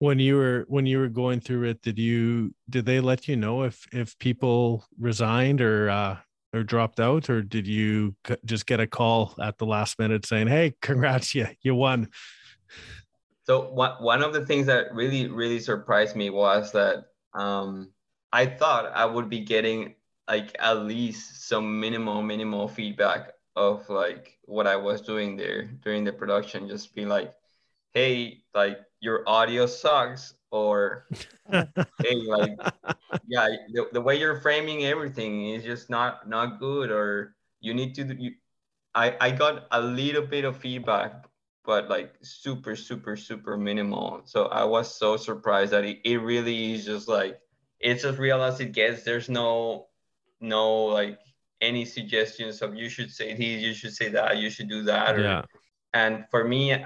When 0.00 0.18
you 0.18 0.36
were 0.36 0.64
when 0.68 0.84
you 0.84 0.98
were 0.98 1.08
going 1.08 1.40
through 1.40 1.64
it 1.64 1.80
did 1.80 1.98
you 1.98 2.54
did 2.68 2.84
they 2.84 3.00
let 3.00 3.28
you 3.28 3.36
know 3.36 3.62
if 3.62 3.86
if 3.92 4.18
people 4.18 4.84
resigned 4.98 5.62
or 5.62 5.88
uh 5.88 6.18
or 6.52 6.62
dropped 6.62 7.00
out 7.00 7.30
or 7.30 7.40
did 7.40 7.66
you 7.66 8.14
just 8.44 8.66
get 8.66 8.80
a 8.80 8.86
call 8.86 9.34
at 9.40 9.56
the 9.56 9.66
last 9.66 9.98
minute 9.98 10.26
saying 10.26 10.48
hey 10.48 10.74
congrats 10.82 11.34
you 11.34 11.46
you 11.62 11.74
won 11.74 12.08
so 13.44 13.70
one, 13.70 13.92
one 14.02 14.22
of 14.22 14.32
the 14.32 14.44
things 14.44 14.66
that 14.66 14.94
really 14.94 15.28
really 15.28 15.60
surprised 15.60 16.16
me 16.16 16.30
was 16.30 16.72
that 16.72 17.06
um 17.34 17.90
i 18.32 18.44
thought 18.46 18.90
i 18.94 19.04
would 19.04 19.28
be 19.28 19.40
getting 19.40 19.94
like 20.28 20.56
at 20.58 20.78
least 20.84 21.48
some 21.48 21.80
minimal 21.80 22.22
minimal 22.22 22.66
feedback 22.66 23.32
of 23.56 23.88
like 23.88 24.38
what 24.44 24.66
i 24.66 24.76
was 24.76 25.00
doing 25.00 25.36
there 25.36 25.64
during 25.84 26.04
the 26.04 26.12
production. 26.12 26.68
Just 26.68 26.94
be 26.94 27.04
like 27.04 27.34
hey 27.94 28.42
like 28.54 28.78
your 29.00 29.22
audio 29.28 29.66
sucks 29.66 30.34
or 30.50 31.06
hey 31.50 32.16
like 32.26 32.58
yeah 33.26 33.48
the, 33.72 33.88
the 33.92 34.00
way 34.00 34.18
you're 34.18 34.40
framing 34.40 34.84
everything 34.84 35.50
is 35.50 35.62
just 35.62 35.88
not 35.88 36.28
not 36.28 36.58
good 36.58 36.90
or 36.90 37.36
you 37.60 37.72
need 37.72 37.94
to 37.94 38.04
you, 38.18 38.32
i 38.94 39.16
i 39.20 39.30
got 39.30 39.66
a 39.70 39.80
little 39.80 40.26
bit 40.26 40.44
of 40.44 40.56
feedback 40.56 41.24
but 41.64 41.88
like 41.88 42.14
super 42.22 42.76
super 42.76 43.16
super 43.16 43.56
minimal. 43.56 44.22
So 44.24 44.46
i 44.46 44.64
was 44.64 44.94
so 44.94 45.16
surprised 45.16 45.72
that 45.72 45.84
it, 45.84 45.98
it 46.04 46.18
really 46.18 46.74
is 46.74 46.84
just 46.84 47.08
like 47.08 47.40
it's 47.80 48.04
as 48.04 48.18
real 48.18 48.42
as 48.42 48.60
it 48.60 48.72
gets. 48.72 49.02
There's 49.02 49.28
no 49.28 49.86
no 50.40 50.84
like 50.84 51.18
any 51.60 51.84
suggestions 51.84 52.60
of 52.60 52.74
you 52.74 52.88
should 52.88 53.10
say 53.10 53.32
this 53.32 53.62
you 53.62 53.72
should 53.72 53.94
say 53.94 54.10
that 54.10 54.36
you 54.36 54.50
should 54.50 54.68
do 54.68 54.82
that 54.82 55.16
or, 55.16 55.22
yeah. 55.22 55.42
And 55.94 56.24
for 56.30 56.44
me 56.44 56.76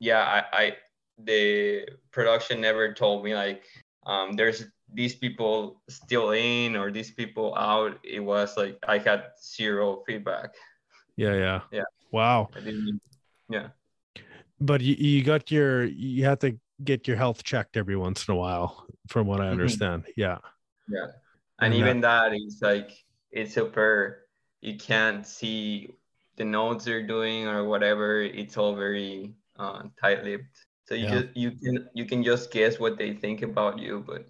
yeah 0.00 0.22
I, 0.52 0.56
I 0.56 0.76
the 1.18 1.88
production 2.10 2.60
never 2.60 2.92
told 2.92 3.24
me 3.24 3.34
like 3.34 3.64
um, 4.06 4.34
there's 4.34 4.64
these 4.92 5.16
people 5.16 5.82
still 5.88 6.30
in 6.30 6.76
or 6.76 6.92
these 6.92 7.10
people 7.10 7.56
out. 7.56 7.98
It 8.04 8.20
was 8.20 8.56
like 8.56 8.78
i 8.86 8.98
had 8.98 9.24
zero 9.42 10.02
feedback. 10.06 10.54
Yeah 11.16 11.34
yeah. 11.34 11.60
Yeah. 11.70 11.88
wow. 12.12 12.48
Yeah 13.48 13.68
but 14.60 14.80
you, 14.80 14.94
you 14.94 15.22
got 15.22 15.50
your 15.50 15.84
you 15.84 16.24
have 16.24 16.38
to 16.40 16.56
get 16.84 17.06
your 17.08 17.16
health 17.16 17.42
checked 17.42 17.76
every 17.76 17.96
once 17.96 18.26
in 18.28 18.32
a 18.32 18.36
while 18.36 18.86
from 19.08 19.26
what 19.26 19.40
i 19.40 19.46
Mhm. 19.46 19.52
understand 19.52 20.04
yeah 20.16 20.38
yeah 20.88 21.06
And 21.58 21.72
and 21.72 21.72
that- 21.72 21.78
even 21.78 22.00
that 22.00 22.32
is 22.34 22.58
like 22.60 22.90
it's 23.30 23.54
super 23.54 24.26
you 24.60 24.76
can't 24.76 25.26
see 25.26 25.94
the 26.36 26.44
notes 26.44 26.84
they're 26.84 27.06
doing 27.06 27.46
or 27.46 27.64
whatever 27.64 28.20
it's 28.22 28.56
all 28.56 28.74
very 28.76 29.34
uh, 29.58 29.82
tight-lipped 30.00 30.56
so 30.84 30.94
you 30.94 31.04
Yeah. 31.04 31.10
just 31.22 31.28
you 31.36 31.50
can 31.52 31.88
you 31.94 32.04
can 32.04 32.22
just 32.22 32.50
guess 32.50 32.78
what 32.78 32.98
they 32.98 33.14
think 33.14 33.42
about 33.42 33.78
you 33.78 34.04
but 34.06 34.26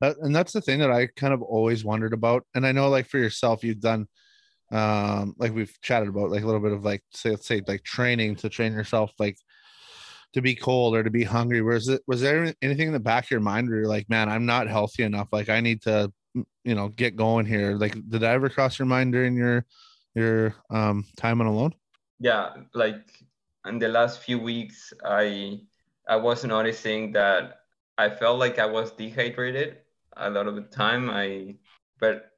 That, 0.00 0.18
and 0.18 0.34
that's 0.34 0.52
the 0.52 0.60
thing 0.60 0.80
that 0.80 0.90
I 0.90 1.06
kind 1.06 1.32
of 1.32 1.42
always 1.42 1.84
wondered 1.84 2.12
about. 2.12 2.42
And 2.56 2.66
I 2.66 2.72
know, 2.72 2.88
like 2.90 3.06
for 3.06 3.18
yourself, 3.18 3.62
you've 3.62 3.78
done, 3.80 4.08
um, 4.72 5.34
like 5.38 5.54
we've 5.54 5.76
chatted 5.82 6.08
about, 6.08 6.30
like 6.30 6.42
a 6.42 6.46
little 6.46 6.60
bit 6.60 6.72
of 6.72 6.84
like, 6.84 7.02
say, 7.10 7.30
let's 7.30 7.46
say, 7.46 7.62
like 7.66 7.84
training 7.84 8.36
to 8.36 8.48
train 8.48 8.72
yourself, 8.72 9.12
like 9.18 9.38
to 10.32 10.42
be 10.42 10.54
cold 10.54 10.96
or 10.96 11.02
to 11.02 11.10
be 11.10 11.24
hungry. 11.24 11.62
Was 11.62 11.88
it 11.88 12.02
was 12.06 12.20
there 12.20 12.54
anything 12.62 12.88
in 12.88 12.92
the 12.92 13.00
back 13.00 13.24
of 13.24 13.30
your 13.30 13.40
mind 13.40 13.68
where 13.68 13.80
you're 13.80 13.88
like, 13.88 14.08
man, 14.08 14.28
I'm 14.28 14.46
not 14.46 14.68
healthy 14.68 15.02
enough. 15.02 15.28
Like 15.30 15.48
I 15.48 15.60
need 15.60 15.82
to, 15.82 16.12
you 16.34 16.74
know, 16.74 16.88
get 16.88 17.16
going 17.16 17.46
here. 17.46 17.74
Like, 17.76 17.92
did 17.92 18.22
that 18.22 18.34
ever 18.34 18.48
cross 18.48 18.78
your 18.78 18.86
mind 18.86 19.12
during 19.12 19.36
your 19.36 19.64
your 20.14 20.54
um 20.70 21.04
time 21.16 21.40
on 21.40 21.46
alone? 21.46 21.74
yeah 22.22 22.54
like 22.72 23.10
in 23.66 23.78
the 23.78 23.88
last 23.88 24.20
few 24.20 24.38
weeks 24.38 24.94
i 25.04 25.58
i 26.08 26.16
was 26.16 26.44
noticing 26.44 27.12
that 27.12 27.66
i 27.98 28.08
felt 28.08 28.38
like 28.38 28.58
i 28.58 28.66
was 28.66 28.92
dehydrated 28.92 29.78
a 30.16 30.30
lot 30.30 30.46
of 30.46 30.54
the 30.54 30.62
time 30.62 31.10
i 31.10 31.54
but 31.98 32.31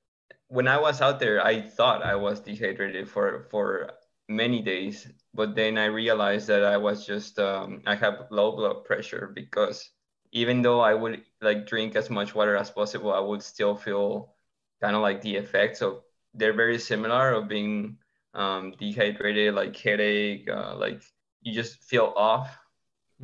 when 0.48 0.68
i 0.68 0.78
was 0.78 1.00
out 1.00 1.18
there 1.20 1.44
i 1.44 1.60
thought 1.60 2.02
i 2.02 2.14
was 2.14 2.40
dehydrated 2.40 3.08
for 3.08 3.46
for 3.50 3.90
many 4.28 4.62
days 4.62 5.06
but 5.34 5.54
then 5.54 5.76
i 5.78 5.84
realized 5.84 6.46
that 6.48 6.64
i 6.64 6.76
was 6.76 7.06
just 7.06 7.38
um, 7.38 7.82
i 7.86 7.94
have 7.94 8.26
low 8.30 8.52
blood 8.56 8.84
pressure 8.84 9.30
because 9.34 9.90
even 10.32 10.62
though 10.62 10.80
i 10.80 10.94
would 10.94 11.22
like 11.40 11.66
drink 11.66 11.96
as 11.96 12.10
much 12.10 12.34
water 12.34 12.56
as 12.56 12.70
possible 12.70 13.12
i 13.12 13.20
would 13.20 13.42
still 13.42 13.74
feel 13.76 14.34
kind 14.80 14.96
of 14.96 15.02
like 15.02 15.20
the 15.22 15.36
effects 15.36 15.82
of 15.82 16.02
they're 16.34 16.52
very 16.52 16.78
similar 16.78 17.32
of 17.32 17.48
being 17.48 17.96
um, 18.34 18.74
dehydrated, 18.78 19.54
like 19.54 19.76
headache, 19.76 20.48
uh, 20.50 20.74
like 20.76 21.00
you 21.42 21.54
just 21.54 21.84
feel 21.84 22.12
off. 22.16 22.58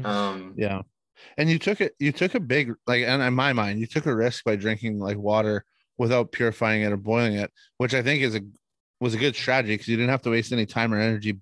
Um, 0.04 0.54
Yeah. 0.56 0.82
And 1.38 1.50
you 1.50 1.58
took 1.58 1.80
it, 1.80 1.94
you 1.98 2.12
took 2.12 2.34
a 2.34 2.40
big, 2.40 2.72
like, 2.86 3.04
and 3.04 3.22
in 3.22 3.34
my 3.34 3.52
mind, 3.52 3.80
you 3.80 3.86
took 3.86 4.06
a 4.06 4.14
risk 4.14 4.44
by 4.44 4.56
drinking 4.56 4.98
like 4.98 5.18
water 5.18 5.64
without 6.00 6.32
purifying 6.32 6.80
it 6.80 6.92
or 6.92 6.96
boiling 6.96 7.34
it, 7.34 7.52
which 7.76 7.92
I 7.92 8.00
think 8.00 8.22
is 8.22 8.34
a, 8.34 8.40
was 9.00 9.12
a 9.12 9.18
good 9.18 9.36
strategy 9.36 9.74
because 9.74 9.86
you 9.86 9.98
didn't 9.98 10.08
have 10.08 10.22
to 10.22 10.30
waste 10.30 10.50
any 10.50 10.64
time 10.64 10.94
or 10.94 10.98
energy 10.98 11.38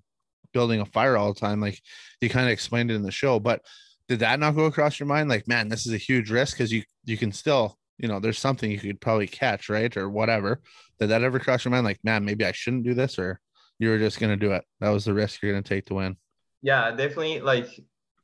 building 0.51 0.81
a 0.81 0.85
fire 0.85 1.15
all 1.15 1.33
the 1.33 1.39
time. 1.39 1.61
Like 1.61 1.79
you 2.19 2.27
kind 2.27 2.45
of 2.45 2.51
explained 2.51 2.91
it 2.91 2.95
in 2.95 3.01
the 3.01 3.09
show, 3.09 3.39
but 3.39 3.61
did 4.09 4.19
that 4.19 4.37
not 4.37 4.57
go 4.57 4.65
across 4.65 4.99
your 4.99 5.07
mind? 5.07 5.29
Like, 5.29 5.47
man, 5.47 5.69
this 5.69 5.87
is 5.87 5.93
a 5.93 5.97
huge 5.97 6.29
risk 6.29 6.57
because 6.57 6.73
you, 6.73 6.83
you 7.05 7.15
can 7.15 7.31
still, 7.31 7.77
you 7.97 8.09
know, 8.09 8.19
there's 8.19 8.37
something 8.37 8.69
you 8.69 8.79
could 8.79 8.99
probably 8.99 9.27
catch, 9.27 9.69
right? 9.69 9.95
Or 9.95 10.09
whatever. 10.09 10.59
Did 10.99 11.07
that 11.07 11.23
ever 11.23 11.39
cross 11.39 11.63
your 11.63 11.71
mind? 11.71 11.85
Like, 11.85 12.03
man, 12.03 12.25
maybe 12.25 12.43
I 12.43 12.51
shouldn't 12.51 12.83
do 12.83 12.93
this 12.93 13.17
or 13.17 13.39
you 13.79 13.87
were 13.87 13.97
just 13.97 14.19
to 14.19 14.35
do 14.35 14.51
it. 14.51 14.65
That 14.81 14.89
was 14.89 15.05
the 15.05 15.13
risk 15.13 15.41
you're 15.41 15.55
to 15.55 15.61
take 15.61 15.85
to 15.85 15.93
win. 15.93 16.17
yeah, 16.61 16.91
definitely. 16.91 17.39
Like 17.39 17.69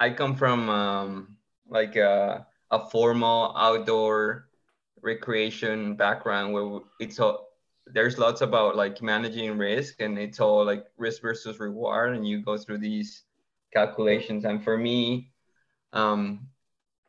I 0.02 0.10
come 0.10 0.36
from 0.36 0.70
um, 0.70 1.38
like 1.70 1.96
a, 1.96 2.46
a 2.72 2.90
formal 2.90 3.56
outdoor 3.56 4.50
recreation 5.06 5.95
background 5.95 6.53
where 6.53 6.80
it's 6.99 7.20
all 7.20 7.47
there's 7.88 8.18
lots 8.18 8.41
about 8.41 8.76
like 8.76 9.01
managing 9.01 9.58
risk 9.58 10.01
and 10.01 10.18
it's 10.18 10.39
all 10.39 10.66
like 10.66 10.86
risk 10.97 11.22
versus 11.22 11.60
reward 11.60 12.16
and 12.16 12.28
you 12.28 12.41
go 12.41 12.58
through 12.58 12.80
these 12.80 13.24
calculations. 13.72 14.43
And 14.43 14.64
for 14.64 14.78
me 14.78 15.32
um 15.93 16.47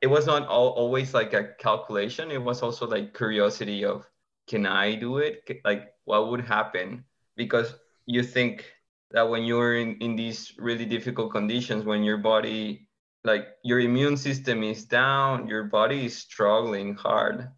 it 0.02 0.08
was 0.08 0.26
not 0.26 0.46
all, 0.46 0.68
always 0.68 1.14
like 1.14 1.32
a 1.32 1.54
calculation. 1.58 2.30
It 2.30 2.42
was 2.42 2.62
also 2.62 2.86
like 2.86 3.16
curiosity 3.16 3.84
of 3.84 4.06
can 4.46 4.66
i 4.66 4.94
do 4.94 5.18
it? 5.18 5.42
Like 5.64 5.88
what 6.04 6.30
would 6.30 6.42
happen? 6.42 7.04
Because 7.36 7.74
you 8.04 8.22
think 8.22 8.64
that 9.10 9.28
when 9.28 9.44
you're 9.44 9.76
in, 9.76 9.96
in 9.98 10.14
these 10.14 10.52
really 10.58 10.84
difficult 10.84 11.32
conditions 11.32 11.84
when 11.84 12.02
your 12.02 12.18
body 12.18 12.88
like 13.24 13.48
your 13.64 13.80
immune 13.80 14.16
system 14.16 14.62
is 14.62 14.84
down 14.84 15.48
your 15.48 15.64
body 15.64 16.06
is 16.06 16.16
struggling 16.16 16.94
hard 16.94 17.48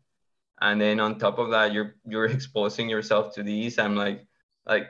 and 0.61 0.81
then 0.81 1.01
on 1.01 1.19
top 1.19 1.39
of 1.39 1.51
that 1.51 1.73
you're 1.73 1.97
you're 2.07 2.27
exposing 2.27 2.89
yourself 2.89 3.35
to 3.35 3.43
these. 3.43 3.79
I'm 3.79 3.97
like 3.97 4.27
like 4.67 4.89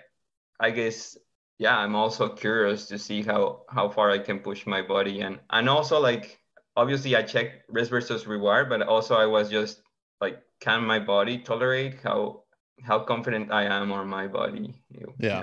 i 0.61 0.71
guess 0.71 1.17
yeah 1.59 1.79
i'm 1.79 1.95
also 1.95 2.29
curious 2.29 2.87
to 2.87 2.99
see 2.99 3.23
how 3.23 3.63
how 3.69 3.89
far 3.89 4.11
i 4.11 4.19
can 4.19 4.41
push 4.41 4.67
my 4.67 4.83
body. 4.83 5.21
And 5.21 5.39
and 5.51 5.69
also 5.69 6.01
like 6.01 6.39
obviously 6.77 7.17
i 7.17 7.23
check 7.23 7.63
risk 7.69 7.91
versus 7.91 8.27
reward 8.27 8.69
but 8.69 8.83
also 8.83 9.15
i 9.15 9.27
was 9.27 9.51
just 9.51 9.83
like 10.21 10.43
can 10.61 10.85
my 10.85 10.99
body 10.99 11.39
tolerate 11.39 11.97
how 12.03 12.43
how 12.83 12.99
confident 12.99 13.51
i 13.53 13.65
am 13.65 13.93
on 13.93 14.07
my 14.09 14.27
body? 14.27 14.75
Yeah. 15.19 15.43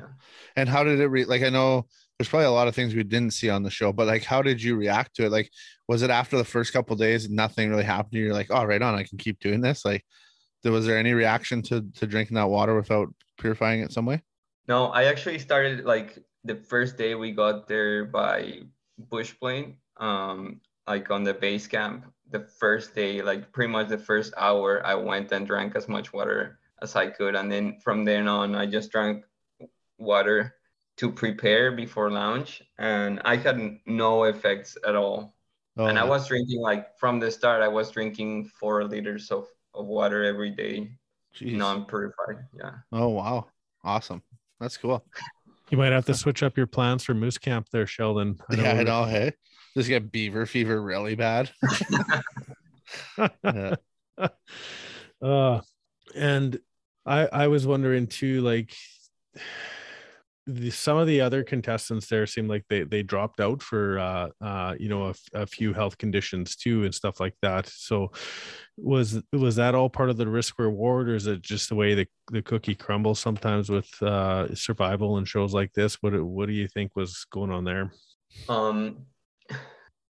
And 0.56 0.70
how 0.70 0.84
did 0.84 1.00
it 1.00 1.08
re 1.08 1.26
like 1.26 1.44
I 1.44 1.50
know 1.50 1.88
there's 2.18 2.30
probably 2.30 2.46
a 2.46 2.52
lot 2.52 2.68
of 2.68 2.76
things 2.76 2.96
we 2.96 3.04
didn't 3.04 3.34
see 3.34 3.50
on 3.50 3.64
the 3.64 3.70
show, 3.70 3.92
but 3.92 4.08
like 4.08 4.24
how 4.24 4.42
did 4.42 4.62
you 4.62 4.76
react 4.76 5.16
to 5.16 5.26
it? 5.26 5.32
Like 5.32 5.50
was 5.88 6.02
it 6.02 6.10
after 6.10 6.38
the 6.38 6.46
first 6.46 6.74
couple 6.74 6.96
days 6.96 7.30
nothing 7.30 7.70
really 7.70 7.84
happened? 7.84 8.14
You're 8.14 8.34
like, 8.34 8.48
oh 8.50 8.64
right 8.64 8.82
on, 8.82 8.96
I 8.96 9.04
can 9.04 9.18
keep 9.18 9.40
doing 9.40 9.62
this. 9.62 9.84
Like 9.84 10.04
there 10.64 10.72
was 10.72 10.86
there 10.86 10.98
any 10.98 11.14
reaction 11.14 11.62
to 11.64 11.86
to 11.96 12.08
drinking 12.08 12.36
that 12.36 12.50
water 12.50 12.76
without 12.76 13.14
purifying 13.38 13.82
it 13.82 13.92
some 13.92 14.06
way? 14.06 14.24
No, 14.68 14.88
I 14.88 15.06
actually 15.06 15.40
started 15.40 15.86
like 15.86 16.18
the 16.44 16.56
first 16.56 16.98
day 16.98 17.16
we 17.16 17.32
got 17.32 17.68
there 17.68 18.06
by 18.06 18.62
bush 19.10 19.34
plane, 19.40 19.78
um, 19.98 20.62
like 20.88 21.12
on 21.12 21.24
the 21.24 21.34
base 21.34 21.68
camp. 21.68 22.06
The 22.32 22.40
first 22.40 22.96
day, 22.96 23.22
like 23.22 23.52
pretty 23.52 23.72
much 23.72 23.88
the 23.88 24.00
first 24.00 24.34
hour, 24.38 24.86
I 24.86 24.96
went 24.96 25.32
and 25.32 25.46
drank 25.46 25.76
as 25.76 25.88
much 25.88 26.12
water 26.12 26.60
as 26.82 26.96
I 26.96 27.08
could, 27.08 27.36
and 27.36 27.52
then 27.52 27.78
from 27.84 28.04
then 28.04 28.28
on, 28.28 28.56
I 28.56 28.66
just 28.66 28.92
drank 28.92 29.26
water 30.00 30.56
to 30.98 31.12
prepare 31.12 31.72
before 31.72 32.10
lunch, 32.10 32.62
and 32.78 33.22
I 33.26 33.36
had 33.36 33.60
no 33.86 34.24
effects 34.24 34.78
at 34.88 34.96
all. 34.96 35.36
Oh, 35.78 35.86
and 35.86 36.00
I 36.00 36.06
was 36.06 36.28
drinking 36.28 36.62
like 36.62 36.98
from 36.98 37.20
the 37.20 37.30
start, 37.30 37.62
I 37.62 37.68
was 37.68 37.92
drinking 37.92 38.46
four 38.46 38.84
liters 38.86 39.30
of, 39.30 39.46
of 39.74 39.88
water 39.88 40.24
every 40.24 40.52
day, 40.52 40.92
Jeez. 41.38 41.58
non-purified. 41.58 42.38
Yeah. 42.58 42.72
Oh 42.94 43.10
wow. 43.10 43.48
Awesome. 43.84 44.24
That's 44.60 44.78
cool. 44.78 45.06
You 45.70 45.78
might 45.78 45.92
have 45.92 46.06
to 46.06 46.14
switch 46.14 46.44
up 46.44 46.56
your 46.56 46.68
plans 46.68 47.04
for 47.04 47.14
moose 47.14 47.38
camp 47.38 47.68
there, 47.72 47.86
Sheldon. 47.88 48.40
yeah, 48.52 48.74
I 48.74 48.84
know. 48.84 49.04
Hey, 49.04 49.34
just 49.76 49.90
get 49.90 50.12
beaver 50.12 50.46
fever 50.46 50.82
really 50.82 51.16
bad. 51.16 51.52
Yeah. 53.44 53.76
uh 55.22 55.60
and 56.14 56.60
i 57.06 57.28
i 57.28 57.48
was 57.48 57.66
wondering 57.66 58.06
too 58.06 58.42
like 58.42 58.76
the, 60.48 60.70
some 60.70 60.98
of 60.98 61.08
the 61.08 61.22
other 61.22 61.44
contestants 61.44 62.08
there 62.08 62.28
seem 62.28 62.48
like 62.48 62.66
they 62.70 62.84
they 62.84 63.02
dropped 63.02 63.40
out 63.40 63.64
for 63.64 63.98
uh 63.98 64.30
uh 64.42 64.76
you 64.80 64.90
know 64.90 65.12
a, 65.34 65.48
few 65.48 65.74
health 65.74 65.98
conditions 65.98 66.56
too 66.56 66.84
and 66.84 66.94
stuff 66.94 67.20
like 67.20 67.36
that. 67.42 67.68
So 67.68 68.12
was 68.78 69.22
was 69.34 69.56
that 69.56 69.76
all 69.76 69.90
part 69.90 70.10
of 70.10 70.18
the 70.18 70.28
risk 70.28 70.60
reward 70.60 71.10
or 71.10 71.16
is 71.16 71.28
it 71.28 71.42
just 71.42 71.70
the 71.70 71.76
way 71.76 71.96
the, 71.96 72.08
the 72.32 72.42
cookie 72.42 72.76
crumbles 72.76 73.20
sometimes 73.20 73.70
with 73.70 73.90
uh 74.02 74.54
survival 74.54 75.18
and 75.18 75.28
shows 75.28 75.54
like 75.54 75.74
this? 75.74 75.96
What 76.02 76.14
what 76.24 76.48
do 76.48 76.54
you 76.54 76.68
think 76.68 76.96
was 76.96 77.26
going 77.32 77.52
on 77.52 77.64
there? 77.64 77.92
Um 78.48 79.06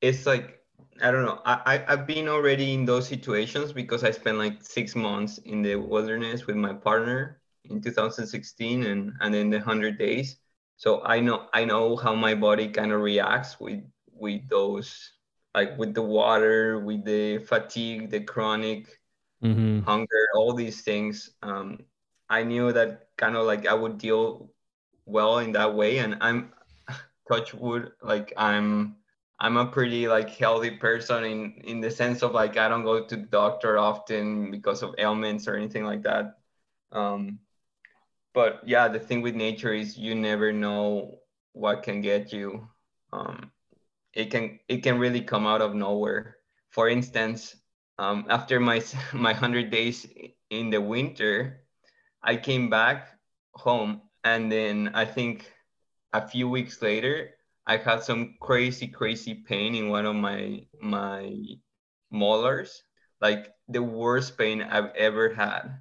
it's 0.01 0.26
like 0.26 0.61
i 1.03 1.11
don't 1.11 1.24
know. 1.24 1.41
I, 1.45 1.61
I 1.66 1.93
i've 1.93 2.07
been 2.07 2.28
already 2.28 2.74
in 2.74 2.85
those 2.85 3.09
situations 3.09 3.72
because 3.72 4.05
i 4.05 4.11
spent 4.11 4.39
like 4.39 4.62
six 4.62 4.95
months 4.95 5.39
in 5.39 5.62
the 5.62 5.76
wilderness 5.76 6.47
with 6.47 6.57
my 6.57 6.72
partner 6.72 7.41
in 7.71 7.81
2016 7.81 8.85
and 8.85 9.12
and 9.21 9.35
then 9.35 9.51
the 9.51 9.59
100 9.59 9.99
days 9.99 10.37
so 10.77 11.03
i 11.05 11.21
know 11.21 11.49
i 11.53 11.65
know 11.65 11.97
how 11.97 12.15
my 12.15 12.35
body 12.35 12.69
kind 12.69 12.93
of 12.93 13.01
reacts 13.01 13.59
with 13.61 13.83
with 14.12 14.47
those 14.49 15.12
like 15.55 15.77
with 15.79 15.95
the 15.95 16.03
water 16.03 16.81
with 16.81 17.05
the 17.05 17.39
fatigue 17.39 18.11
the 18.11 18.21
chronic 18.21 19.01
mm-hmm. 19.45 19.81
hunger, 19.81 20.27
all 20.35 20.53
these 20.53 20.83
things. 20.83 21.31
Um, 21.43 21.81
I 22.29 22.43
knew 22.43 22.73
that 22.73 23.09
kind 23.17 23.37
of 23.37 23.47
like 23.47 23.67
I 23.67 23.75
would 23.75 23.99
deal 23.99 24.51
well 25.07 25.39
in 25.39 25.53
that 25.53 25.75
way, 25.75 25.99
and 25.99 26.17
I'm 26.21 26.53
touch 27.29 27.55
wood, 27.55 27.93
like 28.03 28.33
I'm 28.37 28.97
I'm 29.39 29.57
a 29.57 29.67
pretty 29.67 30.09
like 30.09 30.31
healthy 30.31 30.71
person 30.73 31.25
in 31.25 31.53
in 31.65 31.81
the 31.81 31.91
sense 31.91 32.23
of 32.23 32.33
like 32.33 32.57
I 32.57 32.69
don't 32.69 32.85
go 32.85 33.05
to 33.05 33.17
the 33.17 33.23
doctor 33.23 33.79
often 33.79 34.51
because 34.51 34.83
of 34.83 34.95
ailments 34.99 35.47
or 35.47 35.57
anything 35.57 35.85
like 35.85 36.03
that. 36.03 36.39
Um, 36.93 37.41
but 38.35 38.61
yeah, 38.66 38.89
the 38.89 38.99
thing 38.99 39.22
with 39.22 39.35
nature 39.35 39.72
is 39.72 39.97
you 39.97 40.14
never 40.14 40.53
know 40.53 41.20
what 41.53 41.85
can 41.85 42.03
get 42.03 42.32
you. 42.32 42.68
Um, 43.12 43.53
it 44.12 44.30
can 44.30 44.59
it 44.68 44.82
can 44.82 44.99
really 44.99 45.22
come 45.22 45.47
out 45.47 45.62
of 45.62 45.74
nowhere. 45.74 46.37
For 46.70 46.89
instance, 46.89 47.57
um, 47.99 48.26
after 48.28 48.59
my 48.61 48.82
my 49.14 49.32
hundred 49.32 49.70
days 49.70 50.07
in 50.51 50.70
the 50.70 50.80
winter, 50.80 51.64
I 52.22 52.37
came 52.37 52.68
back 52.68 53.09
home, 53.55 54.03
and 54.24 54.51
then 54.51 54.91
I 54.95 55.05
think 55.05 55.51
a 56.12 56.26
few 56.26 56.49
weeks 56.49 56.82
later, 56.82 57.30
I 57.66 57.76
had 57.76 58.03
some 58.03 58.35
crazy 58.41 58.89
crazy 58.89 59.35
pain 59.35 59.74
in 59.74 59.89
one 59.89 60.07
of 60.07 60.16
my 60.16 60.66
my 60.82 61.32
molars, 62.11 62.82
like 63.20 63.55
the 63.68 63.82
worst 63.82 64.37
pain 64.37 64.61
I've 64.62 64.91
ever 64.97 65.32
had, 65.32 65.78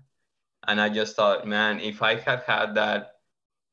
and 0.68 0.80
I 0.80 0.90
just 0.90 1.16
thought, 1.16 1.48
man, 1.48 1.80
if 1.80 2.02
I 2.02 2.16
had 2.16 2.44
had 2.44 2.76
that 2.76 3.16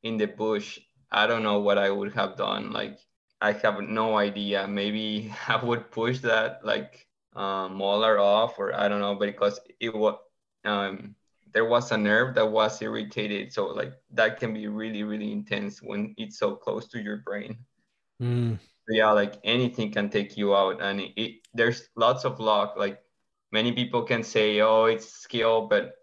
in 0.02 0.16
the 0.16 0.26
bush, 0.26 0.78
I 1.10 1.26
don't 1.26 1.42
know 1.42 1.60
what 1.60 1.78
I 1.78 1.90
would 1.90 2.12
have 2.14 2.36
done. 2.36 2.72
Like 2.72 2.98
I 3.40 3.52
have 3.52 3.80
no 3.80 4.16
idea. 4.16 4.66
Maybe 4.66 5.32
I 5.48 5.62
would 5.62 5.90
push 5.90 6.18
that 6.20 6.64
like 6.64 7.06
um, 7.34 7.74
molar 7.76 8.18
off, 8.18 8.58
or 8.58 8.74
I 8.74 8.88
don't 8.88 9.00
know, 9.00 9.14
because 9.14 9.60
it 9.78 9.94
was 9.94 10.18
um, 10.64 11.14
there 11.52 11.64
was 11.64 11.90
a 11.90 11.98
nerve 11.98 12.34
that 12.34 12.50
was 12.50 12.80
irritated. 12.82 13.52
So 13.52 13.66
like 13.66 13.92
that 14.12 14.38
can 14.38 14.54
be 14.54 14.66
really 14.66 15.02
really 15.02 15.32
intense 15.32 15.82
when 15.82 16.14
it's 16.18 16.38
so 16.38 16.54
close 16.56 16.88
to 16.88 17.00
your 17.00 17.18
brain. 17.18 17.58
Mm. 18.20 18.58
Yeah, 18.88 19.12
like 19.12 19.34
anything 19.44 19.92
can 19.92 20.10
take 20.10 20.36
you 20.36 20.54
out, 20.54 20.82
and 20.82 21.00
it, 21.00 21.12
it 21.16 21.32
there's 21.54 21.88
lots 21.96 22.24
of 22.24 22.40
luck. 22.40 22.74
Like 22.76 23.00
many 23.52 23.72
people 23.72 24.02
can 24.02 24.22
say, 24.22 24.60
oh, 24.60 24.84
it's 24.86 25.08
skill, 25.08 25.68
but 25.68 25.94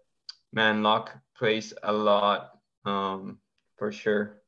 man, 0.52 0.82
luck 0.82 1.16
plays 1.36 1.72
a 1.82 1.92
lot 1.92 2.52
um, 2.84 3.38
for 3.76 3.92
sure. 3.92 4.42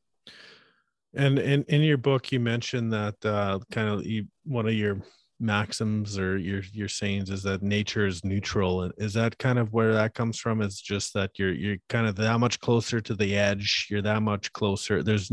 And 1.14 1.38
in, 1.38 1.64
in 1.64 1.82
your 1.82 1.98
book, 1.98 2.30
you 2.30 2.38
mentioned 2.40 2.92
that 2.92 3.24
uh, 3.24 3.58
kind 3.72 3.88
of 3.88 4.06
you, 4.06 4.26
one 4.44 4.66
of 4.66 4.74
your 4.74 5.02
maxims 5.40 6.18
or 6.18 6.36
your 6.36 6.62
your 6.72 6.86
sayings 6.86 7.30
is 7.30 7.42
that 7.42 7.62
nature 7.62 8.06
is 8.06 8.24
neutral. 8.24 8.82
And 8.82 8.92
is 8.98 9.14
that 9.14 9.38
kind 9.38 9.58
of 9.58 9.72
where 9.72 9.92
that 9.94 10.14
comes 10.14 10.38
from? 10.38 10.60
Is 10.60 10.80
just 10.80 11.14
that 11.14 11.32
you're 11.36 11.52
you're 11.52 11.78
kind 11.88 12.06
of 12.06 12.14
that 12.16 12.38
much 12.38 12.60
closer 12.60 13.00
to 13.00 13.14
the 13.14 13.36
edge. 13.36 13.88
You're 13.90 14.02
that 14.02 14.22
much 14.22 14.52
closer. 14.52 15.02
There's 15.02 15.32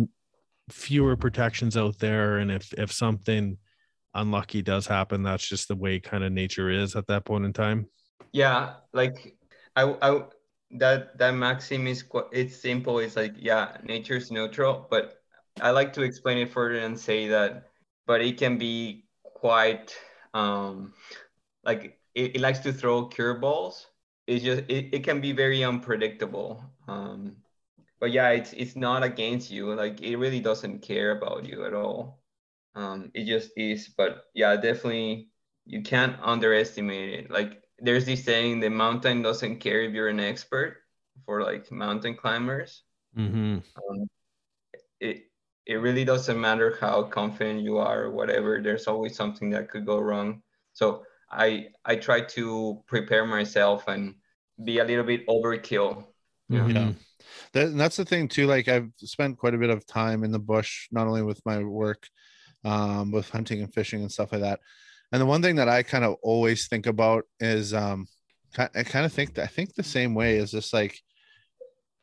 fewer 0.69 1.15
protections 1.15 1.77
out 1.77 1.99
there, 1.99 2.37
and 2.37 2.51
if 2.51 2.73
if 2.73 2.91
something 2.91 3.57
unlucky 4.15 4.63
does 4.63 4.87
happen, 4.87 5.21
that's 5.21 5.47
just 5.47 5.67
the 5.67 5.75
way 5.75 5.99
kind 5.99 6.23
of 6.23 6.31
nature 6.31 6.71
is 6.71 6.95
at 6.95 7.05
that 7.07 7.25
point 7.25 7.45
in 7.45 7.53
time. 7.53 7.87
Yeah, 8.31 8.73
like 8.93 9.35
I, 9.75 9.95
I 10.01 10.23
that 10.71 11.17
that 11.17 11.31
maxim 11.31 11.87
is 11.87 12.03
quite 12.03 12.25
it's 12.31 12.55
simple. 12.55 12.99
It's 12.99 13.15
like 13.15 13.33
yeah, 13.37 13.77
nature's 13.83 14.31
neutral, 14.31 14.87
but 14.89 15.21
I 15.61 15.71
like 15.71 15.93
to 15.93 16.01
explain 16.03 16.37
it 16.37 16.51
further 16.51 16.79
and 16.79 16.99
say 16.99 17.27
that, 17.29 17.69
but 18.05 18.21
it 18.21 18.37
can 18.37 18.57
be 18.57 19.05
quite 19.23 19.95
um, 20.33 20.93
like 21.63 21.99
it, 22.15 22.35
it 22.35 22.41
likes 22.41 22.59
to 22.59 22.73
throw 22.73 23.07
curveballs. 23.09 23.85
It's 24.27 24.43
just 24.43 24.63
it, 24.69 24.93
it 24.93 25.03
can 25.03 25.21
be 25.21 25.31
very 25.31 25.63
unpredictable. 25.63 26.63
Um, 26.87 27.37
but 27.99 28.11
yeah, 28.11 28.29
it's 28.29 28.53
it's 28.53 28.75
not 28.75 29.03
against 29.03 29.49
you. 29.51 29.73
Like 29.73 30.01
it 30.01 30.17
really 30.17 30.39
doesn't 30.39 30.81
care 30.81 31.11
about 31.11 31.45
you 31.45 31.65
at 31.65 31.73
all. 31.73 32.19
Um, 32.75 33.11
it 33.13 33.25
just 33.25 33.51
is. 33.57 33.87
But 33.87 34.25
yeah, 34.33 34.55
definitely 34.55 35.29
you 35.65 35.81
can't 35.81 36.17
underestimate 36.21 37.19
it. 37.19 37.31
Like 37.31 37.63
there's 37.79 38.05
this 38.05 38.23
saying, 38.23 38.59
the 38.59 38.69
mountain 38.69 39.21
doesn't 39.21 39.59
care 39.59 39.81
if 39.81 39.93
you're 39.93 40.09
an 40.09 40.19
expert 40.19 40.77
for 41.25 41.43
like 41.43 41.71
mountain 41.71 42.15
climbers. 42.15 42.83
Mm-hmm. 43.17 43.57
Um, 43.57 44.07
it 44.99 45.23
it 45.65 45.75
really 45.75 46.05
doesn't 46.05 46.39
matter 46.39 46.77
how 46.79 47.03
confident 47.03 47.61
you 47.61 47.77
are 47.77 48.03
or 48.05 48.11
whatever 48.11 48.61
there's 48.61 48.87
always 48.87 49.15
something 49.15 49.49
that 49.49 49.69
could 49.69 49.85
go 49.85 49.99
wrong 49.99 50.41
so 50.73 51.03
i 51.29 51.67
i 51.85 51.95
try 51.95 52.21
to 52.21 52.81
prepare 52.87 53.25
myself 53.25 53.87
and 53.87 54.15
be 54.63 54.79
a 54.79 54.83
little 54.83 55.03
bit 55.03 55.27
overkill 55.27 56.05
Yeah. 56.49 56.61
Mhm. 56.61 56.95
That, 57.51 57.75
that's 57.75 57.97
the 57.97 58.05
thing 58.05 58.27
too. 58.27 58.47
Like 58.47 58.67
I've 58.67 58.89
spent 58.97 59.37
quite 59.37 59.53
a 59.53 59.57
bit 59.57 59.69
of 59.69 59.85
time 59.85 60.23
in 60.23 60.31
the 60.31 60.39
bush, 60.39 60.87
not 60.91 61.07
only 61.07 61.21
with 61.21 61.45
my 61.45 61.61
work, 61.61 62.07
um, 62.63 63.11
with 63.11 63.29
hunting 63.29 63.61
and 63.61 63.73
fishing 63.73 64.01
and 64.01 64.11
stuff 64.11 64.31
like 64.31 64.41
that. 64.41 64.61
And 65.11 65.21
the 65.21 65.25
one 65.25 65.41
thing 65.41 65.55
that 65.55 65.69
I 65.69 65.83
kind 65.83 66.03
of 66.03 66.15
always 66.21 66.67
think 66.67 66.85
about 66.85 67.23
is, 67.39 67.73
um, 67.73 68.07
I 68.57 68.83
kind 68.83 69.05
of 69.05 69.13
think 69.13 69.35
that 69.35 69.43
I 69.43 69.47
think 69.47 69.75
the 69.75 69.83
same 69.83 70.15
way 70.15 70.37
is 70.37 70.51
just 70.51 70.73
like, 70.73 70.99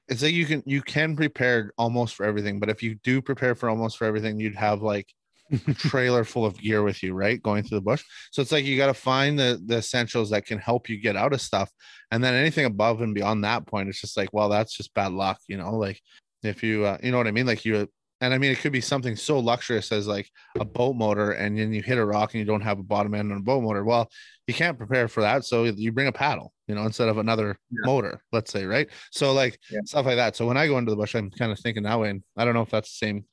it's 0.09 0.23
like 0.23 0.35
you 0.35 0.45
can 0.45 0.63
you 0.67 0.83
can 0.83 1.17
prepare 1.17 1.73
almost 1.79 2.15
for 2.15 2.25
everything, 2.25 2.61
but 2.61 2.69
if 2.69 2.83
you 2.83 2.97
do 2.97 3.23
prepare 3.23 3.55
for 3.55 3.71
almost 3.71 3.97
for 3.97 4.05
everything, 4.05 4.39
you'd 4.39 4.55
have 4.55 4.83
like 4.83 5.09
a 5.51 5.57
trailer 5.75 6.25
full 6.25 6.45
of 6.45 6.59
gear 6.59 6.83
with 6.83 7.03
you, 7.03 7.15
right? 7.15 7.43
Going 7.43 7.63
through 7.63 7.79
the 7.79 7.85
bush. 7.85 8.05
So 8.31 8.43
it's 8.43 8.53
like 8.53 8.67
you 8.67 8.77
got 8.77 8.89
to 8.89 8.95
find 8.95 9.39
the 9.39 9.61
the 9.65 9.79
essentials 9.79 10.31
that 10.31 10.45
can 10.45 10.59
help 10.59 10.89
you 10.89 11.01
get 11.01 11.17
out 11.17 11.33
of 11.33 11.41
stuff 11.41 11.71
and 12.15 12.23
then 12.23 12.35
anything 12.35 12.65
above 12.65 13.01
and 13.01 13.13
beyond 13.13 13.43
that 13.43 13.67
point 13.67 13.89
it's 13.89 14.01
just 14.01 14.17
like 14.17 14.33
well 14.33 14.49
that's 14.49 14.77
just 14.77 14.95
bad 14.95 15.13
luck 15.13 15.39
you 15.49 15.57
know 15.57 15.75
like 15.75 16.01
if 16.45 16.63
you 16.63 16.85
uh, 16.85 16.97
you 17.03 17.11
know 17.11 17.19
what 17.19 17.27
i 17.27 17.33
mean 17.33 17.47
like 17.47 17.65
you 17.65 17.89
and 18.25 18.35
i 18.35 18.39
mean 18.39 18.51
it 18.51 18.59
could 18.59 18.73
be 18.73 18.81
something 18.81 19.15
so 19.17 19.39
luxurious 19.39 19.93
as 19.93 20.07
like 20.07 20.31
a 20.59 20.65
boat 20.65 20.97
motor 20.97 21.33
and 21.33 21.59
then 21.59 21.73
you 21.73 21.83
hit 21.83 21.99
a 21.99 22.05
rock 22.05 22.33
and 22.35 22.39
you 22.41 22.45
don't 22.45 22.61
have 22.63 22.79
a 22.79 22.83
bottom 22.83 23.15
end 23.15 23.31
on 23.31 23.39
a 23.39 23.43
boat 23.43 23.63
motor. 23.63 23.85
Well 23.85 24.09
you 24.47 24.55
can't 24.55 24.77
prepare 24.79 25.09
for 25.09 25.21
that 25.23 25.45
so 25.45 25.65
you 25.65 25.91
bring 25.93 26.07
a 26.07 26.13
paddle 26.13 26.53
you 26.69 26.75
know 26.75 26.85
instead 26.85 27.09
of 27.09 27.19
another 27.19 27.57
Yeah. 27.71 27.87
motor 27.87 28.21
let's 28.33 28.51
say 28.51 28.65
right? 28.65 28.89
So 29.11 29.33
like 29.33 29.59
Yeah. 29.71 29.81
stuff 29.85 30.07
like 30.07 30.17
that. 30.17 30.37
So 30.37 30.47
when 30.47 30.57
i 30.57 30.67
go 30.67 30.79
into 30.79 30.91
the 30.91 30.97
bush 30.97 31.15
i'm 31.15 31.31
kind 31.31 31.53
of 31.53 31.59
thinking 31.61 31.85
that 31.85 31.99
way 32.01 32.11
and 32.11 32.23
i 32.37 32.45
don't 32.45 32.55
know 32.55 32.63
if 32.63 32.71
that's 32.71 32.91
the 32.99 33.07
same 33.07 33.25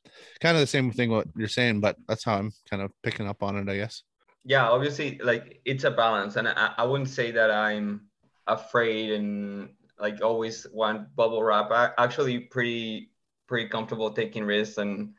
kind 0.41 0.55
of 0.55 0.61
the 0.61 0.67
same 0.67 0.91
thing 0.91 1.09
what 1.11 1.27
you're 1.37 1.47
saying 1.47 1.79
but 1.79 1.95
that's 2.07 2.23
how 2.23 2.35
i'm 2.35 2.51
kind 2.69 2.81
of 2.83 2.91
picking 3.03 3.27
up 3.27 3.41
on 3.43 3.55
it 3.57 3.69
i 3.71 3.77
guess. 3.77 4.03
Yeah 4.43 4.69
obviously 4.69 5.19
like 5.23 5.61
it's 5.65 5.83
a 5.83 5.91
balance 5.91 6.35
and 6.35 6.47
i, 6.47 6.73
I 6.77 6.83
wouldn't 6.83 7.09
say 7.09 7.31
that 7.31 7.51
i'm 7.51 8.07
afraid 8.47 9.11
and 9.11 9.69
like 9.99 10.23
always 10.23 10.65
want 10.73 11.15
bubble 11.15 11.43
wrap. 11.43 11.69
I 11.71 11.91
actually 11.99 12.39
pretty 12.39 13.10
pretty 13.51 13.67
comfortable 13.67 14.09
taking 14.09 14.45
risks 14.45 14.77
and 14.77 15.13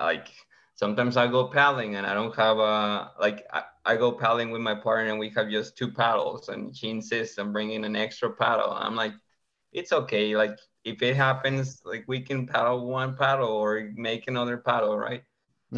like 0.00 0.28
sometimes 0.74 1.18
i 1.18 1.26
go 1.26 1.48
paddling 1.48 1.96
and 1.96 2.06
i 2.06 2.14
don't 2.14 2.34
have 2.34 2.56
a 2.56 3.10
like 3.20 3.44
I, 3.52 3.64
I 3.84 3.96
go 3.96 4.12
paddling 4.12 4.50
with 4.50 4.62
my 4.62 4.74
partner 4.74 5.10
and 5.10 5.18
we 5.20 5.28
have 5.36 5.50
just 5.50 5.76
two 5.76 5.92
paddles 5.92 6.48
and 6.48 6.74
she 6.74 6.88
insists 6.88 7.38
on 7.38 7.52
bringing 7.52 7.84
an 7.84 7.94
extra 7.94 8.30
paddle. 8.32 8.72
I'm 8.72 8.96
like 8.96 9.12
it's 9.72 9.92
okay 9.92 10.36
like 10.36 10.58
if 10.84 11.02
it 11.02 11.16
happens 11.16 11.82
like 11.84 12.04
we 12.08 12.20
can 12.20 12.46
paddle 12.46 12.86
one 12.88 13.14
paddle 13.14 13.50
or 13.50 13.92
make 13.94 14.26
another 14.26 14.56
paddle 14.56 14.98
right? 14.98 15.22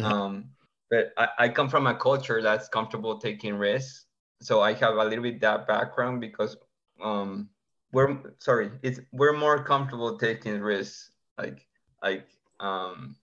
Um 0.01 0.51
but 0.89 1.11
I, 1.17 1.27
I 1.37 1.49
come 1.49 1.69
from 1.69 1.85
a 1.85 1.95
culture 1.95 2.41
that's 2.41 2.69
comfortable 2.69 3.19
taking 3.19 3.55
risks. 3.55 4.05
So 4.41 4.61
i 4.61 4.73
have 4.73 4.95
a 4.95 5.03
little 5.03 5.23
bit 5.23 5.41
that 5.41 5.67
background 5.67 6.21
because 6.21 6.55
um 7.03 7.49
we're 7.91 8.17
sorry 8.39 8.71
it's 8.81 9.01
we're 9.11 9.37
more 9.37 9.63
comfortable 9.63 10.17
taking 10.17 10.61
risks 10.61 11.11
like 11.37 11.68
like 12.01 12.27
um, 12.59 13.15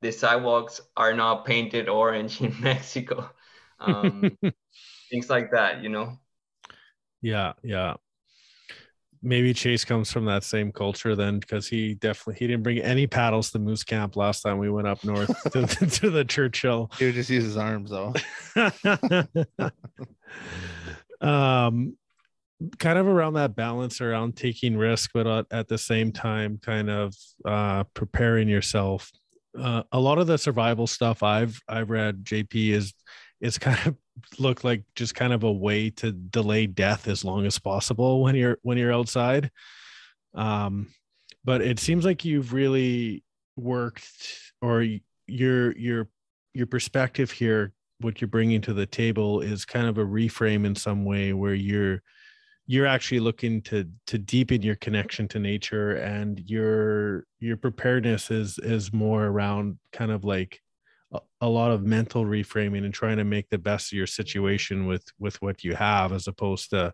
the 0.00 0.10
sidewalks 0.10 0.80
are 0.96 1.14
not 1.14 1.44
painted 1.44 1.88
orange 1.88 2.40
in 2.40 2.54
Mexico. 2.60 3.30
Um, 3.80 4.36
things 5.10 5.30
like 5.30 5.50
that, 5.52 5.82
you 5.82 5.88
know. 5.88 6.18
Yeah, 7.20 7.54
yeah. 7.62 7.94
Maybe 9.20 9.52
Chase 9.52 9.84
comes 9.84 10.12
from 10.12 10.26
that 10.26 10.44
same 10.44 10.70
culture 10.70 11.16
then, 11.16 11.40
because 11.40 11.66
he 11.66 11.94
definitely 11.94 12.38
he 12.38 12.46
didn't 12.46 12.62
bring 12.62 12.78
any 12.78 13.08
paddles 13.08 13.50
to 13.50 13.58
Moose 13.58 13.82
Camp 13.82 14.14
last 14.14 14.42
time 14.42 14.58
we 14.58 14.70
went 14.70 14.86
up 14.86 15.02
north 15.02 15.42
to, 15.52 15.66
to 15.66 16.10
the 16.10 16.24
Churchill. 16.24 16.88
He 16.98 17.06
would 17.06 17.14
just 17.14 17.28
use 17.28 17.42
his 17.42 17.56
arms 17.56 17.90
though. 17.90 18.14
um, 21.20 21.96
kind 22.78 22.98
of 22.98 23.06
around 23.06 23.34
that 23.34 23.54
balance 23.54 24.00
around 24.00 24.36
taking 24.36 24.76
risk, 24.76 25.10
but 25.14 25.26
at, 25.26 25.46
at 25.50 25.68
the 25.68 25.78
same 25.78 26.12
time, 26.12 26.58
kind 26.62 26.90
of 26.90 27.14
uh, 27.44 27.84
preparing 27.94 28.48
yourself. 28.48 29.10
Uh, 29.58 29.82
a 29.92 29.98
lot 29.98 30.18
of 30.18 30.26
the 30.26 30.38
survival 30.38 30.86
stuff 30.86 31.22
I've 31.22 31.60
I've 31.68 31.90
read, 31.90 32.24
JP 32.24 32.70
is 32.70 32.94
is 33.40 33.58
kind 33.58 33.78
of 33.86 33.96
look 34.38 34.64
like 34.64 34.82
just 34.94 35.14
kind 35.14 35.32
of 35.32 35.44
a 35.44 35.52
way 35.52 35.90
to 35.90 36.12
delay 36.12 36.66
death 36.66 37.08
as 37.08 37.24
long 37.24 37.46
as 37.46 37.58
possible 37.58 38.22
when 38.22 38.34
you're 38.34 38.58
when 38.62 38.76
you're 38.76 38.92
outside 38.92 39.50
um 40.34 40.88
but 41.44 41.62
it 41.62 41.78
seems 41.78 42.04
like 42.04 42.24
you've 42.24 42.52
really 42.52 43.22
worked 43.56 44.04
or 44.60 44.84
your 45.26 45.76
your 45.76 46.08
your 46.52 46.66
perspective 46.66 47.30
here 47.30 47.72
what 48.00 48.20
you're 48.20 48.28
bringing 48.28 48.60
to 48.60 48.72
the 48.72 48.86
table 48.86 49.40
is 49.40 49.64
kind 49.64 49.86
of 49.86 49.98
a 49.98 50.04
reframe 50.04 50.64
in 50.64 50.74
some 50.74 51.04
way 51.04 51.32
where 51.32 51.54
you're 51.54 52.02
you're 52.68 52.86
actually 52.86 53.18
looking 53.18 53.62
to 53.62 53.88
to 54.06 54.18
deepen 54.18 54.60
your 54.62 54.76
connection 54.76 55.26
to 55.26 55.38
nature 55.38 55.96
and 55.96 56.38
your 56.48 57.24
your 57.40 57.56
preparedness 57.56 58.30
is 58.30 58.58
is 58.58 58.92
more 58.92 59.24
around 59.24 59.78
kind 59.92 60.12
of 60.12 60.22
like 60.22 60.60
a, 61.40 61.48
lot 61.48 61.70
of 61.70 61.82
mental 61.82 62.26
reframing 62.26 62.84
and 62.84 62.92
trying 62.92 63.16
to 63.16 63.24
make 63.24 63.48
the 63.48 63.56
best 63.56 63.90
of 63.90 63.96
your 63.96 64.06
situation 64.06 64.86
with 64.86 65.04
with 65.18 65.40
what 65.40 65.64
you 65.64 65.74
have 65.74 66.12
as 66.12 66.28
opposed 66.28 66.68
to 66.68 66.78
uh, 66.78 66.90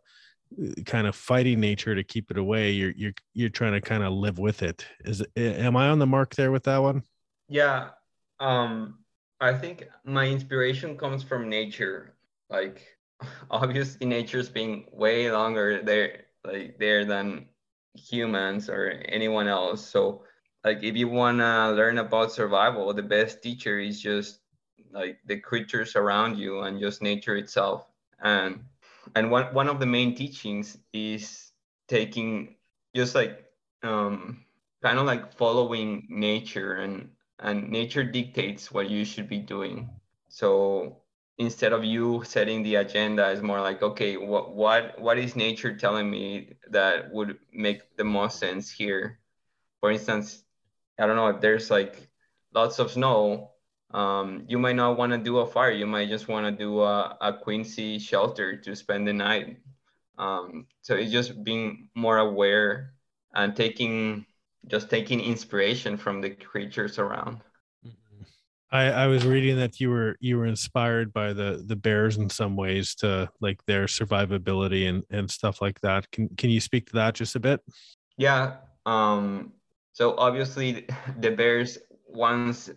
kind 0.86 1.08
of 1.08 1.16
fighting 1.16 1.58
nature 1.58 1.96
to 1.96 2.04
keep 2.04 2.30
it 2.30 2.38
away. 2.38 2.70
You're 2.70 2.92
you're 2.92 3.14
you're 3.32 3.48
trying 3.48 3.72
to 3.72 3.80
kind 3.80 4.04
of 4.04 4.12
live 4.12 4.38
with 4.38 4.62
it. 4.62 4.86
Is 5.04 5.24
am 5.36 5.76
i 5.76 5.88
on 5.88 5.98
the 5.98 6.06
mark 6.06 6.36
there 6.36 6.52
with 6.52 6.62
that 6.64 6.78
one? 6.78 7.02
Yeah 7.48 7.88
um 8.40 8.98
i 9.40 9.52
think 9.52 9.88
my 10.04 10.26
inspiration 10.26 10.96
comes 10.96 11.24
from 11.24 11.48
nature. 11.48 12.14
Like 12.48 12.86
obviously 13.50 14.06
nature's 14.06 14.48
being 14.48 14.86
way 14.92 15.30
longer 15.30 15.82
there 15.82 16.24
like 16.44 16.78
there 16.78 17.04
than 17.04 17.46
humans 17.94 18.68
or 18.68 18.90
anyone 19.08 19.48
else. 19.48 19.86
So 19.86 20.24
like 20.64 20.82
if 20.82 20.96
you 20.96 21.08
want 21.08 21.38
to 21.38 21.72
learn 21.72 21.98
about 21.98 22.32
survival 22.32 22.92
the 22.92 23.02
best 23.02 23.42
teacher 23.42 23.78
is 23.78 24.00
just 24.00 24.40
like 24.92 25.18
the 25.26 25.38
creatures 25.38 25.96
around 25.96 26.38
you 26.38 26.60
and 26.62 26.80
just 26.80 27.02
nature 27.02 27.36
itself. 27.36 27.86
And 28.22 28.64
and 29.14 29.30
one, 29.30 29.52
one 29.54 29.68
of 29.68 29.80
the 29.80 29.86
main 29.86 30.14
teachings 30.14 30.78
is 30.92 31.52
taking 31.88 32.56
just 32.94 33.14
like 33.14 33.44
um 33.82 34.44
kind 34.82 34.98
of 34.98 35.06
like 35.06 35.32
following 35.36 36.06
nature 36.10 36.74
and 36.74 37.10
and 37.40 37.68
nature 37.70 38.04
dictates 38.04 38.72
what 38.72 38.90
you 38.90 39.04
should 39.04 39.28
be 39.28 39.38
doing. 39.38 39.90
So 40.28 41.03
instead 41.38 41.72
of 41.72 41.84
you 41.84 42.22
setting 42.24 42.62
the 42.62 42.76
agenda 42.76 43.30
it's 43.30 43.42
more 43.42 43.60
like 43.60 43.82
okay 43.82 44.16
what 44.16 44.54
what 44.54 44.98
what 45.00 45.18
is 45.18 45.34
nature 45.34 45.76
telling 45.76 46.08
me 46.08 46.54
that 46.70 47.12
would 47.12 47.36
make 47.52 47.96
the 47.96 48.04
most 48.04 48.38
sense 48.38 48.70
here 48.70 49.18
for 49.80 49.90
instance 49.90 50.44
I 50.98 51.06
don't 51.06 51.16
know 51.16 51.28
if 51.28 51.40
there's 51.40 51.70
like 51.70 52.08
lots 52.54 52.78
of 52.78 52.90
snow, 52.90 53.50
um, 53.92 54.44
you 54.48 54.58
might 54.58 54.76
not 54.76 54.96
want 54.96 55.12
to 55.12 55.18
do 55.18 55.38
a 55.38 55.46
fire. 55.46 55.70
You 55.70 55.86
might 55.86 56.08
just 56.08 56.28
want 56.28 56.46
to 56.46 56.52
do 56.52 56.80
a, 56.82 57.16
a 57.20 57.32
quinzhee 57.32 58.00
shelter 58.00 58.56
to 58.56 58.76
spend 58.76 59.06
the 59.06 59.12
night. 59.12 59.58
Um, 60.18 60.66
so 60.82 60.94
it's 60.94 61.12
just 61.12 61.42
being 61.42 61.88
more 61.94 62.18
aware 62.18 62.94
and 63.34 63.56
taking 63.56 64.26
just 64.66 64.88
taking 64.88 65.20
inspiration 65.20 65.96
from 65.96 66.20
the 66.20 66.30
creatures 66.30 66.98
around. 66.98 67.40
I, 68.74 68.86
I 68.90 69.06
was 69.06 69.24
reading 69.24 69.56
that 69.58 69.80
you 69.80 69.88
were 69.88 70.16
you 70.18 70.36
were 70.36 70.46
inspired 70.46 71.12
by 71.12 71.32
the 71.32 71.62
the 71.64 71.76
bears 71.76 72.16
in 72.16 72.28
some 72.28 72.56
ways 72.56 72.96
to 72.96 73.30
like 73.40 73.64
their 73.66 73.84
survivability 73.84 74.88
and 74.88 75.04
and 75.10 75.30
stuff 75.30 75.62
like 75.62 75.80
that. 75.82 76.10
Can 76.10 76.28
can 76.36 76.50
you 76.50 76.60
speak 76.60 76.86
to 76.86 76.94
that 76.94 77.14
just 77.14 77.36
a 77.36 77.40
bit? 77.40 77.60
Yeah. 78.18 78.56
Um, 78.84 79.52
so 79.92 80.16
obviously 80.18 80.86
the 81.20 81.30
bears 81.30 81.78
once 82.08 82.68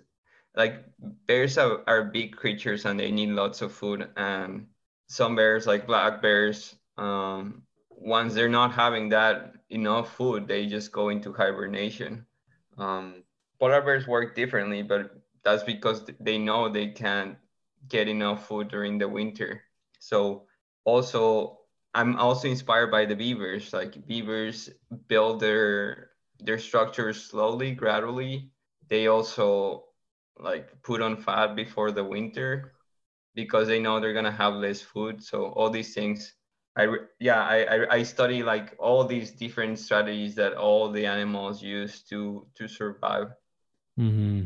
like 0.55 0.85
bears 1.25 1.57
are, 1.57 1.81
are 1.87 2.05
big 2.05 2.35
creatures 2.35 2.85
and 2.85 2.99
they 2.99 3.09
need 3.09 3.29
lots 3.29 3.63
of 3.63 3.73
food 3.73 4.07
and 4.17 4.67
some 5.07 5.35
bears 5.35 5.65
like 5.65 5.87
black 5.87 6.21
bears 6.21 6.75
um, 6.97 7.63
once 7.89 8.33
they're 8.33 8.49
not 8.49 8.71
having 8.71 9.09
that 9.09 9.53
enough 9.69 10.15
food 10.15 10.47
they 10.47 10.65
just 10.65 10.91
go 10.91 11.09
into 11.09 11.31
hibernation 11.31 12.25
um, 12.79 13.23
polar 13.59 13.81
bears 13.81 14.07
work 14.07 14.35
differently 14.35 14.81
but 14.81 15.16
that's 15.47 15.63
because 15.63 16.03
they 16.19 16.37
know 16.37 16.67
they 16.67 16.87
can't 16.87 17.37
get 17.87 18.07
enough 18.07 18.47
food 18.47 18.67
during 18.67 18.97
the 18.97 19.07
winter 19.07 19.63
so 19.99 20.43
also 20.83 21.59
i'm 21.93 22.15
also 22.17 22.47
inspired 22.47 22.91
by 22.91 23.05
the 23.05 23.15
beavers 23.15 23.71
like 23.71 23.95
beavers 24.07 24.69
build 25.07 25.39
their 25.39 26.11
their 26.39 26.59
structures 26.59 27.21
slowly, 27.21 27.71
gradually. 27.71 28.51
They 28.89 29.07
also 29.07 29.85
like 30.39 30.81
put 30.83 31.01
on 31.01 31.17
fat 31.17 31.55
before 31.55 31.91
the 31.91 32.03
winter 32.03 32.73
because 33.33 33.67
they 33.67 33.79
know 33.79 33.99
they're 33.99 34.13
gonna 34.13 34.31
have 34.31 34.55
less 34.55 34.81
food. 34.81 35.23
So 35.23 35.47
all 35.47 35.69
these 35.69 35.93
things, 35.93 36.33
I 36.77 36.87
yeah, 37.19 37.43
I, 37.43 37.63
I 37.63 37.93
I 37.95 38.03
study 38.03 38.43
like 38.43 38.75
all 38.79 39.03
these 39.05 39.31
different 39.31 39.79
strategies 39.79 40.35
that 40.35 40.53
all 40.53 40.91
the 40.91 41.05
animals 41.05 41.61
use 41.61 42.03
to 42.09 42.47
to 42.55 42.67
survive. 42.67 43.33
Mm-hmm. 43.99 44.43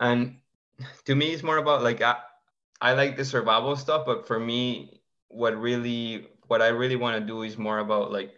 And 0.00 0.38
to 1.04 1.14
me, 1.14 1.32
it's 1.32 1.42
more 1.42 1.58
about 1.58 1.82
like 1.82 2.02
I, 2.02 2.16
I 2.80 2.94
like 2.94 3.16
the 3.16 3.24
survival 3.24 3.76
stuff, 3.76 4.06
but 4.06 4.26
for 4.26 4.38
me, 4.38 5.00
what 5.28 5.56
really 5.58 6.26
what 6.46 6.62
I 6.62 6.68
really 6.68 6.96
want 6.96 7.18
to 7.18 7.26
do 7.26 7.42
is 7.42 7.56
more 7.56 7.78
about 7.78 8.12
like 8.12 8.34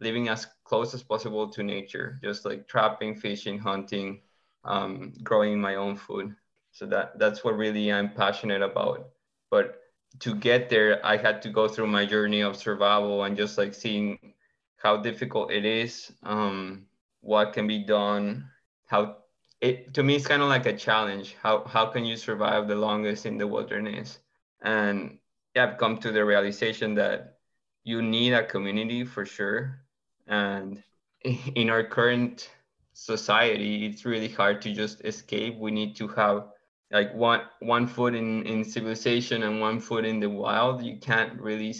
living 0.00 0.28
as 0.28 0.46
close 0.64 0.92
as 0.94 1.02
possible 1.02 1.48
to 1.48 1.62
nature, 1.62 2.20
just 2.22 2.44
like 2.44 2.68
trapping, 2.68 3.14
fishing, 3.14 3.58
hunting, 3.58 4.20
um, 4.64 5.12
growing 5.22 5.60
my 5.60 5.76
own 5.76 5.96
food. 5.96 6.34
So 6.72 6.86
that 6.86 7.18
that's 7.18 7.44
what 7.44 7.56
really 7.56 7.92
I'm 7.92 8.12
passionate 8.12 8.62
about. 8.62 9.08
But 9.50 9.80
to 10.20 10.34
get 10.34 10.68
there, 10.68 11.04
I 11.04 11.16
had 11.16 11.42
to 11.42 11.48
go 11.50 11.68
through 11.68 11.86
my 11.88 12.04
journey 12.04 12.42
of 12.42 12.56
survival 12.56 13.24
and 13.24 13.36
just 13.36 13.56
like 13.58 13.74
seeing 13.74 14.34
how 14.76 14.96
difficult 14.98 15.50
it 15.50 15.64
is, 15.64 16.12
um, 16.22 16.86
what 17.20 17.52
can 17.52 17.66
be 17.66 17.84
done, 17.84 18.48
how 18.86 19.16
it 19.60 19.94
to 19.94 20.02
me 20.02 20.16
it's 20.16 20.26
kind 20.26 20.42
of 20.42 20.48
like 20.48 20.66
a 20.66 20.76
challenge. 20.76 21.36
How 21.42 21.64
how 21.64 21.86
can 21.86 22.04
you 22.04 22.16
survive 22.16 22.68
the 22.68 22.76
longest 22.76 23.26
in 23.26 23.38
the 23.38 23.46
wilderness? 23.46 24.18
And 24.62 25.18
yeah, 25.54 25.64
I've 25.64 25.78
come 25.78 25.98
to 25.98 26.12
the 26.12 26.24
realization 26.24 26.94
that 26.96 27.36
you 27.84 28.02
need 28.02 28.32
a 28.32 28.44
community 28.44 29.04
for 29.04 29.24
sure 29.24 29.80
and 30.26 30.82
in 31.54 31.70
our 31.70 31.84
current 31.84 32.50
society 32.92 33.86
it's 33.86 34.04
really 34.04 34.28
hard 34.28 34.60
to 34.62 34.72
just 34.72 35.04
escape 35.04 35.56
we 35.58 35.70
need 35.70 35.94
to 35.94 36.08
have 36.08 36.48
like 36.90 37.14
one 37.14 37.42
one 37.60 37.86
foot 37.86 38.14
in 38.14 38.42
in 38.44 38.64
civilization 38.64 39.42
and 39.44 39.60
one 39.60 39.78
foot 39.78 40.04
in 40.04 40.18
the 40.18 40.28
wild 40.28 40.82
you 40.82 40.96
can't 40.98 41.40
really 41.40 41.74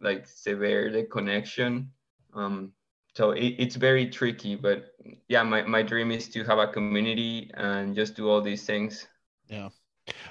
like 0.00 0.26
sever 0.26 0.90
the 0.90 1.04
connection 1.04 1.90
um 2.34 2.72
so 3.18 3.32
it, 3.32 3.54
it's 3.58 3.74
very 3.74 4.08
tricky 4.08 4.54
but 4.54 4.94
yeah 5.28 5.42
my, 5.42 5.62
my 5.62 5.82
dream 5.82 6.12
is 6.12 6.28
to 6.28 6.44
have 6.44 6.58
a 6.58 6.68
community 6.68 7.50
and 7.54 7.96
just 7.96 8.14
do 8.14 8.28
all 8.30 8.40
these 8.40 8.64
things 8.64 9.08
yeah 9.48 9.68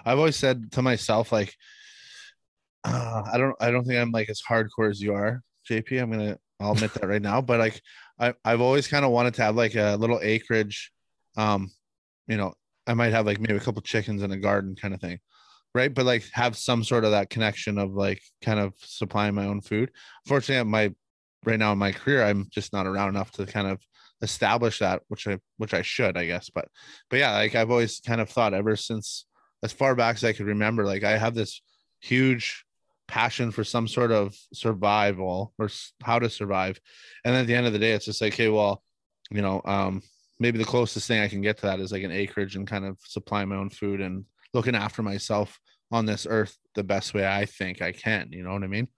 i've 0.06 0.18
always 0.18 0.38
said 0.38 0.72
to 0.72 0.82
myself 0.82 1.34
like 1.34 1.54
uh, 2.86 3.24
i 3.34 3.38
don't 3.38 3.56
i 3.60 3.70
don't 3.70 3.84
think 3.84 4.00
i'm 4.00 4.12
like 4.12 4.30
as 4.30 4.42
hardcore 4.50 4.90
as 4.90 5.02
you 5.02 5.14
are 5.14 5.44
jp 5.70 6.02
i'm 6.02 6.12
gonna 6.12 6.38
I'll 6.60 6.72
admit 6.72 6.94
that 6.96 7.08
right 7.08 7.22
now. 7.22 7.42
But 7.42 7.60
like 7.60 7.82
I, 8.20 8.34
I've 8.44 8.62
always 8.62 8.88
kind 8.88 9.06
of 9.06 9.12
wanted 9.12 9.34
to 9.36 9.44
have 9.44 9.56
like 9.56 9.76
a 9.76 9.96
little 9.96 10.20
acreage. 10.22 10.92
Um, 11.36 11.72
you 12.28 12.38
know, 12.38 12.54
I 12.88 12.94
might 12.94 13.14
have 13.14 13.26
like 13.26 13.40
maybe 13.40 13.56
a 13.56 13.60
couple 13.60 13.82
chickens 13.82 14.24
in 14.24 14.32
a 14.32 14.38
garden 14.38 14.76
kind 14.76 14.94
of 14.94 15.02
thing. 15.02 15.20
Right. 15.76 15.94
But 15.94 16.06
like 16.06 16.24
have 16.34 16.58
some 16.58 16.84
sort 16.84 17.04
of 17.04 17.12
that 17.12 17.30
connection 17.30 17.78
of 17.78 17.94
like 17.94 18.22
kind 18.42 18.60
of 18.60 18.74
supplying 18.80 19.36
my 19.36 19.46
own 19.46 19.62
food. 19.62 19.92
Fortunately, 20.26 20.68
my 20.70 20.94
right 21.46 21.60
now 21.60 21.72
in 21.72 21.78
my 21.78 21.92
career, 21.92 22.24
I'm 22.24 22.48
just 22.50 22.74
not 22.74 22.88
around 22.88 23.10
enough 23.10 23.32
to 23.34 23.46
kind 23.46 23.68
of 23.68 23.80
establish 24.22 24.80
that, 24.80 25.04
which 25.08 25.28
I 25.28 25.40
which 25.58 25.74
I 25.74 25.82
should, 25.82 26.18
I 26.18 26.26
guess. 26.26 26.50
But 26.50 26.68
but 27.10 27.20
yeah, 27.20 27.34
like 27.34 27.56
I've 27.56 27.72
always 27.72 28.00
kind 28.00 28.22
of 28.22 28.30
thought 28.30 28.54
ever 28.54 28.76
since 28.76 29.26
as 29.64 29.72
far 29.72 29.96
back 29.96 30.16
as 30.16 30.24
I 30.24 30.34
could 30.34 30.48
remember, 30.48 30.86
like 30.86 31.04
I 31.04 31.18
have 31.18 31.34
this 31.34 31.62
huge 32.00 32.64
passion 33.08 33.52
for 33.52 33.64
some 33.64 33.88
sort 33.88 34.12
of 34.12 34.36
survival 34.54 35.54
or 35.58 35.70
how 36.04 36.20
to 36.20 36.30
survive. 36.30 36.80
And 37.24 37.36
at 37.36 37.48
the 37.48 37.56
end 37.56 37.66
of 37.66 37.74
the 37.74 37.80
day, 37.80 37.94
it's 37.94 38.06
just 38.06 38.22
like, 38.22 38.34
hey, 38.34 38.50
well, 38.50 38.84
you 39.32 39.42
know, 39.42 39.62
um, 39.66 40.02
maybe 40.40 40.58
the 40.58 40.66
closest 40.66 41.08
thing 41.08 41.22
I 41.22 41.28
can 41.28 41.42
get 41.42 41.58
to 41.58 41.68
that 41.68 41.80
is 41.80 41.92
like 41.92 42.04
an 42.04 42.12
acreage 42.12 42.56
and 42.56 42.68
kind 42.68 42.86
of 42.86 42.98
supplying 43.04 43.50
my 43.50 43.56
own 43.56 43.70
food 43.70 44.02
and 44.02 44.26
looking 44.54 44.76
after 44.76 45.02
myself 45.02 45.60
on 45.92 46.06
this 46.06 46.28
earth 46.30 46.58
the 46.76 46.84
best 46.84 47.14
way 47.14 47.26
I 47.26 47.46
think 47.46 47.82
I 47.82 47.92
can. 47.92 48.30
You 48.32 48.44
know 48.44 48.54
what 48.54 48.64
I 48.64 48.68
mean? 48.68 48.90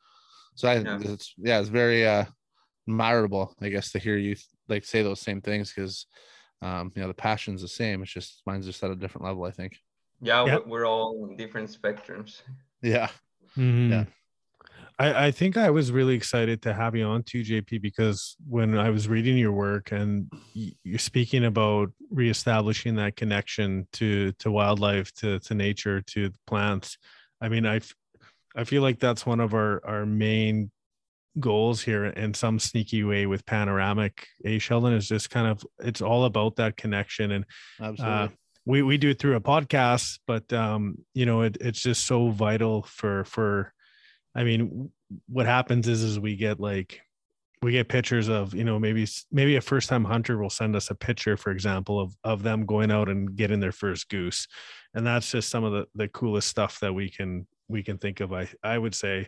So 0.59 0.67
I, 0.67 0.79
Yeah. 0.79 0.99
it's 1.01 1.33
yeah, 1.37 1.59
it's 1.61 1.69
very 1.69 2.05
uh 2.05 2.25
admirable, 2.87 3.55
I 3.61 3.69
guess, 3.69 3.91
to 3.93 3.99
hear 3.99 4.17
you 4.17 4.35
like 4.67 4.83
say 4.83 5.01
those 5.03 5.21
same 5.21 5.39
things 5.41 5.71
because 5.73 6.05
um, 6.61 6.91
you 6.95 7.01
know, 7.01 7.07
the 7.07 7.13
passion's 7.13 7.61
the 7.61 7.69
same. 7.69 8.01
It's 8.03 8.11
just 8.11 8.41
mine's 8.45 8.65
just 8.65 8.83
at 8.83 8.91
a 8.91 8.95
different 8.95 9.25
level, 9.25 9.45
I 9.45 9.51
think. 9.51 9.77
Yeah, 10.21 10.45
Yeah. 10.45 10.57
we- 10.57 10.71
we're 10.71 10.85
all 10.85 11.23
on 11.23 11.37
different 11.37 11.69
spectrums. 11.69 12.41
Yeah. 12.81 13.07
Mhm. 13.55 13.89
Yeah. 13.89 14.05
I, 14.99 15.27
I 15.27 15.31
think 15.31 15.55
I 15.55 15.69
was 15.69 15.93
really 15.93 16.15
excited 16.15 16.61
to 16.63 16.73
have 16.73 16.93
you 16.93 17.05
on 17.05 17.23
too, 17.23 17.41
JP, 17.41 17.81
because 17.81 18.35
when 18.45 18.77
I 18.77 18.89
was 18.89 19.07
reading 19.07 19.37
your 19.37 19.53
work 19.53 19.93
and 19.93 20.29
you're 20.83 20.99
speaking 20.99 21.45
about 21.45 21.93
reestablishing 22.11 22.95
that 22.95 23.15
connection 23.15 23.87
to 23.93 24.33
to 24.39 24.51
wildlife, 24.51 25.13
to 25.21 25.39
to 25.39 25.53
nature, 25.53 26.01
to 26.13 26.31
plants. 26.47 26.97
I 27.39 27.47
mean, 27.47 27.65
I 27.65 27.77
f- 27.77 27.93
I 28.55 28.63
feel 28.63 28.81
like 28.81 28.99
that's 28.99 29.25
one 29.25 29.39
of 29.39 29.53
our 29.53 29.81
our 29.85 30.05
main 30.05 30.71
goals 31.39 31.81
here 31.81 32.05
in 32.05 32.33
some 32.33 32.59
sneaky 32.59 33.03
way 33.03 33.25
with 33.25 33.45
panoramic 33.45 34.27
a 34.45 34.59
sheldon 34.59 34.93
is 34.93 35.07
just 35.07 35.29
kind 35.29 35.47
of 35.47 35.63
it's 35.79 36.01
all 36.01 36.25
about 36.25 36.55
that 36.55 36.75
connection 36.75 37.31
and 37.31 37.45
Absolutely. 37.79 38.15
uh, 38.15 38.27
we 38.65 38.81
we 38.81 38.97
do 38.97 39.09
it 39.09 39.19
through 39.19 39.35
a 39.35 39.41
podcast 39.41 40.19
but 40.25 40.51
um 40.51 40.97
you 41.13 41.25
know 41.25 41.41
it, 41.41 41.57
it's 41.61 41.81
just 41.81 42.05
so 42.05 42.29
vital 42.29 42.83
for 42.83 43.23
for 43.25 43.73
i 44.35 44.43
mean 44.43 44.91
what 45.27 45.45
happens 45.45 45.87
is 45.87 46.03
is 46.03 46.19
we 46.19 46.35
get 46.35 46.59
like 46.59 46.99
we 47.61 47.73
get 47.73 47.89
pictures 47.89 48.27
of 48.27 48.53
you 48.55 48.63
know 48.63 48.79
maybe 48.79 49.07
maybe 49.31 49.55
a 49.55 49.61
first 49.61 49.87
time 49.87 50.03
hunter 50.03 50.37
will 50.37 50.49
send 50.49 50.75
us 50.75 50.89
a 50.89 50.95
picture 50.95 51.37
for 51.37 51.51
example 51.51 51.99
of 51.99 52.15
of 52.23 52.43
them 52.43 52.65
going 52.65 52.91
out 52.91 53.07
and 53.07 53.35
getting 53.35 53.59
their 53.59 53.71
first 53.71 54.09
goose 54.09 54.47
and 54.93 55.05
that's 55.05 55.31
just 55.31 55.49
some 55.49 55.63
of 55.63 55.71
the 55.71 55.85
the 55.95 56.07
coolest 56.07 56.47
stuff 56.47 56.79
that 56.79 56.93
we 56.93 57.09
can 57.09 57.45
we 57.69 57.83
can 57.83 57.97
think 57.97 58.19
of 58.19 58.33
i 58.33 58.47
i 58.63 58.77
would 58.77 58.93
say 58.95 59.27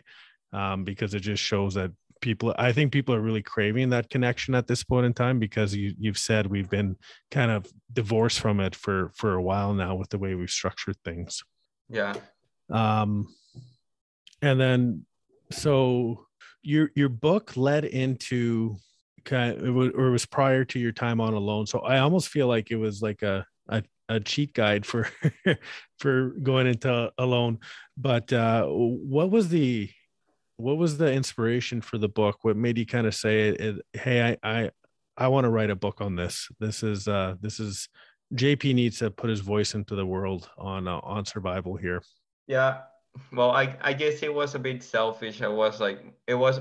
um 0.52 0.84
because 0.84 1.14
it 1.14 1.20
just 1.20 1.42
shows 1.42 1.74
that 1.74 1.90
people 2.20 2.54
i 2.58 2.72
think 2.72 2.92
people 2.92 3.14
are 3.14 3.20
really 3.20 3.42
craving 3.42 3.90
that 3.90 4.08
connection 4.10 4.54
at 4.54 4.66
this 4.66 4.84
point 4.84 5.06
in 5.06 5.12
time 5.14 5.38
because 5.38 5.74
you 5.74 5.92
you've 5.98 6.18
said 6.18 6.46
we've 6.46 6.70
been 6.70 6.96
kind 7.30 7.50
of 7.50 7.66
divorced 7.92 8.40
from 8.40 8.60
it 8.60 8.74
for 8.74 9.10
for 9.16 9.34
a 9.34 9.42
while 9.42 9.72
now 9.72 9.94
with 9.94 10.08
the 10.10 10.18
way 10.18 10.34
we've 10.34 10.50
structured 10.50 10.96
things 11.04 11.42
Yeah. 11.88 12.14
um 12.70 13.26
and 14.40 14.60
then 14.60 15.06
so 15.50 16.26
your 16.62 16.90
your 16.94 17.08
book 17.08 17.56
led 17.56 17.84
into 17.84 18.76
kind 19.24 19.56
of, 19.56 19.64
it 19.64 19.70
was, 19.70 19.90
or 19.94 20.06
it 20.08 20.12
was 20.12 20.26
prior 20.26 20.64
to 20.64 20.78
your 20.78 20.92
time 20.92 21.20
on 21.20 21.34
alone 21.34 21.66
so 21.66 21.80
i 21.80 21.98
almost 21.98 22.28
feel 22.28 22.46
like 22.46 22.70
it 22.70 22.76
was 22.76 23.02
like 23.02 23.22
a 23.22 23.44
a, 23.68 23.82
a 24.12 24.20
cheat 24.20 24.54
guide 24.54 24.84
for 24.84 25.08
for 25.98 26.30
going 26.42 26.66
into 26.66 27.12
alone 27.18 27.58
but 27.96 28.32
uh 28.32 28.64
what 28.66 29.30
was 29.30 29.48
the 29.48 29.88
what 30.56 30.76
was 30.76 30.98
the 30.98 31.12
inspiration 31.12 31.80
for 31.80 31.98
the 31.98 32.08
book 32.08 32.38
what 32.42 32.56
made 32.56 32.78
you 32.78 32.86
kind 32.86 33.06
of 33.06 33.14
say 33.14 33.48
it, 33.48 33.80
hey 33.92 34.36
i 34.42 34.62
i 34.62 34.70
i 35.16 35.28
want 35.28 35.44
to 35.44 35.50
write 35.50 35.70
a 35.70 35.76
book 35.76 36.00
on 36.00 36.16
this 36.16 36.48
this 36.60 36.82
is 36.82 37.08
uh 37.08 37.34
this 37.40 37.58
is 37.58 37.88
jp 38.34 38.74
needs 38.74 38.98
to 38.98 39.10
put 39.10 39.30
his 39.30 39.40
voice 39.40 39.74
into 39.74 39.94
the 39.94 40.06
world 40.06 40.48
on 40.56 40.88
uh, 40.88 40.98
on 41.02 41.24
survival 41.24 41.76
here 41.76 42.02
Yeah. 42.46 42.82
Well, 43.32 43.50
I 43.50 43.76
I 43.80 43.92
guess 43.92 44.22
it 44.22 44.32
was 44.32 44.54
a 44.54 44.58
bit 44.58 44.82
selfish. 44.82 45.42
I 45.42 45.48
was 45.48 45.80
like 45.80 46.00
it 46.26 46.34
was 46.34 46.60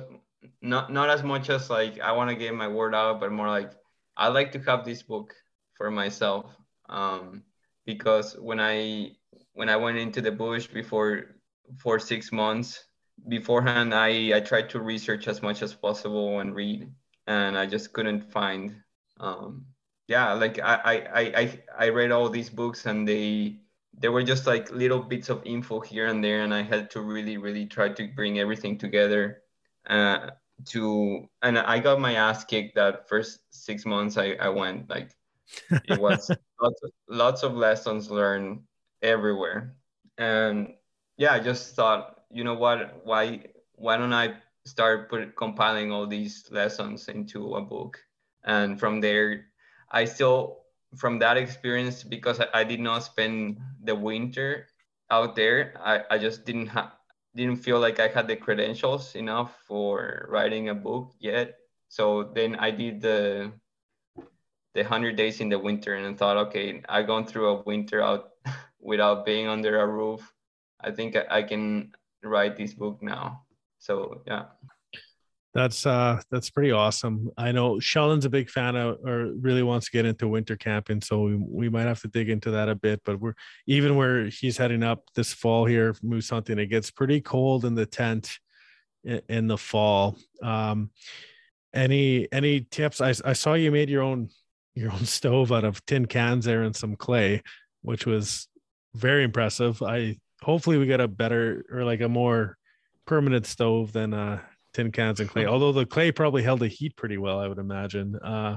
not 0.61 0.91
not 0.91 1.09
as 1.09 1.23
much 1.23 1.49
as 1.49 1.69
like 1.69 1.99
I 1.99 2.11
want 2.11 2.29
to 2.29 2.35
get 2.35 2.53
my 2.53 2.67
word 2.67 2.93
out, 2.95 3.19
but 3.19 3.31
more 3.31 3.49
like 3.49 3.71
I 4.17 4.27
like 4.27 4.51
to 4.53 4.59
have 4.59 4.85
this 4.85 5.03
book 5.03 5.33
for 5.77 5.89
myself. 5.91 6.45
Um 6.91 7.43
because 7.85 8.37
when 8.39 8.59
I 8.59 9.15
when 9.53 9.69
I 9.69 9.77
went 9.77 9.97
into 9.97 10.21
the 10.21 10.31
bush 10.31 10.67
before 10.67 11.35
for 11.77 11.99
6 11.99 12.31
months 12.31 12.83
beforehand 13.27 13.93
I 13.93 14.35
I 14.37 14.41
tried 14.41 14.69
to 14.71 14.79
research 14.81 15.27
as 15.27 15.41
much 15.41 15.61
as 15.61 15.73
possible 15.73 16.39
and 16.39 16.55
read 16.55 16.89
and 17.27 17.57
I 17.57 17.65
just 17.65 17.93
couldn't 17.93 18.31
find 18.31 18.75
um 19.19 19.65
yeah, 20.07 20.33
like 20.33 20.59
I 20.59 20.75
I 20.83 21.21
I 21.41 21.63
I- 21.87 21.89
read 21.89 22.11
all 22.11 22.29
these 22.29 22.49
books 22.49 22.85
and 22.85 23.07
they 23.07 23.61
there 23.93 24.11
were 24.11 24.23
just 24.23 24.47
like 24.47 24.71
little 24.71 24.99
bits 25.01 25.29
of 25.29 25.41
info 25.45 25.79
here 25.79 26.07
and 26.07 26.23
there 26.23 26.41
and 26.43 26.53
i 26.53 26.61
had 26.63 26.89
to 26.89 27.01
really 27.01 27.37
really 27.37 27.65
try 27.65 27.89
to 27.89 28.07
bring 28.15 28.39
everything 28.39 28.77
together 28.77 29.43
uh, 29.87 30.31
to 30.65 31.27
and 31.41 31.57
i 31.59 31.77
got 31.79 31.99
my 31.99 32.15
ass 32.15 32.43
kicked 32.45 32.75
that 32.75 33.07
first 33.09 33.41
six 33.51 33.85
months 33.85 34.17
i, 34.17 34.31
I 34.39 34.49
went 34.49 34.89
like 34.89 35.11
it 35.85 35.99
was 35.99 36.29
lots, 36.61 36.83
of, 36.83 36.91
lots 37.09 37.43
of 37.43 37.53
lessons 37.55 38.09
learned 38.09 38.61
everywhere. 39.01 39.75
And 40.17 40.73
yeah 41.17 41.33
i 41.33 41.39
just 41.39 41.75
thought 41.75 42.25
you 42.31 42.43
know 42.43 42.55
what 42.55 43.05
why 43.05 43.43
why 43.75 43.97
don't 43.97 44.13
i 44.13 44.33
start 44.65 45.09
put, 45.09 45.35
compiling 45.35 45.91
all 45.91 46.07
these 46.07 46.47
lessons 46.51 47.07
into 47.09 47.55
a 47.55 47.61
book? 47.61 47.99
And 48.43 48.79
from 48.79 49.01
there 49.01 49.45
i 49.91 50.05
still 50.05 50.65
from 50.97 51.19
that 51.19 51.37
experience 51.37 52.03
because 52.03 52.39
I, 52.39 52.47
I 52.53 52.63
did 52.63 52.79
not 52.79 53.03
spend 53.03 53.59
the 53.83 53.95
winter 53.95 54.67
out 55.11 55.35
there 55.35 55.75
i, 55.83 56.01
I 56.09 56.17
just 56.17 56.45
didn't 56.45 56.67
have 56.67 56.91
didn't 57.35 57.57
feel 57.63 57.79
like 57.79 57.99
i 57.99 58.07
had 58.07 58.27
the 58.27 58.35
credentials 58.35 59.15
enough 59.15 59.55
for 59.67 60.27
writing 60.29 60.69
a 60.69 60.75
book 60.75 61.13
yet. 61.19 61.55
So 61.89 62.23
then 62.33 62.55
i 62.55 62.71
did 62.71 63.01
the 63.01 63.51
the 64.73 64.81
100 64.81 65.15
days 65.15 65.41
in 65.41 65.49
the 65.49 65.59
winter 65.59 65.95
and 65.95 66.05
I 66.05 66.13
thought 66.13 66.37
okay 66.47 66.81
I've 66.87 67.07
gone 67.07 67.25
through 67.25 67.49
a 67.49 67.61
winter 67.63 68.01
out 68.01 68.31
without 68.79 69.25
being 69.25 69.47
under 69.47 69.79
a 69.79 69.87
roof 69.87 70.33
i 70.83 70.89
think 70.89 71.15
I, 71.29 71.43
can 71.43 71.91
write 72.23 72.57
this 72.57 72.73
book 72.73 72.97
now 73.01 73.43
so 73.77 74.23
yeah 74.25 74.45
That's 75.53 75.85
uh 75.85 76.21
that's 76.31 76.49
pretty 76.49 76.71
awesome. 76.71 77.29
I 77.37 77.51
know 77.51 77.77
Sheldon's 77.79 78.23
a 78.23 78.29
big 78.29 78.49
fan 78.49 78.77
of 78.77 78.99
or 79.05 79.33
really 79.33 79.63
wants 79.63 79.87
to 79.87 79.91
get 79.91 80.05
into 80.05 80.29
winter 80.29 80.55
camping, 80.55 81.01
so 81.01 81.23
we, 81.23 81.35
we 81.35 81.69
might 81.69 81.87
have 81.87 82.01
to 82.03 82.07
dig 82.07 82.29
into 82.29 82.51
that 82.51 82.69
a 82.69 82.75
bit. 82.75 83.01
But 83.03 83.19
we're 83.19 83.35
even 83.67 83.97
where 83.97 84.27
he's 84.27 84.57
heading 84.57 84.81
up 84.81 85.03
this 85.13 85.33
fall 85.33 85.65
here, 85.65 85.93
moose 86.01 86.29
hunting. 86.29 86.57
It 86.57 86.67
gets 86.67 86.89
pretty 86.89 87.19
cold 87.19 87.65
in 87.65 87.75
the 87.75 87.85
tent 87.85 88.39
in, 89.03 89.21
in 89.27 89.47
the 89.47 89.57
fall. 89.57 90.17
Um, 90.41 90.91
any 91.73 92.31
any 92.31 92.61
tips? 92.61 93.01
I 93.01 93.13
I 93.25 93.33
saw 93.33 93.55
you 93.55 93.71
made 93.71 93.89
your 93.89 94.03
own 94.03 94.29
your 94.75 94.91
own 94.91 95.05
stove 95.05 95.51
out 95.51 95.63
of 95.63 95.85
tin 95.85 96.05
cans 96.05 96.45
there 96.45 96.63
and 96.63 96.75
some 96.75 96.95
clay, 96.95 97.41
which 97.81 98.05
was 98.05 98.47
very 98.95 99.23
impressive. 99.23 99.81
I 99.81 100.17
hopefully 100.41 100.77
we 100.77 100.85
get 100.85 101.01
a 101.01 101.07
better 101.07 101.65
or 101.71 101.83
like 101.83 102.01
a 102.01 102.09
more 102.09 102.57
permanent 103.05 103.45
stove 103.45 103.91
than 103.91 104.13
uh 104.13 104.39
tin 104.73 104.91
cans 104.91 105.19
and 105.19 105.29
clay 105.29 105.45
although 105.45 105.73
the 105.73 105.85
clay 105.85 106.11
probably 106.11 106.41
held 106.41 106.61
the 106.61 106.67
heat 106.67 106.95
pretty 106.95 107.17
well 107.17 107.39
i 107.39 107.47
would 107.47 107.57
imagine 107.57 108.15
uh 108.17 108.55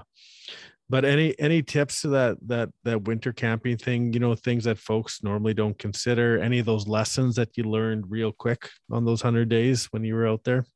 but 0.91 1.05
any 1.05 1.39
any 1.39 1.63
tips 1.63 2.03
to 2.03 2.09
that 2.09 2.37
that 2.47 2.69
that 2.85 3.05
winter 3.05 3.33
camping 3.33 3.79
thing? 3.79 4.13
You 4.13 4.21
know 4.21 4.35
things 4.35 4.65
that 4.65 4.79
folks 4.79 5.23
normally 5.23 5.55
don't 5.55 5.79
consider 5.79 6.39
any 6.39 6.59
of 6.59 6.67
those 6.67 6.87
lessons 6.87 7.37
that 7.37 7.57
you 7.57 7.65
learned 7.65 8.11
real 8.11 8.33
quick 8.33 8.69
on 8.91 9.05
those 9.05 9.25
100 9.25 9.49
days 9.49 9.87
when 9.87 10.05
you 10.05 10.15
were 10.15 10.29
out 10.29 10.45
there 10.45 10.67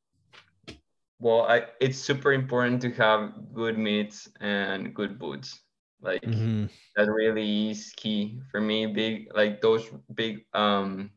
well 1.19 1.43
I, 1.43 1.67
it's 1.79 1.97
super 1.97 2.33
important 2.33 2.81
to 2.83 2.91
have 2.93 3.53
good 3.53 3.77
meats 3.77 4.29
and 4.39 4.93
good 4.95 5.19
boots 5.19 5.61
like 6.01 6.21
Mhm. 6.25 6.69
that 6.95 7.09
really 7.11 7.71
is 7.71 7.93
key 7.95 8.41
for 8.51 8.61
me. 8.61 8.87
Big 8.87 9.27
like 9.35 9.61
those 9.61 9.89
big 10.13 10.45
um 10.53 11.11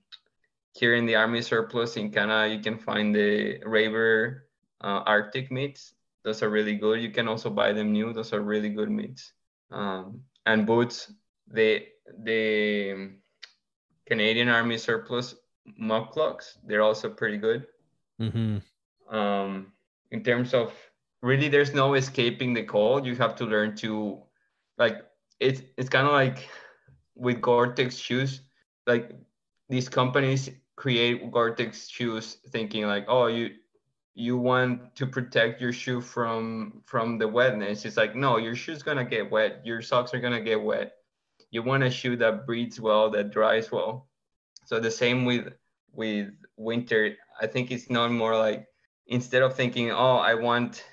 here 0.74 0.94
in 0.94 1.06
the 1.06 1.16
army 1.16 1.42
surplus 1.42 1.96
in 1.96 2.10
canada 2.12 2.54
you 2.54 2.60
can 2.62 2.78
find 2.78 3.14
the 3.14 3.60
raver 3.64 4.48
uh, 4.82 5.02
arctic 5.06 5.50
meats. 5.52 5.94
Those 6.24 6.42
are 6.42 6.50
really 6.50 6.76
good. 6.76 7.00
You 7.02 7.10
can 7.10 7.28
also 7.28 7.50
buy 7.50 7.72
them 7.72 7.92
new. 7.92 8.12
Those 8.12 8.32
are 8.32 8.42
really 8.42 8.70
good 8.70 8.90
meats. 8.90 9.32
Um, 9.70 10.24
and 10.46 10.66
boots 10.66 11.12
the 11.48 11.86
the 12.24 13.18
canadian 14.06 14.48
army 14.48 14.78
surplus 14.78 15.34
mukluks 15.80 16.58
they're 16.66 16.82
also 16.82 17.10
pretty 17.10 17.38
good. 17.38 17.66
Mhm. 18.18 18.62
um, 19.08 19.72
in 20.12 20.22
terms 20.22 20.54
of 20.54 20.72
really 21.22 21.48
there's 21.48 21.74
no 21.74 21.94
escaping 21.94 22.54
the 22.54 22.62
cold 22.62 23.04
you 23.04 23.16
have 23.16 23.34
to 23.34 23.44
learn 23.44 23.74
to 23.74 24.22
like 24.78 25.04
it's 25.40 25.62
it's 25.76 25.88
kind 25.88 26.06
of 26.06 26.12
like 26.12 26.48
with 27.14 27.40
gore-tex 27.40 27.96
shoes 27.96 28.42
like 28.86 29.10
these 29.68 29.88
companies 29.88 30.50
create 30.76 31.30
gore-tex 31.32 31.88
shoes 31.88 32.38
thinking 32.50 32.86
like 32.86 33.04
oh 33.08 33.26
you 33.26 33.50
you 34.14 34.36
want 34.36 34.94
to 34.96 35.06
protect 35.06 35.60
your 35.60 35.72
shoe 35.72 36.00
from 36.00 36.82
from 36.84 37.18
the 37.18 37.26
wetness. 37.26 37.84
It's 37.84 37.96
like 37.96 38.14
no 38.14 38.36
your 38.36 38.54
shoe's 38.54 38.82
gonna 38.82 39.04
get 39.04 39.30
wet. 39.30 39.64
Your 39.64 39.80
socks 39.80 40.12
are 40.12 40.20
gonna 40.20 40.40
get 40.40 40.62
wet. 40.62 40.92
You 41.50 41.62
want 41.62 41.82
a 41.82 41.90
shoe 41.90 42.16
that 42.16 42.46
breathes 42.46 42.80
well 42.80 43.10
that 43.10 43.30
dries 43.30 43.72
well. 43.72 44.08
So 44.66 44.80
the 44.80 44.90
same 44.90 45.24
with 45.24 45.52
with 45.92 46.30
winter. 46.56 47.16
I 47.40 47.46
think 47.46 47.70
it's 47.70 47.88
not 47.88 48.12
more 48.12 48.36
like 48.36 48.66
instead 49.06 49.42
of 49.42 49.54
thinking 49.54 49.90
oh 49.90 50.16
i 50.16 50.34
want 50.34 50.84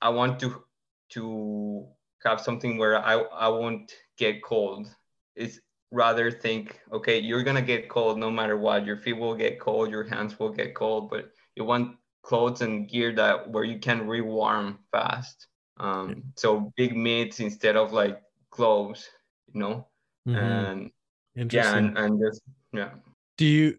i 0.00 0.08
want 0.08 0.38
to 0.38 0.64
to 1.10 1.86
have 2.24 2.40
something 2.40 2.78
where 2.78 2.98
I 2.98 3.14
I 3.14 3.48
won't 3.48 3.92
get 4.16 4.42
cold. 4.42 4.88
It's 5.36 5.60
rather 5.90 6.30
think, 6.30 6.80
okay, 6.92 7.20
you're 7.20 7.42
gonna 7.42 7.62
get 7.62 7.88
cold 7.88 8.18
no 8.18 8.30
matter 8.30 8.56
what. 8.56 8.84
Your 8.84 8.96
feet 8.96 9.14
will 9.18 9.34
get 9.34 9.60
cold, 9.60 9.90
your 9.90 10.04
hands 10.04 10.38
will 10.38 10.50
get 10.50 10.74
cold, 10.74 11.10
but 11.10 11.30
you 11.54 11.64
want 11.64 11.96
clothes 12.22 12.62
and 12.62 12.88
gear 12.88 13.14
that 13.14 13.50
where 13.50 13.64
you 13.64 13.78
can 13.78 14.06
rewarm 14.06 14.78
fast. 14.90 15.46
Um, 15.76 16.22
so 16.36 16.72
big 16.76 16.96
mitts 16.96 17.40
instead 17.40 17.76
of 17.76 17.92
like 17.92 18.20
gloves, 18.50 19.08
you 19.52 19.60
know. 19.60 19.88
Mhm. 20.26 20.90
And 21.36 21.52
yeah, 21.52 21.76
and, 21.76 21.98
and 21.98 22.20
just 22.20 22.40
yeah. 22.72 22.90
do 23.36 23.44
you 23.44 23.78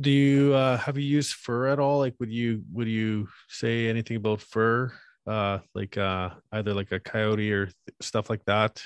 do 0.00 0.10
you 0.10 0.54
uh 0.54 0.76
have 0.78 0.96
you 0.96 1.04
used 1.04 1.34
fur 1.34 1.68
at 1.68 1.78
all 1.78 1.98
like 1.98 2.14
would 2.20 2.30
you 2.30 2.62
would 2.72 2.88
you 2.88 3.28
say 3.48 3.88
anything 3.88 4.16
about 4.16 4.40
fur 4.40 4.92
uh 5.26 5.58
like 5.74 5.96
uh 5.98 6.30
either 6.52 6.72
like 6.74 6.92
a 6.92 7.00
coyote 7.00 7.52
or 7.52 7.66
th- 7.66 7.74
stuff 8.00 8.30
like 8.30 8.44
that 8.46 8.82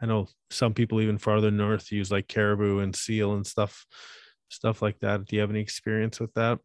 i 0.00 0.06
know 0.06 0.26
some 0.50 0.72
people 0.72 1.00
even 1.00 1.18
farther 1.18 1.50
north 1.50 1.92
use 1.92 2.10
like 2.10 2.28
caribou 2.28 2.78
and 2.80 2.96
seal 2.96 3.34
and 3.34 3.46
stuff 3.46 3.84
stuff 4.48 4.80
like 4.80 4.98
that 5.00 5.24
do 5.26 5.36
you 5.36 5.40
have 5.40 5.50
any 5.50 5.60
experience 5.60 6.20
with 6.20 6.32
that 6.34 6.58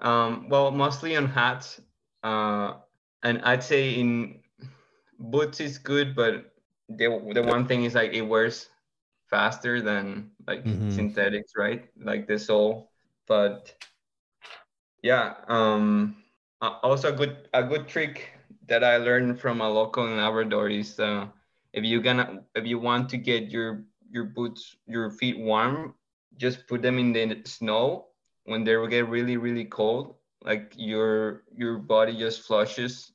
Um, 0.00 0.48
well, 0.48 0.70
mostly 0.70 1.16
on 1.16 1.26
hats. 1.26 1.80
Uh, 2.22 2.74
and 3.22 3.40
I'd 3.42 3.62
say 3.62 3.94
in 3.94 4.40
boots 5.18 5.60
is 5.60 5.78
good, 5.78 6.14
but 6.14 6.52
the 6.88 7.08
the 7.34 7.42
one 7.42 7.66
thing 7.66 7.84
is 7.84 7.94
like 7.94 8.12
it 8.12 8.22
wears 8.22 8.68
faster 9.30 9.80
than 9.80 10.30
like 10.46 10.64
Mhm. 10.64 10.92
synthetics, 10.92 11.52
right? 11.56 11.88
Like 11.98 12.26
the 12.28 12.38
sole. 12.38 12.92
But 13.26 13.74
yeah, 15.02 15.34
um, 15.48 16.16
also 16.60 17.12
a 17.12 17.16
good 17.16 17.48
a 17.52 17.62
good 17.62 17.88
trick 17.88 18.30
that 18.66 18.84
I 18.84 18.96
learned 18.98 19.40
from 19.40 19.60
a 19.60 19.68
local 19.68 20.06
in 20.06 20.16
Labrador 20.16 20.68
is 20.68 20.98
uh, 20.98 21.26
if 21.72 21.84
you 21.84 22.00
gonna 22.02 22.44
if 22.54 22.66
you 22.66 22.78
want 22.78 23.08
to 23.10 23.18
get 23.18 23.50
your 23.50 23.84
your 24.10 24.24
boots 24.24 24.76
your 24.86 25.10
feet 25.10 25.38
warm, 25.38 25.94
just 26.36 26.66
put 26.66 26.82
them 26.82 26.98
in 26.98 27.12
the 27.12 27.40
snow 27.44 28.06
when 28.44 28.64
they 28.64 28.76
will 28.76 28.88
get 28.88 29.08
really 29.08 29.36
really 29.36 29.64
cold 29.64 30.14
like 30.44 30.72
your 30.76 31.42
your 31.56 31.78
body 31.78 32.16
just 32.16 32.42
flushes 32.42 33.12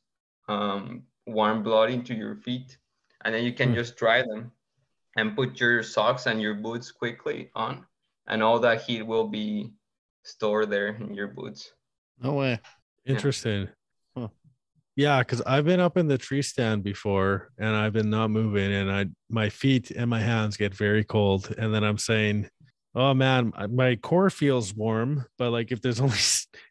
um, 0.48 1.04
warm 1.26 1.64
blood 1.64 1.90
into 1.92 2.14
your 2.14 2.36
feet 2.36 2.78
and 3.24 3.34
then 3.34 3.44
you 3.44 3.54
can 3.54 3.74
Hmm. 3.74 3.74
just 3.74 3.96
dry 3.98 4.22
them 4.22 4.52
and 5.16 5.36
put 5.36 5.60
your 5.60 5.84
socks 5.84 6.26
and 6.26 6.42
your 6.42 6.54
boots 6.56 6.92
quickly 6.92 7.50
on 7.56 7.86
and 8.28 8.44
all 8.44 8.60
that 8.60 8.82
heat 8.82 9.06
will 9.06 9.28
be 9.28 9.72
stored 10.24 10.70
there 10.70 10.88
in 10.90 11.14
your 11.14 11.28
boots 11.28 11.72
No 12.20 12.34
way. 12.34 12.60
interesting 13.06 13.68
Huh. 14.16 14.28
yeah 14.96 15.20
because 15.20 15.42
i've 15.44 15.66
been 15.66 15.80
up 15.80 15.98
in 15.98 16.08
the 16.08 16.18
tree 16.18 16.42
stand 16.42 16.84
before 16.84 17.50
and 17.58 17.76
i've 17.76 17.94
been 17.94 18.10
not 18.10 18.30
moving 18.30 18.72
and 18.74 18.92
i 18.92 19.06
my 19.30 19.50
feet 19.50 19.92
and 19.92 20.10
my 20.10 20.20
hands 20.20 20.58
get 20.58 20.74
very 20.76 21.04
cold 21.04 21.54
and 21.58 21.74
then 21.74 21.84
i'm 21.84 21.98
saying 21.98 22.50
oh 22.94 23.14
man 23.14 23.54
my 23.70 23.96
core 23.96 24.30
feels 24.30 24.76
warm 24.76 25.26
but 25.38 25.50
like 25.52 25.72
if 25.72 25.82
there's 25.82 26.00
only 26.06 26.14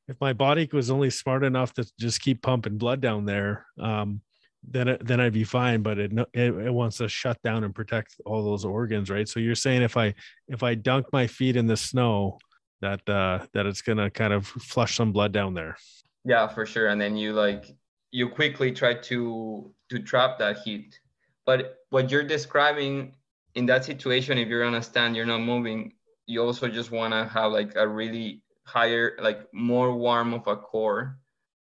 if 0.09 0.17
my 0.21 0.33
body 0.35 0.69
was 0.73 0.91
only 0.91 1.09
smart 1.11 1.43
enough 1.45 1.73
to 1.75 1.91
just 1.99 2.21
keep 2.21 2.43
pumping 2.43 2.77
blood 2.79 3.01
down 3.01 3.25
there 3.25 3.67
um 3.81 4.21
then 4.63 4.89
it, 4.89 5.07
then 5.07 5.19
I'd 5.23 5.33
be 5.33 5.45
fine 5.45 5.81
but 5.83 5.99
it, 5.99 6.13
it 6.35 6.53
it 6.55 6.71
wants 6.71 6.99
to 6.99 7.09
shut 7.09 7.41
down 7.43 7.65
and 7.65 7.75
protect 7.75 8.17
all 8.27 8.45
those 8.45 8.67
organs 8.67 9.09
right 9.09 9.27
so 9.27 9.41
you're 9.41 9.55
saying 9.55 9.81
if 9.81 9.97
I 9.97 10.13
if 10.49 10.63
I 10.63 10.75
dunk 10.75 11.07
my 11.15 11.27
feet 11.27 11.57
in 11.57 11.67
the 11.67 11.79
snow 11.79 12.39
that 12.81 13.09
uh 13.09 13.47
that 13.53 13.67
it's 13.67 13.83
gonna 13.83 14.11
kind 14.11 14.33
of 14.33 14.47
flush 14.47 14.97
some 14.97 15.13
blood 15.13 15.33
down 15.33 15.55
there. 15.55 15.77
Yeah 16.25 16.49
for 16.49 16.67
sure. 16.67 16.89
And 16.89 17.01
then 17.01 17.17
you 17.17 17.33
like 17.33 17.67
you 18.11 18.29
quickly 18.29 18.73
try 18.73 18.95
to 18.95 19.73
to 19.91 19.99
trap 19.99 20.39
that 20.39 20.59
heat. 20.59 20.99
But 21.47 21.79
what 21.91 22.11
you're 22.11 22.23
describing 22.25 23.15
in 23.55 23.67
that 23.67 23.85
situation 23.85 24.39
if 24.39 24.49
you're 24.49 24.65
on 24.65 24.75
a 24.75 24.83
stand 24.83 25.17
you're 25.17 25.27
not 25.27 25.41
moving 25.41 25.93
you 26.27 26.41
also 26.41 26.69
just 26.69 26.93
want 26.93 27.13
to 27.13 27.25
have 27.27 27.51
like 27.51 27.75
a 27.75 27.87
really 27.87 28.43
higher 28.65 29.19
like 29.21 29.53
more 29.53 29.93
warm 29.97 30.33
of 30.33 30.47
a 30.47 30.57
core 30.57 31.19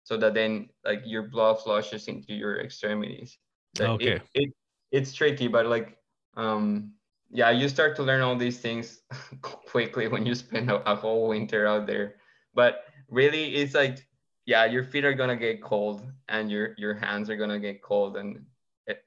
so 0.03 0.17
that 0.17 0.33
then 0.33 0.67
like 0.83 1.03
your 1.05 1.23
blood 1.23 1.61
flushes 1.61 2.07
into 2.07 2.33
your 2.33 2.59
extremities. 2.59 3.37
Like, 3.77 3.89
Okay. 3.89 4.15
it, 4.15 4.21
it 4.33 4.49
it's 4.91 5.13
tricky 5.13 5.47
but 5.47 5.67
like 5.67 5.97
um 6.37 6.94
yeah 7.31 7.49
you 7.49 7.67
start 7.69 7.95
to 7.95 8.03
learn 8.03 8.21
all 8.21 8.35
these 8.35 8.59
things 8.59 9.01
quickly 9.41 10.07
when 10.07 10.25
you 10.25 10.35
spend 10.35 10.69
a, 10.69 10.91
a 10.91 10.95
whole 10.95 11.27
winter 11.27 11.67
out 11.67 11.87
there. 11.87 12.15
But 12.53 12.83
really 13.09 13.55
it's 13.55 13.73
like 13.73 14.07
yeah 14.45 14.65
your 14.65 14.83
feet 14.83 15.05
are 15.05 15.13
gonna 15.13 15.35
get 15.35 15.61
cold 15.61 16.05
and 16.29 16.49
your 16.51 16.75
your 16.77 16.93
hands 16.93 17.29
are 17.29 17.37
gonna 17.37 17.59
get 17.59 17.81
cold. 17.81 18.17
And 18.17 18.45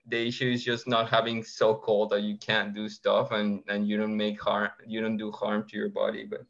the 0.06 0.26
issue 0.26 0.50
is 0.50 0.64
just 0.64 0.88
not 0.88 1.08
having 1.08 1.44
so 1.44 1.74
cold 1.76 2.10
that 2.10 2.22
you 2.22 2.36
can't 2.36 2.74
do 2.74 2.88
stuff 2.88 3.30
and 3.30 3.62
and 3.68 3.88
you 3.88 3.96
don't 3.96 4.16
make 4.16 4.40
harm 4.40 4.70
you 4.86 5.00
don't 5.00 5.16
do 5.16 5.30
harm 5.30 5.66
to 5.68 5.76
your 5.76 5.88
body 5.88 6.24
but 6.24 6.44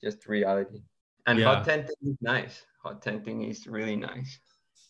just 0.00 0.26
reality. 0.26 0.82
And 1.26 1.38
Yeah. 1.38 1.46
hot 1.46 1.64
tenting 1.64 1.96
is 2.02 2.16
nice. 2.20 2.64
Hot 2.82 3.02
tenting 3.02 3.42
is 3.42 3.66
really 3.66 3.96
nice. 3.96 4.38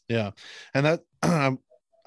Yeah, 0.08 0.30
and 0.74 0.86
that 0.86 1.04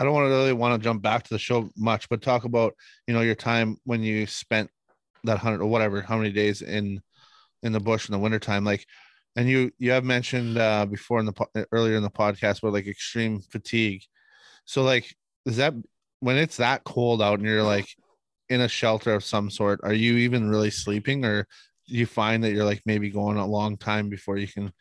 I 0.01 0.03
don't 0.03 0.13
want 0.13 0.25
to 0.25 0.29
really 0.29 0.53
want 0.53 0.81
to 0.81 0.83
jump 0.83 1.03
back 1.03 1.21
to 1.21 1.29
the 1.29 1.37
show 1.37 1.69
much, 1.77 2.09
but 2.09 2.23
talk 2.23 2.43
about 2.43 2.73
you 3.05 3.13
know 3.13 3.21
your 3.21 3.35
time 3.35 3.77
when 3.83 4.01
you 4.01 4.25
spent 4.25 4.67
that 5.25 5.37
hundred 5.37 5.61
or 5.61 5.67
whatever 5.67 6.01
how 6.01 6.17
many 6.17 6.31
days 6.31 6.63
in 6.63 6.99
in 7.61 7.71
the 7.71 7.79
bush 7.79 8.09
in 8.09 8.13
the 8.13 8.17
wintertime 8.17 8.65
like 8.65 8.83
and 9.35 9.47
you 9.47 9.69
you 9.77 9.91
have 9.91 10.03
mentioned 10.03 10.57
uh 10.57 10.87
before 10.87 11.19
in 11.19 11.27
the 11.27 11.67
earlier 11.71 11.97
in 11.97 12.01
the 12.01 12.09
podcast 12.09 12.63
about 12.63 12.73
like 12.73 12.87
extreme 12.87 13.41
fatigue. 13.41 14.01
So 14.65 14.81
like 14.81 15.13
is 15.45 15.57
that 15.57 15.75
when 16.19 16.37
it's 16.37 16.57
that 16.57 16.83
cold 16.83 17.21
out 17.21 17.37
and 17.37 17.47
you're 17.47 17.61
like 17.61 17.87
in 18.49 18.61
a 18.61 18.67
shelter 18.67 19.13
of 19.13 19.23
some 19.23 19.51
sort 19.51 19.81
are 19.83 19.93
you 19.93 20.17
even 20.17 20.49
really 20.49 20.71
sleeping? 20.71 21.23
Or 21.25 21.43
do 21.87 21.95
you 21.95 22.07
find 22.07 22.43
that 22.43 22.53
you're 22.53 22.65
like 22.65 22.81
maybe 22.87 23.11
going 23.11 23.37
a 23.37 23.45
long 23.45 23.77
time 23.77 24.09
before 24.09 24.37
you 24.37 24.47
can 24.47 24.73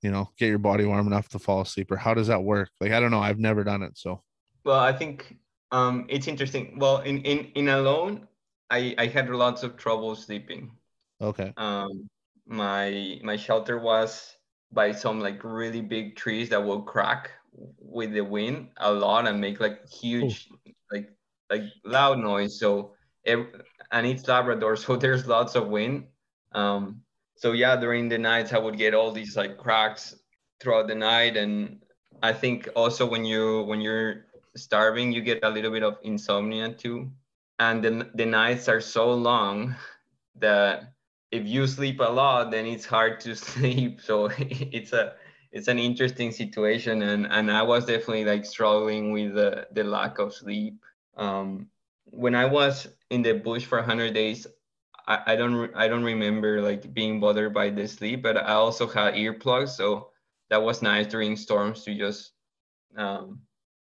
you 0.00 0.10
know 0.10 0.30
get 0.38 0.48
your 0.48 0.56
body 0.56 0.86
warm 0.86 1.06
enough 1.06 1.28
to 1.28 1.38
fall 1.38 1.60
asleep? 1.60 1.90
Or 1.90 1.98
how 1.98 2.14
does 2.14 2.28
that 2.28 2.42
work? 2.42 2.70
Like 2.80 2.92
i 2.92 3.00
don't 3.00 3.10
know 3.10 3.20
i've 3.20 3.38
never 3.38 3.62
done 3.62 3.82
it 3.82 3.98
so 3.98 4.22
well 4.66 4.80
i 4.80 4.92
think 4.92 5.38
um 5.72 6.06
it's 6.08 6.28
interesting. 6.28 6.78
Well 6.78 6.98
in 7.00 7.22
in 7.22 7.46
in 7.54 7.68
alone 7.68 8.28
i 8.70 8.94
i 8.98 9.06
had 9.06 9.30
lots 9.30 9.62
of 9.62 9.76
trouble 9.76 10.14
sleeping. 10.14 10.72
Okay. 11.20 11.54
Um 11.56 12.10
my 12.46 13.18
my 13.22 13.36
shelter 13.36 13.78
was 13.78 14.36
by 14.72 14.92
some 14.92 15.20
like 15.20 15.42
really 15.42 15.80
big 15.80 16.16
trees 16.16 16.50
that 16.50 16.62
will 16.62 16.82
crack 16.82 17.30
with 17.78 18.12
the 18.12 18.20
wind 18.20 18.68
a 18.76 18.92
lot 18.92 19.26
and 19.26 19.40
make 19.40 19.60
like 19.60 19.88
huge 19.88 20.48
like 20.92 21.10
like 21.50 21.62
loud 21.84 22.18
noise. 22.18 22.58
So 22.60 22.94
ev- 23.24 23.62
and 23.90 24.06
it's 24.06 24.28
labrador 24.28 24.76
so 24.84 24.96
there's 24.96 25.26
lots 25.26 25.54
of 25.54 25.68
wind. 25.68 26.06
Um 26.52 27.02
so 27.36 27.52
yeah 27.52 27.76
during 27.76 28.08
the 28.08 28.18
nights 28.18 28.52
i 28.52 28.58
would 28.58 28.78
get 28.78 28.94
all 28.94 29.12
these 29.12 29.36
like 29.36 29.58
cracks 29.58 30.14
throughout 30.60 30.86
the 30.88 30.94
night. 30.94 31.36
And 31.36 31.82
i 32.22 32.32
think 32.32 32.68
also 32.76 33.06
when 33.06 33.24
you 33.24 33.62
when 33.64 33.80
you're 33.80 34.25
starving 34.56 35.12
you 35.12 35.22
get 35.22 35.40
a 35.42 35.50
little 35.50 35.70
bit 35.70 35.82
of 35.82 35.98
insomnia 36.02 36.72
too. 36.72 37.10
And 37.58 37.82
the, 37.84 38.10
the 38.14 38.26
nights 38.26 38.68
are 38.68 38.80
so 38.80 39.12
long 39.14 39.76
that 40.36 40.92
if 41.32 41.46
you 41.46 41.66
sleep 41.66 42.00
a 42.00 42.04
lot 42.10 42.50
then 42.50 42.66
it's 42.66 42.86
hard 42.86 43.20
to 43.20 43.34
sleep. 43.36 44.00
So 44.00 44.30
it's 44.38 44.92
a 44.92 45.14
it's 45.52 45.68
an 45.68 45.78
interesting 45.78 46.32
situation. 46.32 47.02
And 47.02 47.26
and 47.26 47.50
i 47.50 47.62
was 47.62 47.86
definitely 47.86 48.24
like 48.24 48.44
struggling 48.44 49.12
with 49.12 49.34
the 49.34 49.68
the 49.72 49.84
lack 49.84 50.18
of 50.18 50.34
sleep. 50.34 50.82
Um 51.16 51.68
when 52.06 52.34
i 52.34 52.44
was 52.44 52.88
in 53.10 53.22
the 53.22 53.34
bush 53.34 53.64
for 53.64 53.78
100 53.78 54.14
days 54.14 54.46
i, 55.08 55.32
I 55.32 55.36
don't 55.36 55.54
re- 55.54 55.74
i 55.74 55.88
don't 55.88 56.04
remember 56.04 56.62
like 56.62 56.92
being 56.94 57.20
bothered 57.20 57.52
by 57.52 57.70
the 57.70 57.86
sleep 57.88 58.22
but 58.22 58.36
i 58.36 58.52
also 58.52 58.86
had 58.86 59.14
earplugs. 59.14 59.70
So 59.70 60.10
that 60.50 60.62
was 60.62 60.82
nice 60.82 61.06
during 61.06 61.36
storms 61.36 61.84
to 61.84 61.94
just 61.94 62.32
um 62.96 63.40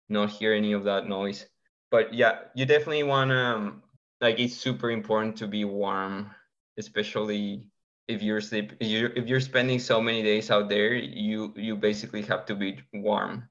not 0.09 0.29
hear 0.29 0.53
any 0.53 0.73
of 0.73 0.83
that 0.85 1.07
noise. 1.07 1.45
But 1.91 2.13
yeah 2.13 2.39
you 2.55 2.65
definitely 2.65 3.03
want 3.03 3.31
to 3.31 3.37
um, 3.37 3.83
like 4.21 4.39
it's 4.39 4.55
super 4.57 4.91
important 4.91 5.37
to 5.37 5.47
be 5.47 5.63
warm 5.65 6.31
especially 6.77 7.67
if 8.07 8.21
you're 8.21 8.41
sleep 8.41 8.73
if 8.79 8.87
you're, 8.87 9.11
if 9.15 9.27
you're 9.27 9.39
spending 9.41 9.79
so 9.79 10.01
many 10.01 10.23
days 10.23 10.49
out 10.51 10.69
there 10.69 10.93
you 10.93 11.53
you 11.55 11.75
basically 11.75 12.21
have 12.23 12.45
to 12.45 12.55
be 12.55 12.79
warm. 12.93 13.49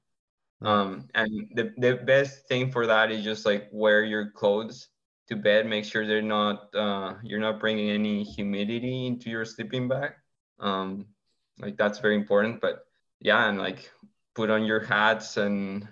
Um 0.61 1.07
and 1.13 1.29
the, 1.53 1.73
the 1.77 1.95
best 1.95 2.47
thing 2.47 2.71
for 2.71 2.87
that 2.87 3.11
is 3.11 3.23
just 3.23 3.45
like 3.45 3.69
wear 3.71 4.03
your 4.03 4.31
clothes 4.31 4.89
to 5.27 5.35
bed. 5.35 5.67
Make 5.67 5.85
sure 5.85 6.07
they're 6.07 6.21
not 6.21 6.73
uh 6.75 7.15
you're 7.23 7.39
not 7.39 7.59
bringing 7.59 7.89
any 7.91 8.23
humidity 8.23 9.07
into 9.07 9.29
your 9.29 9.45
sleeping 9.45 9.87
bag. 9.87 10.13
Um 10.59 11.07
like 11.59 11.77
that's 11.77 11.99
very 11.99 12.15
important. 12.15 12.61
But 12.61 12.85
yeah 13.19 13.49
and 13.49 13.57
like 13.57 13.91
put 14.35 14.49
on 14.49 14.65
your 14.65 14.79
hats 14.79 15.37
and 15.37 15.87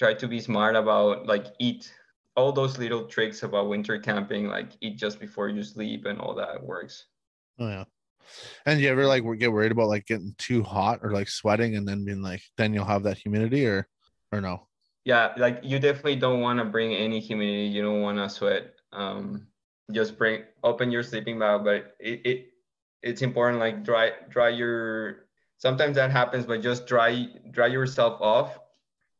try 0.00 0.14
to 0.14 0.26
be 0.26 0.40
smart 0.40 0.74
about 0.74 1.26
like 1.26 1.46
eat 1.60 1.92
all 2.34 2.50
those 2.50 2.78
little 2.78 3.04
tricks 3.04 3.44
about 3.44 3.68
winter 3.68 4.00
camping 4.00 4.48
like 4.48 4.70
eat 4.80 4.98
just 4.98 5.20
before 5.20 5.48
you 5.48 5.62
sleep 5.62 6.06
and 6.06 6.18
all 6.18 6.34
that 6.34 6.60
works 6.60 7.06
oh 7.60 7.68
yeah 7.68 7.84
and 8.66 8.80
you 8.80 8.88
ever 8.88 9.06
like 9.06 9.22
get 9.38 9.52
worried 9.52 9.72
about 9.72 9.88
like 9.88 10.06
getting 10.06 10.34
too 10.38 10.62
hot 10.62 11.00
or 11.02 11.12
like 11.12 11.28
sweating 11.28 11.76
and 11.76 11.86
then 11.86 12.04
being 12.04 12.22
like 12.22 12.42
then 12.56 12.74
you'll 12.74 12.84
have 12.84 13.04
that 13.04 13.18
humidity 13.18 13.66
or 13.66 13.86
or 14.32 14.40
no 14.40 14.66
yeah, 15.04 15.32
like 15.36 15.60
you 15.62 15.78
definitely 15.78 16.16
don't 16.16 16.40
want 16.40 16.58
to 16.58 16.64
bring 16.64 16.94
any 16.94 17.20
humidity. 17.20 17.66
You 17.68 17.82
don't 17.82 18.02
want 18.02 18.18
to 18.18 18.28
sweat. 18.28 18.74
Um, 18.92 19.46
just 19.92 20.18
bring 20.18 20.44
open 20.62 20.90
your 20.90 21.02
sleeping 21.02 21.38
bag, 21.38 21.64
but 21.64 21.96
it, 21.98 22.20
it 22.24 22.46
it's 23.02 23.22
important 23.22 23.58
like 23.58 23.82
dry 23.82 24.12
dry 24.28 24.50
your. 24.50 25.26
Sometimes 25.56 25.96
that 25.96 26.10
happens, 26.10 26.46
but 26.46 26.62
just 26.62 26.86
dry 26.86 27.26
dry 27.50 27.66
yourself 27.66 28.20
off 28.20 28.58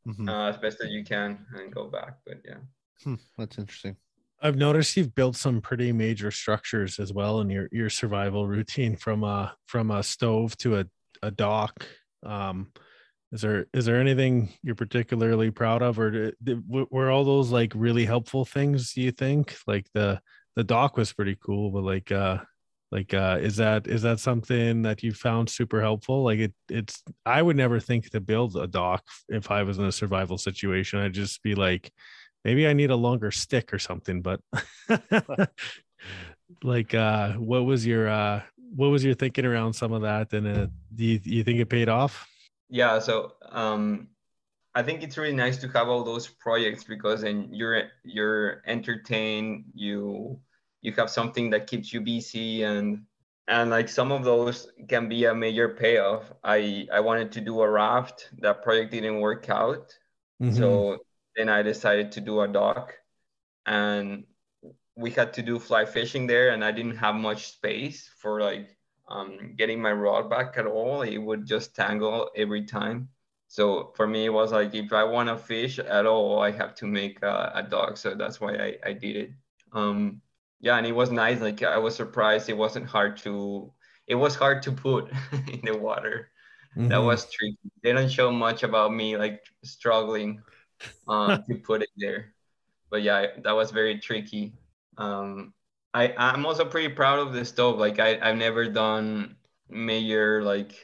Mhm. 0.07 0.29
uh, 0.29 0.49
as 0.49 0.57
best 0.59 0.81
as 0.83 0.91
you 0.91 1.05
can 1.05 1.47
and 1.55 1.73
go 1.73 1.87
back. 1.89 2.19
But 2.27 2.39
yeah. 2.45 2.59
Hmm, 3.05 3.15
that's 3.39 3.59
interesting. 3.59 3.97
I've 4.43 4.57
noticed 4.57 4.97
you've 4.97 5.15
built 5.15 5.37
some 5.37 5.61
pretty 5.61 5.93
major 5.93 6.31
structures 6.31 6.99
as 6.99 7.13
well 7.13 7.41
in 7.41 7.51
your 7.51 7.69
your 7.73 7.91
survival 7.91 8.47
routine 8.57 8.97
from 8.97 9.25
a 9.25 9.55
from 9.67 9.91
a 9.91 10.03
stove 10.03 10.57
to 10.59 10.81
a, 10.81 10.87
a 11.23 11.31
dock. 11.31 11.87
Um, 12.23 12.73
is 13.33 13.43
there 13.43 13.67
is 13.75 13.85
there 13.85 14.01
anything 14.01 14.49
you're 14.63 14.75
particularly 14.75 15.51
proud 15.51 15.83
of, 15.83 15.99
or 15.99 16.11
did, 16.11 16.37
did- 16.43 16.65
were 16.69 17.11
all 17.11 17.25
those 17.25 17.51
like 17.51 17.73
really 17.77 18.05
helpful 18.07 18.45
things? 18.45 18.95
Do 18.95 19.03
you 19.03 19.13
think 19.13 19.57
like 19.67 19.87
the 19.95 20.21
the 20.57 20.65
dock 20.65 20.97
was 20.97 21.13
pretty 21.13 21.37
cool, 21.41 21.71
but 21.71 21.85
like 21.85 22.11
uh 22.11 22.39
like 22.93 23.15
uh 23.15 23.39
is 23.41 23.57
that 23.57 23.87
is 23.87 24.03
that 24.03 24.19
something 24.21 24.83
that 24.83 25.03
you 25.03 25.13
found 25.13 25.49
super 25.49 25.81
helpful? 25.81 26.25
Like 26.25 26.41
it 26.41 26.55
it's 26.69 27.03
I 27.25 27.41
would 27.41 27.57
never 27.57 27.79
think 27.81 28.11
to 28.11 28.21
build 28.21 28.57
a 28.57 28.67
dock 28.67 29.05
if 29.29 29.51
I 29.51 29.63
was 29.63 29.79
in 29.79 29.85
a 29.85 29.93
survival 29.93 30.39
situation. 30.39 30.99
I'd 30.99 31.13
just 31.13 31.43
be 31.43 31.55
like 31.55 31.93
maybe 32.45 32.67
I 32.67 32.73
need 32.73 32.91
a 32.91 32.97
longer 32.97 33.31
stick 33.31 33.73
or 33.73 33.79
something, 33.79 34.23
but 34.23 34.41
like 36.63 36.95
uh 36.95 37.33
what 37.35 37.65
was 37.65 37.87
your 37.87 38.09
uh 38.09 38.43
what 38.75 38.89
was 38.89 39.05
your 39.05 39.15
thinking 39.15 39.45
around 39.45 39.73
some 39.73 39.93
of 39.93 40.03
that 40.03 40.33
and 40.33 40.47
uh, 40.47 40.67
do 40.95 41.05
you, 41.05 41.21
you 41.25 41.45
think 41.45 41.59
it 41.61 41.67
paid 41.67 41.89
off 41.89 42.29
yeah 42.69 42.99
so 42.99 43.33
um 43.51 44.09
i 44.75 44.83
think 44.83 45.03
it's 45.03 45.17
really 45.17 45.35
nice 45.35 45.59
to 45.59 45.69
have 45.69 45.89
all 45.89 46.05
those 46.05 46.29
projects 46.29 46.85
because 46.85 47.23
then 47.23 47.49
you're 47.53 47.89
you're 48.05 48.63
entertained 48.67 49.65
you 49.75 50.39
you 50.83 50.93
have 50.95 51.11
something 51.11 51.51
that 51.51 51.67
keeps 51.67 51.93
you 51.93 52.01
busy 52.01 52.63
and 52.63 53.05
and 53.49 53.71
like 53.71 53.89
some 53.89 54.13
of 54.13 54.25
those 54.25 54.71
can 54.89 55.09
be 55.09 55.25
a 55.25 55.35
major 55.35 55.69
payoff. 55.71 56.33
I 56.45 56.87
i 56.93 57.01
wanted 57.01 57.33
to 57.33 57.41
do 57.41 57.61
a 57.63 57.71
raft. 57.71 58.31
That 58.39 58.63
project 58.63 58.93
didn't 58.93 59.21
work 59.21 59.49
out. 59.51 59.97
Mhm. 60.41 60.55
so 60.57 60.99
then 61.37 61.49
i 61.49 61.63
decided 61.63 62.13
to 62.13 62.21
do 62.21 62.41
a 62.43 62.49
dock. 62.49 62.95
And 63.67 64.27
we 64.97 65.11
had 65.11 65.33
to 65.35 65.43
do 65.43 65.59
fly 65.59 65.85
fishing 65.85 66.27
there 66.27 66.51
and 66.51 66.65
i 66.65 66.73
didn't 66.73 66.97
have 66.97 67.15
much 67.15 67.49
space 67.53 68.09
for 68.19 68.41
like 68.41 68.77
um, 69.09 69.55
getting 69.57 69.83
my 69.83 69.91
rod 69.93 70.31
back 70.31 70.57
at 70.57 70.67
all. 70.67 71.03
It 71.03 71.19
would 71.19 71.45
just 71.45 71.75
tangle 71.75 72.31
every 72.37 72.65
time. 72.65 73.09
So 73.49 73.93
for 73.97 74.07
me 74.07 74.27
it 74.27 74.31
was 74.33 74.53
like 74.53 74.75
if 74.75 74.93
i 74.93 75.03
want 75.05 75.29
to 75.29 75.37
fish 75.37 75.79
at 75.81 76.07
all 76.07 76.41
i 76.41 76.53
have 76.53 76.75
to 76.77 76.87
make 76.87 77.23
a, 77.23 77.53
a 77.57 77.63
dock. 77.63 77.97
So 77.97 78.15
that's 78.15 78.41
why 78.41 78.55
I, 78.57 78.77
I 78.91 78.93
did 78.93 79.17
it. 79.17 79.31
Um, 79.73 80.23
yeah 80.61 80.77
and 80.77 80.87
it 80.87 80.93
was 80.95 81.11
nice 81.11 81.41
like 81.41 81.63
i 81.63 81.79
was 81.79 81.95
surprised 81.95 82.49
it 82.49 82.57
wasn't 82.57 82.87
hard 82.87 83.17
to 83.17 83.73
it 84.07 84.15
was 84.15 84.35
hard 84.35 84.63
to 84.63 84.73
put 84.73 85.09
in 85.53 85.61
the 85.65 85.77
water. 85.77 86.31
That 86.89 86.99
Mhm. 87.01 87.05
was 87.05 87.31
tricky. 87.31 87.59
They 87.83 87.93
don't 87.93 88.11
show 88.11 88.33
much 88.33 88.63
about 88.65 88.93
me 88.95 89.17
like 89.17 89.43
struggling 89.65 90.43
uh, 91.09 91.37
to 91.51 91.57
put 91.57 91.83
it 91.83 91.91
there. 91.97 92.35
But 92.91 93.03
yeah 93.03 93.27
that 93.45 93.53
was 93.53 93.71
very 93.73 93.99
tricky. 94.01 94.55
Um, 94.99 95.55
I, 95.95 96.15
i'm 96.19 96.47
also 96.47 96.65
pretty 96.67 96.95
proud 96.95 97.19
of 97.21 97.33
the 97.35 97.45
stove. 97.45 97.79
Like 97.79 97.99
I, 98.01 98.19
i've 98.23 98.37
never 98.39 98.67
done 98.69 99.37
major 99.71 100.43
like 100.45 100.75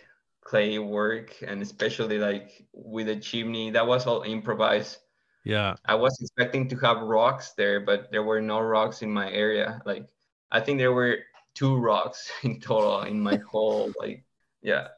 clay 0.43 0.79
work 0.79 1.35
and 1.47 1.63
especially 1.63 2.19
like 2.19 2.67
with 2.73 3.09
a 3.09 3.17
chimney. 3.17 3.71
That 3.73 3.87
was 3.87 4.07
all 4.07 4.23
improvised 4.23 4.99
yeah 5.47 5.77
I 5.85 5.95
was 5.95 6.19
expecting 6.21 6.69
to 6.71 6.77
have 6.79 6.99
rocks 6.99 7.53
there, 7.57 7.79
but 7.79 8.11
there 8.11 8.25
were 8.25 8.43
no 8.43 8.59
rocks 8.59 9.03
in 9.03 9.13
my 9.13 9.31
area. 9.31 9.81
Like 9.87 10.09
I 10.51 10.59
think 10.59 10.79
there 10.79 10.93
were 10.93 11.19
two 11.55 11.77
rocks 11.77 12.31
in 12.43 12.61
total 12.61 13.03
in 13.03 13.21
my 13.21 13.37
whole 13.51 13.93
like 13.99 14.27
yeah. 14.61 14.89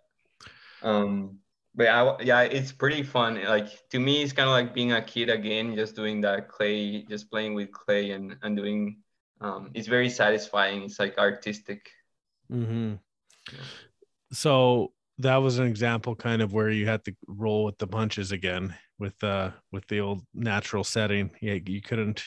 Um 0.82 1.38
but 1.74 1.88
I, 1.88 2.22
yeah, 2.22 2.40
it's 2.40 2.72
pretty 2.72 3.04
fun. 3.04 3.44
Like 3.44 3.68
to 3.90 4.00
me, 4.00 4.22
it's 4.22 4.32
kind 4.32 4.48
of 4.48 4.54
like 4.54 4.74
being 4.74 4.92
a 4.92 5.02
kid 5.02 5.28
again, 5.28 5.76
just 5.76 5.94
doing 5.94 6.22
that 6.22 6.48
clay, 6.48 7.02
just 7.02 7.30
playing 7.30 7.54
with 7.54 7.70
clay 7.70 8.10
and 8.12 8.36
and 8.42 8.56
doing. 8.56 9.04
Um, 9.40 9.70
it's 9.74 9.86
very 9.86 10.10
satisfying. 10.10 10.82
It's 10.82 10.98
like 10.98 11.18
artistic. 11.18 11.90
hmm 12.48 12.94
so 14.32 14.92
that 15.18 15.36
was 15.36 15.58
an 15.58 15.66
example 15.66 16.14
kind 16.14 16.42
of 16.42 16.52
where 16.52 16.68
you 16.70 16.86
had 16.86 17.04
to 17.04 17.14
roll 17.26 17.64
with 17.64 17.78
the 17.78 17.86
punches 17.86 18.30
again 18.30 18.74
with 18.98 19.22
uh 19.22 19.50
with 19.72 19.86
the 19.88 20.00
old 20.00 20.22
natural 20.34 20.84
setting. 20.84 21.30
Yeah 21.40 21.58
you 21.66 21.80
couldn't 21.80 22.22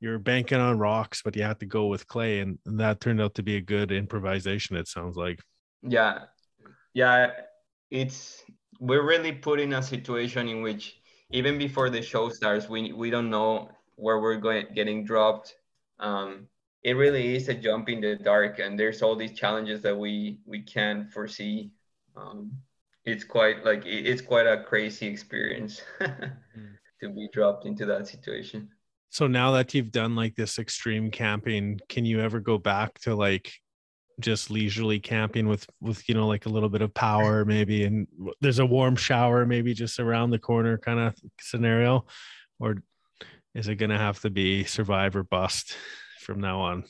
you're 0.00 0.18
banking 0.18 0.58
on 0.58 0.78
rocks 0.78 1.22
but 1.22 1.36
you 1.36 1.42
had 1.42 1.60
to 1.60 1.66
go 1.66 1.86
with 1.86 2.06
clay 2.06 2.40
and 2.40 2.58
that 2.64 3.00
turned 3.00 3.20
out 3.20 3.34
to 3.34 3.42
be 3.42 3.56
a 3.56 3.60
good 3.60 3.92
improvisation 3.92 4.76
it 4.76 4.88
sounds 4.88 5.16
like. 5.16 5.40
Yeah. 5.82 6.24
Yeah 6.94 7.30
it's 7.90 8.42
we're 8.80 9.06
really 9.06 9.32
put 9.32 9.60
in 9.60 9.72
a 9.72 9.82
situation 9.82 10.48
in 10.48 10.60
which 10.62 11.00
even 11.30 11.58
before 11.58 11.90
the 11.90 12.02
show 12.02 12.28
starts 12.28 12.68
we 12.68 12.92
we 12.92 13.10
don't 13.10 13.30
know 13.30 13.70
where 13.96 14.20
we're 14.20 14.36
going 14.36 14.66
getting 14.74 15.04
dropped. 15.04 15.54
Um 15.98 16.48
it 16.82 16.92
really 16.94 17.34
is 17.34 17.48
a 17.48 17.54
jump 17.54 17.88
in 17.88 18.00
the 18.00 18.16
dark 18.16 18.58
and 18.58 18.78
there's 18.78 19.02
all 19.02 19.16
these 19.16 19.32
challenges 19.32 19.82
that 19.82 19.96
we 19.96 20.38
we 20.46 20.62
can't 20.62 21.10
foresee. 21.12 21.70
Um 22.16 22.52
it's 23.06 23.24
quite 23.24 23.64
like 23.64 23.82
it's 23.86 24.20
quite 24.20 24.46
a 24.46 24.64
crazy 24.64 25.06
experience 25.06 25.80
to 26.00 27.08
be 27.08 27.28
dropped 27.32 27.64
into 27.64 27.86
that 27.86 28.06
situation. 28.08 28.68
So 29.10 29.28
now 29.28 29.52
that 29.52 29.72
you've 29.72 29.92
done 29.92 30.16
like 30.16 30.34
this 30.34 30.58
extreme 30.58 31.10
camping, 31.10 31.80
can 31.88 32.04
you 32.04 32.20
ever 32.20 32.40
go 32.40 32.58
back 32.58 32.98
to 33.00 33.14
like 33.14 33.52
just 34.18 34.50
leisurely 34.50 34.98
camping 34.98 35.46
with 35.46 35.66
with 35.80 36.08
you 36.08 36.14
know 36.14 36.26
like 36.26 36.46
a 36.46 36.48
little 36.48 36.68
bit 36.68 36.82
of 36.82 36.92
power 36.94 37.44
maybe 37.54 37.84
and 37.84 38.08
there's 38.40 38.58
a 38.58 38.66
warm 38.66 38.96
shower 38.96 39.44
maybe 39.44 39.74
just 39.74 40.00
around 40.00 40.30
the 40.30 40.38
corner 40.38 40.76
kind 40.76 40.98
of 40.98 41.14
scenario? 41.40 42.04
Or 42.58 42.76
is 43.54 43.68
it 43.68 43.76
going 43.76 43.90
to 43.90 43.98
have 43.98 44.20
to 44.20 44.30
be 44.30 44.64
survive 44.64 45.14
or 45.14 45.22
bust 45.22 45.76
from 46.20 46.40
now 46.40 46.60
on? 46.60 46.84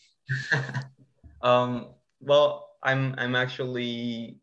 um, 1.42 1.88
well, 2.20 2.70
I'm 2.82 3.14
I'm 3.18 3.36
actually 3.36 4.38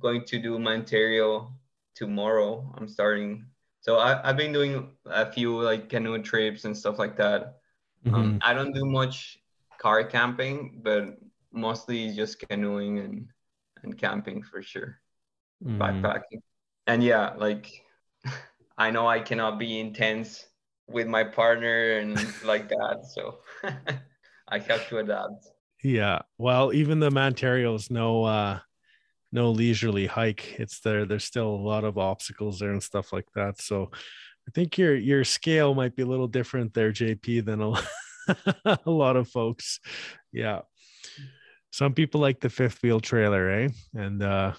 going 0.00 0.24
to 0.26 0.38
do 0.38 0.58
Mantario 0.58 1.52
tomorrow. 1.94 2.72
I'm 2.76 2.88
starting. 2.88 3.46
So 3.80 3.96
I, 3.98 4.28
I've 4.28 4.36
been 4.36 4.52
doing 4.52 4.90
a 5.06 5.30
few 5.30 5.60
like 5.60 5.88
canoe 5.88 6.22
trips 6.22 6.64
and 6.64 6.76
stuff 6.76 6.98
like 6.98 7.16
that. 7.16 7.56
Um, 8.12 8.38
I 8.42 8.54
don't 8.54 8.72
do 8.72 8.84
much 8.84 9.38
car 9.78 10.04
camping, 10.04 10.80
but 10.82 11.18
mostly 11.52 12.14
just 12.14 12.38
canoeing 12.38 12.98
and 12.98 13.28
and 13.82 13.96
camping 13.98 14.42
for 14.42 14.62
sure, 14.62 15.00
Mhm. 15.64 15.78
backpacking. 15.78 16.42
And 16.86 17.02
yeah, 17.02 17.34
like 17.36 17.70
I 18.78 18.90
know 18.90 19.06
I 19.06 19.20
cannot 19.20 19.58
be 19.58 19.80
intense 19.80 20.46
with 20.88 21.06
my 21.06 21.24
partner 21.24 21.98
and 21.98 22.16
like 22.44 22.68
that, 22.68 23.04
so 23.14 23.38
I 24.48 24.58
have 24.58 24.88
to 24.88 24.98
adapt. 24.98 25.48
Yeah. 25.82 26.22
Well, 26.38 26.72
even 26.72 27.00
the 27.00 27.10
Mantario's 27.10 27.90
no 27.90 28.24
uh 28.24 28.60
no 29.34 29.50
leisurely 29.50 30.06
hike. 30.06 30.54
It's 30.58 30.80
there. 30.80 31.04
There's 31.04 31.24
still 31.24 31.48
a 31.48 31.66
lot 31.68 31.84
of 31.84 31.98
obstacles 31.98 32.60
there 32.60 32.70
and 32.70 32.82
stuff 32.82 33.12
like 33.12 33.26
that. 33.34 33.60
So 33.60 33.90
I 34.48 34.50
think 34.54 34.78
your 34.78 34.94
your 34.94 35.24
scale 35.24 35.74
might 35.74 35.96
be 35.96 36.02
a 36.02 36.06
little 36.06 36.28
different 36.28 36.72
there, 36.72 36.92
JP, 36.92 37.44
than 37.44 37.60
a, 37.60 38.78
a 38.86 38.90
lot 38.90 39.16
of 39.16 39.28
folks. 39.28 39.80
Yeah. 40.32 40.60
Some 41.72 41.92
people 41.92 42.20
like 42.20 42.38
the 42.38 42.48
fifth 42.48 42.80
wheel 42.82 43.00
trailer, 43.00 43.50
eh? 43.50 43.68
And 43.94 44.22
uh, 44.22 44.52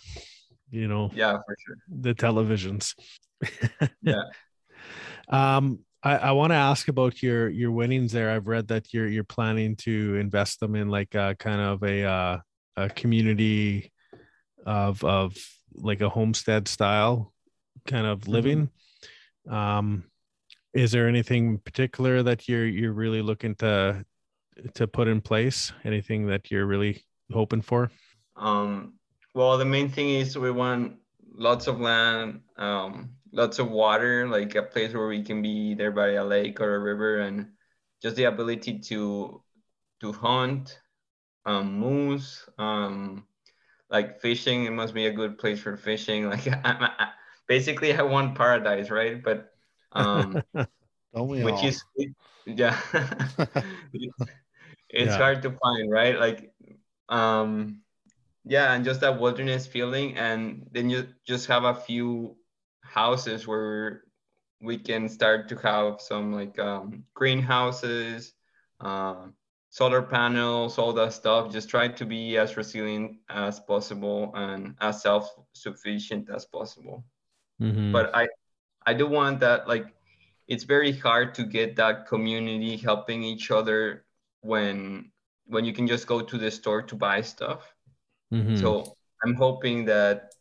you 0.70 0.90
know, 0.90 1.10
Yeah, 1.16 1.38
for 1.46 1.56
sure. 1.66 1.78
the 1.90 2.14
televisions. 2.14 2.94
Yeah. 4.02 4.24
Um, 5.30 5.80
I, 6.04 6.18
I 6.18 6.32
want 6.34 6.52
to 6.52 6.56
ask 6.56 6.88
about 6.88 7.24
your 7.24 7.50
your 7.50 7.72
winnings 7.72 8.12
there. 8.12 8.30
I've 8.30 8.48
read 8.48 8.68
that 8.68 8.94
you're 8.94 9.08
you're 9.08 9.24
planning 9.24 9.76
to 9.78 10.16
invest 10.16 10.60
them 10.60 10.76
in 10.76 10.90
like 10.90 11.16
a 11.16 11.36
kind 11.40 11.62
of 11.62 11.82
a 11.84 12.04
uh, 12.04 12.38
a 12.78 12.90
community 12.90 13.92
of 14.66 15.04
of 15.04 15.38
like 15.74 16.02
a 16.02 16.10
homestead 16.10 16.68
style 16.68 17.34
kind 17.86 18.08
of 18.08 18.28
living. 18.28 18.70
Um, 19.50 20.06
is 20.74 20.92
there 20.92 21.08
anything 21.08 21.60
particular 21.60 22.24
that 22.24 22.48
you're 22.48 22.66
you're 22.66 22.94
really 22.94 23.22
looking 23.22 23.56
to 23.56 24.06
to 24.74 24.88
put 24.88 25.08
in 25.08 25.22
place? 25.22 25.72
Anything 25.84 26.28
that 26.28 26.52
you're 26.52 26.66
really 26.66 27.04
hoping 27.32 27.62
for? 27.62 27.92
Um, 28.36 28.94
well, 29.34 29.58
the 29.58 29.66
main 29.66 29.90
thing 29.90 30.10
is 30.10 30.38
we 30.38 30.52
want 30.52 30.98
lots 31.34 31.68
of 31.68 31.80
land, 31.80 32.42
um, 32.58 33.12
lots 33.32 33.60
of 33.60 33.70
water, 33.70 34.28
like 34.28 34.56
a 34.56 34.64
place 34.64 34.94
where 34.94 35.08
we 35.08 35.24
can 35.24 35.42
be 35.42 35.74
there 35.74 35.92
by 35.92 36.12
a 36.12 36.24
lake 36.26 36.60
or 36.60 36.76
a 36.76 36.80
river, 36.80 37.20
and 37.20 37.48
just 38.02 38.16
the 38.16 38.26
ability 38.26 38.80
to 38.80 39.42
to 40.02 40.12
hunt, 40.12 40.80
um, 41.46 41.80
moose, 41.80 42.48
um, 42.58 43.26
like 43.96 44.20
fishing. 44.22 44.66
It 44.66 44.72
must 44.72 44.94
be 44.94 45.08
a 45.08 45.14
good 45.14 45.38
place 45.40 45.62
for 45.62 45.78
fishing. 45.78 46.30
Like 46.34 46.48
I, 46.48 46.60
I, 47.00 47.10
basically, 47.48 47.94
I 47.96 48.04
want 48.04 48.36
paradise, 48.38 48.92
right? 48.92 49.24
But 49.24 49.52
um, 49.94 50.46
Don't 51.14 51.28
we 51.30 51.44
which 51.44 51.64
all? 51.64 51.64
is 51.64 51.84
yeah 52.46 52.78
it's 54.90 55.16
Yeah. 55.16 55.18
hard 55.18 55.42
to 55.44 55.52
find 55.52 55.92
right 55.92 56.20
like 56.20 56.54
um 57.10 57.82
yeah 58.46 58.74
and 58.74 58.86
just 58.86 59.02
that 59.02 59.20
wilderness 59.20 59.68
feeling 59.68 60.18
and 60.18 60.68
then 60.72 60.90
you 60.90 61.08
just 61.26 61.48
have 61.48 61.64
a 61.64 61.76
few 61.76 62.36
houses 62.82 63.48
where 63.48 64.04
we 64.62 64.78
can 64.78 65.10
start 65.10 65.50
to 65.50 65.56
have 65.58 66.02
some 66.02 66.34
like 66.34 66.58
um, 66.60 67.04
greenhouses 67.14 68.34
um, 68.80 69.34
solar 69.76 70.02
panels 70.02 70.78
all 70.78 70.94
that 70.94 71.12
stuff 71.12 71.52
just 71.52 71.68
try 71.68 71.86
to 71.86 72.06
be 72.06 72.38
as 72.38 72.56
resilient 72.56 73.20
as 73.28 73.60
possible 73.60 74.32
and 74.34 74.74
as 74.80 75.02
self-sufficient 75.02 76.30
as 76.30 76.46
possible 76.46 77.04
Mhm. 77.60 77.92
but 77.92 78.16
i 78.16 78.26
i 78.86 78.94
do 78.94 79.06
want 79.06 79.42
that 79.42 79.68
like 79.68 79.94
it's 80.48 80.64
very 80.64 80.94
hard 80.94 81.36
to 81.36 81.44
get 81.44 81.76
that 81.76 82.08
community 82.08 82.78
helping 82.78 83.22
each 83.22 83.52
other 83.52 84.06
when 84.40 85.12
when 85.48 85.66
you 85.66 85.74
can 85.74 85.88
just 85.88 86.08
go 86.08 86.22
to 86.22 86.38
the 86.38 86.50
store 86.50 86.82
to 86.82 86.96
buy 86.96 87.20
stuff 87.20 87.76
Mhm. 88.32 88.56
so 88.58 88.96
i'm 89.26 89.36
hoping 89.36 89.84
that 89.84 90.32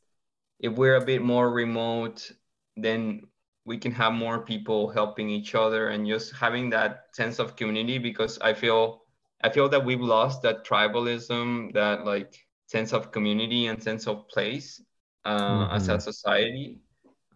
if 0.60 0.78
we're 0.78 1.02
a 1.02 1.04
bit 1.04 1.22
more 1.22 1.50
remote 1.50 2.30
then 2.76 3.26
we 3.66 3.78
can 3.78 3.90
have 3.90 4.12
more 4.12 4.38
people 4.46 4.94
helping 4.94 5.28
each 5.28 5.56
other 5.56 5.88
and 5.88 6.06
just 6.06 6.30
having 6.38 6.70
that 6.70 7.10
sense 7.10 7.40
of 7.40 7.56
community 7.56 7.98
because 7.98 8.38
i 8.38 8.54
feel 8.54 9.03
i 9.44 9.50
feel 9.50 9.68
that 9.68 9.84
we've 9.84 10.00
lost 10.02 10.42
that 10.42 10.64
tribalism 10.66 11.72
that 11.74 12.04
like 12.06 12.34
sense 12.66 12.92
of 12.92 13.12
community 13.12 13.66
and 13.68 13.82
sense 13.82 14.08
of 14.08 14.28
place 14.28 14.82
uh, 15.26 15.68
as 15.70 15.88
a 15.90 15.98
Mhm. 15.98 16.00
society. 16.00 16.80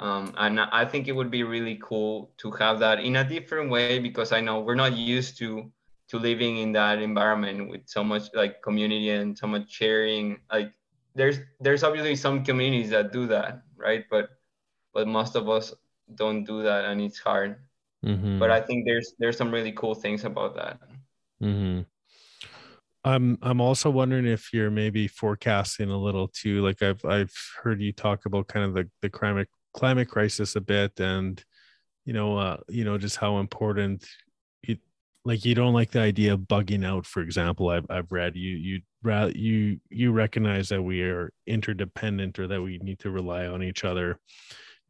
Um, 0.01 0.35
and 0.39 0.61
i 0.61 0.85
think 0.85 1.09
it 1.09 1.13
would 1.13 1.31
be 1.31 1.43
really 1.45 1.79
cool 1.83 2.33
to 2.39 2.51
have 2.53 2.79
that 2.81 3.01
in 3.01 3.17
a 3.17 3.25
different 3.29 3.71
way 3.71 3.99
because 3.99 4.33
i 4.33 4.41
know 4.41 4.61
we're 4.61 4.79
not 4.79 4.97
used 4.97 5.39
to 5.39 5.71
to 6.09 6.19
living 6.19 6.59
in 6.59 6.73
that 6.73 7.03
environment 7.03 7.69
with 7.69 7.83
so 7.87 8.05
much 8.05 8.31
like 8.35 8.63
community 8.63 9.11
and 9.11 9.37
so 9.39 9.47
much 9.47 9.71
sharing. 9.71 10.41
Like 10.53 10.73
there's 11.15 11.39
there's 11.61 11.83
obviously 11.85 12.17
some 12.17 12.45
communities 12.45 12.91
that 12.91 13.13
do 13.13 13.27
that 13.29 13.63
right? 13.77 14.05
But 14.11 14.31
but 14.95 15.09
most 15.09 15.37
of 15.37 15.49
us 15.49 15.75
don't 16.15 16.45
do 16.45 16.63
that 16.65 16.85
and 16.87 17.01
it's 17.03 17.19
hard. 17.21 17.57
Mhm. 18.03 18.39
but 18.41 18.51
i 18.51 18.61
think 18.61 18.87
there's 18.87 19.15
there's 19.21 19.37
some 19.39 19.53
really 19.53 19.73
cool 19.73 19.95
things 19.95 20.25
about 20.25 20.57
that. 20.57 20.81
Hmm 21.41 21.81
I'm 23.09 23.39
I'm 23.41 23.61
also 23.63 23.89
wondering 23.89 24.27
if 24.27 24.53
you're 24.53 24.71
maybe 24.71 25.09
forecasting 25.09 25.89
a 25.89 25.97
little 25.97 26.29
too. 26.29 26.63
Like 26.63 26.83
I've 26.83 27.03
I've 27.07 27.35
heard 27.63 27.81
you 27.81 27.93
talk 27.93 28.27
about 28.27 28.49
kind 28.49 28.67
of 28.67 28.75
the 28.75 28.91
the 29.01 29.09
climate 29.09 29.49
climate 29.73 30.09
crisis 30.09 30.57
a 30.57 30.61
bit, 30.61 31.01
and 31.01 31.43
you 32.05 32.13
know 32.13 32.37
uh 32.37 32.59
you 32.69 32.85
know 32.85 32.99
just 32.99 33.17
how 33.17 33.39
important 33.39 34.07
it 34.63 34.79
like 35.25 35.47
you 35.47 35.55
don't 35.55 35.73
like 35.73 35.91
the 35.91 36.01
idea 36.01 36.35
of 36.35 36.41
bugging 36.41 36.85
out. 36.85 37.07
For 37.07 37.23
example, 37.23 37.71
I've 37.71 37.87
I've 37.89 38.13
read 38.13 38.37
you 38.37 38.57
you 38.57 38.81
you 39.35 39.81
you 39.89 40.13
recognize 40.13 40.69
that 40.69 40.83
we 40.83 41.01
are 41.03 41.33
interdependent 41.47 42.39
or 42.39 42.47
that 42.49 42.61
we 42.61 42.77
need 42.79 42.99
to 43.01 43.11
rely 43.11 43.47
on 43.47 43.63
each 43.63 43.85
other 43.85 44.19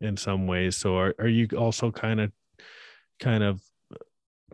in 0.00 0.16
some 0.16 0.48
ways. 0.48 0.76
So 0.76 0.96
are 0.96 1.14
are 1.20 1.28
you 1.28 1.46
also 1.56 1.92
kind 1.92 2.20
of 2.20 2.32
kind 3.20 3.44
of 3.44 3.62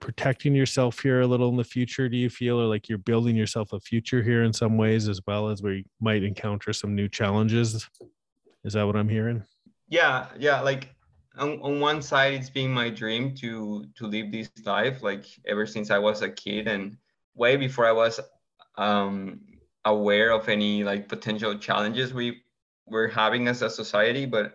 protecting 0.00 0.54
yourself 0.54 1.00
here 1.00 1.20
a 1.20 1.26
little 1.26 1.48
in 1.48 1.56
the 1.56 1.64
future 1.64 2.08
do 2.08 2.16
you 2.16 2.28
feel 2.28 2.60
or 2.60 2.66
like 2.66 2.88
you're 2.88 2.98
building 2.98 3.36
yourself 3.36 3.72
a 3.72 3.80
future 3.80 4.22
here 4.22 4.42
in 4.42 4.52
some 4.52 4.76
ways 4.76 5.08
as 5.08 5.20
well 5.26 5.48
as 5.48 5.62
we 5.62 5.84
might 6.00 6.22
encounter 6.22 6.72
some 6.72 6.94
new 6.94 7.08
challenges? 7.08 7.88
Is 8.64 8.72
that 8.72 8.86
what 8.86 8.96
i'm 8.96 9.08
hearing? 9.08 9.44
Yeah 9.88 10.26
yeah 10.38 10.60
like 10.60 10.94
on, 11.36 11.60
on 11.62 11.80
one 11.80 12.02
side 12.02 12.34
it's 12.34 12.50
been 12.50 12.70
my 12.70 12.90
dream 12.90 13.34
to 13.36 13.84
to 13.96 14.06
live 14.06 14.32
this 14.32 14.50
life 14.64 15.02
like 15.02 15.26
ever 15.46 15.66
since 15.66 15.90
i 15.90 15.98
was 15.98 16.22
a 16.22 16.28
kid 16.28 16.68
and 16.68 16.96
way 17.34 17.56
before 17.56 17.86
i 17.86 17.92
was 17.92 18.20
um 18.78 19.40
aware 19.84 20.30
of 20.30 20.48
any 20.48 20.84
like 20.84 21.08
potential 21.08 21.56
challenges 21.58 22.14
we 22.14 22.42
were 22.86 23.08
having 23.08 23.48
as 23.48 23.62
a 23.62 23.70
society 23.70 24.26
but 24.26 24.54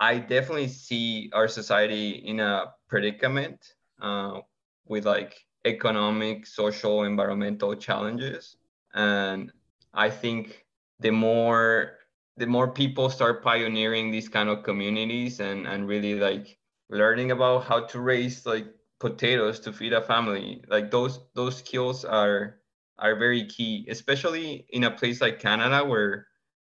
i 0.00 0.18
definitely 0.18 0.68
see 0.68 1.30
our 1.32 1.48
society 1.48 2.10
in 2.10 2.40
a 2.40 2.64
predicament 2.88 3.74
uh, 4.00 4.40
with 4.88 5.06
like 5.06 5.46
economic 5.64 6.46
social 6.46 7.02
environmental 7.04 7.74
challenges 7.74 8.56
and 8.94 9.52
i 9.94 10.08
think 10.10 10.66
the 11.00 11.10
more 11.10 11.98
the 12.36 12.46
more 12.46 12.70
people 12.72 13.10
start 13.10 13.42
pioneering 13.42 14.10
these 14.10 14.28
kind 14.28 14.48
of 14.48 14.62
communities 14.62 15.40
and 15.40 15.66
and 15.66 15.88
really 15.88 16.14
like 16.14 16.58
learning 16.90 17.30
about 17.30 17.64
how 17.64 17.80
to 17.84 18.00
raise 18.00 18.46
like 18.46 18.66
potatoes 19.00 19.60
to 19.60 19.72
feed 19.72 19.92
a 19.92 20.02
family 20.02 20.62
like 20.68 20.90
those 20.90 21.20
those 21.34 21.56
skills 21.58 22.04
are 22.04 22.60
are 22.98 23.14
very 23.16 23.46
key 23.46 23.86
especially 23.90 24.66
in 24.70 24.84
a 24.84 24.90
place 24.90 25.20
like 25.20 25.38
canada 25.40 25.84
where 25.84 26.26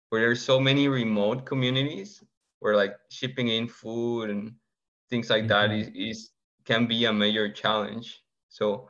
where 0.10 0.22
there's 0.22 0.42
so 0.44 0.60
many 0.60 0.88
remote 0.88 1.46
communities 1.46 2.24
where 2.60 2.76
like 2.76 2.96
shipping 3.10 3.48
in 3.50 3.68
food 3.68 4.30
and 4.30 4.56
things 5.10 5.30
like 5.30 5.48
that 5.48 5.72
Mhm. 5.72 5.80
is, 5.80 5.90
is 5.96 6.33
can 6.66 6.88
be 6.88 7.06
a 7.06 7.14
major 7.14 7.52
challenge 7.52 8.24
so 8.50 8.90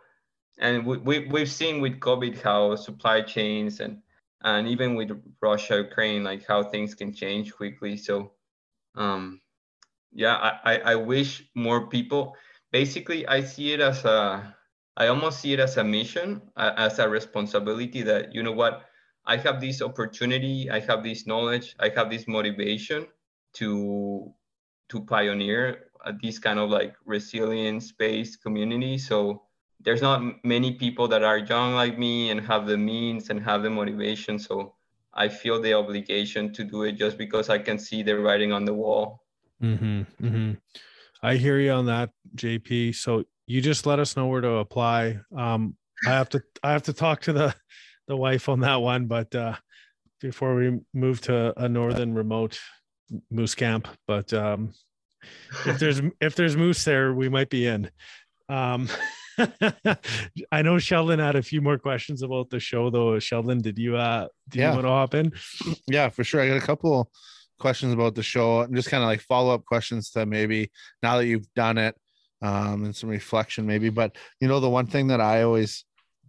and 0.59 0.85
we, 0.85 0.97
we, 0.97 1.27
we've 1.27 1.49
seen 1.49 1.81
with 1.81 1.99
covid 1.99 2.41
how 2.41 2.75
supply 2.75 3.21
chains 3.21 3.79
and 3.79 3.97
and 4.43 4.67
even 4.67 4.95
with 4.95 5.11
Russia, 5.41 5.77
Ukraine, 5.77 6.23
like 6.23 6.45
how 6.45 6.63
things 6.63 6.93
can 6.93 7.13
change 7.13 7.53
quickly. 7.53 7.95
So, 7.95 8.33
um, 8.95 9.41
yeah, 10.11 10.35
I, 10.35 10.73
I, 10.73 10.77
I 10.91 10.95
wish 10.95 11.43
more 11.55 11.87
people. 11.87 12.35
Basically, 12.71 13.25
I 13.27 13.41
see 13.41 13.71
it 13.73 13.79
as 13.79 14.03
a, 14.05 14.55
I 14.97 15.07
almost 15.07 15.39
see 15.39 15.53
it 15.53 15.59
as 15.59 15.77
a 15.77 15.83
mission, 15.83 16.41
as 16.57 16.99
a 16.99 17.09
responsibility 17.09 18.01
that 18.03 18.33
you 18.35 18.43
know 18.43 18.51
what, 18.51 18.83
I 19.25 19.37
have 19.37 19.61
this 19.61 19.81
opportunity, 19.81 20.69
I 20.69 20.81
have 20.81 21.03
this 21.03 21.25
knowledge, 21.25 21.75
I 21.79 21.89
have 21.95 22.09
this 22.09 22.27
motivation 22.27 23.07
to 23.53 24.33
to 24.89 25.01
pioneer 25.05 25.87
this 26.21 26.39
kind 26.39 26.59
of 26.59 26.69
like 26.69 26.95
resilience-based 27.05 28.41
community. 28.41 28.97
So 28.97 29.43
there's 29.83 30.01
not 30.01 30.43
many 30.43 30.71
people 30.73 31.07
that 31.09 31.23
are 31.23 31.37
young 31.37 31.73
like 31.73 31.97
me 31.97 32.29
and 32.29 32.39
have 32.41 32.65
the 32.65 32.77
means 32.77 33.29
and 33.29 33.39
have 33.39 33.63
the 33.63 33.69
motivation 33.69 34.39
so 34.39 34.73
i 35.13 35.27
feel 35.27 35.61
the 35.61 35.73
obligation 35.73 36.51
to 36.53 36.63
do 36.63 36.83
it 36.83 36.93
just 36.93 37.17
because 37.17 37.49
i 37.49 37.57
can 37.57 37.77
see 37.77 38.01
the 38.01 38.17
writing 38.17 38.51
on 38.51 38.65
the 38.65 38.73
wall 38.73 39.21
mm-hmm, 39.61 40.01
mm-hmm. 40.21 40.51
i 41.21 41.35
hear 41.35 41.59
you 41.59 41.71
on 41.71 41.85
that 41.85 42.09
jp 42.35 42.95
so 42.95 43.23
you 43.45 43.61
just 43.61 43.85
let 43.85 43.99
us 43.99 44.15
know 44.15 44.27
where 44.27 44.41
to 44.41 44.55
apply 44.55 45.19
um 45.37 45.75
i 46.07 46.09
have 46.09 46.29
to 46.29 46.41
i 46.63 46.71
have 46.71 46.83
to 46.83 46.93
talk 46.93 47.21
to 47.21 47.33
the 47.33 47.53
the 48.07 48.17
wife 48.17 48.49
on 48.49 48.59
that 48.61 48.77
one 48.77 49.05
but 49.05 49.33
uh 49.35 49.55
before 50.21 50.55
we 50.55 50.79
move 50.93 51.19
to 51.19 51.53
a 51.61 51.67
northern 51.67 52.13
remote 52.13 52.59
moose 53.29 53.55
camp 53.55 53.87
but 54.07 54.33
um 54.33 54.73
if 55.65 55.79
there's 55.79 56.01
if 56.21 56.35
there's 56.35 56.55
moose 56.57 56.83
there 56.83 57.13
we 57.13 57.29
might 57.29 57.49
be 57.49 57.65
in 57.67 57.89
um 58.49 58.87
I 60.51 60.61
know 60.61 60.77
Sheldon 60.77 61.19
had 61.19 61.35
a 61.35 61.41
few 61.41 61.61
more 61.61 61.77
questions 61.79 62.21
about 62.21 62.49
the 62.51 62.59
show 62.59 62.89
though. 62.89 63.17
Sheldon, 63.19 63.61
did 63.61 63.77
you 63.79 63.95
uh 63.97 64.27
do 64.49 64.59
Yeah. 64.59 64.69
you 64.69 64.75
want 64.75 64.85
to 64.85 64.89
hop 64.89 65.13
in? 65.15 65.31
yeah, 65.87 66.09
for 66.09 66.23
sure. 66.23 66.41
I 66.41 66.47
got 66.47 66.57
a 66.57 66.61
couple 66.65 67.09
questions 67.59 67.93
about 67.93 68.13
the 68.15 68.23
show 68.23 68.61
and 68.61 68.75
just 68.75 68.89
kind 68.89 69.03
of 69.03 69.07
like 69.07 69.21
follow 69.21 69.53
up 69.53 69.65
questions 69.65 70.11
to 70.11 70.25
maybe 70.25 70.69
now 71.01 71.17
that 71.17 71.25
you've 71.25 71.51
done 71.55 71.77
it 71.77 71.95
um, 72.41 72.83
and 72.85 72.95
some 72.95 73.09
reflection 73.09 73.65
maybe. 73.65 73.89
But 73.89 74.17
you 74.39 74.47
know, 74.47 74.59
the 74.59 74.69
one 74.69 74.85
thing 74.87 75.07
that 75.07 75.21
I 75.21 75.41
always 75.43 75.83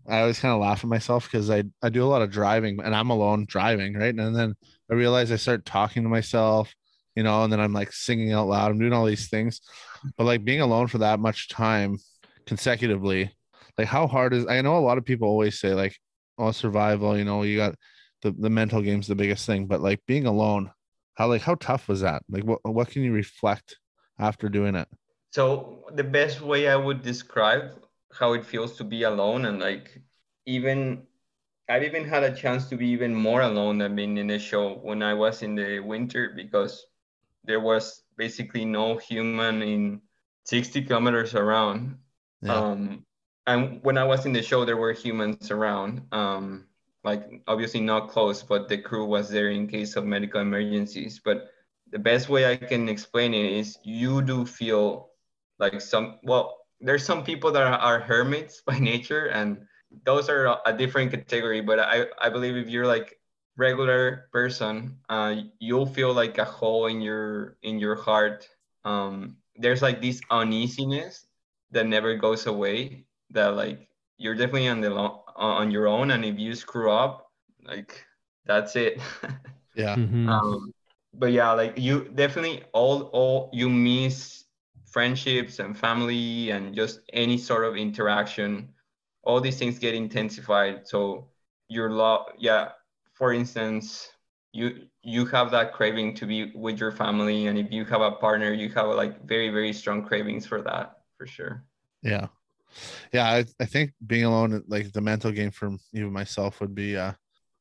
I 0.08 0.20
always 0.20 0.38
kind 0.38 0.54
of 0.54 0.60
laugh 0.60 0.84
at 0.84 0.88
myself 0.88 1.24
because 1.30 1.50
I 1.50 1.64
I 1.82 1.88
do 1.90 2.04
a 2.04 2.06
lot 2.08 2.22
of 2.22 2.30
driving 2.30 2.80
and 2.82 2.94
I'm 2.94 3.10
alone 3.10 3.44
driving, 3.48 3.94
right? 3.94 4.14
And 4.14 4.34
then 4.34 4.54
I 4.90 4.94
realize 4.94 5.30
I 5.32 5.36
start 5.36 5.64
talking 5.66 6.02
to 6.04 6.08
myself, 6.08 6.74
you 7.14 7.22
know, 7.22 7.44
and 7.44 7.52
then 7.52 7.60
I'm 7.60 7.72
like 7.72 7.92
singing 7.92 8.32
out 8.32 8.48
loud. 8.48 8.70
I'm 8.70 8.78
doing 8.78 8.92
all 8.92 9.06
these 9.06 9.28
things, 9.28 9.60
but 10.16 10.24
like 10.24 10.44
being 10.44 10.60
alone 10.60 10.88
for 10.88 10.98
that 10.98 11.20
much 11.20 11.48
time 11.48 11.98
consecutively, 12.46 13.32
like 13.78 13.88
how 13.88 14.06
hard 14.06 14.34
is? 14.34 14.46
I 14.46 14.60
know 14.62 14.78
a 14.78 14.80
lot 14.80 14.98
of 14.98 15.04
people 15.04 15.28
always 15.28 15.58
say 15.60 15.74
like, 15.74 15.96
"Oh, 16.38 16.52
survival," 16.52 17.16
you 17.18 17.24
know, 17.24 17.42
you 17.42 17.56
got 17.58 17.74
the 18.22 18.32
the 18.32 18.50
mental 18.50 18.82
game's 18.82 19.06
the 19.06 19.14
biggest 19.14 19.46
thing, 19.46 19.66
but 19.66 19.80
like 19.80 20.00
being 20.06 20.26
alone, 20.26 20.70
how 21.14 21.28
like 21.28 21.42
how 21.42 21.54
tough 21.56 21.88
was 21.88 22.00
that? 22.02 22.22
Like 22.28 22.44
what 22.44 22.60
what 22.64 22.88
can 22.90 23.02
you 23.02 23.12
reflect 23.12 23.78
after 24.18 24.48
doing 24.48 24.74
it? 24.76 24.88
so 25.30 25.84
the 25.94 26.04
best 26.04 26.40
way 26.40 26.68
i 26.68 26.76
would 26.76 27.02
describe 27.02 27.72
how 28.12 28.32
it 28.32 28.44
feels 28.44 28.76
to 28.76 28.84
be 28.84 29.02
alone 29.02 29.44
and 29.46 29.58
like 29.60 30.00
even 30.46 31.06
i've 31.68 31.82
even 31.84 32.04
had 32.04 32.22
a 32.24 32.34
chance 32.34 32.68
to 32.68 32.76
be 32.76 32.88
even 32.88 33.14
more 33.14 33.42
alone 33.42 33.78
than 33.78 33.96
being 33.96 34.16
in 34.18 34.26
the 34.28 34.38
show 34.38 34.74
when 34.76 35.02
i 35.02 35.14
was 35.14 35.42
in 35.42 35.54
the 35.54 35.80
winter 35.80 36.32
because 36.36 36.86
there 37.44 37.60
was 37.60 38.02
basically 38.16 38.64
no 38.64 38.96
human 38.96 39.62
in 39.62 40.00
60 40.44 40.82
kilometers 40.82 41.34
around. 41.34 41.98
Yeah. 42.42 42.54
um 42.54 43.04
and 43.46 43.80
when 43.82 43.96
i 43.96 44.04
was 44.04 44.26
in 44.26 44.32
the 44.32 44.42
show 44.42 44.64
there 44.64 44.76
were 44.76 44.92
humans 44.92 45.50
around. 45.50 46.02
Um 46.12 46.66
like 47.04 47.42
obviously 47.46 47.80
not 47.80 48.08
close 48.08 48.42
but 48.42 48.68
the 48.68 48.78
crew 48.78 49.04
was 49.04 49.28
there 49.28 49.50
in 49.50 49.68
case 49.68 49.96
of 49.96 50.04
medical 50.04 50.40
emergencies. 50.40 51.20
But 51.24 51.50
the 51.90 51.98
best 51.98 52.28
way 52.28 52.50
i 52.50 52.56
can 52.56 52.88
explain 52.88 53.34
it 53.34 53.52
is 53.52 53.78
you 53.84 54.22
do 54.22 54.44
feel 54.44 55.10
like 55.58 55.80
some 55.80 56.18
well 56.22 56.58
there's 56.80 57.04
some 57.04 57.24
people 57.24 57.52
that 57.52 57.62
are, 57.62 57.78
are 57.78 58.00
hermits 58.00 58.62
by 58.66 58.78
nature 58.78 59.26
and 59.26 59.66
those 60.04 60.28
are 60.28 60.46
a, 60.46 60.58
a 60.66 60.72
different 60.72 61.12
category. 61.12 61.60
But 61.60 61.78
i 61.78 62.06
i 62.20 62.28
believe 62.28 62.56
if 62.56 62.68
you're 62.68 62.86
like 62.86 63.16
regular 63.56 64.28
person 64.32 64.98
uh 65.08 65.34
you'll 65.60 65.86
feel 65.86 66.12
like 66.12 66.38
a 66.38 66.44
hole 66.44 66.86
in 66.86 67.00
your 67.00 67.56
in 67.62 67.78
your 67.78 67.96
heart. 67.96 68.48
Um 68.84 69.36
there's 69.56 69.82
like 69.82 70.00
this 70.02 70.20
uneasiness 70.30 71.26
that 71.70 71.86
never 71.86 72.16
goes 72.16 72.46
away 72.46 73.06
that 73.30 73.54
like 73.56 73.88
you're 74.18 74.34
definitely 74.34 74.68
on 74.68 74.80
the 74.80 74.90
lo- 74.90 75.24
on 75.36 75.70
your 75.70 75.86
own. 75.88 76.10
And 76.10 76.24
if 76.24 76.38
you 76.38 76.54
screw 76.54 76.90
up 76.90 77.30
like 77.64 78.04
that's 78.46 78.76
it. 78.76 79.00
Yeah. 79.74 79.96
Mhm. 79.96 80.28
um 80.28 80.72
but 81.12 81.32
yeah 81.32 81.52
like 81.52 81.78
you 81.78 82.08
definitely 82.14 82.64
all 82.72 83.02
all 83.12 83.50
you 83.52 83.68
miss 83.68 84.44
friendships 84.86 85.58
and 85.58 85.76
family 85.76 86.50
and 86.50 86.74
just 86.74 87.00
any 87.12 87.36
sort 87.38 87.64
of 87.64 87.76
interaction. 87.76 88.70
All 89.22 89.40
these 89.40 89.58
things 89.58 89.78
get 89.78 89.94
intensified. 89.94 90.86
So 90.86 91.30
your 91.68 91.90
love, 91.90 92.26
yeah 92.38 92.72
for 93.14 93.32
instance 93.32 94.10
you 94.52 94.86
you 95.02 95.26
have 95.26 95.50
that 95.50 95.72
craving 95.72 96.14
to 96.14 96.26
be 96.26 96.52
with 96.54 96.78
your 96.78 96.92
family 96.92 97.46
and 97.46 97.58
if 97.58 97.70
you 97.72 97.84
have 97.84 98.00
a 98.00 98.12
partner 98.12 98.52
you 98.52 98.68
have 98.68 98.86
like 98.88 99.24
very 99.26 99.48
very 99.48 99.72
strong 99.72 100.04
cravings 100.04 100.46
for 100.46 100.62
that 100.62 100.98
for 101.16 101.26
sure 101.26 101.64
Yeah. 102.04 102.28
Yeah. 103.12 103.26
I, 103.26 103.44
I 103.58 103.64
think 103.64 103.92
being 104.06 104.24
alone, 104.24 104.62
like 104.68 104.92
the 104.92 105.00
mental 105.00 105.32
game 105.32 105.50
for 105.50 105.70
even 105.92 106.12
myself 106.12 106.60
would 106.60 106.74
be, 106.74 106.96
uh, 106.96 107.12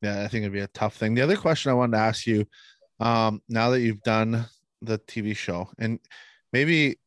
yeah, 0.02 0.22
I 0.22 0.28
think 0.28 0.42
it'd 0.42 0.52
be 0.52 0.60
a 0.60 0.68
tough 0.68 0.96
thing. 0.96 1.14
The 1.14 1.22
other 1.22 1.36
question 1.36 1.70
I 1.70 1.74
wanted 1.74 1.96
to 1.96 2.02
ask 2.02 2.26
you, 2.26 2.44
um, 3.00 3.40
now 3.48 3.70
that 3.70 3.80
you've 3.80 4.02
done 4.02 4.44
the 4.82 4.98
TV 4.98 5.34
show, 5.34 5.70
and 5.78 5.98
maybe 6.52 6.98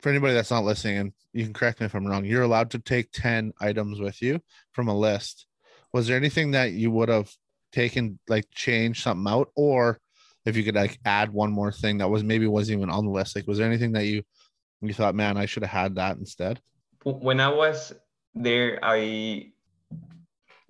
for 0.00 0.08
anybody 0.08 0.34
that's 0.34 0.50
not 0.50 0.64
listening, 0.64 0.98
and 0.98 1.12
you 1.32 1.44
can 1.44 1.52
correct 1.52 1.80
me 1.80 1.86
if 1.86 1.94
I'm 1.94 2.06
wrong, 2.06 2.24
you're 2.24 2.42
allowed 2.42 2.70
to 2.72 2.78
take 2.78 3.12
10 3.12 3.52
items 3.60 4.00
with 4.00 4.20
you 4.20 4.40
from 4.72 4.88
a 4.88 4.98
list. 4.98 5.46
Was 5.92 6.08
there 6.08 6.16
anything 6.16 6.50
that 6.50 6.72
you 6.72 6.90
would 6.90 7.08
have 7.08 7.30
taken, 7.72 8.18
like 8.28 8.44
change 8.52 9.02
something 9.02 9.32
out, 9.32 9.48
or 9.56 9.98
if 10.44 10.56
you 10.56 10.64
could 10.64 10.74
like 10.74 10.98
add 11.04 11.32
one 11.32 11.52
more 11.52 11.72
thing 11.72 11.98
that 11.98 12.10
was 12.10 12.22
maybe 12.22 12.46
wasn't 12.46 12.78
even 12.78 12.90
on 12.90 13.04
the 13.04 13.10
list? 13.10 13.34
Like, 13.36 13.46
was 13.46 13.58
there 13.58 13.66
anything 13.66 13.92
that 13.92 14.04
you 14.04 14.22
you 14.80 14.92
thought, 14.92 15.14
man, 15.14 15.36
I 15.36 15.46
should 15.46 15.62
have 15.62 15.70
had 15.70 15.94
that 15.96 16.16
instead? 16.16 16.60
when 17.04 17.40
I 17.40 17.48
was 17.48 17.92
there, 18.34 18.78
I 18.82 19.52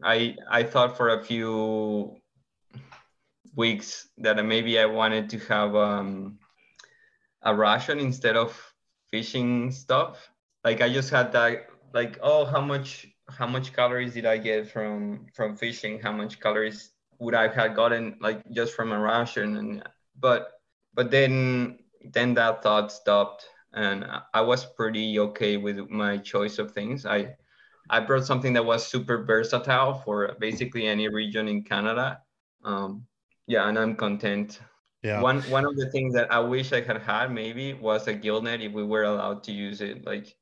I 0.02 0.36
I 0.50 0.62
thought 0.62 0.96
for 0.96 1.10
a 1.10 1.22
few 1.22 2.16
weeks 3.54 4.08
that 4.18 4.42
maybe 4.44 4.78
I 4.78 4.86
wanted 4.86 5.28
to 5.30 5.38
have 5.40 5.76
um, 5.76 6.38
a 7.42 7.54
ration 7.54 7.98
instead 7.98 8.36
of 8.36 8.56
fishing 9.10 9.70
stuff. 9.70 10.30
Like 10.64 10.80
I 10.80 10.88
just 10.88 11.10
had 11.10 11.32
that 11.32 11.68
like 11.92 12.18
oh 12.22 12.44
how 12.44 12.60
much 12.60 13.06
how 13.28 13.46
much 13.46 13.72
calories 13.72 14.14
did 14.14 14.26
I 14.26 14.38
get 14.38 14.70
from 14.70 15.26
from 15.34 15.56
fishing? 15.56 16.00
How 16.00 16.12
much 16.12 16.40
calories 16.40 16.91
would 17.22 17.34
I 17.34 17.48
have 17.48 17.76
gotten 17.76 18.16
like 18.20 18.42
just 18.50 18.74
from 18.74 18.92
a 18.92 18.98
ration? 18.98 19.56
And 19.56 19.82
but 20.18 20.50
but 20.92 21.10
then 21.10 21.78
then 22.12 22.34
that 22.34 22.62
thought 22.62 22.90
stopped 22.90 23.46
and 23.72 24.04
I 24.34 24.40
was 24.40 24.64
pretty 24.64 25.18
okay 25.18 25.56
with 25.56 25.78
my 25.88 26.18
choice 26.18 26.58
of 26.58 26.72
things. 26.72 27.06
I 27.06 27.36
I 27.88 28.00
brought 28.00 28.26
something 28.26 28.52
that 28.54 28.64
was 28.64 28.86
super 28.86 29.24
versatile 29.24 29.94
for 29.94 30.36
basically 30.38 30.86
any 30.86 31.08
region 31.08 31.48
in 31.48 31.62
Canada. 31.62 32.20
Um, 32.64 33.06
yeah, 33.46 33.68
and 33.68 33.78
I'm 33.78 33.96
content. 33.96 34.60
Yeah. 35.02 35.20
One 35.20 35.42
one 35.42 35.64
of 35.64 35.76
the 35.76 35.90
things 35.90 36.14
that 36.14 36.32
I 36.32 36.38
wish 36.38 36.72
I 36.72 36.80
had 36.80 37.02
had 37.02 37.32
maybe 37.32 37.74
was 37.74 38.06
a 38.06 38.14
gill 38.14 38.42
net 38.42 38.60
if 38.60 38.72
we 38.72 38.84
were 38.84 39.04
allowed 39.04 39.42
to 39.44 39.52
use 39.52 39.80
it. 39.80 40.06
Like 40.06 40.36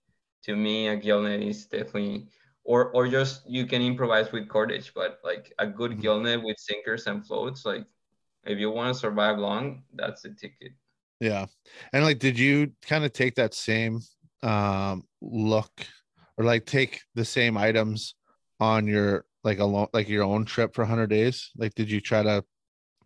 to 0.45 0.57
me, 0.57 0.89
a 0.89 0.97
gill 0.97 1.23
net 1.23 1.41
is 1.41 1.67
definitely 1.67 2.29
or 2.65 2.91
or 2.93 3.09
just 3.09 3.49
you 3.49 3.67
can 3.67 3.83
improvise 3.83 4.33
with 4.33 4.49
cordage, 4.49 4.93
but 4.95 5.21
like 5.25 5.53
a 5.59 5.67
good 5.67 5.99
Mhm. 5.99 6.01
gill 6.01 6.21
net 6.21 6.43
with 6.43 6.59
sinkers 6.59 7.07
and 7.07 7.27
floats, 7.27 7.65
like 7.65 7.87
if 8.45 8.59
you 8.59 8.71
want 8.71 8.95
to 8.95 9.01
survive 9.01 9.39
long, 9.39 9.85
that's 9.95 10.23
the 10.23 10.31
ticket. 10.35 10.73
Yeah. 11.21 11.47
And 11.93 12.05
like, 12.05 12.19
did 12.19 12.39
you 12.39 12.73
kind 12.83 13.05
of 13.05 13.13
take 13.13 13.35
that 13.37 13.55
same 13.55 14.01
um 14.43 15.05
look 15.21 15.87
or 16.39 16.45
like 16.47 16.65
take 16.65 17.03
the 17.15 17.25
same 17.27 17.57
items 17.59 18.15
on 18.59 18.87
your 18.87 19.27
like 19.45 19.59
alone 19.59 19.89
like 19.93 20.09
your 20.09 20.25
own 20.25 20.45
trip 20.45 20.75
for 20.75 20.83
100 20.83 21.09
days? 21.11 21.51
Like, 21.57 21.75
did 21.75 21.91
you 21.91 22.01
try 22.01 22.23
to 22.23 22.45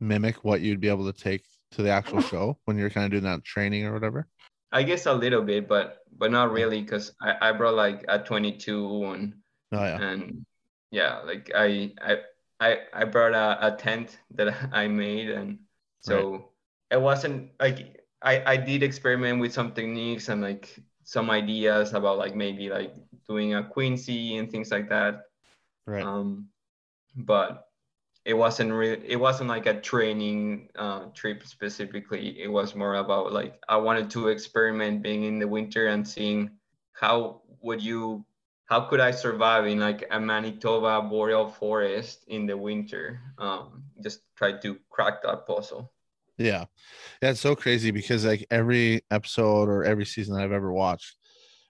mimic 0.00 0.44
what 0.44 0.60
you'd 0.62 0.80
be 0.80 0.88
able 0.90 1.12
to 1.12 1.18
take 1.18 1.44
to 1.72 1.82
the 1.82 1.90
actual 1.90 2.20
show 2.20 2.58
when 2.66 2.78
you're 2.78 2.90
kind 2.90 3.06
of 3.06 3.12
doing 3.12 3.24
that 3.24 3.44
training 3.44 3.86
or 3.86 3.94
whatever? 3.94 4.28
I 4.72 4.82
guess 4.82 5.06
a 5.06 5.12
little 5.14 5.42
bit, 5.42 5.68
but 5.68 6.02
but 6.12 6.30
not 6.30 6.50
really, 6.52 6.82
because 6.82 7.14
I, 7.22 7.48
I 7.48 7.52
brought 7.52 7.74
like 7.74 8.04
a 8.08 8.18
22 8.22 9.04
and 9.04 9.40
Oh 9.74 9.84
yeah. 9.84 10.00
and 10.00 10.44
yeah, 10.90 11.20
like 11.20 11.50
I 11.54 11.92
I 12.00 12.18
I, 12.60 12.78
I 12.92 13.04
brought 13.04 13.34
a, 13.34 13.74
a 13.74 13.76
tent 13.76 14.18
that 14.32 14.54
I 14.72 14.88
made, 14.88 15.30
and 15.30 15.58
so 16.00 16.50
it 16.90 17.00
wasn't 17.00 17.52
like 17.60 18.04
I 18.22 18.42
I 18.44 18.56
did 18.56 18.82
experiment 18.82 19.40
with 19.40 19.52
some 19.52 19.72
techniques 19.72 20.28
and 20.28 20.40
like 20.42 20.78
some 21.04 21.30
ideas 21.30 21.92
about 21.92 22.18
like 22.18 22.34
maybe 22.34 22.70
like 22.70 22.94
doing 23.28 23.54
a 23.54 23.62
quinzhee 23.62 24.38
and 24.38 24.50
things 24.50 24.70
like 24.70 24.88
that. 24.88 25.26
Right. 25.86 26.04
Um, 26.04 26.48
but 27.16 27.68
it 28.24 28.34
wasn't 28.34 28.72
really 28.72 29.02
it 29.06 29.16
wasn't 29.16 29.48
like 29.48 29.66
a 29.66 29.80
training 29.80 30.68
uh, 30.76 31.06
trip 31.14 31.46
specifically 31.46 32.40
it 32.40 32.48
was 32.48 32.74
more 32.74 32.96
about 32.96 33.32
like 33.32 33.60
i 33.68 33.76
wanted 33.76 34.10
to 34.10 34.28
experiment 34.28 35.02
being 35.02 35.24
in 35.24 35.38
the 35.38 35.46
winter 35.46 35.88
and 35.88 36.06
seeing 36.06 36.50
how 36.92 37.42
would 37.60 37.82
you 37.82 38.24
how 38.66 38.80
could 38.80 39.00
i 39.00 39.10
survive 39.10 39.66
in 39.66 39.78
like 39.78 40.06
a 40.10 40.20
manitoba 40.20 41.02
boreal 41.02 41.48
forest 41.48 42.24
in 42.28 42.46
the 42.46 42.56
winter 42.56 43.20
um, 43.38 43.84
just 44.02 44.20
try 44.36 44.52
to 44.52 44.76
crack 44.90 45.22
that 45.22 45.46
puzzle 45.46 45.92
Yeah. 46.38 46.64
Yeah, 47.22 47.30
it's 47.30 47.40
so 47.40 47.54
crazy 47.54 47.90
because 47.90 48.24
like 48.24 48.46
every 48.50 49.02
episode 49.10 49.68
or 49.68 49.84
every 49.84 50.04
season 50.04 50.34
that 50.34 50.42
I've 50.42 50.52
ever 50.52 50.72
watched, 50.72 51.16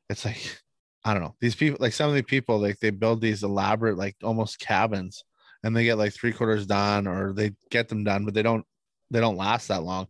it's 0.08 0.24
like 0.24 0.60
I 1.04 1.12
don't 1.12 1.22
know. 1.22 1.34
These 1.40 1.54
people 1.54 1.76
like 1.80 1.92
some 1.92 2.08
of 2.08 2.14
the 2.14 2.22
people 2.22 2.58
like 2.58 2.78
they 2.80 2.90
build 2.90 3.20
these 3.20 3.42
elaborate 3.42 3.98
like 3.98 4.16
almost 4.22 4.58
cabins 4.58 5.22
and 5.62 5.76
they 5.76 5.84
get 5.84 5.98
like 5.98 6.14
three 6.14 6.32
quarters 6.32 6.66
done 6.66 7.06
or 7.06 7.32
they 7.32 7.52
get 7.70 7.88
them 7.88 8.04
done, 8.04 8.24
but 8.24 8.34
they 8.34 8.42
don't 8.42 8.64
they 9.10 9.20
don't 9.20 9.36
last 9.36 9.68
that 9.68 9.82
long. 9.82 10.06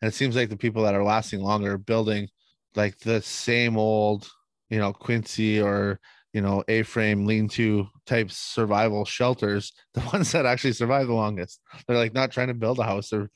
And 0.00 0.08
it 0.08 0.14
seems 0.14 0.34
like 0.34 0.48
the 0.48 0.56
people 0.56 0.82
that 0.82 0.94
are 0.94 1.04
lasting 1.04 1.40
longer 1.40 1.74
are 1.74 1.78
building 1.78 2.28
like 2.74 2.98
the 2.98 3.22
same 3.22 3.76
old, 3.76 4.28
you 4.68 4.78
know, 4.78 4.92
quinzhee 4.92 5.64
or 5.64 6.00
you 6.32 6.40
know, 6.40 6.64
A-frame 6.68 7.26
lean-to 7.26 7.86
type 8.06 8.30
survival 8.30 9.04
shelters, 9.04 9.72
the 9.94 10.00
ones 10.12 10.32
that 10.32 10.46
actually 10.46 10.72
survive 10.72 11.06
the 11.06 11.14
longest. 11.14 11.60
They're 11.86 11.96
like 11.96 12.14
not 12.14 12.32
trying 12.32 12.48
to 12.48 12.54
build 12.54 12.78
a 12.78 12.84
house, 12.84 13.10
they're 13.10 13.30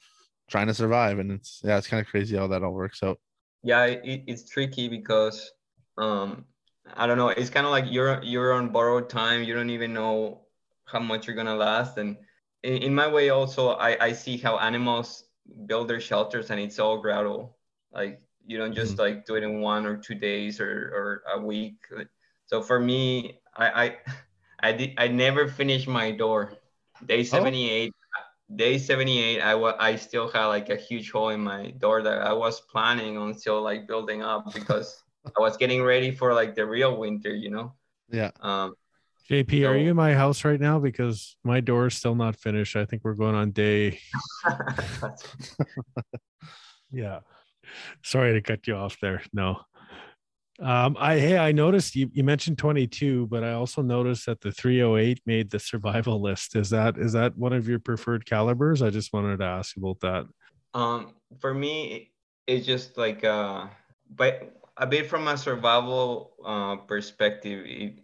trying 0.49 0.69
to 0.69 0.75
survive 0.75 1.19
and 1.19 1.33
it's 1.33 1.61
yeah 1.65 1.77
it's 1.77 1.89
kind 1.89 2.01
of 2.01 2.07
crazy 2.07 2.37
how 2.37 2.47
that 2.47 2.63
all 2.63 2.73
works 2.73 3.03
out. 3.03 3.19
Yeah 3.65 3.85
it, 3.87 4.23
it's 4.29 4.49
tricky 4.49 4.89
because 4.89 5.51
um 5.99 6.45
i 6.95 7.05
don't 7.05 7.19
know 7.19 7.31
it's 7.31 7.51
kind 7.51 7.67
of 7.67 7.73
like 7.73 7.87
you're 7.89 8.23
you're 8.23 8.53
on 8.53 8.69
borrowed 8.69 9.09
time 9.09 9.43
you 9.43 9.55
don't 9.55 9.71
even 9.71 9.93
know 9.93 10.43
how 10.85 11.01
much 11.01 11.27
you're 11.27 11.35
gonna 11.35 11.57
last 11.57 11.99
and 11.99 12.17
in, 12.63 12.75
in 12.77 12.95
my 12.95 13.09
way 13.09 13.31
also 13.31 13.71
i 13.71 13.97
i 14.05 14.13
see 14.13 14.37
how 14.37 14.57
animals 14.59 15.25
build 15.67 15.89
their 15.89 16.01
shelters 16.01 16.51
and 16.51 16.61
it's 16.61 16.79
all 16.79 16.99
gradual. 16.99 17.57
Like 17.93 18.21
you 18.47 18.59
don't 18.59 18.75
just 18.75 18.99
like 18.99 19.27
do 19.27 19.35
it 19.37 19.43
in 19.43 19.61
one 19.61 19.87
or 19.87 19.97
two 19.97 20.15
days 20.15 20.61
or 20.61 20.71
or 20.71 21.23
a 21.35 21.41
week 21.41 21.77
so 22.47 22.63
for 22.63 22.79
me 22.81 23.41
i 23.57 23.85
i 23.85 23.97
i 24.61 24.73
did 24.73 24.95
i 24.99 25.09
never 25.09 25.49
finished 25.49 25.87
my 25.89 26.11
door 26.11 26.55
day 27.05 27.23
78 27.23 27.93
day 28.55 28.79
78 28.79 29.41
i 29.41 29.55
wa- 29.55 29.77
i 29.79 29.97
still 29.97 30.31
had 30.31 30.47
like 30.47 30.71
a 30.71 30.77
huge 30.77 31.11
hole 31.11 31.31
in 31.31 31.41
my 31.41 31.71
door 31.79 32.03
that 32.03 32.23
i 32.23 32.33
was 32.33 32.61
planning 32.61 33.19
on 33.19 33.35
still 33.35 33.61
like 33.61 33.87
building 33.87 34.23
up 34.23 34.53
because 34.55 35.03
i 35.37 35.41
was 35.41 35.57
getting 35.57 35.83
ready 35.83 36.11
for 36.11 36.33
like 36.33 36.55
the 36.55 36.65
real 36.65 36.97
winter 36.97 37.35
you 37.35 37.51
know 37.51 37.75
yeah 38.11 38.31
um 38.41 38.75
JP, 39.29 39.67
are 39.67 39.77
you 39.77 39.91
in 39.91 39.97
my 39.97 40.15
house 40.15 40.45
right 40.45 40.61
now? 40.61 40.79
Because 40.79 41.37
my 41.43 41.59
door 41.59 41.89
is 41.89 41.97
still 41.97 42.15
not 42.15 42.37
finished. 42.37 42.77
I 42.77 42.85
think 42.85 43.03
we're 43.03 43.15
going 43.15 43.35
on 43.35 43.51
day. 43.51 43.99
Yeah. 46.93 47.21
Sorry 48.03 48.33
to 48.35 48.41
cut 48.41 48.67
you 48.67 48.77
off 48.77 48.99
there. 49.01 49.23
No. 49.33 49.61
Um, 50.61 50.97
I 50.99 51.19
hey, 51.19 51.37
I 51.39 51.53
noticed 51.53 51.95
you, 51.97 52.09
you 52.13 52.25
mentioned 52.25 52.57
22, 52.59 53.27
but 53.27 53.45
I 53.45 53.53
also 53.53 53.83
noticed 53.83 54.25
that 54.27 54.41
the 54.41 54.53
308 54.53 55.21
made 55.27 55.51
the 55.51 55.59
survival 55.59 56.21
list. 56.29 56.57
Is 56.57 56.71
that 56.71 56.97
is 56.99 57.13
that 57.13 57.37
one 57.37 57.53
of 57.53 57.69
your 57.69 57.79
preferred 57.79 58.25
calibers? 58.27 58.81
I 58.83 58.91
just 58.91 59.13
wanted 59.13 59.39
to 59.39 59.45
ask 59.45 59.77
about 59.77 60.01
that. 60.01 60.27
um 60.75 61.15
for 61.41 61.55
me 61.55 62.13
it's 62.47 62.67
just 62.67 62.97
like 62.97 63.25
uh 63.25 63.67
but 64.11 64.53
a 64.77 64.87
bit 64.87 65.07
from 65.09 65.29
a 65.29 65.37
survival 65.37 66.35
uh 66.45 66.77
perspective 66.77 67.65
it 67.67 67.99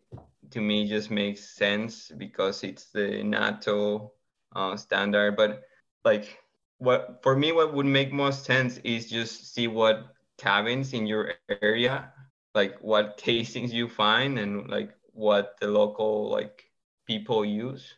to 0.51 0.61
me 0.61 0.89
just 0.89 1.11
makes 1.11 1.57
sense 1.57 2.11
because 2.17 2.63
it's 2.65 2.91
the 2.93 3.23
nato 3.23 4.13
uh 4.57 4.77
standard 4.77 5.37
but 5.37 5.63
like 6.05 6.39
what 6.79 7.21
for 7.23 7.37
me 7.37 7.53
what 7.53 7.75
would 7.75 7.87
make 7.87 8.13
most 8.13 8.45
sense 8.45 8.79
is 8.85 9.09
just 9.11 9.55
see 9.55 9.69
what 9.69 10.15
cabins 10.39 10.93
in 10.93 11.07
your 11.07 11.35
area 11.61 12.13
like 12.55 12.79
what 12.81 13.17
casings 13.19 13.73
you 13.73 13.89
find 13.89 14.39
and 14.39 14.69
like 14.71 14.91
what 15.13 15.57
the 15.61 15.67
local 15.69 16.31
like 16.31 16.65
people 17.07 17.45
use. 17.45 17.95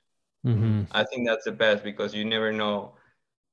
Mm-hmm. 0.46 0.82
I 0.90 1.04
think 1.04 1.26
that's 1.26 1.44
the 1.44 1.52
best 1.52 1.82
because 1.84 2.14
you 2.14 2.24
never 2.24 2.52
know 2.52 2.94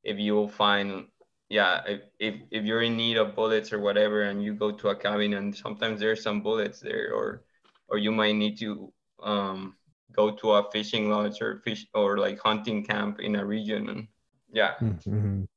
if 0.03 0.17
you 0.19 0.33
will 0.33 0.49
find 0.49 1.07
yeah 1.49 1.81
if, 1.85 2.01
if 2.19 2.35
if 2.51 2.63
you're 2.65 2.81
in 2.81 2.97
need 2.97 3.17
of 3.17 3.35
bullets 3.35 3.73
or 3.73 3.79
whatever 3.79 4.23
and 4.23 4.43
you 4.43 4.53
go 4.53 4.71
to 4.71 4.89
a 4.89 4.95
cabin 4.95 5.33
and 5.33 5.55
sometimes 5.55 5.99
there's 5.99 6.23
some 6.23 6.41
bullets 6.41 6.79
there 6.79 7.13
or 7.13 7.43
or 7.87 7.97
you 7.97 8.11
might 8.11 8.35
need 8.35 8.57
to 8.59 8.91
um 9.23 9.75
go 10.13 10.31
to 10.31 10.51
a 10.51 10.71
fishing 10.71 11.09
lodge 11.09 11.41
or 11.41 11.61
fish 11.63 11.85
or 11.93 12.17
like 12.17 12.39
hunting 12.39 12.83
camp 12.83 13.19
in 13.19 13.35
a 13.35 13.45
region 13.45 13.89
and 13.89 14.07
yeah 14.51 14.73
Mhm. 14.81 15.47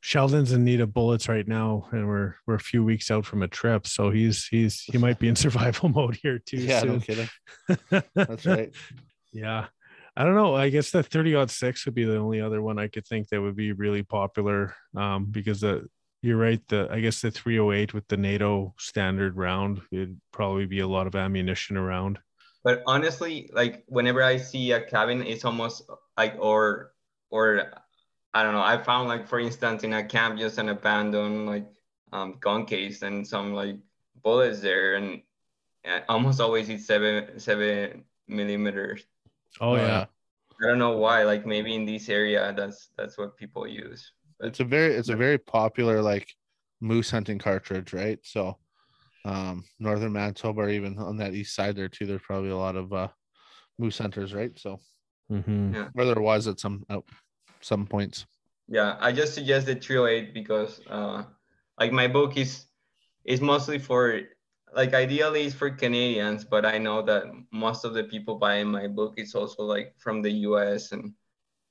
Sheldon's 0.00 0.52
in 0.52 0.64
need 0.64 0.80
of 0.80 0.94
bullets 0.94 1.28
right 1.28 1.46
now, 1.46 1.88
and 1.92 2.06
we're 2.08 2.36
we're 2.46 2.54
a 2.54 2.60
few 2.60 2.82
weeks 2.84 3.10
out 3.10 3.26
from 3.26 3.42
a 3.42 3.48
trip, 3.48 3.86
so 3.86 4.10
he's 4.10 4.46
he's 4.46 4.82
he 4.82 4.98
might 4.98 5.18
be 5.18 5.28
in 5.28 5.36
survival 5.44 5.88
mode 5.88 6.18
here 6.22 6.38
too 6.38 6.58
Yeah, 6.58 6.82
no 6.82 7.00
kidding. 7.00 7.28
That's 8.14 8.46
right. 8.46 8.74
Yeah. 9.32 9.66
I 10.16 10.24
don't 10.24 10.34
know. 10.34 10.56
I 10.56 10.68
guess 10.70 10.90
the 10.90 11.02
30 11.02 11.36
odd 11.36 11.50
six 11.50 11.84
would 11.84 11.94
be 11.94 12.04
the 12.04 12.16
only 12.16 12.40
other 12.40 12.60
one 12.60 12.76
I 12.78 12.88
could 12.88 13.06
think 13.06 13.28
that 13.28 13.40
would 13.40 13.54
be 13.54 13.70
really 13.72 14.02
popular. 14.02 14.74
Um, 14.96 15.26
because 15.30 15.60
the 15.60 15.86
you're 16.22 16.36
right, 16.36 16.60
the 16.68 16.88
I 16.90 16.98
guess 17.00 17.20
the 17.20 17.30
308 17.30 17.94
with 17.94 18.08
the 18.08 18.16
NATO 18.16 18.74
standard 18.78 19.36
round 19.36 19.80
it'd 19.92 20.20
probably 20.32 20.66
be 20.66 20.80
a 20.80 20.88
lot 20.88 21.06
of 21.06 21.14
ammunition 21.14 21.76
around. 21.76 22.18
but 22.64 22.82
honestly 22.86 23.48
like 23.54 23.84
whenever 23.86 24.20
i 24.22 24.36
see 24.36 24.72
a 24.72 24.80
cabin 24.80 25.22
it's 25.22 25.44
almost 25.44 25.82
like 26.16 26.34
or 26.40 26.90
or 27.30 27.70
i 28.34 28.42
don't 28.42 28.52
know 28.54 28.62
i 28.62 28.76
found 28.82 29.08
like 29.08 29.26
for 29.26 29.40
instance 29.40 29.84
in 29.84 29.92
a 29.92 30.04
camp 30.04 30.38
just 30.38 30.58
an 30.58 30.68
abandoned 30.68 31.46
like 31.46 31.66
um 32.12 32.36
gun 32.40 32.64
case 32.64 33.02
and 33.02 33.26
some 33.26 33.52
like 33.54 33.76
bullets 34.22 34.60
there 34.60 34.96
and 34.96 35.22
uh, 35.88 36.00
almost 36.08 36.40
always 36.40 36.68
it's 36.68 36.86
seven 36.86 37.38
seven 37.38 38.04
millimeters 38.26 39.04
Oh, 39.60 39.76
yeah. 39.76 40.06
i 40.62 40.66
don't 40.66 40.78
know 40.78 40.96
why 40.96 41.24
like 41.24 41.46
maybe 41.46 41.74
in 41.74 41.84
this 41.84 42.08
area 42.08 42.52
that's 42.56 42.88
that's 42.96 43.16
what 43.16 43.36
people 43.36 43.66
use 43.66 44.12
It's 44.40 44.60
a 44.60 44.64
very 44.64 44.94
it's 44.94 45.08
a 45.08 45.16
very 45.16 45.38
popular 45.38 46.02
like 46.02 46.28
moose 46.80 47.10
hunting 47.10 47.38
cartridge, 47.38 47.92
right? 47.92 48.18
So 48.22 48.58
um 49.24 49.64
northern 49.78 50.12
Manitoba 50.12 50.62
or 50.62 50.68
even 50.70 50.96
on 50.98 51.16
that 51.18 51.34
east 51.34 51.54
side 51.54 51.74
there 51.74 51.88
too, 51.88 52.06
there's 52.06 52.22
probably 52.22 52.50
a 52.50 52.56
lot 52.56 52.76
of 52.76 52.92
uh 52.92 53.08
moose 53.78 53.98
hunters, 53.98 54.32
right? 54.32 54.56
So 54.58 54.78
Mhm. 55.30 55.90
or 55.94 56.04
there 56.04 56.20
was 56.20 56.46
at 56.46 56.60
some 56.60 56.84
at 56.88 57.02
some 57.68 57.86
points. 57.86 58.26
Yeah, 58.68 58.96
I 59.00 59.12
just 59.12 59.34
suggest 59.34 59.66
the 59.66 59.74
308 59.76 60.34
because 60.34 60.80
uh 60.88 61.24
like 61.78 61.92
my 61.92 62.08
book 62.08 62.36
is 62.36 62.66
is 63.24 63.40
mostly 63.40 63.78
for 63.78 64.20
like 64.74 64.94
ideally 64.94 65.44
it's 65.46 65.54
for 65.54 65.70
Canadians, 65.70 66.44
but 66.44 66.64
I 66.66 66.78
know 66.78 67.02
that 67.02 67.24
most 67.52 67.84
of 67.84 67.94
the 67.94 68.04
people 68.04 68.36
buying 68.38 68.68
my 68.68 68.88
book 68.88 69.14
is 69.18 69.34
also 69.34 69.62
like 69.64 69.94
from 69.98 70.22
the 70.22 70.32
US 70.48 70.92
and 70.92 71.14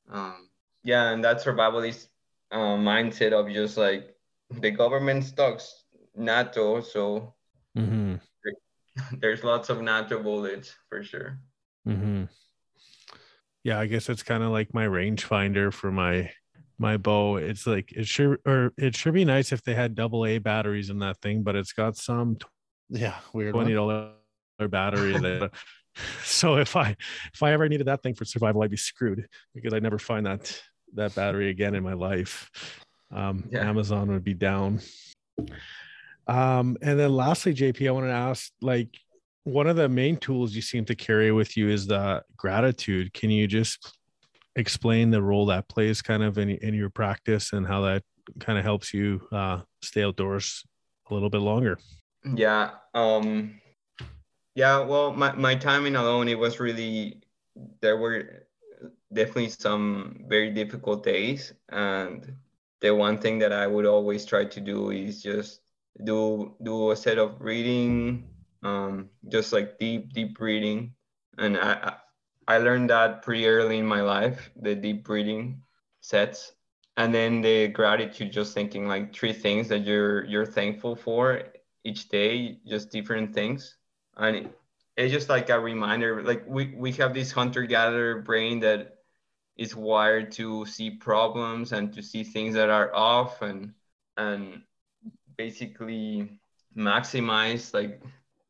um 0.10 0.50
yeah, 0.84 1.12
and 1.12 1.24
that 1.24 1.38
survivalist 1.44 2.08
uh, 2.52 2.78
mindset 2.78 3.34
of 3.34 3.52
just 3.54 3.78
like 3.78 4.16
the 4.52 4.72
government 4.72 5.24
stocks 5.26 5.86
NATO, 6.16 6.82
so 6.82 7.36
Mhm. 7.76 8.20
there's 9.20 9.44
lots 9.44 9.70
of 9.70 9.82
NATO 9.82 10.22
bullets 10.22 10.76
for 10.90 11.04
sure. 11.04 11.40
hmm 11.86 12.26
Yeah, 13.68 13.82
I 13.82 13.88
guess 13.88 14.08
it's 14.08 14.24
kind 14.24 14.44
of 14.44 14.52
like 14.52 14.74
my 14.74 14.86
rangefinder 14.88 15.74
for 15.74 15.92
my 15.92 16.32
my 16.80 16.96
bow. 16.96 17.36
It's 17.36 17.68
like 17.68 17.92
it 17.92 18.08
sure 18.08 18.40
or 18.46 18.72
it 18.78 18.96
should 18.96 19.14
be 19.14 19.26
nice 19.26 19.52
if 19.52 19.62
they 19.62 19.76
had 19.76 19.94
double 19.94 20.26
A 20.26 20.38
batteries 20.38 20.90
in 20.90 21.00
that 21.00 21.20
thing, 21.22 21.44
but 21.44 21.58
it's 21.58 21.74
got 21.74 21.98
some 21.98 22.38
Yeah, 22.90 23.16
weird. 23.34 23.52
twenty 23.54 23.74
dollar 23.74 24.14
battery. 24.70 25.50
So 26.24 26.56
if 26.56 26.78
I 26.78 26.96
if 27.34 27.44
I 27.44 27.52
ever 27.52 27.68
needed 27.68 27.88
that 27.88 28.02
thing 28.04 28.14
for 28.16 28.24
survival, 28.24 28.62
I'd 28.64 28.72
be 28.72 28.78
screwed 28.78 29.28
because 29.54 29.74
I'd 29.74 29.84
never 29.84 30.00
find 30.00 30.26
that 30.28 30.62
that 30.94 31.14
battery 31.14 31.50
again 31.50 31.76
in 31.76 31.84
my 31.84 31.94
life. 31.94 32.50
Um, 33.12 33.50
Yeah. 33.52 33.68
Amazon 33.68 34.10
would 34.12 34.24
be 34.24 34.34
down. 34.34 34.80
Um, 36.26 36.78
and 36.82 36.98
then 36.98 37.12
lastly, 37.14 37.54
JP, 37.54 37.86
I 37.86 37.92
want 37.92 38.06
to 38.06 38.12
ask 38.14 38.50
like 38.62 38.98
one 39.48 39.68
of 39.68 39.78
the 39.78 39.88
main 39.88 40.18
tools 40.18 40.54
you 40.54 40.62
seem 40.62 40.84
to 40.84 40.94
carry 40.94 41.32
with 41.32 41.56
you 41.56 41.70
is 41.70 41.88
the 41.88 42.22
gratitude. 42.36 43.14
Can 43.14 43.30
you 43.30 43.48
just 43.48 43.96
explain 44.58 45.10
the 45.10 45.24
role 45.24 45.46
that 45.46 45.70
plays 45.70 46.02
kind 46.02 46.22
of 46.22 46.38
in, 46.38 46.50
in 46.50 46.74
your 46.74 46.90
practice 46.90 47.54
and 47.54 47.66
how 47.66 47.80
that 47.84 48.04
kind 48.42 48.60
of 48.60 48.66
helps 48.66 48.94
you 48.94 49.26
uh, 49.32 49.62
stay 49.82 50.04
outdoors 50.04 50.66
a 51.10 51.14
little 51.14 51.30
bit 51.30 51.40
longer? 51.40 51.80
Yeah. 52.36 52.72
Um 52.94 53.62
yeah, 54.54 54.80
well 54.80 55.14
my, 55.14 55.32
my 55.34 55.56
time 55.56 55.86
in 55.86 55.96
alone 55.96 56.28
it 56.28 56.38
was 56.38 56.60
really 56.60 57.22
there 57.82 57.96
were 57.96 58.48
definitely 59.14 59.50
some 59.50 60.26
very 60.28 60.50
difficult 60.50 61.06
days 61.06 61.54
and 61.70 62.34
the 62.82 62.94
one 62.94 63.18
thing 63.18 63.40
that 63.40 63.54
I 63.54 63.66
would 63.66 63.86
always 63.86 64.26
try 64.26 64.44
to 64.44 64.60
do 64.60 64.92
is 64.92 65.24
just 65.24 65.62
do 66.04 66.54
do 66.62 66.92
a 66.92 66.98
set 66.98 67.18
of 67.18 67.40
reading 67.40 68.28
um 68.64 69.10
just 69.30 69.54
like 69.54 69.78
deep 69.80 70.14
deep 70.14 70.38
breathing. 70.38 70.94
and 71.38 71.58
I 71.58 71.96
I 72.48 72.58
learned 72.60 72.90
that 72.90 73.22
pretty 73.24 73.48
early 73.48 73.78
in 73.80 73.86
my 73.86 74.02
life 74.02 74.50
the 74.56 74.76
deep 74.76 75.04
breathing 75.06 75.62
sets 76.02 76.54
and 76.98 77.14
then 77.14 77.42
the 77.42 77.68
gratitude 77.70 78.32
just 78.32 78.54
thinking 78.54 78.88
like 78.88 79.14
three 79.14 79.34
things 79.34 79.68
that 79.70 79.86
you're 79.86 80.26
you're 80.26 80.46
thankful 80.46 80.96
for 80.96 81.44
each 81.84 82.10
day 82.10 82.58
just 82.68 82.90
different 82.92 83.34
things 83.34 83.78
and 84.18 84.36
it, 84.38 84.60
it's 84.98 85.14
just 85.14 85.30
like 85.30 85.50
a 85.50 85.60
reminder 85.60 86.24
like 86.24 86.44
we, 86.48 86.74
we 86.76 86.92
have 86.94 87.14
this 87.14 87.32
hunter 87.32 87.64
gatherer 87.64 88.22
brain 88.22 88.60
that 88.60 88.98
is 89.58 89.76
wired 89.76 90.32
to 90.32 90.66
see 90.66 90.90
problems 90.92 91.72
and 91.72 91.94
to 91.94 92.02
see 92.02 92.24
things 92.24 92.54
that 92.56 92.70
are 92.70 92.94
off 92.96 93.42
and 93.42 93.74
and 94.18 94.62
basically 95.38 96.40
maximize 96.76 97.74
like 97.74 98.02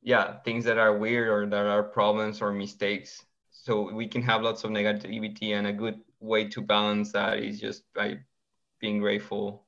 yeah 0.08 0.40
things 0.46 0.64
that 0.64 0.78
are 0.78 0.98
weird 0.98 1.28
or 1.28 1.46
that 1.46 1.66
are 1.66 1.84
problems 1.84 2.42
or 2.42 2.54
mistakes. 2.54 3.26
So 3.52 3.92
we 3.94 4.08
can 4.08 4.22
have 4.22 4.42
lots 4.42 4.64
of 4.64 4.72
negativity 4.72 5.52
and 5.52 5.68
a 5.68 5.74
good 5.74 6.00
way 6.22 6.48
to 6.48 6.62
balance 6.62 7.12
that 7.12 7.40
is 7.40 7.60
just 7.60 7.84
by 7.94 8.20
being 8.80 9.00
grateful. 9.00 9.68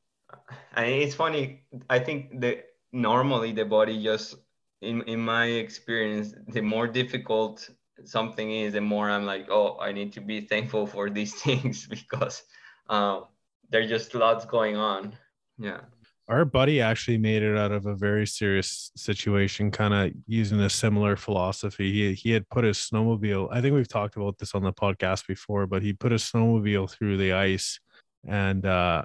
And 0.74 0.88
it's 0.88 1.14
funny. 1.14 1.66
I 1.90 2.00
think 2.00 2.40
that 2.40 2.68
normally 2.94 3.52
the 3.52 3.66
body 3.66 4.02
just 4.02 4.36
in 4.82 5.02
in 5.14 5.20
my 5.20 5.46
experience 5.46 6.34
the 6.48 6.62
more 6.62 6.88
difficult 6.88 7.70
something 8.06 8.50
is 8.50 8.74
the 8.74 8.82
more 8.82 9.12
i'm 9.12 9.26
like 9.26 9.46
oh 9.52 9.78
i 9.80 9.92
need 9.92 10.12
to 10.14 10.22
be 10.22 10.40
thankful 10.42 10.88
for 10.88 11.10
these 11.10 11.34
things 11.44 11.86
because 11.86 12.42
um 12.88 13.26
there's 13.70 13.90
just 13.90 14.16
lots 14.16 14.46
going 14.46 14.76
on. 14.78 15.14
Yeah 15.60 15.82
our 16.30 16.46
buddy 16.46 16.80
actually 16.80 17.18
made 17.18 17.42
it 17.42 17.58
out 17.58 17.72
of 17.72 17.88
a 17.88 17.96
very 17.96 18.26
serious 18.26 18.92
situation 18.96 19.72
kind 19.72 19.94
of 19.94 20.12
using 20.28 20.60
a 20.60 20.70
similar 20.70 21.16
philosophy. 21.16 21.92
He, 21.92 22.14
he 22.14 22.32
had 22.32 22.48
put 22.50 22.64
his 22.64 22.78
snowmobile 22.78 23.50
i 23.52 23.62
think 23.62 23.74
we've 23.74 23.88
talked 23.88 24.16
about 24.16 24.38
this 24.38 24.54
on 24.54 24.64
the 24.64 24.72
podcast 24.72 25.28
before 25.28 25.66
but 25.66 25.82
he 25.82 25.94
put 25.94 26.12
his 26.12 26.24
snowmobile 26.24 26.90
through 26.90 27.18
the 27.18 27.34
ice 27.34 27.80
and 28.28 28.66
uh 28.66 29.04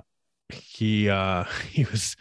he 0.51 1.09
uh 1.09 1.44
he 1.70 1.84
was 1.84 2.16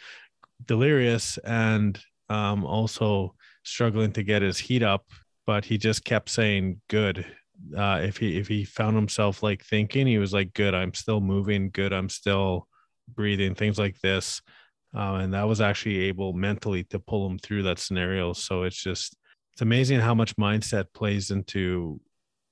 delirious 0.65 1.37
and 1.39 1.99
um 2.29 2.65
also 2.65 3.35
struggling 3.63 4.11
to 4.13 4.23
get 4.23 4.41
his 4.41 4.57
heat 4.57 4.83
up 4.83 5.05
but 5.45 5.65
he 5.65 5.77
just 5.77 6.05
kept 6.05 6.29
saying 6.29 6.79
good. 6.89 7.25
Uh 7.75 7.99
if 8.01 8.17
he 8.17 8.37
if 8.37 8.47
he 8.47 8.63
found 8.63 8.95
himself 8.95 9.43
like 9.43 9.63
thinking 9.63 10.07
he 10.07 10.17
was 10.17 10.33
like 10.33 10.53
good 10.53 10.73
i'm 10.73 10.93
still 10.93 11.19
moving 11.21 11.69
good 11.69 11.93
i'm 11.93 12.09
still 12.09 12.67
breathing 13.13 13.53
things 13.53 13.77
like 13.77 13.99
this 14.01 14.41
uh, 14.95 15.15
and 15.15 15.33
that 15.33 15.47
was 15.47 15.61
actually 15.61 15.99
able 15.99 16.33
mentally 16.33 16.83
to 16.85 16.99
pull 16.99 17.27
him 17.27 17.37
through 17.39 17.63
that 17.63 17.79
scenario. 17.79 18.33
So 18.33 18.63
it's 18.63 18.81
just 18.81 19.17
it's 19.53 19.61
amazing 19.61 19.99
how 19.99 20.15
much 20.15 20.35
mindset 20.37 20.85
plays 20.93 21.31
into 21.31 21.99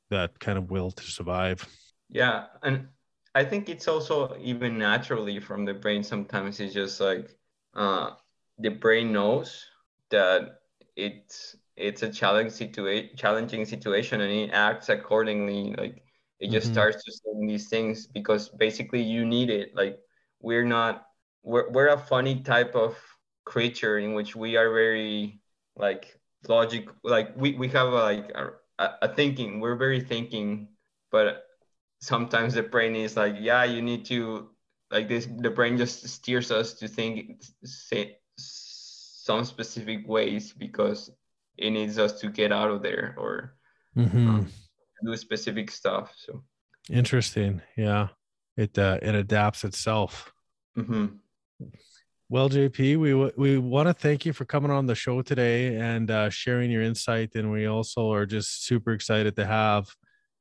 that 0.09 0.39
kind 0.39 0.57
of 0.57 0.69
will 0.69 0.91
to 0.91 1.03
survive. 1.03 1.65
Yeah 2.09 2.47
and 2.63 2.88
i 3.34 3.43
think 3.45 3.69
it's 3.69 3.88
also 3.88 4.35
even 4.41 4.77
naturally 4.77 5.39
from 5.39 5.63
the 5.63 5.73
brain 5.73 6.03
sometimes 6.03 6.59
it's 6.59 6.73
just 6.73 6.99
like 6.99 7.38
uh 7.76 8.11
the 8.59 8.69
brain 8.69 9.13
knows 9.13 9.65
that 10.09 10.59
it's 10.97 11.55
it's 11.77 12.03
a 12.03 12.11
challenge 12.11 12.51
situa- 12.51 13.15
challenging 13.18 13.63
situation 13.65 14.22
and 14.22 14.31
it 14.31 14.51
acts 14.51 14.89
accordingly. 14.89 15.73
Like 15.77 16.03
it 16.39 16.51
just 16.51 16.68
Mhm. 16.68 16.73
starts 16.73 17.03
to 17.03 17.11
say 17.11 17.47
these 17.47 17.69
things 17.69 18.05
because 18.07 18.49
basically 18.49 19.01
you 19.01 19.26
need 19.26 19.49
it. 19.49 19.73
Like 19.73 19.97
we're 20.41 20.65
not 20.65 21.05
we're, 21.43 21.69
we're 21.72 21.88
a 21.89 21.97
funny 21.97 22.41
type 22.41 22.76
of 22.76 22.95
creature 23.45 23.97
in 23.99 24.13
which 24.13 24.35
we 24.35 24.55
are 24.57 24.72
very 24.72 25.39
like 25.76 26.19
logic 26.47 26.88
like 27.03 27.35
we, 27.35 27.53
we 27.55 27.68
have 27.69 27.88
a, 27.88 27.91
like 27.91 28.31
a, 28.35 28.89
a 29.01 29.07
thinking 29.13 29.59
we're 29.59 29.76
very 29.76 29.99
thinking 30.01 30.68
but 31.11 31.45
sometimes 31.99 32.53
the 32.53 32.63
brain 32.63 32.95
is 32.95 33.15
like 33.18 33.35
yeah 33.39 33.63
you 33.63 33.81
need 33.81 34.05
to 34.05 34.49
like 34.91 35.07
this 35.07 35.27
the 35.39 35.49
brain 35.49 35.77
just 35.77 36.07
steers 36.07 36.51
us 36.51 36.73
to 36.73 36.88
think 36.88 37.41
say, 37.63 38.18
some 38.38 39.45
specific 39.45 40.07
ways 40.07 40.51
because 40.51 41.09
it 41.57 41.69
needs 41.69 41.97
us 41.97 42.19
to 42.19 42.30
get 42.30 42.51
out 42.51 42.69
of 42.72 42.81
there 42.81 43.15
or 43.18 43.55
Mhm. 43.95 44.27
um, 44.27 44.47
do 45.03 45.15
specific 45.15 45.69
stuff. 45.72 46.13
So 46.18 46.43
Interesting. 46.89 47.61
Yeah. 47.77 48.09
It 48.57 48.77
uh, 48.77 48.97
it 49.01 49.15
adapts 49.15 49.63
itself. 49.63 50.34
mhm. 50.77 51.20
Well, 52.29 52.49
JP, 52.49 52.97
we 52.97 53.13
we 53.35 53.57
want 53.57 53.88
to 53.89 53.93
thank 53.93 54.25
you 54.25 54.31
for 54.33 54.45
coming 54.45 54.71
on 54.71 54.85
the 54.85 54.95
show 54.95 55.21
today 55.21 55.75
and 55.75 56.09
uh, 56.09 56.29
sharing 56.29 56.71
your 56.71 56.81
insight. 56.81 57.35
And 57.35 57.51
we 57.51 57.65
also 57.65 58.11
are 58.13 58.25
just 58.25 58.65
super 58.65 58.93
excited 58.93 59.35
to 59.35 59.45
have 59.45 59.89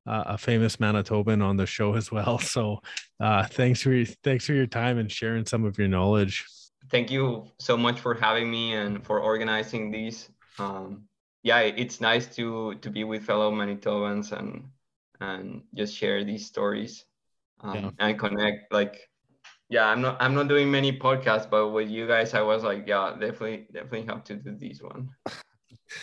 uh, 0.07 0.23
a 0.27 0.39
famous 0.39 0.77
Manitoban 0.77 1.43
on 1.43 1.57
the 1.57 1.67
show 1.67 1.95
as 1.97 2.13
well. 2.13 2.39
So, 2.55 2.81
uh, 3.19 3.47
thanks 3.47 3.83
for 3.83 3.93
your, 3.93 4.07
thanks 4.23 4.47
for 4.47 4.53
your 4.55 4.67
time 4.69 4.99
and 4.99 5.11
sharing 5.11 5.45
some 5.47 5.65
of 5.65 5.79
your 5.79 5.89
knowledge. 5.89 6.45
thank 6.91 7.11
you 7.11 7.45
so 7.59 7.77
much 7.77 8.01
for 8.01 8.15
having 8.15 8.51
me 8.51 8.75
and 8.75 9.05
for 9.05 9.21
organizing 9.21 9.91
these. 9.91 10.31
Um, 10.59 11.05
yeah, 11.43 11.61
it's 11.61 12.01
nice 12.01 12.27
to 12.37 12.75
to 12.83 12.91
be 12.91 13.03
with 13.05 13.25
fellow 13.25 13.51
Manitobans 13.51 14.31
and 14.33 14.71
and 15.21 15.63
just 15.75 15.95
share 15.97 16.25
these 16.25 16.47
stories 16.47 17.05
um, 17.61 17.75
Yeah. 17.75 17.91
and 17.99 18.19
connect. 18.19 18.73
Like, 18.73 19.10
yeah, 19.71 19.87
I'm 19.87 20.01
not 20.03 20.17
I'm 20.21 20.35
not 20.35 20.49
doing 20.49 20.71
many 20.71 20.99
podcasts, 20.99 21.49
but 21.49 21.71
with 21.71 21.89
you 21.89 22.07
guys, 22.07 22.35
I 22.35 22.43
was 22.43 22.65
like, 22.65 22.87
yeah, 22.87 23.13
definitely 23.13 23.67
definitely 23.73 24.03
have 24.07 24.25
to 24.25 24.35
do 24.35 24.57
this 24.59 24.83
one. 24.83 25.09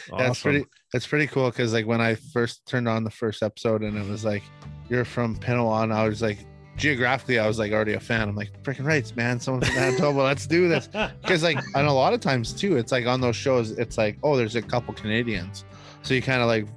Yeah, 0.09 0.31
it's 0.31 0.41
pretty 0.41 0.65
that's 0.91 1.07
pretty 1.07 1.27
cool 1.27 1.49
because 1.49 1.71
like 1.71 1.87
when 1.87 2.01
I 2.01 2.15
first 2.15 2.65
turned 2.65 2.89
on 2.89 3.05
the 3.05 3.09
first 3.09 3.41
episode 3.41 3.83
and 3.83 3.97
it 3.97 4.05
was 4.05 4.25
like 4.25 4.43
you're 4.89 5.05
from 5.05 5.37
Pinawan, 5.37 5.93
I 5.93 6.05
was 6.09 6.21
like 6.21 6.39
geographically 6.75 7.39
I 7.39 7.47
was 7.47 7.57
like 7.57 7.71
already 7.71 7.93
a 7.93 7.99
fan. 8.01 8.27
I'm 8.27 8.35
like 8.35 8.51
freaking 8.63 8.85
rights, 8.85 9.15
man. 9.15 9.39
Someone 9.39 9.63
from 9.63 9.75
Manitoba, 9.75 10.19
let's 10.19 10.45
do 10.45 10.67
this. 10.67 10.89
Because 11.21 11.41
like 11.41 11.57
and 11.73 11.87
a 11.87 11.91
lot 11.91 12.13
of 12.13 12.19
times 12.19 12.51
too, 12.51 12.75
it's 12.75 12.91
like 12.91 13.05
on 13.05 13.21
those 13.21 13.37
shows, 13.37 13.71
it's 13.71 13.97
like, 13.97 14.17
oh, 14.23 14.35
there's 14.35 14.57
a 14.57 14.61
couple 14.61 14.93
Canadians. 14.93 15.63
So 16.03 16.13
you 16.13 16.21
kind 16.21 16.41
of 16.41 16.47
like, 16.47 16.67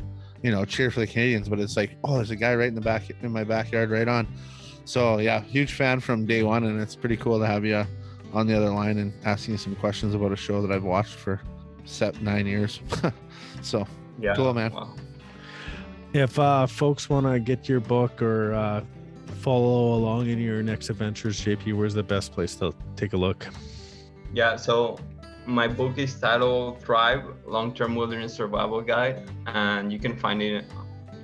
you 0.42 0.52
know, 0.52 0.64
cheer 0.64 0.92
for 0.92 1.00
the 1.00 1.06
Canadians, 1.08 1.48
but 1.48 1.58
it's 1.58 1.76
like, 1.76 1.96
oh, 2.04 2.14
there's 2.14 2.30
a 2.30 2.36
guy 2.36 2.54
right 2.54 2.68
in 2.68 2.76
the 2.76 2.80
back 2.80 3.10
in 3.10 3.32
my 3.32 3.42
backyard, 3.42 3.90
right 3.90 4.06
on. 4.06 4.28
So 4.84 5.18
yeah, 5.18 5.42
huge 5.42 5.72
fan 5.74 6.00
from 6.00 6.26
day 6.26 6.42
one, 6.42 6.64
and 6.64 6.80
it's 6.80 6.96
pretty 6.96 7.16
cool 7.16 7.38
to 7.38 7.46
have 7.46 7.64
you 7.64 7.86
on 8.32 8.46
the 8.46 8.56
other 8.56 8.70
line 8.70 8.98
and 8.98 9.12
asking 9.24 9.54
you 9.54 9.58
some 9.58 9.74
questions 9.76 10.14
about 10.14 10.32
a 10.32 10.36
show 10.36 10.62
that 10.62 10.72
I've 10.72 10.84
watched 10.84 11.14
for 11.14 11.40
set 11.84 12.20
nine 12.22 12.46
years. 12.46 12.80
so 13.62 13.86
Yeah, 14.18 14.34
Cool, 14.34 14.54
man. 14.54 14.72
Wow. 14.72 14.94
If 16.12 16.38
uh, 16.38 16.66
folks 16.66 17.08
want 17.08 17.26
to 17.26 17.38
get 17.38 17.68
your 17.68 17.80
book 17.80 18.20
or 18.20 18.52
uh, 18.52 18.84
follow 19.40 19.94
along 19.94 20.28
in 20.28 20.38
your 20.38 20.62
next 20.62 20.90
adventures, 20.90 21.40
JP, 21.40 21.74
where's 21.74 21.94
the 21.94 22.02
best 22.02 22.32
place 22.32 22.56
to 22.56 22.74
take 22.96 23.12
a 23.12 23.16
look? 23.16 23.46
Yeah, 24.34 24.56
so 24.56 24.98
my 25.46 25.68
book 25.68 25.98
is 25.98 26.18
titled 26.18 26.82
Thrive 26.82 27.24
Long 27.46 27.72
Term 27.72 27.94
Wilderness 27.94 28.34
Survival 28.34 28.80
Guide, 28.80 29.30
and 29.46 29.92
you 29.92 29.98
can 29.98 30.16
find 30.16 30.42
it 30.42 30.64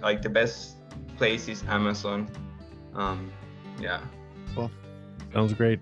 like 0.03 0.23
the 0.23 0.31
best 0.31 0.77
place 1.17 1.49
is 1.49 1.65
Amazon. 1.65 2.29
Um, 2.95 3.31
yeah, 3.81 4.01
Well, 4.57 4.71
Sounds 5.33 5.53
great. 5.55 5.81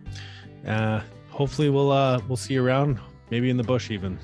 Uh, 0.66 1.01
hopefully, 1.31 1.71
we'll 1.71 1.93
uh, 1.93 2.21
we'll 2.29 2.37
see 2.37 2.55
you 2.55 2.65
around, 2.65 2.99
maybe 3.31 3.51
in 3.51 3.57
the 3.57 3.62
bush 3.62 3.91
even. 3.91 4.19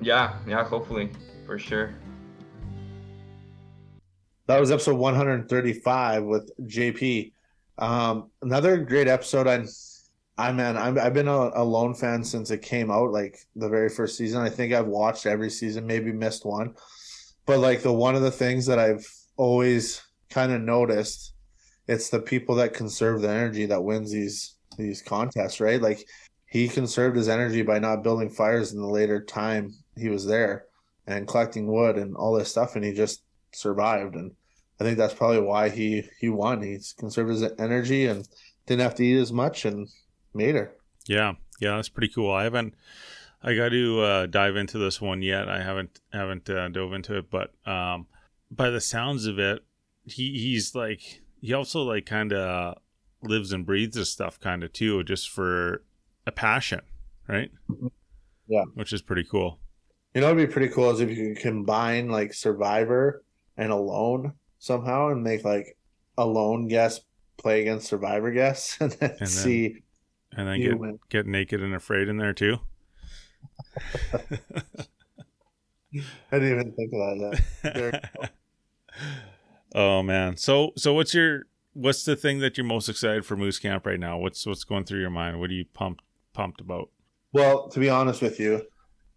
yeah, 0.00 0.38
yeah, 0.46 0.64
hopefully, 0.64 1.10
for 1.44 1.58
sure. 1.58 1.94
That 4.46 4.60
was 4.60 4.70
episode 4.70 4.96
135 4.96 6.22
with 6.24 6.50
JP. 6.68 7.32
Um, 7.78 8.30
another 8.42 8.78
great 8.78 9.08
episode. 9.08 9.46
I, 9.46 9.64
I 10.38 10.52
man, 10.52 10.76
I'm, 10.76 10.98
I've 10.98 11.14
been 11.14 11.28
a, 11.28 11.50
a 11.54 11.64
lone 11.64 11.94
fan 11.94 12.22
since 12.24 12.50
it 12.50 12.62
came 12.62 12.90
out, 12.90 13.10
like 13.10 13.38
the 13.56 13.68
very 13.68 13.88
first 13.88 14.16
season. 14.16 14.42
I 14.42 14.48
think 14.48 14.72
I've 14.72 14.86
watched 14.86 15.26
every 15.26 15.50
season, 15.50 15.86
maybe 15.86 16.12
missed 16.12 16.44
one, 16.46 16.74
but 17.44 17.58
like 17.58 17.82
the 17.82 17.92
one 17.92 18.14
of 18.14 18.22
the 18.22 18.30
things 18.30 18.66
that 18.66 18.78
I've 18.78 19.06
always 19.36 20.02
kind 20.30 20.52
of 20.52 20.60
noticed, 20.60 21.32
it's 21.88 22.10
the 22.10 22.20
people 22.20 22.54
that 22.56 22.74
conserve 22.74 23.22
the 23.22 23.30
energy 23.30 23.66
that 23.66 23.84
wins 23.84 24.10
these 24.10 24.56
these 24.76 25.02
contests, 25.02 25.60
right? 25.60 25.80
Like 25.80 26.06
he 26.48 26.68
conserved 26.68 27.16
his 27.16 27.28
energy 27.28 27.62
by 27.62 27.78
not 27.78 28.02
building 28.02 28.30
fires 28.30 28.72
in 28.72 28.80
the 28.80 28.86
later 28.86 29.22
time 29.22 29.72
he 29.96 30.08
was 30.08 30.26
there 30.26 30.66
and 31.06 31.28
collecting 31.28 31.66
wood 31.66 31.96
and 31.96 32.16
all 32.16 32.34
this 32.34 32.50
stuff, 32.50 32.76
and 32.76 32.84
he 32.84 32.92
just 32.92 33.22
survived 33.52 34.16
and 34.16 34.32
I 34.80 34.84
think 34.84 34.98
that's 34.98 35.14
probably 35.14 35.40
why 35.40 35.68
he 35.70 36.04
he 36.20 36.28
won. 36.28 36.62
He 36.62 36.78
conserved 36.98 37.30
his 37.30 37.44
energy 37.58 38.06
and 38.06 38.28
didn't 38.66 38.82
have 38.82 38.94
to 38.96 39.04
eat 39.04 39.18
as 39.18 39.32
much 39.32 39.64
and 39.64 39.88
made 40.34 40.54
her. 40.54 40.72
Yeah, 41.06 41.34
yeah, 41.60 41.76
that's 41.76 41.88
pretty 41.88 42.12
cool. 42.12 42.30
I 42.30 42.44
haven't, 42.44 42.74
I 43.42 43.54
got 43.54 43.70
to 43.70 44.00
uh, 44.00 44.26
dive 44.26 44.56
into 44.56 44.78
this 44.78 45.00
one 45.00 45.22
yet. 45.22 45.48
I 45.48 45.62
haven't 45.62 46.00
haven't 46.12 46.50
uh, 46.50 46.68
dove 46.68 46.92
into 46.92 47.16
it, 47.16 47.30
but 47.30 47.52
um, 47.66 48.06
by 48.50 48.70
the 48.70 48.80
sounds 48.80 49.26
of 49.26 49.38
it, 49.38 49.64
he 50.04 50.38
he's 50.38 50.74
like 50.74 51.22
he 51.46 51.52
also 51.52 51.82
like 51.82 52.06
kind 52.06 52.32
of 52.32 52.76
lives 53.22 53.52
and 53.52 53.64
breathes 53.64 53.96
this 53.96 54.10
stuff 54.10 54.40
kind 54.40 54.64
of 54.64 54.72
too, 54.72 55.04
just 55.04 55.30
for 55.30 55.84
a 56.26 56.32
passion, 56.32 56.80
right? 57.28 57.52
Mm-hmm. 57.70 57.86
Yeah. 58.48 58.64
which 58.74 58.92
is 58.92 59.00
pretty 59.00 59.24
cool. 59.24 59.60
You 60.12 60.22
know, 60.22 60.32
it'd 60.32 60.48
be 60.48 60.52
pretty 60.52 60.72
cool 60.72 60.90
is 60.90 61.00
if 61.00 61.10
you 61.10 61.34
could 61.34 61.42
combine 61.42 62.08
like 62.08 62.34
Survivor 62.34 63.22
and 63.56 63.70
Alone 63.70 64.32
somehow 64.58 65.10
and 65.10 65.22
make 65.22 65.44
like 65.44 65.76
Alone 66.18 66.66
guests 66.66 67.04
play 67.36 67.60
against 67.60 67.86
Survivor 67.86 68.32
guests 68.32 68.76
and 68.80 68.90
then, 68.92 69.14
then 69.18 69.28
see 69.28 69.82
And 70.32 70.48
then 70.48 70.60
get 70.60 71.08
get 71.10 71.26
naked 71.26 71.62
and 71.62 71.74
afraid 71.74 72.08
in 72.08 72.16
there 72.16 72.32
too. 72.32 72.58
I 74.12 74.28
didn't 76.32 76.50
even 76.50 76.72
think 76.72 76.92
of 76.92 77.40
that. 77.62 78.30
Oh 79.74 80.02
man. 80.02 80.36
So 80.36 80.72
so 80.76 80.92
what's 80.94 81.14
your 81.14 81.46
what's 81.72 82.04
the 82.04 82.16
thing 82.16 82.38
that 82.38 82.56
you're 82.56 82.64
most 82.66 82.88
excited 82.88 83.26
for 83.26 83.36
Moose 83.36 83.58
Camp 83.58 83.86
right 83.86 84.00
now? 84.00 84.18
What's 84.18 84.46
what's 84.46 84.64
going 84.64 84.84
through 84.84 85.00
your 85.00 85.10
mind? 85.10 85.40
What 85.40 85.50
are 85.50 85.54
you 85.54 85.64
pumped 85.74 86.02
pumped 86.32 86.60
about? 86.60 86.90
Well, 87.32 87.68
to 87.68 87.80
be 87.80 87.88
honest 87.90 88.22
with 88.22 88.40
you, 88.40 88.62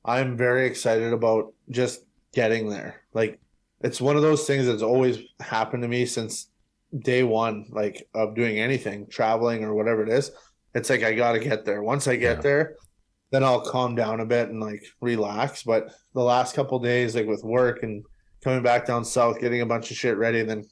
I'm 0.03 0.35
very 0.35 0.65
excited 0.67 1.13
about 1.13 1.53
just 1.69 2.03
getting 2.34 2.69
there. 2.69 3.01
Like 3.13 3.39
it's 3.81 4.01
one 4.01 4.15
of 4.15 4.21
those 4.21 4.45
things 4.45 4.65
that's 4.65 4.81
always 4.81 5.19
happened 5.39 5.84
to 5.84 5.88
me 5.89 6.05
since 6.05 6.49
day 6.97 7.23
one, 7.23 7.65
like 7.69 8.07
of 8.13 8.35
doing 8.35 8.59
anything, 8.59 9.07
traveling 9.07 9.63
or 9.63 9.73
whatever 9.73 10.03
it 10.03 10.09
is. 10.09 10.31
It's 10.76 10.89
like 10.89 11.03
I 11.03 11.13
gotta 11.13 11.39
get 11.39 11.65
there. 11.65 11.81
Once 11.81 12.07
I 12.07 12.15
get 12.15 12.38
Yeah. 12.38 12.41
there, 12.41 12.76
then 13.31 13.43
I'll 13.43 13.61
calm 13.61 13.95
down 13.95 14.19
a 14.19 14.26
bit 14.26 14.49
and 14.49 14.59
like 14.59 14.84
relax. 14.99 15.63
But 15.63 15.91
the 16.13 16.21
last 16.23 16.55
couple 16.55 16.80
days, 16.80 17.15
like 17.15 17.27
with 17.27 17.43
work 17.43 17.84
and 17.84 18.03
coming 18.44 18.64
back 18.64 18.86
down 18.86 19.03
south, 19.03 19.40
getting 19.40 19.61
a 19.61 19.66
bunch 19.66 19.91
of 19.91 19.98
shit 19.98 20.18
ready, 20.18 20.40
and 20.40 20.49
then 20.49 20.66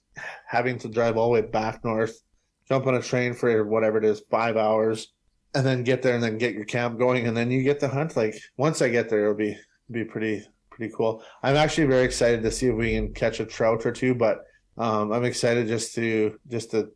having 0.45 0.77
to 0.79 0.87
drive 0.87 1.17
all 1.17 1.27
the 1.27 1.33
way 1.33 1.41
back 1.41 1.83
north, 1.83 2.21
jump 2.67 2.87
on 2.87 2.95
a 2.95 3.01
train 3.01 3.33
for 3.33 3.65
whatever 3.65 3.97
it 3.97 4.05
is, 4.05 4.21
five 4.31 4.57
hours, 4.57 5.13
and 5.53 5.65
then 5.65 5.83
get 5.83 6.01
there 6.01 6.15
and 6.15 6.23
then 6.23 6.37
get 6.37 6.53
your 6.53 6.65
camp 6.65 6.97
going, 6.97 7.27
and 7.27 7.35
then 7.35 7.51
you 7.51 7.63
get 7.63 7.79
to 7.79 7.87
hunt. 7.87 8.15
Like 8.15 8.35
once 8.57 8.81
I 8.81 8.89
get 8.89 9.09
there, 9.09 9.23
it'll 9.23 9.35
be 9.35 9.57
be 9.89 10.03
pretty 10.03 10.43
pretty 10.69 10.93
cool. 10.95 11.23
I'm 11.43 11.55
actually 11.55 11.87
very 11.87 12.05
excited 12.05 12.43
to 12.43 12.51
see 12.51 12.67
if 12.67 12.75
we 12.75 12.91
can 12.91 13.13
catch 13.13 13.39
a 13.39 13.45
trout 13.45 13.85
or 13.85 13.91
two, 13.91 14.13
but 14.13 14.45
um, 14.77 15.11
I'm 15.11 15.23
excited 15.25 15.67
just 15.67 15.95
to 15.95 16.39
just 16.47 16.71
to 16.71 16.91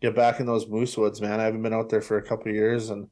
get 0.00 0.14
back 0.14 0.40
in 0.40 0.46
those 0.46 0.68
moose 0.68 0.96
woods, 0.96 1.20
man. 1.20 1.40
I 1.40 1.44
haven't 1.44 1.62
been 1.62 1.74
out 1.74 1.88
there 1.88 2.02
for 2.02 2.18
a 2.18 2.22
couple 2.22 2.52
years, 2.52 2.90
and 2.90 3.08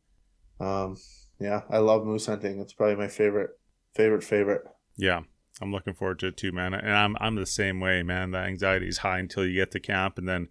um, 0.61 0.97
yeah, 1.41 1.63
I 1.71 1.79
love 1.79 2.05
moose 2.05 2.27
hunting. 2.27 2.61
It's 2.61 2.73
probably 2.73 2.97
my 2.97 3.09
favorite 3.09 3.51
favorite 3.95 4.23
favorite. 4.23 4.63
Yeah, 4.97 5.23
I'm 5.61 5.73
looking 5.73 5.95
forward 5.95 6.19
to 6.21 6.29
it 6.29 6.37
too, 6.37 6.53
man. 6.53 6.75
And 6.75 6.91
I'm 6.93 7.17
I'm 7.21 7.37
the 7.37 7.47
same 7.47 7.81
way, 7.81 8.03
man. 8.03 8.33
The 8.33 8.39
anxiety 8.39 8.89
is 8.89 8.99
high 8.99 9.19
until 9.21 9.47
you 9.47 9.55
get 9.55 9.71
to 9.73 9.81
camp, 9.81 10.19
and 10.19 10.29
then 10.29 10.49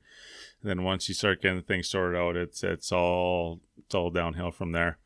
and 0.61 0.69
then 0.69 0.83
once 0.83 1.09
you 1.09 1.15
start 1.15 1.41
getting 1.41 1.61
things 1.63 1.89
sorted 1.89 2.19
out, 2.19 2.35
it's 2.37 2.63
it's 2.63 2.91
all 2.91 3.61
it's 3.77 3.93
all 3.93 4.09
downhill 4.09 4.51
from 4.51 4.71
there. 4.71 4.97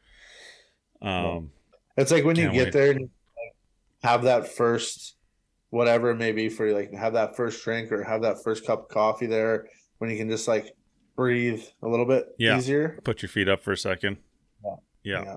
Um, 1.01 1.51
It's 1.95 2.11
like 2.11 2.25
when 2.25 2.35
you 2.35 2.51
get 2.51 2.65
wait. 2.65 2.73
there 2.73 2.91
and 2.91 3.09
have 4.03 4.23
that 4.23 4.47
first 4.47 5.15
whatever 5.69 6.11
it 6.11 6.15
may 6.15 6.31
be 6.31 6.47
for 6.49 6.65
you, 6.67 6.73
like 6.73 6.93
have 6.93 7.13
that 7.13 7.35
first 7.35 7.63
drink 7.63 7.91
or 7.91 8.03
have 8.03 8.21
that 8.21 8.37
first 8.43 8.65
cup 8.65 8.83
of 8.83 8.89
coffee 8.89 9.25
there 9.25 9.67
when 9.97 10.09
you 10.09 10.17
can 10.17 10.29
just 10.29 10.47
like 10.47 10.73
breathe 11.15 11.61
a 11.81 11.87
little 11.87 12.05
bit 12.05 12.25
Yeah. 12.37 12.57
easier. 12.57 12.99
put 13.03 13.21
your 13.21 13.29
feet 13.29 13.49
up 13.49 13.61
for 13.63 13.71
a 13.73 13.77
second. 13.77 14.17
Yeah. 14.63 14.75
Yeah, 15.03 15.23
Yeah. 15.23 15.35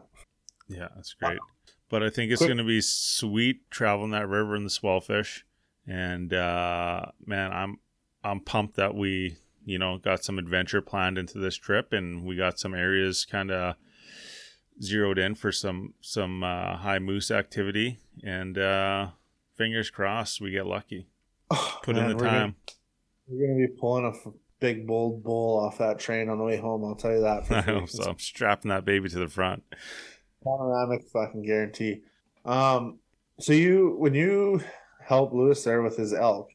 yeah, 0.68 0.88
that's 0.94 1.14
great. 1.14 1.38
But 1.90 2.02
I 2.02 2.08
think 2.08 2.30
it's 2.32 2.40
going 2.44 2.56
to 2.58 2.64
be 2.64 2.80
sweet 2.80 3.68
traveling 3.70 4.12
that 4.12 4.28
river 4.28 4.54
in 4.56 4.64
the 4.64 4.70
swellfish, 4.70 5.44
and 5.86 6.32
uh, 6.32 7.06
man, 7.26 7.52
I'm 7.52 7.78
I'm 8.24 8.40
pumped 8.40 8.76
that 8.76 8.94
we 8.94 9.36
you 9.64 9.78
know 9.78 9.98
got 9.98 10.24
some 10.24 10.38
adventure 10.38 10.80
planned 10.80 11.18
into 11.18 11.38
this 11.38 11.56
trip, 11.56 11.92
and 11.92 12.24
we 12.24 12.36
got 12.36 12.58
some 12.60 12.74
areas 12.74 13.24
kind 13.24 13.50
of 13.50 13.74
zeroed 14.82 15.18
in 15.18 15.34
for 15.34 15.50
some 15.52 15.94
some 16.00 16.44
uh, 16.44 16.76
high 16.76 17.00
moose 17.00 17.30
activity, 17.30 17.98
and 18.22 18.56
uh, 18.56 19.08
fingers 19.56 19.90
crossed 19.90 20.40
we 20.40 20.52
get 20.52 20.66
lucky. 20.66 21.08
Put 21.82 21.96
Man, 21.96 22.04
in 22.04 22.10
the 22.10 22.16
we're 22.16 22.22
gonna- 22.30 22.38
time. 22.38 22.54
We're 23.26 23.46
gonna 23.48 23.66
be 23.66 23.72
pulling 23.80 24.04
a 24.04 24.10
f- 24.10 24.32
big 24.60 24.86
bold 24.86 25.22
bull 25.22 25.58
off 25.64 25.78
that 25.78 25.98
train 25.98 26.28
on 26.28 26.38
the 26.38 26.44
way 26.44 26.56
home. 26.56 26.84
I'll 26.84 26.94
tell 26.94 27.12
you 27.12 27.20
that. 27.22 27.46
For 27.46 27.54
I 27.56 27.60
hope 27.62 27.88
so. 27.88 28.10
I'm 28.10 28.18
strapping 28.18 28.68
that 28.70 28.84
baby 28.84 29.08
to 29.08 29.18
the 29.18 29.28
front. 29.28 29.62
Panoramic 30.44 31.04
fucking 31.12 31.42
guarantee. 31.44 32.02
Um, 32.44 32.98
so 33.38 33.52
you 33.52 33.96
when 33.98 34.14
you 34.14 34.62
helped 35.02 35.34
Lewis 35.34 35.64
there 35.64 35.82
with 35.82 35.96
his 35.96 36.12
elk, 36.12 36.50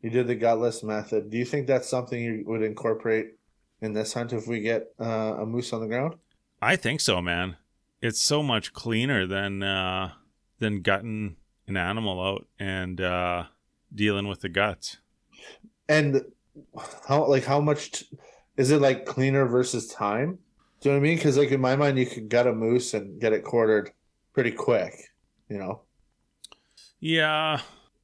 you 0.00 0.10
did 0.10 0.26
the 0.26 0.34
gutless 0.34 0.82
method. 0.82 1.30
Do 1.30 1.38
you 1.38 1.44
think 1.44 1.66
that's 1.66 1.88
something 1.88 2.20
you 2.20 2.44
would 2.46 2.62
incorporate 2.62 3.34
in 3.80 3.92
this 3.92 4.12
hunt 4.12 4.32
if 4.32 4.46
we 4.46 4.60
get 4.60 4.92
uh, 5.00 5.36
a 5.38 5.46
moose 5.46 5.72
on 5.72 5.80
the 5.80 5.86
ground? 5.86 6.14
I 6.60 6.76
think 6.76 7.00
so, 7.00 7.20
man. 7.20 7.56
It's 8.00 8.20
so 8.20 8.42
much 8.42 8.72
cleaner 8.72 9.26
than 9.26 9.62
uh, 9.62 10.12
than 10.58 10.82
gutting 10.82 11.36
an 11.66 11.76
animal 11.76 12.20
out 12.20 12.46
and 12.58 13.00
uh, 13.00 13.44
dealing 13.94 14.28
with 14.28 14.40
the 14.40 14.48
guts. 14.48 14.98
And 15.88 16.22
how 17.08 17.26
like 17.26 17.44
how 17.44 17.60
much 17.60 17.92
t- 17.92 18.06
is 18.56 18.70
it 18.70 18.80
like 18.80 19.06
cleaner 19.06 19.46
versus 19.46 19.88
time? 19.88 20.38
Do 20.82 20.88
you 20.88 20.94
know 20.96 21.00
what 21.00 21.06
I 21.06 21.08
mean? 21.10 21.16
Because 21.16 21.38
like 21.38 21.52
in 21.52 21.60
my 21.60 21.76
mind, 21.76 21.96
you 21.96 22.06
could 22.06 22.28
gut 22.28 22.48
a 22.48 22.52
moose 22.52 22.92
and 22.92 23.20
get 23.20 23.32
it 23.32 23.44
quartered 23.44 23.92
pretty 24.34 24.50
quick. 24.50 24.94
You 25.48 25.58
know, 25.58 25.82
Yeah, 26.98 27.60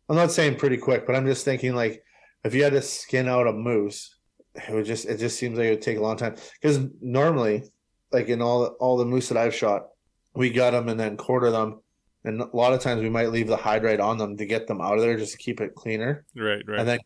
I'm 0.08 0.16
not 0.16 0.30
saying 0.30 0.56
pretty 0.56 0.76
quick, 0.76 1.04
but 1.04 1.16
I'm 1.16 1.26
just 1.26 1.44
thinking 1.44 1.74
like 1.74 2.04
if 2.44 2.54
you 2.54 2.62
had 2.62 2.74
to 2.74 2.82
skin 2.82 3.26
out 3.26 3.48
a 3.48 3.52
moose, 3.52 4.14
it 4.54 4.72
would 4.72 4.86
just 4.86 5.06
it 5.06 5.18
just 5.18 5.40
seems 5.40 5.58
like 5.58 5.66
it 5.66 5.70
would 5.70 5.82
take 5.82 5.98
a 5.98 6.02
long 6.02 6.16
time. 6.16 6.36
Because 6.60 6.78
normally, 7.00 7.64
like 8.12 8.28
in 8.28 8.40
all 8.40 8.66
all 8.78 8.96
the 8.96 9.04
moose 9.04 9.28
that 9.28 9.38
I've 9.38 9.54
shot, 9.54 9.88
we 10.34 10.48
gut 10.48 10.72
them 10.72 10.88
and 10.88 11.00
then 11.00 11.16
quarter 11.16 11.50
them, 11.50 11.80
and 12.22 12.40
a 12.40 12.56
lot 12.56 12.74
of 12.74 12.80
times 12.80 13.02
we 13.02 13.10
might 13.10 13.32
leave 13.32 13.48
the 13.48 13.56
hide 13.56 13.82
right 13.82 13.98
on 13.98 14.18
them 14.18 14.36
to 14.36 14.46
get 14.46 14.68
them 14.68 14.80
out 14.80 14.94
of 14.94 15.00
there 15.00 15.16
just 15.16 15.32
to 15.32 15.38
keep 15.38 15.60
it 15.60 15.74
cleaner, 15.74 16.24
right, 16.36 16.62
right. 16.68 16.78
and 16.78 16.88
then 16.88 17.00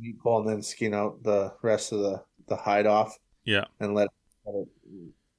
meat 0.00 0.18
pull 0.18 0.40
and 0.40 0.48
then 0.48 0.62
skin 0.62 0.92
out 0.92 1.22
the 1.22 1.52
rest 1.62 1.92
of 1.92 2.00
the 2.00 2.20
the 2.48 2.56
hide 2.56 2.86
off 2.86 3.16
yeah, 3.44 3.64
and 3.78 3.94
let, 3.94 4.08
let 4.44 4.56
it 4.56 4.68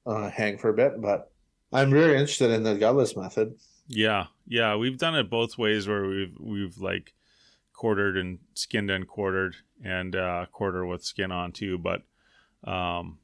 uh, 0.06 0.30
hang 0.30 0.58
for 0.58 0.70
a 0.70 0.74
bit. 0.74 1.00
But 1.00 1.30
I'm 1.72 1.90
very 1.90 2.12
interested 2.14 2.50
in 2.50 2.62
the 2.62 2.74
gutless 2.74 3.16
method. 3.16 3.54
yeah, 3.88 4.26
yeah. 4.46 4.76
We've 4.76 4.98
done 4.98 5.14
it 5.14 5.30
both 5.30 5.58
ways 5.58 5.86
where 5.88 6.06
we've 6.06 6.36
we've 6.38 6.78
like 6.78 7.14
quartered 7.72 8.16
and 8.16 8.38
skinned 8.54 8.90
and 8.90 9.06
quartered 9.06 9.56
and 9.84 10.16
uh, 10.16 10.46
quarter 10.50 10.84
with 10.84 11.04
skin 11.04 11.30
on 11.30 11.52
too. 11.52 11.78
But 11.78 12.02
um, 12.64 13.18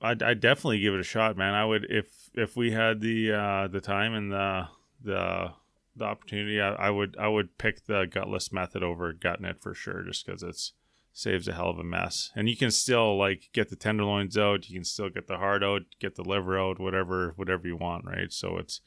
I'd, 0.00 0.22
I'd 0.22 0.40
definitely 0.40 0.80
give 0.80 0.94
it 0.94 1.00
a 1.00 1.04
shot, 1.04 1.36
man. 1.36 1.54
I 1.54 1.64
would 1.64 1.86
if 1.90 2.30
if 2.34 2.56
we 2.56 2.70
had 2.70 3.00
the 3.00 3.32
uh, 3.32 3.68
the 3.68 3.80
time 3.80 4.14
and 4.14 4.32
the 4.32 4.68
the 5.02 5.52
the 5.96 6.04
opportunity. 6.04 6.60
I, 6.60 6.72
I 6.74 6.90
would 6.90 7.16
I 7.18 7.28
would 7.28 7.58
pick 7.58 7.86
the 7.86 8.06
gutless 8.10 8.52
method 8.52 8.82
over 8.82 9.12
gutting 9.12 9.44
it 9.44 9.60
for 9.60 9.74
sure, 9.74 10.02
just 10.02 10.24
because 10.24 10.42
it's 10.42 10.72
saves 11.12 11.48
a 11.48 11.52
hell 11.52 11.70
of 11.70 11.78
a 11.78 11.84
mess. 11.84 12.30
And 12.36 12.48
you 12.48 12.56
can 12.56 12.70
still 12.70 13.18
like 13.18 13.50
get 13.52 13.70
the 13.70 13.76
tenderloins 13.76 14.38
out, 14.38 14.68
you 14.68 14.76
can 14.76 14.84
still 14.84 15.10
get 15.10 15.26
the 15.26 15.38
heart 15.38 15.62
out, 15.64 15.82
get 16.00 16.14
the 16.14 16.24
liver 16.24 16.58
out, 16.58 16.78
whatever 16.78 17.32
whatever 17.36 17.66
you 17.66 17.76
want, 17.76 18.04
right? 18.04 18.32
So 18.32 18.58
it's 18.58 18.80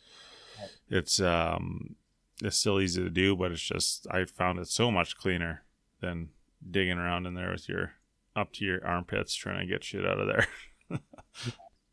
it's 0.90 1.20
um 1.20 1.96
it's 2.42 2.58
still 2.58 2.80
easy 2.82 3.04
to 3.04 3.10
do, 3.10 3.36
but 3.36 3.52
it's 3.52 3.62
just 3.62 4.08
I 4.10 4.26
found 4.26 4.60
it 4.60 4.68
so 4.68 4.92
much 4.92 5.18
cleaner 5.18 5.64
than 6.02 6.30
digging 6.70 6.98
around 6.98 7.26
in 7.26 7.34
there 7.34 7.52
with 7.52 7.68
your 7.70 7.94
up 8.36 8.54
to 8.54 8.66
your 8.66 8.86
armpits 8.86 9.36
trying 9.36 9.60
to 9.60 9.72
get 9.72 9.84
shit 9.84 10.06
out 10.06 10.20
of 10.20 10.28
there. 10.28 10.48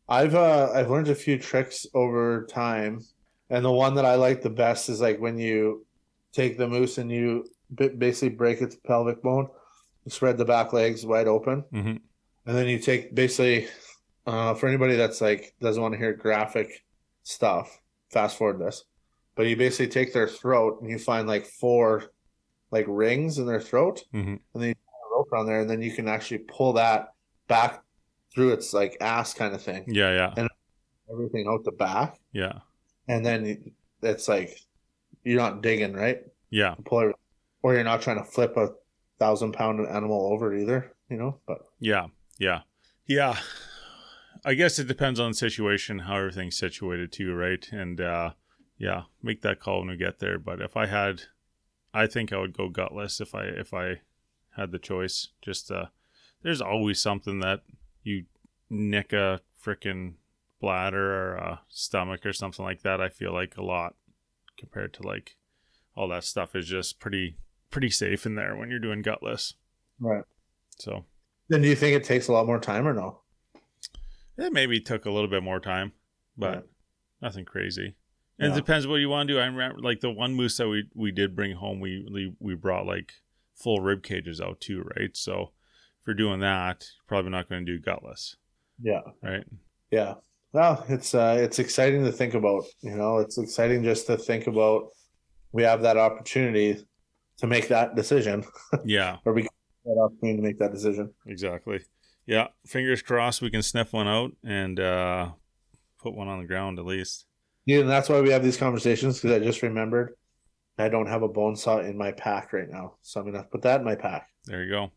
I've 0.09 0.35
uh 0.35 0.71
I've 0.73 0.89
learned 0.89 1.09
a 1.09 1.15
few 1.15 1.37
tricks 1.37 1.85
over 1.93 2.47
time, 2.49 3.01
and 3.49 3.63
the 3.63 3.71
one 3.71 3.95
that 3.95 4.05
I 4.05 4.15
like 4.15 4.41
the 4.41 4.49
best 4.49 4.89
is 4.89 5.01
like 5.01 5.19
when 5.19 5.37
you 5.37 5.85
take 6.31 6.57
the 6.57 6.67
moose 6.67 6.97
and 6.97 7.11
you 7.11 7.45
basically 7.75 8.35
break 8.35 8.61
its 8.61 8.75
pelvic 8.75 9.21
bone, 9.21 9.47
spread 10.07 10.37
the 10.37 10.45
back 10.45 10.73
legs 10.73 11.05
wide 11.05 11.27
open, 11.27 11.61
hmm 11.71 11.95
and 12.45 12.57
then 12.57 12.67
you 12.67 12.79
take 12.79 13.13
basically 13.13 13.67
uh, 14.25 14.53
for 14.55 14.67
anybody 14.67 14.95
that's 14.95 15.21
like 15.21 15.53
doesn't 15.61 15.81
want 15.81 15.93
to 15.93 15.97
hear 15.97 16.13
graphic 16.13 16.83
stuff, 17.23 17.79
fast 18.11 18.37
forward 18.37 18.59
this, 18.59 18.85
but 19.35 19.45
you 19.47 19.55
basically 19.55 19.87
take 19.87 20.13
their 20.13 20.27
throat 20.27 20.81
and 20.81 20.89
you 20.89 20.97
find 20.97 21.27
like 21.27 21.45
four 21.45 22.05
like 22.71 22.85
rings 22.87 23.37
in 23.37 23.45
their 23.45 23.61
throat, 23.61 24.03
hmm 24.11 24.35
and 24.53 24.63
then 24.63 24.69
you 24.69 24.75
put 24.75 25.13
a 25.13 25.15
rope 25.17 25.31
around 25.33 25.45
there, 25.45 25.59
and 25.61 25.69
then 25.69 25.81
you 25.81 25.91
can 25.91 26.07
actually 26.07 26.39
pull 26.39 26.73
that 26.73 27.13
back 27.47 27.83
through 28.33 28.53
its 28.53 28.73
like 28.73 28.95
ass 29.01 29.33
kind 29.33 29.53
of 29.53 29.61
thing, 29.61 29.83
Yeah, 29.87 30.11
yeah, 30.13 30.33
And- 30.37 30.49
everything 31.11 31.47
out 31.47 31.63
the 31.63 31.71
back, 31.71 32.19
yeah, 32.33 32.59
and 33.07 33.25
then 33.25 33.71
it's 34.01 34.27
like 34.27 34.59
you're 35.23 35.39
not 35.41 35.61
digging 35.61 35.93
right, 35.93 36.21
yeah. 36.51 36.75
pull 36.85 37.11
or 37.63 37.73
you're 37.73 37.83
not 37.83 38.01
trying 38.01 38.17
to 38.17 38.23
flip 38.23 38.55
a 38.57 38.69
thousand 39.19 39.53
pound 39.53 39.85
animal 39.87 40.31
over 40.31 40.55
either, 40.55 40.93
you 41.09 41.17
know. 41.17 41.39
But 41.45 41.59
Yeah, 41.79 42.07
yeah, 42.37 42.61
yeah. 43.05 43.37
I 44.45 44.53
guess 44.53 44.79
it 44.79 44.87
depends 44.87 45.19
on 45.19 45.31
the 45.31 45.37
situation, 45.37 45.99
how 45.99 46.17
everything's 46.17 46.57
situated 46.57 47.11
too, 47.11 47.33
right? 47.33 47.67
And 47.71 47.99
uh, 47.99 48.31
yeah, 48.77 49.03
make 49.21 49.41
that 49.41 49.59
call 49.59 49.79
when 49.79 49.89
we 49.89 49.97
get 49.97 50.19
there. 50.19 50.39
But 50.39 50.61
if 50.61 50.77
I 50.77 50.85
had, 50.85 51.23
I 51.93 52.07
think 52.07 52.31
I 52.31 52.37
would 52.37 52.55
go 52.55 52.69
gutless 52.69 53.19
if 53.19 53.35
I 53.35 53.43
if 53.43 53.73
I 53.73 54.01
had 54.55 54.71
the 54.71 54.79
choice. 54.79 55.29
Just 55.41 55.71
uh, 55.71 55.87
there's 56.41 56.61
always 56.61 56.99
something 56.99 57.39
that 57.39 57.63
you 58.03 58.25
nick 58.69 59.11
a 59.11 59.41
freaking 59.63 60.13
bladder 60.61 61.13
or 61.13 61.35
a 61.35 61.61
stomach 61.69 62.25
or 62.25 62.33
something 62.33 62.63
like 62.63 62.81
that. 62.83 63.01
I 63.01 63.09
feel 63.09 63.33
like 63.33 63.57
a 63.57 63.63
lot 63.63 63.95
compared 64.57 64.93
to 64.93 65.03
like 65.03 65.35
all 65.95 66.07
that 66.09 66.23
stuff 66.23 66.55
is 66.55 66.67
just 66.67 66.99
pretty 66.99 67.37
pretty 67.69 67.89
safe 67.89 68.25
in 68.25 68.35
there 68.35 68.55
when 68.55 68.69
you're 68.69 68.79
doing 68.79 69.01
gutless. 69.01 69.53
right. 69.99 70.23
So 70.79 71.05
Then 71.49 71.61
do 71.61 71.67
you 71.67 71.75
think 71.75 71.95
it 71.95 72.03
takes 72.05 72.27
a 72.27 72.31
lot 72.31 72.45
more 72.45 72.59
time 72.59 72.87
or 72.87 72.93
no? 72.93 73.21
It 74.37 74.53
maybe 74.53 74.79
took 74.79 75.05
a 75.05 75.11
little 75.11 75.29
bit 75.29 75.43
more 75.43 75.59
time, 75.59 75.91
but 76.37 76.55
Right. 76.55 76.63
nothing 77.21 77.45
crazy. 77.45 77.95
And 78.39 78.49
Yeah. 78.51 78.53
it 78.53 78.55
depends 78.61 78.87
what 78.87 78.95
you 78.95 79.09
want 79.09 79.27
to 79.27 79.33
do. 79.33 79.39
I 79.39 79.45
remember 79.45 79.79
like 79.81 79.99
the 79.99 80.09
one 80.11 80.33
moose 80.33 80.55
that 80.57 80.69
we 80.69 80.85
we 80.95 81.11
did 81.11 81.35
bring 81.35 81.53
home. 81.57 81.79
We 81.81 82.33
we, 82.39 82.55
brought 82.55 82.85
like 82.85 83.11
full 83.55 83.81
rib 83.81 84.01
cages 84.03 84.39
out 84.39 84.61
too, 84.61 84.83
right? 84.95 85.15
So 85.17 85.51
if 85.99 86.07
you're 86.07 86.13
doing 86.15 86.39
that, 86.39 86.85
you're 86.95 87.05
probably 87.07 87.31
not 87.31 87.49
going 87.49 87.65
to 87.65 87.71
do 87.77 87.81
gutless, 87.81 88.37
Yeah. 88.81 89.01
right? 89.21 89.43
Yeah. 89.91 90.15
Well, 90.53 90.85
it's 90.87 91.13
uh 91.13 91.37
it's 91.41 91.59
exciting 91.59 92.05
to 92.05 92.11
think 92.13 92.33
about, 92.33 92.63
you 92.79 92.95
know, 92.95 93.17
it's 93.17 93.37
exciting 93.37 93.83
just 93.83 94.07
to 94.07 94.17
think 94.17 94.47
about 94.47 94.87
we 95.51 95.63
have 95.63 95.81
that 95.81 95.97
opportunity 95.97 96.85
to 97.39 97.47
make 97.47 97.67
that 97.69 97.95
decision 97.95 98.43
Yeah, 98.85 99.17
or 99.25 99.33
we 99.33 99.43
get 99.43 99.51
that 99.85 99.97
opportunity 99.97 100.37
to 100.37 100.43
make 100.43 100.59
that 100.59 100.71
decision. 100.73 101.11
exactly. 101.25 101.81
Yeah, 102.25 102.47
fingers 102.67 103.01
crossed 103.01 103.41
we 103.41 103.49
can 103.49 103.63
sniff 103.63 103.91
one 103.93 104.07
out 104.07 104.31
and 104.43 104.79
uh, 104.79 105.29
put 106.01 106.13
one 106.13 106.27
on 106.27 106.39
the 106.39 106.47
ground 106.47 106.77
at 106.77 106.85
least. 106.85 107.25
Yeah, 107.65 107.79
and 107.79 107.89
that's 107.89 108.07
why 108.09 108.21
we 108.21 108.29
have 108.29 108.43
these 108.43 108.57
conversations 108.57 109.19
because 109.19 109.35
I 109.35 109.43
just 109.43 109.61
remembered 109.63 110.13
I 110.77 110.89
don't 110.89 111.07
have 111.07 111.23
a 111.23 111.27
bone 111.27 111.55
saw 111.55 111.79
in 111.79 111.97
my 111.97 112.11
pack 112.11 112.53
right 112.53 112.69
now. 112.69 112.95
So 113.01 113.19
I'm 113.19 113.25
gonna 113.31 113.43
put 113.43 113.63
that 113.63 113.79
in 113.79 113.85
my 113.85 113.95
pack. 113.95 114.29
There 114.45 114.63
you 114.63 114.69
go. 114.71 114.91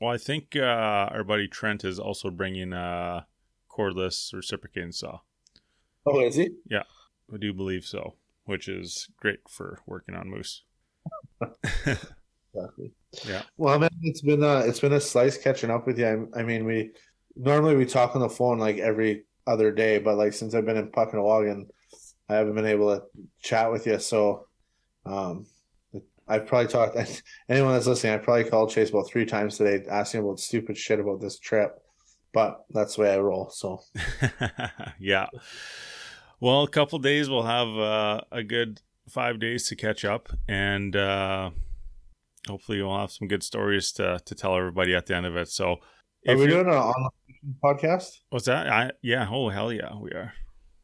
Well, 0.00 0.12
I 0.12 0.18
think 0.18 0.56
uh, 0.56 1.08
our 1.12 1.22
buddy 1.22 1.46
Trent 1.48 1.84
is 1.84 1.98
also 1.98 2.30
bringing 2.30 2.72
a 2.72 3.26
cordless 3.70 4.32
reciprocating 4.32 4.92
saw. 4.92 5.20
Oh, 6.06 6.20
is 6.20 6.34
he? 6.34 6.50
Yeah, 6.68 6.82
I 7.32 7.36
do 7.36 7.52
believe 7.52 7.84
so, 7.84 8.14
which 8.44 8.68
is 8.68 9.08
great 9.20 9.40
for 9.48 9.80
working 9.86 10.14
on 10.14 10.28
moose. 10.28 10.62
Exactly. 11.40 12.92
Yeah. 13.28 13.42
Well, 13.56 13.78
man, 13.78 13.90
it's 14.02 14.22
been 14.22 14.42
uh 14.42 14.64
it's 14.66 14.80
been 14.80 14.92
a 14.92 15.00
slice 15.00 15.38
catching 15.38 15.70
up 15.70 15.86
with 15.86 16.00
you. 16.00 16.28
I, 16.34 16.40
I 16.40 16.42
mean, 16.42 16.64
we 16.64 16.90
normally 17.36 17.76
we 17.76 17.86
talk 17.86 18.16
on 18.16 18.22
the 18.22 18.28
phone 18.28 18.58
like 18.58 18.78
every 18.78 19.22
other 19.46 19.70
day, 19.70 19.98
but 19.98 20.16
like 20.16 20.32
since 20.32 20.52
I've 20.52 20.66
been 20.66 20.76
in 20.76 20.90
Pukatawagan, 20.90 21.66
I 22.28 22.34
haven't 22.34 22.56
been 22.56 22.66
able 22.66 22.92
to 22.92 23.04
chat 23.40 23.70
with 23.70 23.86
you. 23.86 24.00
So, 24.00 24.46
um, 25.06 25.46
I've 26.26 26.46
probably 26.46 26.68
talked. 26.68 26.96
Anyone 27.48 27.74
that's 27.74 27.86
listening, 27.86 28.14
I 28.14 28.18
probably 28.18 28.44
called 28.44 28.70
Chase 28.70 28.90
about 28.90 29.08
three 29.08 29.26
times 29.26 29.58
today, 29.58 29.84
asking 29.88 30.22
about 30.22 30.40
stupid 30.40 30.76
shit 30.76 30.98
about 30.98 31.20
this 31.20 31.38
trip. 31.38 31.78
But 32.32 32.64
that's 32.70 32.96
the 32.96 33.02
way 33.02 33.14
I 33.14 33.18
roll. 33.18 33.50
So, 33.50 33.80
yeah. 34.98 35.26
Well, 36.40 36.64
a 36.64 36.68
couple 36.68 36.98
days 36.98 37.30
we'll 37.30 37.44
have 37.44 37.68
uh, 37.68 38.20
a 38.32 38.42
good 38.42 38.80
five 39.08 39.38
days 39.38 39.68
to 39.68 39.76
catch 39.76 40.04
up, 40.04 40.28
and 40.48 40.94
uh, 40.96 41.50
hopefully 42.48 42.82
we'll 42.82 42.98
have 42.98 43.12
some 43.12 43.28
good 43.28 43.42
stories 43.42 43.92
to 43.92 44.20
to 44.24 44.34
tell 44.34 44.56
everybody 44.56 44.94
at 44.94 45.06
the 45.06 45.16
end 45.16 45.26
of 45.26 45.36
it. 45.36 45.48
So, 45.48 45.76
are 46.28 46.36
we 46.36 46.46
doing 46.46 46.66
an 46.66 46.72
online 46.72 47.10
podcast? 47.62 48.20
what's 48.30 48.46
that? 48.46 48.68
I, 48.68 48.90
yeah. 49.02 49.28
Oh 49.30 49.48
hell 49.48 49.72
yeah, 49.72 49.96
we 49.98 50.10
are. 50.10 50.32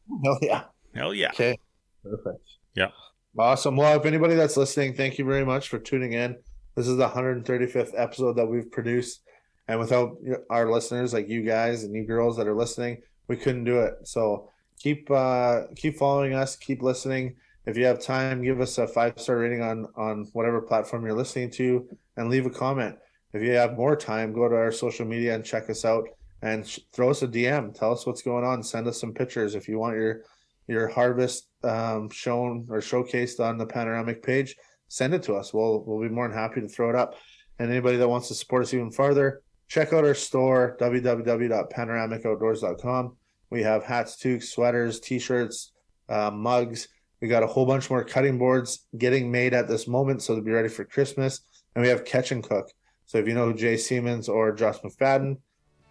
Hell 0.23 0.39
yeah. 0.41 0.63
Hell 0.93 1.13
yeah. 1.13 1.29
Okay. 1.29 1.57
Perfect. 2.03 2.43
Yeah. 2.75 2.89
Awesome. 3.37 3.77
Well, 3.77 3.97
if 3.97 4.05
anybody 4.05 4.35
that's 4.35 4.57
listening, 4.57 4.93
thank 4.93 5.17
you 5.17 5.23
very 5.23 5.45
much 5.45 5.69
for 5.69 5.79
tuning 5.79 6.13
in. 6.13 6.35
This 6.75 6.87
is 6.87 6.97
the 6.97 7.07
135th 7.07 7.93
episode 7.95 8.33
that 8.33 8.45
we've 8.45 8.69
produced. 8.69 9.21
And 9.69 9.79
without 9.79 10.17
our 10.49 10.69
listeners, 10.69 11.13
like 11.13 11.29
you 11.29 11.43
guys 11.43 11.83
and 11.83 11.95
you 11.95 12.05
girls 12.05 12.35
that 12.37 12.47
are 12.47 12.55
listening, 12.55 13.03
we 13.29 13.37
couldn't 13.37 13.63
do 13.63 13.79
it. 13.79 13.93
So 14.03 14.49
keep 14.79 15.09
uh 15.09 15.67
keep 15.75 15.97
following 15.97 16.33
us, 16.33 16.55
keep 16.55 16.81
listening. 16.81 17.35
If 17.65 17.77
you 17.77 17.85
have 17.85 18.01
time, 18.01 18.43
give 18.43 18.59
us 18.59 18.77
a 18.77 18.87
five 18.87 19.13
star 19.17 19.37
rating 19.37 19.61
on 19.61 19.87
on 19.95 20.27
whatever 20.33 20.61
platform 20.61 21.05
you're 21.05 21.15
listening 21.15 21.51
to 21.51 21.87
and 22.17 22.29
leave 22.29 22.45
a 22.45 22.49
comment. 22.49 22.97
If 23.33 23.41
you 23.41 23.51
have 23.51 23.77
more 23.77 23.95
time, 23.95 24.33
go 24.33 24.49
to 24.49 24.55
our 24.55 24.71
social 24.71 25.05
media 25.05 25.35
and 25.35 25.45
check 25.45 25.69
us 25.69 25.85
out 25.85 26.07
and 26.41 26.67
sh- 26.67 26.79
throw 26.91 27.11
us 27.11 27.21
a 27.21 27.27
DM. 27.27 27.77
Tell 27.77 27.93
us 27.93 28.05
what's 28.05 28.23
going 28.23 28.43
on. 28.43 28.63
Send 28.63 28.87
us 28.87 28.99
some 28.99 29.13
pictures 29.13 29.55
if 29.55 29.67
you 29.67 29.79
want 29.79 29.95
your 29.95 30.23
your 30.67 30.87
harvest 30.87 31.47
um, 31.63 32.09
shown 32.09 32.67
or 32.69 32.79
showcased 32.79 33.39
on 33.39 33.57
the 33.57 33.65
panoramic 33.65 34.21
page, 34.23 34.55
send 34.87 35.13
it 35.13 35.23
to 35.23 35.35
us. 35.35 35.53
We'll 35.53 35.83
we'll 35.85 36.01
be 36.01 36.09
more 36.09 36.27
than 36.27 36.37
happy 36.37 36.59
to 36.61 36.67
throw 36.67 36.89
it 36.89 36.95
up. 36.95 37.15
And 37.59 37.69
anybody 37.69 37.97
that 37.97 38.09
wants 38.09 38.27
to 38.29 38.33
support 38.33 38.63
us 38.63 38.73
even 38.73 38.89
farther, 38.91 39.43
check 39.67 39.93
out 39.93 40.03
our 40.03 40.15
store 40.15 40.75
www.panoramicoutdoors.com. 40.79 43.15
We 43.49 43.61
have 43.63 43.83
hats, 43.83 44.15
toques, 44.15 44.49
sweaters, 44.49 44.99
t-shirts, 44.99 45.73
uh, 46.09 46.31
mugs. 46.31 46.87
We 47.21 47.27
got 47.27 47.43
a 47.43 47.47
whole 47.47 47.65
bunch 47.65 47.89
more 47.89 48.03
cutting 48.03 48.37
boards 48.37 48.87
getting 48.97 49.31
made 49.31 49.53
at 49.53 49.67
this 49.67 49.87
moment, 49.87 50.23
so 50.23 50.35
to 50.35 50.41
be 50.41 50.51
ready 50.51 50.69
for 50.69 50.83
Christmas. 50.83 51.41
And 51.75 51.83
we 51.83 51.89
have 51.89 52.03
catch 52.03 52.31
and 52.31 52.43
cook. 52.43 52.69
So 53.05 53.19
if 53.19 53.27
you 53.27 53.33
know 53.33 53.45
who 53.45 53.53
Jay 53.53 53.77
Siemens 53.77 54.27
or 54.27 54.51
Josh 54.51 54.79
McFadden, 54.79 55.37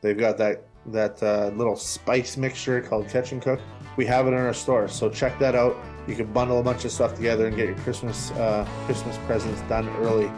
they've 0.00 0.18
got 0.18 0.38
that 0.38 0.64
that 0.86 1.22
uh, 1.22 1.50
little 1.54 1.76
spice 1.76 2.38
mixture 2.38 2.80
called 2.80 3.08
Catch 3.08 3.32
and 3.32 3.42
Cook. 3.42 3.60
We 3.96 4.06
have 4.06 4.26
it 4.26 4.30
in 4.30 4.38
our 4.38 4.54
store, 4.54 4.88
so 4.88 5.10
check 5.10 5.38
that 5.38 5.54
out. 5.54 5.76
You 6.08 6.16
can 6.16 6.32
bundle 6.32 6.58
a 6.58 6.62
bunch 6.62 6.86
of 6.86 6.90
stuff 6.90 7.14
together 7.14 7.46
and 7.46 7.54
get 7.54 7.66
your 7.66 7.76
Christmas 7.78 8.30
uh, 8.32 8.66
Christmas 8.86 9.18
presents 9.26 9.60
done 9.62 9.88
early. 9.98 10.30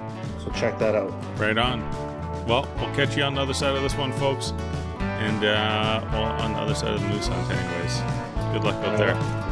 So 0.44 0.50
check 0.50 0.78
that 0.80 0.94
out. 0.94 1.12
Right 1.38 1.56
on. 1.56 1.80
Well, 2.46 2.68
we'll 2.76 2.94
catch 2.94 3.16
you 3.16 3.22
on 3.22 3.34
the 3.34 3.40
other 3.40 3.54
side 3.54 3.76
of 3.76 3.82
this 3.82 3.96
one, 3.96 4.12
folks. 4.14 4.52
And 4.98 5.44
uh, 5.44 6.00
well, 6.12 6.24
on 6.24 6.52
the 6.52 6.58
other 6.58 6.74
side 6.74 6.94
of 6.94 7.00
the 7.00 7.08
moose 7.08 7.28
hunt, 7.28 7.50
anyways. 7.50 8.52
Good 8.52 8.64
luck 8.64 8.74
out 8.84 8.98
there. 8.98 9.51